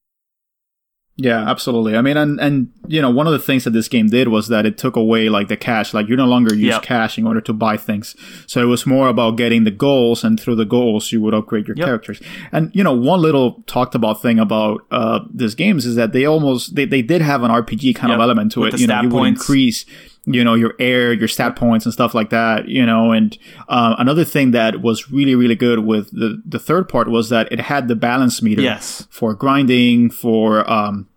Yeah, 1.16 1.48
absolutely. 1.48 1.94
I 1.94 2.00
mean, 2.00 2.16
and 2.16 2.40
and 2.40 2.72
you 2.86 3.02
know, 3.02 3.10
one 3.10 3.26
of 3.26 3.34
the 3.34 3.38
things 3.38 3.64
that 3.64 3.70
this 3.70 3.86
game 3.86 4.08
did 4.08 4.28
was 4.28 4.48
that 4.48 4.64
it 4.64 4.78
took 4.78 4.96
away 4.96 5.28
like 5.28 5.48
the 5.48 5.58
cash. 5.58 5.92
Like 5.92 6.08
you 6.08 6.16
no 6.16 6.24
longer 6.24 6.54
use 6.54 6.72
yep. 6.72 6.82
cash 6.82 7.18
in 7.18 7.26
order 7.26 7.42
to 7.42 7.52
buy 7.52 7.76
things. 7.76 8.16
So 8.46 8.62
it 8.62 8.64
was 8.64 8.86
more 8.86 9.08
about 9.08 9.36
getting 9.36 9.64
the 9.64 9.70
goals, 9.70 10.24
and 10.24 10.40
through 10.40 10.56
the 10.56 10.64
goals, 10.64 11.12
you 11.12 11.20
would 11.20 11.34
upgrade 11.34 11.68
your 11.68 11.76
yep. 11.76 11.86
characters. 11.86 12.22
And 12.50 12.74
you 12.74 12.82
know, 12.82 12.94
one 12.94 13.20
little 13.20 13.62
talked 13.66 13.94
about 13.94 14.22
thing 14.22 14.38
about 14.38 14.86
uh, 14.90 15.20
these 15.32 15.54
games 15.54 15.84
is 15.84 15.96
that 15.96 16.12
they 16.12 16.24
almost 16.24 16.74
they, 16.76 16.86
they 16.86 17.02
did 17.02 17.20
have 17.20 17.42
an 17.42 17.50
RPG 17.50 17.94
kind 17.94 18.10
yep. 18.10 18.16
of 18.16 18.22
element 18.22 18.52
to 18.52 18.60
With 18.60 18.74
it. 18.74 18.80
You 18.80 18.86
know, 18.86 19.02
you 19.02 19.10
would 19.10 19.28
increase 19.28 19.84
you 20.24 20.44
know 20.44 20.54
your 20.54 20.74
air 20.78 21.12
your 21.12 21.26
stat 21.26 21.56
points 21.56 21.84
and 21.84 21.92
stuff 21.92 22.14
like 22.14 22.30
that 22.30 22.68
you 22.68 22.86
know 22.86 23.10
and 23.10 23.38
uh, 23.68 23.96
another 23.98 24.24
thing 24.24 24.52
that 24.52 24.80
was 24.80 25.10
really 25.10 25.34
really 25.34 25.56
good 25.56 25.80
with 25.80 26.10
the 26.12 26.40
the 26.46 26.58
third 26.58 26.88
part 26.88 27.08
was 27.08 27.28
that 27.28 27.50
it 27.50 27.58
had 27.60 27.88
the 27.88 27.96
balance 27.96 28.40
meter 28.40 28.62
yes. 28.62 29.06
for 29.10 29.34
grinding 29.34 30.10
for 30.10 30.68
um, 30.70 31.08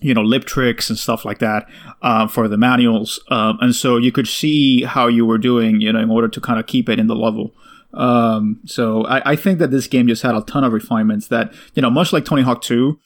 you 0.00 0.14
know 0.14 0.22
lip 0.22 0.44
tricks 0.44 0.88
and 0.88 0.98
stuff 0.98 1.24
like 1.24 1.40
that 1.40 1.66
uh, 2.02 2.26
for 2.28 2.46
the 2.46 2.56
manuals 2.56 3.20
um, 3.30 3.58
and 3.60 3.74
so 3.74 3.96
you 3.96 4.12
could 4.12 4.28
see 4.28 4.84
how 4.84 5.08
you 5.08 5.26
were 5.26 5.38
doing 5.38 5.80
you 5.80 5.92
know 5.92 6.00
in 6.00 6.10
order 6.10 6.28
to 6.28 6.40
kind 6.40 6.60
of 6.60 6.66
keep 6.66 6.88
it 6.88 6.98
in 6.98 7.08
the 7.08 7.16
level 7.16 7.52
um, 7.94 8.58
so 8.64 9.04
I, 9.04 9.32
I, 9.32 9.36
think 9.36 9.58
that 9.58 9.70
this 9.70 9.86
game 9.86 10.08
just 10.08 10.22
had 10.22 10.34
a 10.34 10.40
ton 10.40 10.64
of 10.64 10.72
refinements 10.72 11.28
that 11.28 11.52
you 11.74 11.82
know 11.82 11.90
much 11.90 12.12
like 12.12 12.24
tony 12.24 12.42
hawk 12.42 12.62
2 12.62 12.98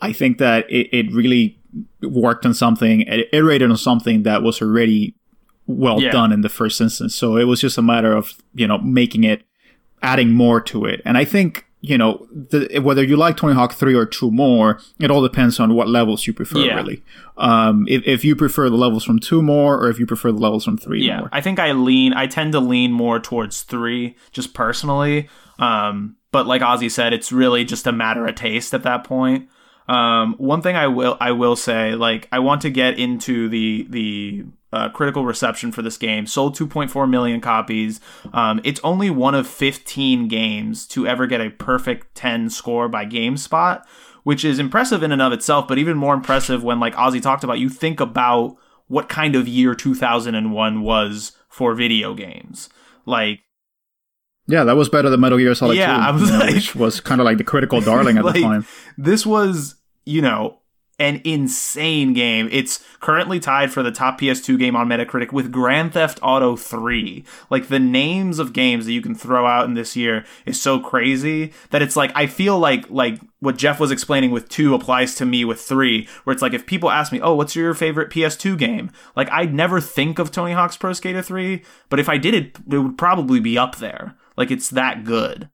i 0.00 0.12
think 0.12 0.38
that 0.38 0.70
it, 0.70 0.88
it 0.96 1.12
really 1.12 1.59
worked 2.02 2.46
on 2.46 2.54
something, 2.54 3.02
it 3.02 3.28
iterated 3.32 3.70
on 3.70 3.76
something 3.76 4.22
that 4.24 4.42
was 4.42 4.60
already 4.60 5.14
well 5.66 6.00
yeah. 6.00 6.10
done 6.10 6.32
in 6.32 6.40
the 6.40 6.48
first 6.48 6.80
instance. 6.80 7.14
So 7.14 7.36
it 7.36 7.44
was 7.44 7.60
just 7.60 7.78
a 7.78 7.82
matter 7.82 8.14
of, 8.14 8.34
you 8.54 8.66
know, 8.66 8.78
making 8.78 9.24
it, 9.24 9.42
adding 10.02 10.32
more 10.32 10.60
to 10.62 10.84
it. 10.84 11.00
And 11.04 11.16
I 11.16 11.24
think, 11.24 11.66
you 11.82 11.96
know, 11.96 12.26
the, 12.30 12.80
whether 12.80 13.02
you 13.02 13.16
like 13.16 13.36
Tony 13.36 13.54
Hawk 13.54 13.72
3 13.72 13.94
or 13.94 14.04
2 14.04 14.30
more, 14.30 14.80
it 14.98 15.10
all 15.10 15.22
depends 15.22 15.58
on 15.58 15.74
what 15.74 15.88
levels 15.88 16.26
you 16.26 16.32
prefer, 16.32 16.58
yeah. 16.58 16.74
really. 16.74 17.02
Um, 17.38 17.86
if, 17.88 18.02
if 18.06 18.24
you 18.24 18.36
prefer 18.36 18.68
the 18.68 18.76
levels 18.76 19.04
from 19.04 19.18
2 19.18 19.40
more 19.42 19.78
or 19.78 19.88
if 19.88 19.98
you 19.98 20.06
prefer 20.06 20.30
the 20.32 20.38
levels 20.38 20.64
from 20.64 20.76
3 20.76 21.02
yeah, 21.02 21.20
more. 21.20 21.28
I 21.32 21.40
think 21.40 21.58
I 21.58 21.72
lean, 21.72 22.12
I 22.12 22.26
tend 22.26 22.52
to 22.52 22.60
lean 22.60 22.92
more 22.92 23.18
towards 23.18 23.62
3, 23.62 24.14
just 24.32 24.52
personally. 24.52 25.28
Um, 25.58 26.16
but 26.32 26.46
like 26.46 26.62
Ozzy 26.62 26.90
said, 26.90 27.12
it's 27.12 27.32
really 27.32 27.64
just 27.64 27.86
a 27.86 27.92
matter 27.92 28.26
of 28.26 28.34
taste 28.34 28.74
at 28.74 28.82
that 28.82 29.04
point. 29.04 29.48
Um, 29.90 30.34
one 30.38 30.62
thing 30.62 30.76
I 30.76 30.86
will 30.86 31.16
I 31.20 31.32
will 31.32 31.56
say, 31.56 31.94
like 31.94 32.28
I 32.30 32.38
want 32.38 32.62
to 32.62 32.70
get 32.70 32.98
into 32.98 33.48
the 33.48 33.86
the 33.90 34.44
uh, 34.72 34.88
critical 34.90 35.24
reception 35.24 35.72
for 35.72 35.82
this 35.82 35.96
game. 35.96 36.26
Sold 36.26 36.56
2.4 36.56 37.10
million 37.10 37.40
copies. 37.40 37.98
Um, 38.32 38.60
it's 38.62 38.80
only 38.84 39.10
one 39.10 39.34
of 39.34 39.48
15 39.48 40.28
games 40.28 40.86
to 40.88 41.08
ever 41.08 41.26
get 41.26 41.40
a 41.40 41.50
perfect 41.50 42.14
10 42.14 42.50
score 42.50 42.88
by 42.88 43.04
GameSpot, 43.04 43.82
which 44.22 44.44
is 44.44 44.60
impressive 44.60 45.02
in 45.02 45.10
and 45.10 45.20
of 45.20 45.32
itself. 45.32 45.66
But 45.66 45.78
even 45.78 45.96
more 45.96 46.14
impressive 46.14 46.62
when, 46.62 46.78
like 46.78 46.94
Ozzy 46.94 47.20
talked 47.20 47.42
about, 47.42 47.58
you 47.58 47.68
think 47.68 47.98
about 47.98 48.56
what 48.86 49.08
kind 49.08 49.34
of 49.34 49.48
year 49.48 49.74
2001 49.74 50.82
was 50.82 51.32
for 51.48 51.74
video 51.74 52.14
games. 52.14 52.68
Like 53.06 53.40
yeah, 54.46 54.64
that 54.64 54.76
was 54.76 54.88
better 54.88 55.10
than 55.10 55.20
Metal 55.20 55.38
Gear 55.38 55.54
Solid 55.54 55.76
Yeah, 55.76 55.96
2, 55.96 56.02
I 56.02 56.10
was 56.10 56.22
you 56.22 56.28
know, 56.28 56.38
like- 56.44 56.54
which 56.54 56.76
was 56.76 57.00
kind 57.00 57.20
of 57.20 57.24
like 57.24 57.38
the 57.38 57.44
critical 57.44 57.80
darling 57.80 58.18
at 58.18 58.24
Like, 58.30 58.34
the 58.34 58.42
time. 58.42 58.66
This 58.98 59.24
was, 59.26 59.76
you 60.04 60.22
know, 60.22 60.60
an 61.00 61.22
insane 61.24 62.12
game. 62.12 62.48
It's 62.52 62.84
currently 63.00 63.40
tied 63.40 63.72
for 63.72 63.82
the 63.82 63.90
top 63.90 64.20
PS2 64.20 64.58
game 64.58 64.76
on 64.76 64.86
Metacritic 64.86 65.32
with 65.32 65.50
Grand 65.50 65.94
Theft 65.94 66.20
Auto 66.22 66.56
3. 66.56 67.24
Like 67.48 67.68
the 67.68 67.78
names 67.78 68.38
of 68.38 68.52
games 68.52 68.84
that 68.84 68.92
you 68.92 69.00
can 69.00 69.14
throw 69.14 69.46
out 69.46 69.64
in 69.64 69.72
this 69.72 69.96
year 69.96 70.26
is 70.44 70.60
so 70.60 70.78
crazy 70.78 71.52
that 71.70 71.80
it's 71.80 71.96
like 71.96 72.12
I 72.14 72.26
feel 72.26 72.58
like 72.58 72.88
like 72.90 73.18
what 73.40 73.56
Geoff 73.56 73.80
was 73.80 73.90
explaining 73.90 74.30
with 74.30 74.50
2 74.50 74.74
applies 74.74 75.14
to 75.14 75.24
me 75.24 75.42
with 75.42 75.60
3 75.60 76.06
where 76.24 76.34
it's 76.34 76.42
like 76.42 76.52
if 76.52 76.66
people 76.66 76.90
ask 76.90 77.10
me, 77.10 77.20
"Oh, 77.20 77.34
what's 77.34 77.56
your 77.56 77.72
favorite 77.72 78.10
PS2 78.10 78.58
game?" 78.58 78.90
Like 79.16 79.30
I'd 79.30 79.54
never 79.54 79.80
think 79.80 80.18
of 80.18 80.30
Tony 80.30 80.52
Hawk's 80.52 80.76
Pro 80.76 80.92
Skater 80.92 81.22
3, 81.22 81.62
but 81.88 81.98
if 81.98 82.10
I 82.10 82.18
did 82.18 82.34
it 82.34 82.58
it 82.70 82.78
would 82.78 82.98
probably 82.98 83.40
be 83.40 83.56
up 83.56 83.76
there. 83.76 84.16
Like 84.36 84.50
it's 84.50 84.68
that 84.68 85.04
good. 85.04 85.48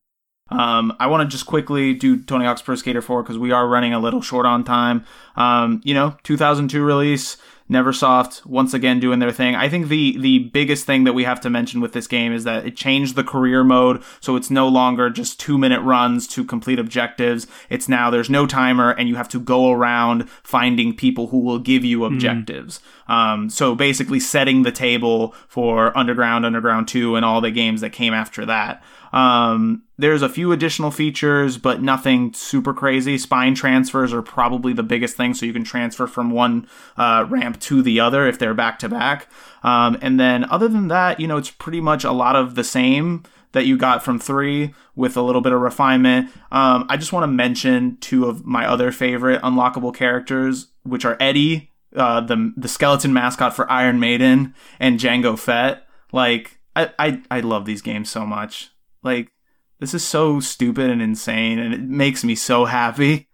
Um, 0.49 0.95
I 1.01 1.09
want 1.09 1.29
to 1.29 1.33
just 1.33 1.47
quickly 1.47 1.93
do 1.93 2.23
Tony 2.23 2.45
Hawk's 2.45 2.63
Pro 2.63 2.77
Skater 2.77 3.03
4 3.03 3.23
because 3.23 3.39
we 3.39 3.51
are 3.51 3.67
running 3.67 3.93
a 3.93 3.99
little 3.99 4.23
short 4.23 4.47
on 4.47 4.63
time. 4.63 5.05
Um, 5.35 5.81
you 5.85 5.93
know, 5.93 6.17
2002 6.23 6.85
release, 6.85 7.37
Neversoft 7.69 8.47
once 8.47 8.75
again 8.75 9.01
doing 9.01 9.19
their 9.19 9.33
thing. 9.33 9.57
I 9.57 9.69
think 9.69 9.89
the 9.89 10.17
the 10.19 10.39
biggest 10.39 10.87
thing 10.87 11.03
that 11.03 11.15
we 11.15 11.25
have 11.25 11.41
to 11.41 11.51
mention 11.51 11.81
with 11.81 11.95
this 11.95 12.07
game 12.07 12.33
is 12.33 12.45
that 12.45 12.65
it 12.65 12.77
changed 12.77 13.17
the 13.17 13.25
career 13.25 13.65
mode, 13.65 14.05
so 14.21 14.37
it's 14.37 14.51
no 14.51 14.69
longer 14.69 15.11
just 15.11 15.41
two 15.41 15.59
minute 15.59 15.81
runs 15.81 16.29
to 16.29 16.45
complete 16.45 16.79
objectives. 16.79 17.49
It's 17.69 17.89
now 17.89 18.09
there's 18.09 18.31
no 18.31 18.47
timer, 18.47 18.93
and 18.93 19.09
you 19.09 19.17
have 19.17 19.29
to 19.31 19.41
go 19.41 19.73
around 19.73 20.31
finding 20.45 20.95
people 20.95 21.29
who 21.29 21.41
will 21.41 21.59
give 21.59 21.85
you 21.85 22.05
objectives. 22.05 22.81
Um, 23.09 23.51
so 23.51 23.75
basically, 23.75 24.21
setting 24.21 24.63
the 24.63 24.73
table 24.73 25.35
for 25.49 25.97
Underground, 25.99 26.47
Underground 26.47 26.87
2, 26.87 27.17
and 27.17 27.25
all 27.25 27.41
the 27.41 27.51
games 27.51 27.81
that 27.81 27.91
came 27.91 28.15
after 28.15 28.47
that. 28.47 28.83
Um, 29.17 29.85
there's 29.97 30.21
a 30.21 30.29
few 30.29 30.53
additional 30.53 30.91
features, 30.91 31.57
but 31.57 31.81
nothing 31.81 32.35
super 32.35 32.75
crazy. 32.75 33.17
Spine 33.17 33.55
transfers 33.55 34.13
are 34.13 34.21
probably 34.21 34.75
the 34.75 34.83
biggest 34.83 35.17
thing, 35.17 35.33
so 35.33 35.47
you 35.47 35.55
can 35.55 35.65
transfer 35.65 36.07
from 36.07 36.31
one 36.31 36.69
uh, 36.99 37.25
ramp 37.27 37.59
to 37.61 37.81
the 37.81 37.99
other 37.99 38.27
if 38.27 38.39
they're 38.39 38.53
back 38.53 38.79
to 38.81 38.91
back. 38.91 39.29
Um, 39.63 39.97
and 40.03 40.21
then 40.21 40.45
other 40.45 40.69
than 40.69 40.89
that, 40.89 41.19
you 41.19 41.27
know, 41.27 41.39
it's 41.39 41.51
pretty 41.51 41.81
much 41.81 42.05
a 42.05 42.13
lot 42.13 42.37
of 42.37 42.57
the 42.57 42.65
same 42.65 43.23
that 43.53 43.65
you 43.65 43.79
got 43.79 44.05
from 44.05 44.19
three 44.19 44.75
with 44.95 45.17
a 45.17 45.23
little 45.23 45.41
bit 45.41 45.55
of 45.55 45.63
refinement. 45.63 46.31
Um, 46.53 46.85
I 46.91 46.99
just 46.99 47.15
want 47.15 47.23
to 47.23 47.29
mention 47.29 47.97
two 48.03 48.27
of 48.27 48.45
my 48.45 48.67
other 48.67 48.93
favorite 48.93 49.41
unlockable 49.41 49.95
characters, 49.95 50.67
which 50.83 51.07
are 51.07 51.17
Eddie, 51.19 51.73
uh, 51.95 52.21
the 52.21 52.53
the 52.55 52.69
skeleton 52.69 53.15
mascot 53.15 53.57
for 53.57 53.71
Iron 53.71 53.99
Maiden, 53.99 54.55
and 54.79 55.01
Jango 55.01 55.39
Fett. 55.39 55.87
Like, 56.13 56.59
I, 56.77 56.91
I 56.99 57.23
I 57.31 57.41
love 57.41 57.65
these 57.65 57.81
games 57.81 58.11
so 58.11 58.27
much. 58.27 58.76
Like, 59.07 59.33
this 59.81 59.95
is 59.95 60.05
so 60.05 60.41
stupid 60.41 60.91
and 60.91 61.01
insane, 61.01 61.59
and 61.59 61.73
it 61.73 61.81
makes 61.81 62.25
me 62.25 62.35
so 62.35 62.65
happy. 62.65 63.29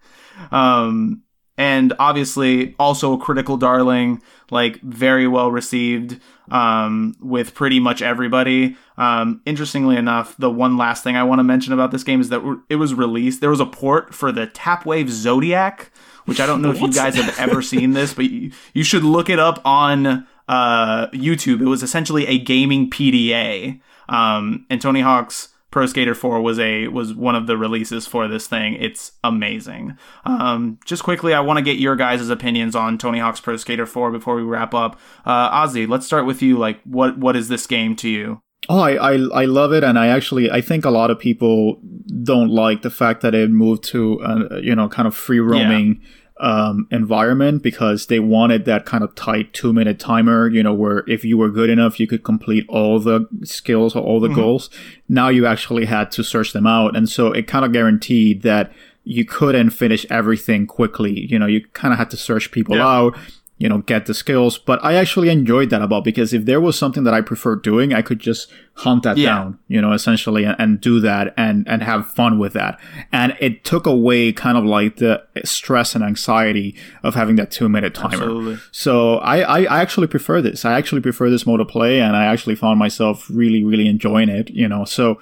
Um, 0.50 1.22
and 1.58 1.92
obviously, 1.98 2.74
also 2.78 3.12
a 3.12 3.18
critical 3.18 3.56
darling, 3.56 4.22
like 4.50 4.80
very 4.80 5.28
well 5.28 5.50
received 5.50 6.18
um, 6.50 7.14
with 7.20 7.54
pretty 7.54 7.78
much 7.78 8.02
everybody. 8.02 8.76
Um, 8.96 9.42
interestingly 9.44 9.96
enough, 9.96 10.36
the 10.38 10.50
one 10.50 10.76
last 10.76 11.04
thing 11.04 11.16
I 11.16 11.22
want 11.24 11.38
to 11.40 11.44
mention 11.44 11.72
about 11.72 11.90
this 11.90 12.04
game 12.04 12.20
is 12.20 12.30
that 12.30 12.62
it 12.68 12.76
was 12.76 12.94
released. 12.94 13.40
There 13.40 13.50
was 13.50 13.60
a 13.60 13.66
port 13.66 14.14
for 14.14 14.32
the 14.32 14.46
Tapwave 14.46 15.08
Zodiac, 15.08 15.92
which 16.24 16.40
I 16.40 16.46
don't 16.46 16.62
know 16.62 16.70
if 16.70 16.80
you 16.80 16.92
guys 16.92 17.16
have 17.16 17.38
ever 17.38 17.62
seen 17.62 17.92
this, 17.92 18.14
but 18.14 18.30
you, 18.30 18.50
you 18.72 18.82
should 18.82 19.04
look 19.04 19.28
it 19.28 19.38
up 19.38 19.60
on 19.64 20.26
uh, 20.48 21.08
YouTube. 21.08 21.60
It 21.60 21.66
was 21.66 21.82
essentially 21.82 22.26
a 22.26 22.38
gaming 22.38 22.90
PDA, 22.90 23.80
um, 24.08 24.66
and 24.70 24.80
Tony 24.80 25.02
Hawk's 25.02 25.51
Pro 25.72 25.86
Skater 25.86 26.14
4 26.14 26.40
was 26.40 26.58
a 26.60 26.86
was 26.88 27.14
one 27.14 27.34
of 27.34 27.48
the 27.48 27.56
releases 27.56 28.06
for 28.06 28.28
this 28.28 28.46
thing. 28.46 28.74
It's 28.74 29.12
amazing. 29.24 29.96
Um, 30.24 30.78
just 30.84 31.02
quickly, 31.02 31.34
I 31.34 31.40
want 31.40 31.56
to 31.56 31.64
get 31.64 31.78
your 31.78 31.96
guys' 31.96 32.28
opinions 32.28 32.76
on 32.76 32.98
Tony 32.98 33.18
Hawk's 33.18 33.40
Pro 33.40 33.56
Skater 33.56 33.86
4 33.86 34.12
before 34.12 34.36
we 34.36 34.42
wrap 34.42 34.74
up. 34.74 35.00
Uh, 35.24 35.50
Ozzy, 35.50 35.88
let's 35.88 36.06
start 36.06 36.26
with 36.26 36.42
you. 36.42 36.58
Like, 36.58 36.80
what 36.84 37.18
what 37.18 37.34
is 37.34 37.48
this 37.48 37.66
game 37.66 37.96
to 37.96 38.08
you? 38.08 38.42
Oh, 38.68 38.78
I, 38.78 38.92
I 38.92 39.12
I 39.14 39.44
love 39.46 39.72
it, 39.72 39.82
and 39.82 39.98
I 39.98 40.06
actually 40.08 40.50
I 40.50 40.60
think 40.60 40.84
a 40.84 40.90
lot 40.90 41.10
of 41.10 41.18
people 41.18 41.80
don't 42.22 42.50
like 42.50 42.82
the 42.82 42.90
fact 42.90 43.22
that 43.22 43.34
it 43.34 43.50
moved 43.50 43.82
to 43.84 44.20
a 44.22 44.60
you 44.60 44.76
know 44.76 44.88
kind 44.88 45.08
of 45.08 45.16
free 45.16 45.40
roaming 45.40 46.00
um, 46.40 46.86
environment 46.90 47.62
because 47.62 48.06
they 48.06 48.18
wanted 48.20 48.64
that 48.64 48.84
kind 48.84 49.04
of 49.04 49.14
tight 49.14 49.52
two 49.52 49.72
minute 49.72 49.98
timer. 49.98 50.48
You 50.48 50.62
know, 50.62 50.74
where 50.74 51.04
if 51.08 51.24
you 51.24 51.36
were 51.38 51.50
good 51.50 51.70
enough, 51.70 52.00
you 52.00 52.06
could 52.06 52.24
complete 52.24 52.64
all 52.68 52.98
the 52.98 53.26
skills 53.44 53.94
or 53.94 54.02
all 54.02 54.20
the 54.20 54.28
goals. 54.28 54.70
Now 55.08 55.28
you 55.28 55.46
actually 55.46 55.84
had 55.86 56.10
to 56.12 56.24
search 56.24 56.52
them 56.52 56.66
out, 56.66 56.96
and 56.96 57.08
so 57.08 57.32
it 57.32 57.46
kind 57.46 57.64
of 57.64 57.72
guaranteed 57.72 58.42
that 58.42 58.72
you 59.04 59.24
couldn't 59.24 59.70
finish 59.70 60.06
everything 60.10 60.66
quickly. 60.66 61.26
You 61.26 61.38
know, 61.38 61.46
you 61.46 61.66
kind 61.72 61.92
of 61.92 61.98
had 61.98 62.10
to 62.10 62.16
search 62.16 62.52
people 62.52 62.76
Yeah. 62.76 62.86
out 62.86 63.16
you 63.62 63.68
know, 63.68 63.78
get 63.78 64.06
the 64.06 64.14
skills. 64.14 64.58
But 64.58 64.82
I 64.84 64.94
actually 64.94 65.28
enjoyed 65.28 65.70
that 65.70 65.82
about 65.82 66.02
because 66.02 66.34
if 66.34 66.46
there 66.46 66.60
was 66.60 66.76
something 66.76 67.04
that 67.04 67.14
I 67.14 67.20
preferred 67.20 67.62
doing, 67.62 67.94
I 67.94 68.02
could 68.02 68.18
just 68.18 68.50
hunt 68.74 69.04
that 69.04 69.16
Yeah. 69.16 69.28
down, 69.28 69.58
you 69.68 69.80
know, 69.80 69.92
essentially 69.92 70.42
and, 70.42 70.56
and 70.58 70.80
do 70.80 70.98
that 70.98 71.32
and, 71.36 71.68
and 71.68 71.80
have 71.80 72.08
fun 72.12 72.40
with 72.40 72.54
that. 72.54 72.80
And 73.12 73.36
it 73.38 73.62
took 73.64 73.86
away 73.86 74.32
kind 74.32 74.58
of 74.58 74.64
like 74.64 74.96
the 74.96 75.22
stress 75.44 75.94
and 75.94 76.02
anxiety 76.02 76.74
of 77.04 77.14
having 77.14 77.36
that 77.36 77.52
two 77.52 77.68
minute 77.68 77.94
timer. 77.94 78.14
Absolutely. 78.24 78.58
So 78.72 79.18
I, 79.18 79.42
I, 79.42 79.58
I 79.76 79.80
actually 79.80 80.08
prefer 80.08 80.42
this. 80.42 80.64
I 80.64 80.76
actually 80.76 81.00
prefer 81.02 81.30
this 81.30 81.46
mode 81.46 81.60
of 81.60 81.68
play 81.68 82.00
and 82.00 82.16
I 82.16 82.24
actually 82.24 82.56
found 82.56 82.80
myself 82.80 83.30
really, 83.30 83.62
really 83.62 83.86
enjoying 83.86 84.28
it, 84.28 84.50
you 84.50 84.66
know, 84.66 84.84
so 84.84 85.20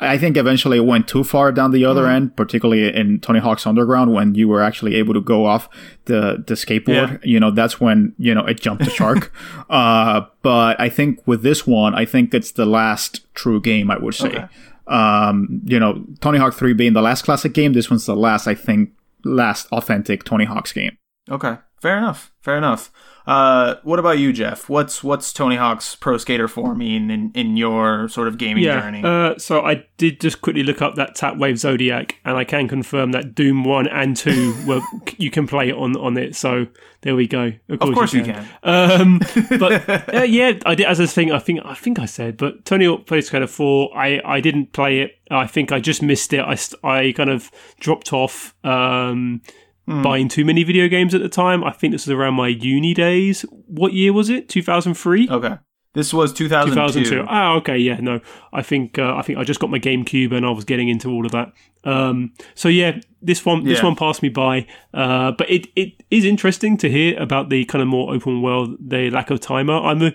I 0.00 0.16
think 0.16 0.36
eventually 0.36 0.78
it 0.78 0.86
went 0.86 1.06
too 1.06 1.22
far 1.22 1.52
down 1.52 1.72
the 1.72 1.84
other 1.84 2.06
end, 2.06 2.34
particularly 2.34 2.94
in 2.94 3.20
Tony 3.20 3.38
Hawk's 3.38 3.66
Underground 3.66 4.14
when 4.14 4.34
you 4.34 4.48
were 4.48 4.62
actually 4.62 4.94
able 4.96 5.12
to 5.14 5.20
go 5.20 5.44
off 5.44 5.68
the 6.06 6.42
the 6.46 6.54
skateboard. 6.54 7.12
Yeah. 7.12 7.18
You 7.22 7.38
know, 7.38 7.50
that's 7.50 7.80
when 7.80 8.14
you 8.18 8.34
know 8.34 8.46
it 8.46 8.60
jumped 8.60 8.84
the 8.84 8.90
shark. 8.90 9.32
uh, 9.70 10.22
but 10.42 10.80
I 10.80 10.88
think 10.88 11.20
with 11.26 11.42
this 11.42 11.66
one, 11.66 11.94
I 11.94 12.06
think 12.06 12.32
it's 12.32 12.52
the 12.52 12.66
last 12.66 13.26
true 13.34 13.60
game. 13.60 13.90
I 13.90 13.98
would 13.98 14.14
say. 14.14 14.28
Okay. 14.28 14.44
Um, 14.86 15.60
you 15.64 15.78
know, 15.78 16.04
Tony 16.20 16.38
Hawk 16.38 16.54
Three 16.54 16.72
being 16.72 16.94
the 16.94 17.02
last 17.02 17.22
classic 17.22 17.52
game, 17.52 17.74
this 17.74 17.90
one's 17.90 18.06
the 18.06 18.16
last. 18.16 18.48
I 18.48 18.54
think 18.54 18.90
last 19.24 19.68
authentic 19.70 20.24
Tony 20.24 20.46
Hawk's 20.46 20.72
game. 20.72 20.96
Okay, 21.30 21.58
fair 21.80 21.98
enough. 21.98 22.32
Fair 22.40 22.56
enough. 22.56 22.90
Uh, 23.26 23.76
what 23.82 23.98
about 23.98 24.18
you, 24.18 24.32
Geoff? 24.32 24.68
What's 24.68 25.04
what's 25.04 25.32
Tony 25.32 25.56
Hawk's 25.56 25.94
Pro 25.94 26.18
Skater 26.18 26.48
4 26.48 26.74
mean 26.74 27.10
in, 27.10 27.32
in 27.34 27.56
your 27.56 28.08
sort 28.08 28.28
of 28.28 28.38
gaming 28.38 28.64
journey? 28.64 29.02
Uh, 29.04 29.38
so 29.38 29.60
I 29.64 29.84
did 29.98 30.20
just 30.20 30.40
quickly 30.40 30.62
look 30.62 30.82
up 30.82 30.94
that 30.96 31.16
Tapwave 31.16 31.58
Zodiac, 31.58 32.16
and 32.24 32.36
I 32.36 32.44
can 32.44 32.68
confirm 32.68 33.12
that 33.12 33.34
Doom 33.34 33.64
One 33.64 33.86
and 33.86 34.16
Two 34.16 34.54
were 34.66 34.80
you 35.16 35.30
can 35.30 35.46
play 35.46 35.68
it 35.68 35.74
on 35.74 35.96
on 35.96 36.16
it. 36.16 36.34
So 36.34 36.66
there 37.02 37.14
we 37.14 37.26
go. 37.26 37.52
of 37.68 37.78
course 37.78 38.12
you 38.12 38.24
can. 38.24 38.46
Um, 38.62 39.20
but 39.58 39.88
uh, 40.14 40.22
yeah, 40.22 40.58
I 40.66 40.74
did 40.74 40.86
as 40.86 41.00
a 41.00 41.06
thing. 41.06 41.32
I 41.32 41.38
think 41.38 41.60
I 41.64 41.74
think 41.74 41.98
I 41.98 42.06
said, 42.06 42.36
but 42.36 42.64
Tony 42.64 42.86
Hawk 42.86 43.06
Pro 43.06 43.20
Skater 43.20 43.46
Four. 43.46 43.96
I 43.96 44.20
I 44.24 44.40
didn't 44.40 44.72
play 44.72 45.00
it. 45.00 45.18
I 45.30 45.46
think 45.46 45.72
I 45.72 45.80
just 45.80 46.02
missed 46.02 46.32
it. 46.32 46.40
I 46.40 46.56
I 46.82 47.12
kind 47.12 47.30
of 47.30 47.50
dropped 47.78 48.12
off. 48.12 48.54
Um, 48.64 49.42
Hmm. 49.90 50.02
Buying 50.02 50.28
too 50.28 50.44
many 50.44 50.62
video 50.62 50.86
games 50.88 51.14
at 51.14 51.20
the 51.20 51.28
time. 51.28 51.64
I 51.64 51.72
think 51.72 51.92
this 51.92 52.06
was 52.06 52.12
around 52.12 52.34
my 52.34 52.46
uni 52.48 52.94
days. 52.94 53.42
What 53.66 53.92
year 53.92 54.12
was 54.12 54.30
it? 54.30 54.48
Two 54.48 54.62
thousand 54.62 54.94
three. 54.94 55.28
Okay. 55.28 55.58
This 55.92 56.14
was 56.14 56.32
2002. 56.32 57.02
2002. 57.02 57.26
Ah, 57.28 57.54
okay, 57.56 57.76
yeah, 57.76 57.98
no, 57.98 58.20
I 58.52 58.62
think 58.62 58.96
uh, 58.96 59.16
I 59.16 59.22
think 59.22 59.40
I 59.40 59.42
just 59.42 59.58
got 59.58 59.70
my 59.70 59.80
GameCube 59.80 60.30
and 60.32 60.46
I 60.46 60.50
was 60.50 60.64
getting 60.64 60.88
into 60.88 61.10
all 61.10 61.26
of 61.26 61.32
that. 61.32 61.52
Um, 61.82 62.32
so 62.54 62.68
yeah, 62.68 63.00
this 63.20 63.44
one 63.44 63.64
this 63.64 63.78
Yeah. 63.80 63.86
one 63.86 63.96
passed 63.96 64.22
me 64.22 64.28
by, 64.28 64.68
uh, 64.94 65.32
but 65.32 65.50
it, 65.50 65.66
it 65.74 65.94
is 66.12 66.24
interesting 66.24 66.76
to 66.76 66.88
hear 66.88 67.20
about 67.20 67.48
the 67.50 67.64
kind 67.64 67.82
of 67.82 67.88
more 67.88 68.14
open 68.14 68.40
world, 68.40 68.76
the 68.78 69.10
lack 69.10 69.30
of 69.30 69.40
timer. 69.40 69.74
I'm 69.74 70.00
a, 70.00 70.12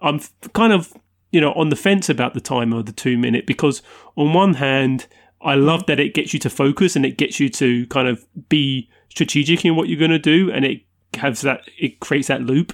I'm 0.00 0.20
kind 0.54 0.72
of 0.72 0.94
you 1.30 1.42
know 1.42 1.52
on 1.52 1.68
the 1.68 1.76
fence 1.76 2.08
about 2.08 2.32
the 2.32 2.40
timer, 2.40 2.82
the 2.82 2.92
two 2.92 3.18
minute, 3.18 3.46
because 3.46 3.82
on 4.16 4.32
one 4.32 4.54
hand. 4.54 5.06
I 5.40 5.54
love 5.54 5.86
that 5.86 6.00
it 6.00 6.14
gets 6.14 6.34
you 6.34 6.40
to 6.40 6.50
focus 6.50 6.96
and 6.96 7.06
it 7.06 7.16
gets 7.16 7.38
you 7.38 7.48
to 7.50 7.86
kind 7.86 8.08
of 8.08 8.26
be 8.48 8.90
strategic 9.18 9.64
in 9.64 9.74
what 9.76 9.88
you're 9.88 9.98
going 10.06 10.20
to 10.22 10.30
do, 10.36 10.50
and 10.54 10.64
it 10.64 10.78
has 11.14 11.40
that 11.42 11.60
it 11.78 11.98
creates 12.00 12.28
that 12.28 12.42
loop. 12.42 12.68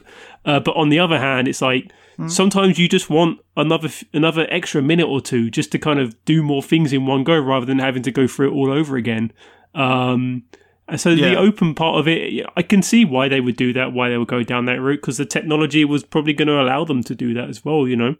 Uh, 0.45 0.61
but 0.61 0.75
on 0.77 0.89
the 0.91 0.99
other 1.01 1.19
hand, 1.19 1.49
it's 1.49 1.63
like 1.63 1.91
sometimes 2.29 2.79
you 2.79 2.89
just 2.89 3.09
want 3.11 3.39
another 3.57 3.89
another 4.13 4.47
extra 4.51 4.81
minute 4.83 5.09
or 5.15 5.21
two 5.21 5.51
just 5.59 5.73
to 5.73 5.79
kind 5.79 5.99
of 5.99 6.09
do 6.25 6.43
more 6.43 6.63
things 6.63 6.93
in 6.93 7.07
one 7.07 7.25
go 7.25 7.37
rather 7.39 7.67
than 7.67 7.79
having 7.81 8.03
to 8.03 8.13
go 8.13 8.27
through 8.29 8.49
it 8.51 8.55
all 8.55 8.71
over 8.81 8.97
again. 8.97 9.33
Um, 9.75 10.45
And 10.87 11.01
so 11.01 11.11
Yeah. 11.11 11.31
the 11.31 11.37
open 11.49 11.75
part 11.75 11.99
of 11.99 12.07
it, 12.07 12.45
I 12.61 12.63
can 12.63 12.83
see 12.83 13.07
why 13.07 13.27
they 13.29 13.41
would 13.41 13.57
do 13.57 13.73
that, 13.73 13.95
why 13.95 14.11
they 14.11 14.19
would 14.19 14.29
go 14.29 14.43
down 14.43 14.67
that 14.67 14.81
route, 14.83 15.01
because 15.01 15.17
the 15.17 15.25
technology 15.25 15.83
was 15.83 16.05
probably 16.05 16.35
going 16.35 16.49
to 16.49 16.61
allow 16.61 16.85
them 16.85 17.03
to 17.05 17.15
do 17.15 17.33
that 17.33 17.49
as 17.49 17.65
well, 17.65 17.89
you 17.89 17.97
know. 17.97 18.17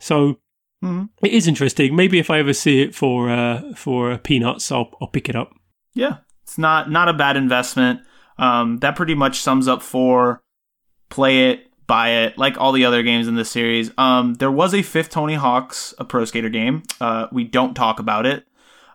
So 0.00 0.40
Mhm. 0.84 1.10
it 1.22 1.32
is 1.32 1.46
interesting. 1.46 1.94
Maybe 1.94 2.18
if 2.18 2.28
I 2.28 2.40
ever 2.40 2.52
see 2.52 2.82
it 2.82 2.92
for 2.94 3.30
uh, 3.30 3.72
for 3.76 4.18
peanuts, 4.18 4.72
I'll 4.72 4.90
I'll 5.00 5.12
pick 5.16 5.28
it 5.28 5.36
up. 5.36 5.50
Yeah, 5.94 6.14
it's 6.48 6.56
not 6.56 6.90
not 6.90 7.10
a 7.10 7.12
bad 7.12 7.36
investment. 7.36 8.00
Um, 8.38 8.78
that 8.78 8.96
pretty 8.96 9.14
much 9.14 9.40
sums 9.40 9.68
up 9.68 9.82
for 9.82 10.42
play 11.10 11.50
it, 11.50 11.66
buy 11.86 12.08
it, 12.08 12.38
like 12.38 12.56
all 12.56 12.72
the 12.72 12.86
other 12.86 13.02
games 13.02 13.28
in 13.28 13.34
this 13.34 13.50
series. 13.50 13.90
Um, 13.98 14.32
there 14.34 14.50
was 14.50 14.74
a 14.74 14.80
fifth 14.80 15.10
Tony 15.10 15.34
Hawk's 15.34 15.92
a 15.98 16.06
Pro 16.06 16.24
Skater 16.24 16.48
game. 16.48 16.84
Uh, 17.02 17.26
we 17.30 17.44
don't 17.44 17.74
talk 17.74 18.00
about 18.00 18.24
it. 18.24 18.46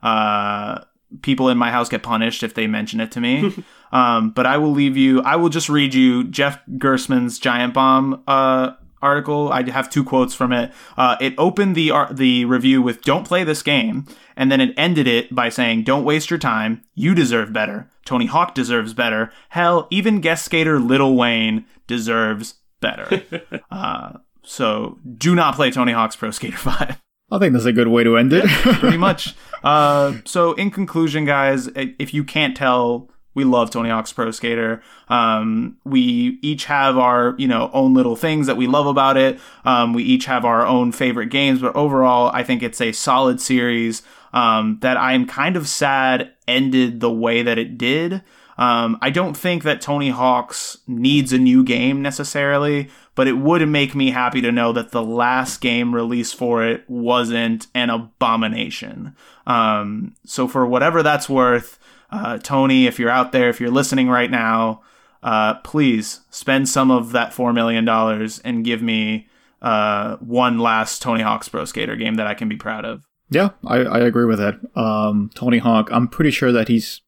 Uh, 0.02 0.84
people 1.22 1.48
in 1.50 1.60
my 1.60 1.70
house 1.70 1.90
get 1.90 2.02
punished 2.02 2.42
if 2.42 2.56
they 2.56 2.66
mention 2.66 3.00
it 3.00 3.12
to 3.12 3.22
me. 3.22 3.54
um, 3.92 4.32
but 4.32 4.48
I 4.48 4.58
will 4.58 4.72
leave 4.72 4.98
you. 4.98 5.22
I 5.22 5.36
will 5.36 5.50
just 5.50 5.70
read 5.70 5.94
you 5.94 6.24
Jeff 6.24 6.60
Gerstmann's 6.80 7.38
Giant 7.38 7.76
Bomb 7.76 8.24
uh, 8.28 8.72
article. 9.04 9.52
I 9.52 9.70
have 9.70 9.90
two 9.90 10.04
quotes 10.04 10.34
from 10.34 10.52
it. 10.52 10.72
Uh, 10.98 11.18
it 11.22 11.36
opened 11.38 11.76
the 11.76 11.92
ar- 11.92 12.12
the 12.12 12.46
review 12.46 12.82
with 12.82 13.02
"Don't 13.04 13.28
play 13.28 13.44
this 13.44 13.62
game," 13.62 14.06
and 14.36 14.52
then 14.52 14.62
it 14.62 14.74
ended 14.78 15.08
it 15.08 15.34
by 15.36 15.50
saying, 15.50 15.84
"Don't 15.84 16.04
waste 16.04 16.30
your 16.30 16.40
time. 16.40 16.82
You 16.96 17.14
deserve 17.14 17.54
better. 17.54 17.90
Tony 18.06 18.26
Hawk 18.26 18.56
deserves 18.56 18.94
better. 18.94 19.32
Hell, 19.50 19.88
even 19.92 20.22
guest 20.22 20.46
skater 20.46 20.80
Lil 20.80 21.16
Wayne 21.16 21.66
deserves 21.86 22.56
better." 22.82 23.24
uh, 23.72 24.14
so 24.44 25.00
do 25.18 25.36
not 25.36 25.56
play 25.56 25.70
Tony 25.72 25.92
Hawk's 25.92 26.16
Pro 26.16 26.32
Skater 26.32 26.58
Five 26.70 27.00
I 27.32 27.40
think 27.40 27.54
that's 27.54 27.66
a 27.66 27.74
good 27.74 27.88
way 27.88 28.04
to 28.04 28.18
end 28.18 28.32
it. 28.32 28.46
pretty 28.46 28.98
much. 28.98 29.36
Uh, 29.64 30.18
so 30.26 30.52
in 30.56 30.70
conclusion, 30.70 31.24
guys, 31.24 31.70
if 31.78 32.14
you 32.14 32.26
can't 32.26 32.54
tell, 32.58 33.10
we 33.34 33.44
love 33.44 33.70
Tony 33.70 33.90
Hawk's 33.90 34.14
Pro 34.14 34.32
Skater. 34.32 34.82
Um, 35.10 35.78
we 35.84 36.40
each 36.42 36.66
have 36.66 36.98
our, 36.98 37.36
you 37.38 37.48
know, 37.48 37.70
own 37.74 37.94
little 37.94 38.16
things 38.16 38.48
that 38.48 38.58
we 38.58 38.68
love 38.68 38.88
about 38.88 39.18
it. 39.18 39.40
Um, 39.66 39.94
we 39.94 40.04
each 40.04 40.26
have 40.26 40.46
our 40.46 40.66
own 40.66 40.92
favorite 40.92 41.30
games, 41.30 41.60
but 41.62 41.76
overall, 41.76 42.32
I 42.34 42.44
think 42.44 42.64
it's 42.64 42.82
a 42.82 42.92
solid 42.92 43.42
series. 43.42 44.02
Um, 44.34 44.80
that 44.82 44.98
I'm 44.98 45.28
kind 45.28 45.56
of 45.56 45.68
sad 45.68 46.34
ended 46.48 47.02
the 47.02 47.12
way 47.12 47.44
that 47.44 47.60
it 47.60 47.78
did. 47.78 48.24
Um, 48.58 48.98
I 49.02 49.10
don't 49.10 49.36
think 49.36 49.64
that 49.64 49.82
Tony 49.82 50.10
Hawk's 50.10 50.80
needs 50.88 51.34
a 51.34 51.38
new 51.38 51.64
game 51.64 52.02
necessarily, 52.02 52.90
but 53.16 53.28
it 53.28 53.34
would 53.34 53.68
make 53.68 53.96
me 53.96 54.12
happy 54.12 54.42
to 54.42 54.52
know 54.52 54.74
that 54.74 54.92
the 54.92 55.04
last 55.04 55.62
game 55.62 55.94
released 55.94 56.36
for 56.36 56.66
it 56.66 56.84
wasn't 56.88 57.68
an 57.74 57.90
abomination. 57.90 59.16
Um, 59.46 60.16
so 60.26 60.48
for 60.48 60.66
whatever 60.66 61.04
that's 61.04 61.30
worth, 61.30 61.80
uh, 62.14 62.38
Tony, 62.38 62.86
if 62.86 63.00
you're 63.00 63.10
out 63.10 63.32
there, 63.32 63.50
if 63.50 63.60
you're 63.60 63.72
listening 63.72 64.08
right 64.08 64.30
now, 64.30 64.84
uh, 65.24 65.56
please 65.56 66.22
spend 66.30 66.70
some 66.70 66.92
of 66.92 67.12
that 67.12 67.34
four 67.34 67.52
million 67.54 67.86
dollars 67.86 68.40
and 68.40 68.64
give 68.64 68.84
me 68.84 69.28
uh, 69.64 70.18
one 70.18 70.60
last 70.60 71.02
Tony 71.02 71.24
Hawk's 71.24 71.50
Pro 71.50 71.66
Skater 71.66 71.96
game 71.96 72.16
that 72.16 72.28
I 72.28 72.36
can 72.36 72.48
be 72.48 72.56
proud 72.56 72.86
of. 72.86 73.04
Yeah, 73.32 73.50
I, 73.66 73.78
I 73.78 74.00
agree 74.00 74.26
with 74.26 74.38
that. 74.38 74.60
Um, 74.76 75.32
Tony 75.34 75.58
Hawk, 75.58 75.90
I'm 75.92 76.08
pretty 76.08 76.30
sure 76.30 76.52
that 76.52 76.68
he's 76.68 77.02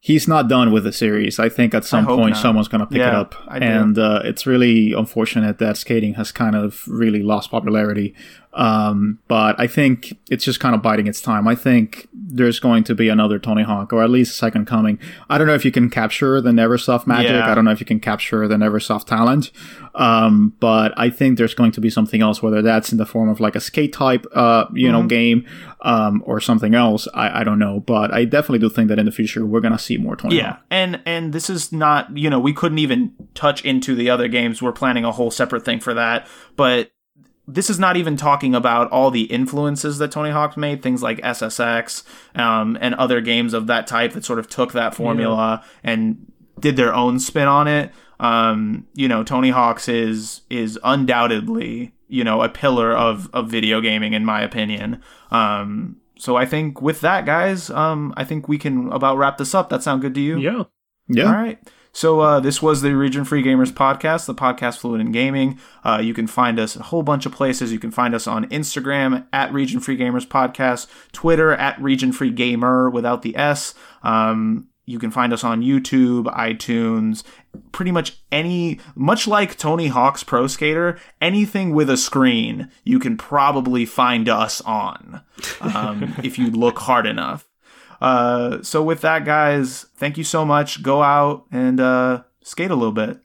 he's 0.00 0.26
not 0.26 0.48
done 0.48 0.72
with 0.72 0.82
the 0.82 0.92
series. 0.92 1.38
I 1.38 1.48
think 1.48 1.72
at 1.72 1.84
some 1.84 2.06
point 2.06 2.34
not. 2.34 2.42
someone's 2.42 2.68
going 2.68 2.80
to 2.80 2.86
pick 2.86 2.98
it 2.98 3.14
up, 3.14 3.36
and 3.48 3.96
uh, 3.96 4.22
it's 4.24 4.44
really 4.44 4.92
unfortunate 4.92 5.58
that 5.58 5.76
skating 5.76 6.14
has 6.14 6.32
kind 6.32 6.56
of 6.56 6.82
really 6.88 7.22
lost 7.22 7.52
popularity. 7.52 8.14
Um, 8.56 9.18
but 9.28 9.54
I 9.60 9.66
think 9.66 10.16
it's 10.30 10.42
just 10.44 10.60
kind 10.60 10.74
of 10.74 10.80
biding 10.80 11.06
its 11.06 11.20
time. 11.20 11.46
I 11.46 11.54
think 11.54 12.08
there's 12.12 12.58
going 12.58 12.84
to 12.84 12.94
be 12.94 13.10
another 13.10 13.38
Tony 13.38 13.62
Hawk, 13.62 13.92
or 13.92 14.02
at 14.02 14.08
least 14.08 14.32
a 14.32 14.34
second 14.34 14.66
coming. 14.66 14.98
I 15.28 15.36
don't 15.36 15.46
know 15.46 15.54
if 15.54 15.64
you 15.64 15.70
can 15.70 15.90
capture 15.90 16.40
the 16.40 16.50
Neversoft 16.50 17.06
magic. 17.06 17.32
Yeah. 17.32 17.50
I 17.50 17.54
don't 17.54 17.66
know 17.66 17.70
if 17.70 17.80
you 17.80 17.86
can 17.86 18.00
capture 18.00 18.48
the 18.48 18.56
Neversoft 18.56 19.04
talent. 19.06 19.50
Um, 19.94 20.54
but 20.58 20.92
I 20.96 21.10
think 21.10 21.36
there's 21.38 21.54
going 21.54 21.72
to 21.72 21.80
be 21.80 21.90
something 21.90 22.22
else, 22.22 22.42
whether 22.42 22.62
that's 22.62 22.92
in 22.92 22.98
the 22.98 23.06
form 23.06 23.28
of 23.28 23.40
like 23.40 23.56
a 23.56 23.60
skate 23.60 23.92
type, 23.92 24.26
uh, 24.34 24.66
you 24.72 24.90
know, 24.90 25.06
game, 25.06 25.46
um, 25.82 26.22
or 26.26 26.40
something 26.40 26.74
else. 26.74 27.06
I, 27.14 27.40
I 27.40 27.44
don't 27.44 27.58
know, 27.58 27.80
but 27.80 28.12
I 28.12 28.24
definitely 28.24 28.58
do 28.60 28.70
think 28.70 28.88
that 28.88 28.98
in 28.98 29.06
the 29.06 29.12
future 29.12 29.44
we're 29.44 29.60
gonna 29.60 29.78
see 29.78 29.96
more 29.98 30.16
Tony 30.16 30.36
Yeah, 30.36 30.52
Hawk. 30.52 30.62
and 30.70 31.00
and 31.06 31.32
this 31.32 31.48
is 31.50 31.72
not 31.72 32.16
you 32.16 32.28
know 32.30 32.38
we 32.40 32.52
couldn't 32.52 32.78
even 32.78 33.12
touch 33.34 33.64
into 33.64 33.94
the 33.94 34.10
other 34.10 34.28
games. 34.28 34.60
We're 34.62 34.72
planning 34.72 35.04
a 35.04 35.12
whole 35.12 35.30
separate 35.30 35.64
thing 35.64 35.80
for 35.80 35.94
that, 35.94 36.26
but 36.56 36.90
this 37.48 37.70
is 37.70 37.78
not 37.78 37.96
even 37.96 38.16
talking 38.16 38.54
about 38.54 38.90
all 38.90 39.10
the 39.10 39.24
influences 39.24 39.98
that 39.98 40.10
Tony 40.10 40.30
Hawk 40.30 40.56
made, 40.56 40.82
things 40.82 41.02
like 41.02 41.18
SSX 41.18 42.02
um, 42.34 42.76
and 42.80 42.94
other 42.96 43.20
games 43.20 43.54
of 43.54 43.66
that 43.68 43.86
type 43.86 44.12
that 44.12 44.24
sort 44.24 44.38
of 44.38 44.48
took 44.48 44.72
that 44.72 44.94
formula 44.94 45.64
and 45.84 46.32
did 46.58 46.76
their 46.76 46.94
own 46.94 47.18
spin 47.20 47.46
on 47.46 47.68
it. 47.68 47.92
Um, 48.18 48.86
you 48.94 49.08
know, 49.08 49.22
Tony 49.22 49.50
Hawk's 49.50 49.88
is 49.88 50.42
is 50.50 50.78
undoubtedly 50.82 51.92
you 52.08 52.22
know 52.24 52.42
a 52.42 52.48
pillar 52.48 52.92
of 52.96 53.28
of 53.32 53.48
video 53.48 53.80
gaming 53.80 54.12
in 54.12 54.24
my 54.24 54.42
opinion. 54.42 55.02
Um, 55.30 55.96
so 56.18 56.36
I 56.36 56.46
think 56.46 56.80
with 56.80 57.00
that, 57.02 57.26
guys, 57.26 57.68
um, 57.70 58.14
I 58.16 58.24
think 58.24 58.48
we 58.48 58.58
can 58.58 58.90
about 58.90 59.18
wrap 59.18 59.38
this 59.38 59.54
up. 59.54 59.68
That 59.68 59.82
sound 59.82 60.02
good 60.02 60.14
to 60.14 60.20
you? 60.20 60.38
Yeah. 60.38 60.64
Yeah. 61.08 61.26
All 61.26 61.32
right. 61.32 61.58
So 61.96 62.20
uh, 62.20 62.40
this 62.40 62.60
was 62.60 62.82
the 62.82 62.94
Region 62.94 63.24
Free 63.24 63.42
Gamers 63.42 63.72
podcast, 63.72 64.26
the 64.26 64.34
podcast 64.34 64.76
fluid 64.76 65.00
in 65.00 65.12
gaming. 65.12 65.58
Uh, 65.82 65.98
you 66.02 66.12
can 66.12 66.26
find 66.26 66.60
us 66.60 66.76
a 66.76 66.82
whole 66.82 67.02
bunch 67.02 67.24
of 67.24 67.32
places. 67.32 67.72
You 67.72 67.78
can 67.78 67.90
find 67.90 68.14
us 68.14 68.26
on 68.26 68.46
Instagram 68.50 69.26
at 69.32 69.50
Region 69.50 69.80
Free 69.80 69.96
Gamers 69.96 70.26
Podcast, 70.26 70.88
Twitter 71.12 71.54
at 71.54 71.80
Region 71.80 72.12
Free 72.12 72.28
Gamer 72.28 72.90
without 72.90 73.22
the 73.22 73.34
S. 73.34 73.72
Um, 74.02 74.68
you 74.84 74.98
can 74.98 75.10
find 75.10 75.32
us 75.32 75.42
on 75.42 75.62
YouTube, 75.62 76.24
iTunes, 76.36 77.22
pretty 77.72 77.92
much 77.92 78.18
any, 78.30 78.78
much 78.94 79.26
like 79.26 79.56
Tony 79.56 79.86
Hawk's 79.86 80.22
Pro 80.22 80.46
Skater, 80.48 80.98
anything 81.22 81.72
with 81.72 81.88
a 81.88 81.96
screen, 81.96 82.70
you 82.84 82.98
can 82.98 83.16
probably 83.16 83.86
find 83.86 84.28
us 84.28 84.60
on 84.60 85.22
um, 85.62 86.14
if 86.22 86.38
you 86.38 86.50
look 86.50 86.78
hard 86.78 87.06
enough. 87.06 87.45
Uh, 88.00 88.62
so 88.62 88.82
with 88.82 89.00
that, 89.00 89.24
guys, 89.24 89.86
thank 89.96 90.18
you 90.18 90.24
so 90.24 90.44
much. 90.44 90.82
Go 90.82 91.02
out 91.02 91.46
and 91.50 91.80
uh, 91.80 92.22
skate 92.42 92.70
a 92.70 92.74
little 92.74 92.92
bit. 92.92 93.20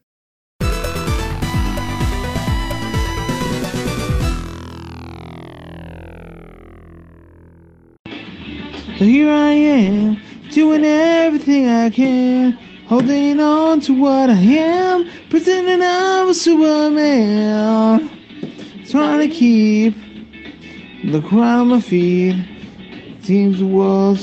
So 8.98 9.06
here 9.08 9.32
I 9.32 9.52
am, 9.54 10.22
doing 10.52 10.86
everything 10.86 11.68
I 11.68 11.90
can, 11.90 12.52
holding 12.88 13.40
on 13.40 13.80
to 13.82 14.00
what 14.00 14.30
I 14.30 14.34
am, 14.34 15.10
pretending 15.32 15.82
I'm 15.82 16.30
a 16.30 16.34
Superman. 16.36 18.10
Trying 18.88 19.28
to 19.28 19.36
keep 19.36 19.96
the 21.04 21.20
ground 21.20 21.62
on 21.62 21.68
my 21.70 21.82
feet. 21.82 22.61
Seems 23.24 23.62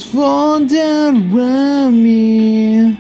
falling 0.03 0.67
down 0.67 1.33
around 1.33 2.03
me. 2.03 2.99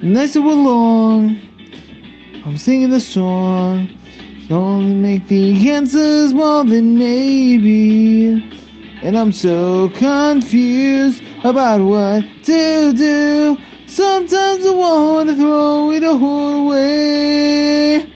I 0.00 0.34
go 0.34 0.52
along, 0.52 1.40
I'm 2.46 2.56
singing 2.56 2.90
the 2.90 3.00
song. 3.00 3.88
Don't 4.48 5.02
make 5.02 5.26
the 5.26 5.68
answers 5.68 6.32
more 6.32 6.64
than 6.64 6.96
maybe. 6.96 8.34
And 9.02 9.18
I'm 9.18 9.32
so 9.32 9.88
confused 9.88 11.24
about 11.42 11.80
what 11.80 12.24
to 12.44 12.92
do. 12.92 13.58
Sometimes 13.88 14.64
I 14.64 14.70
wanna 14.70 15.34
throw 15.34 15.90
it 15.90 16.04
all 16.04 16.66
away. 16.66 18.11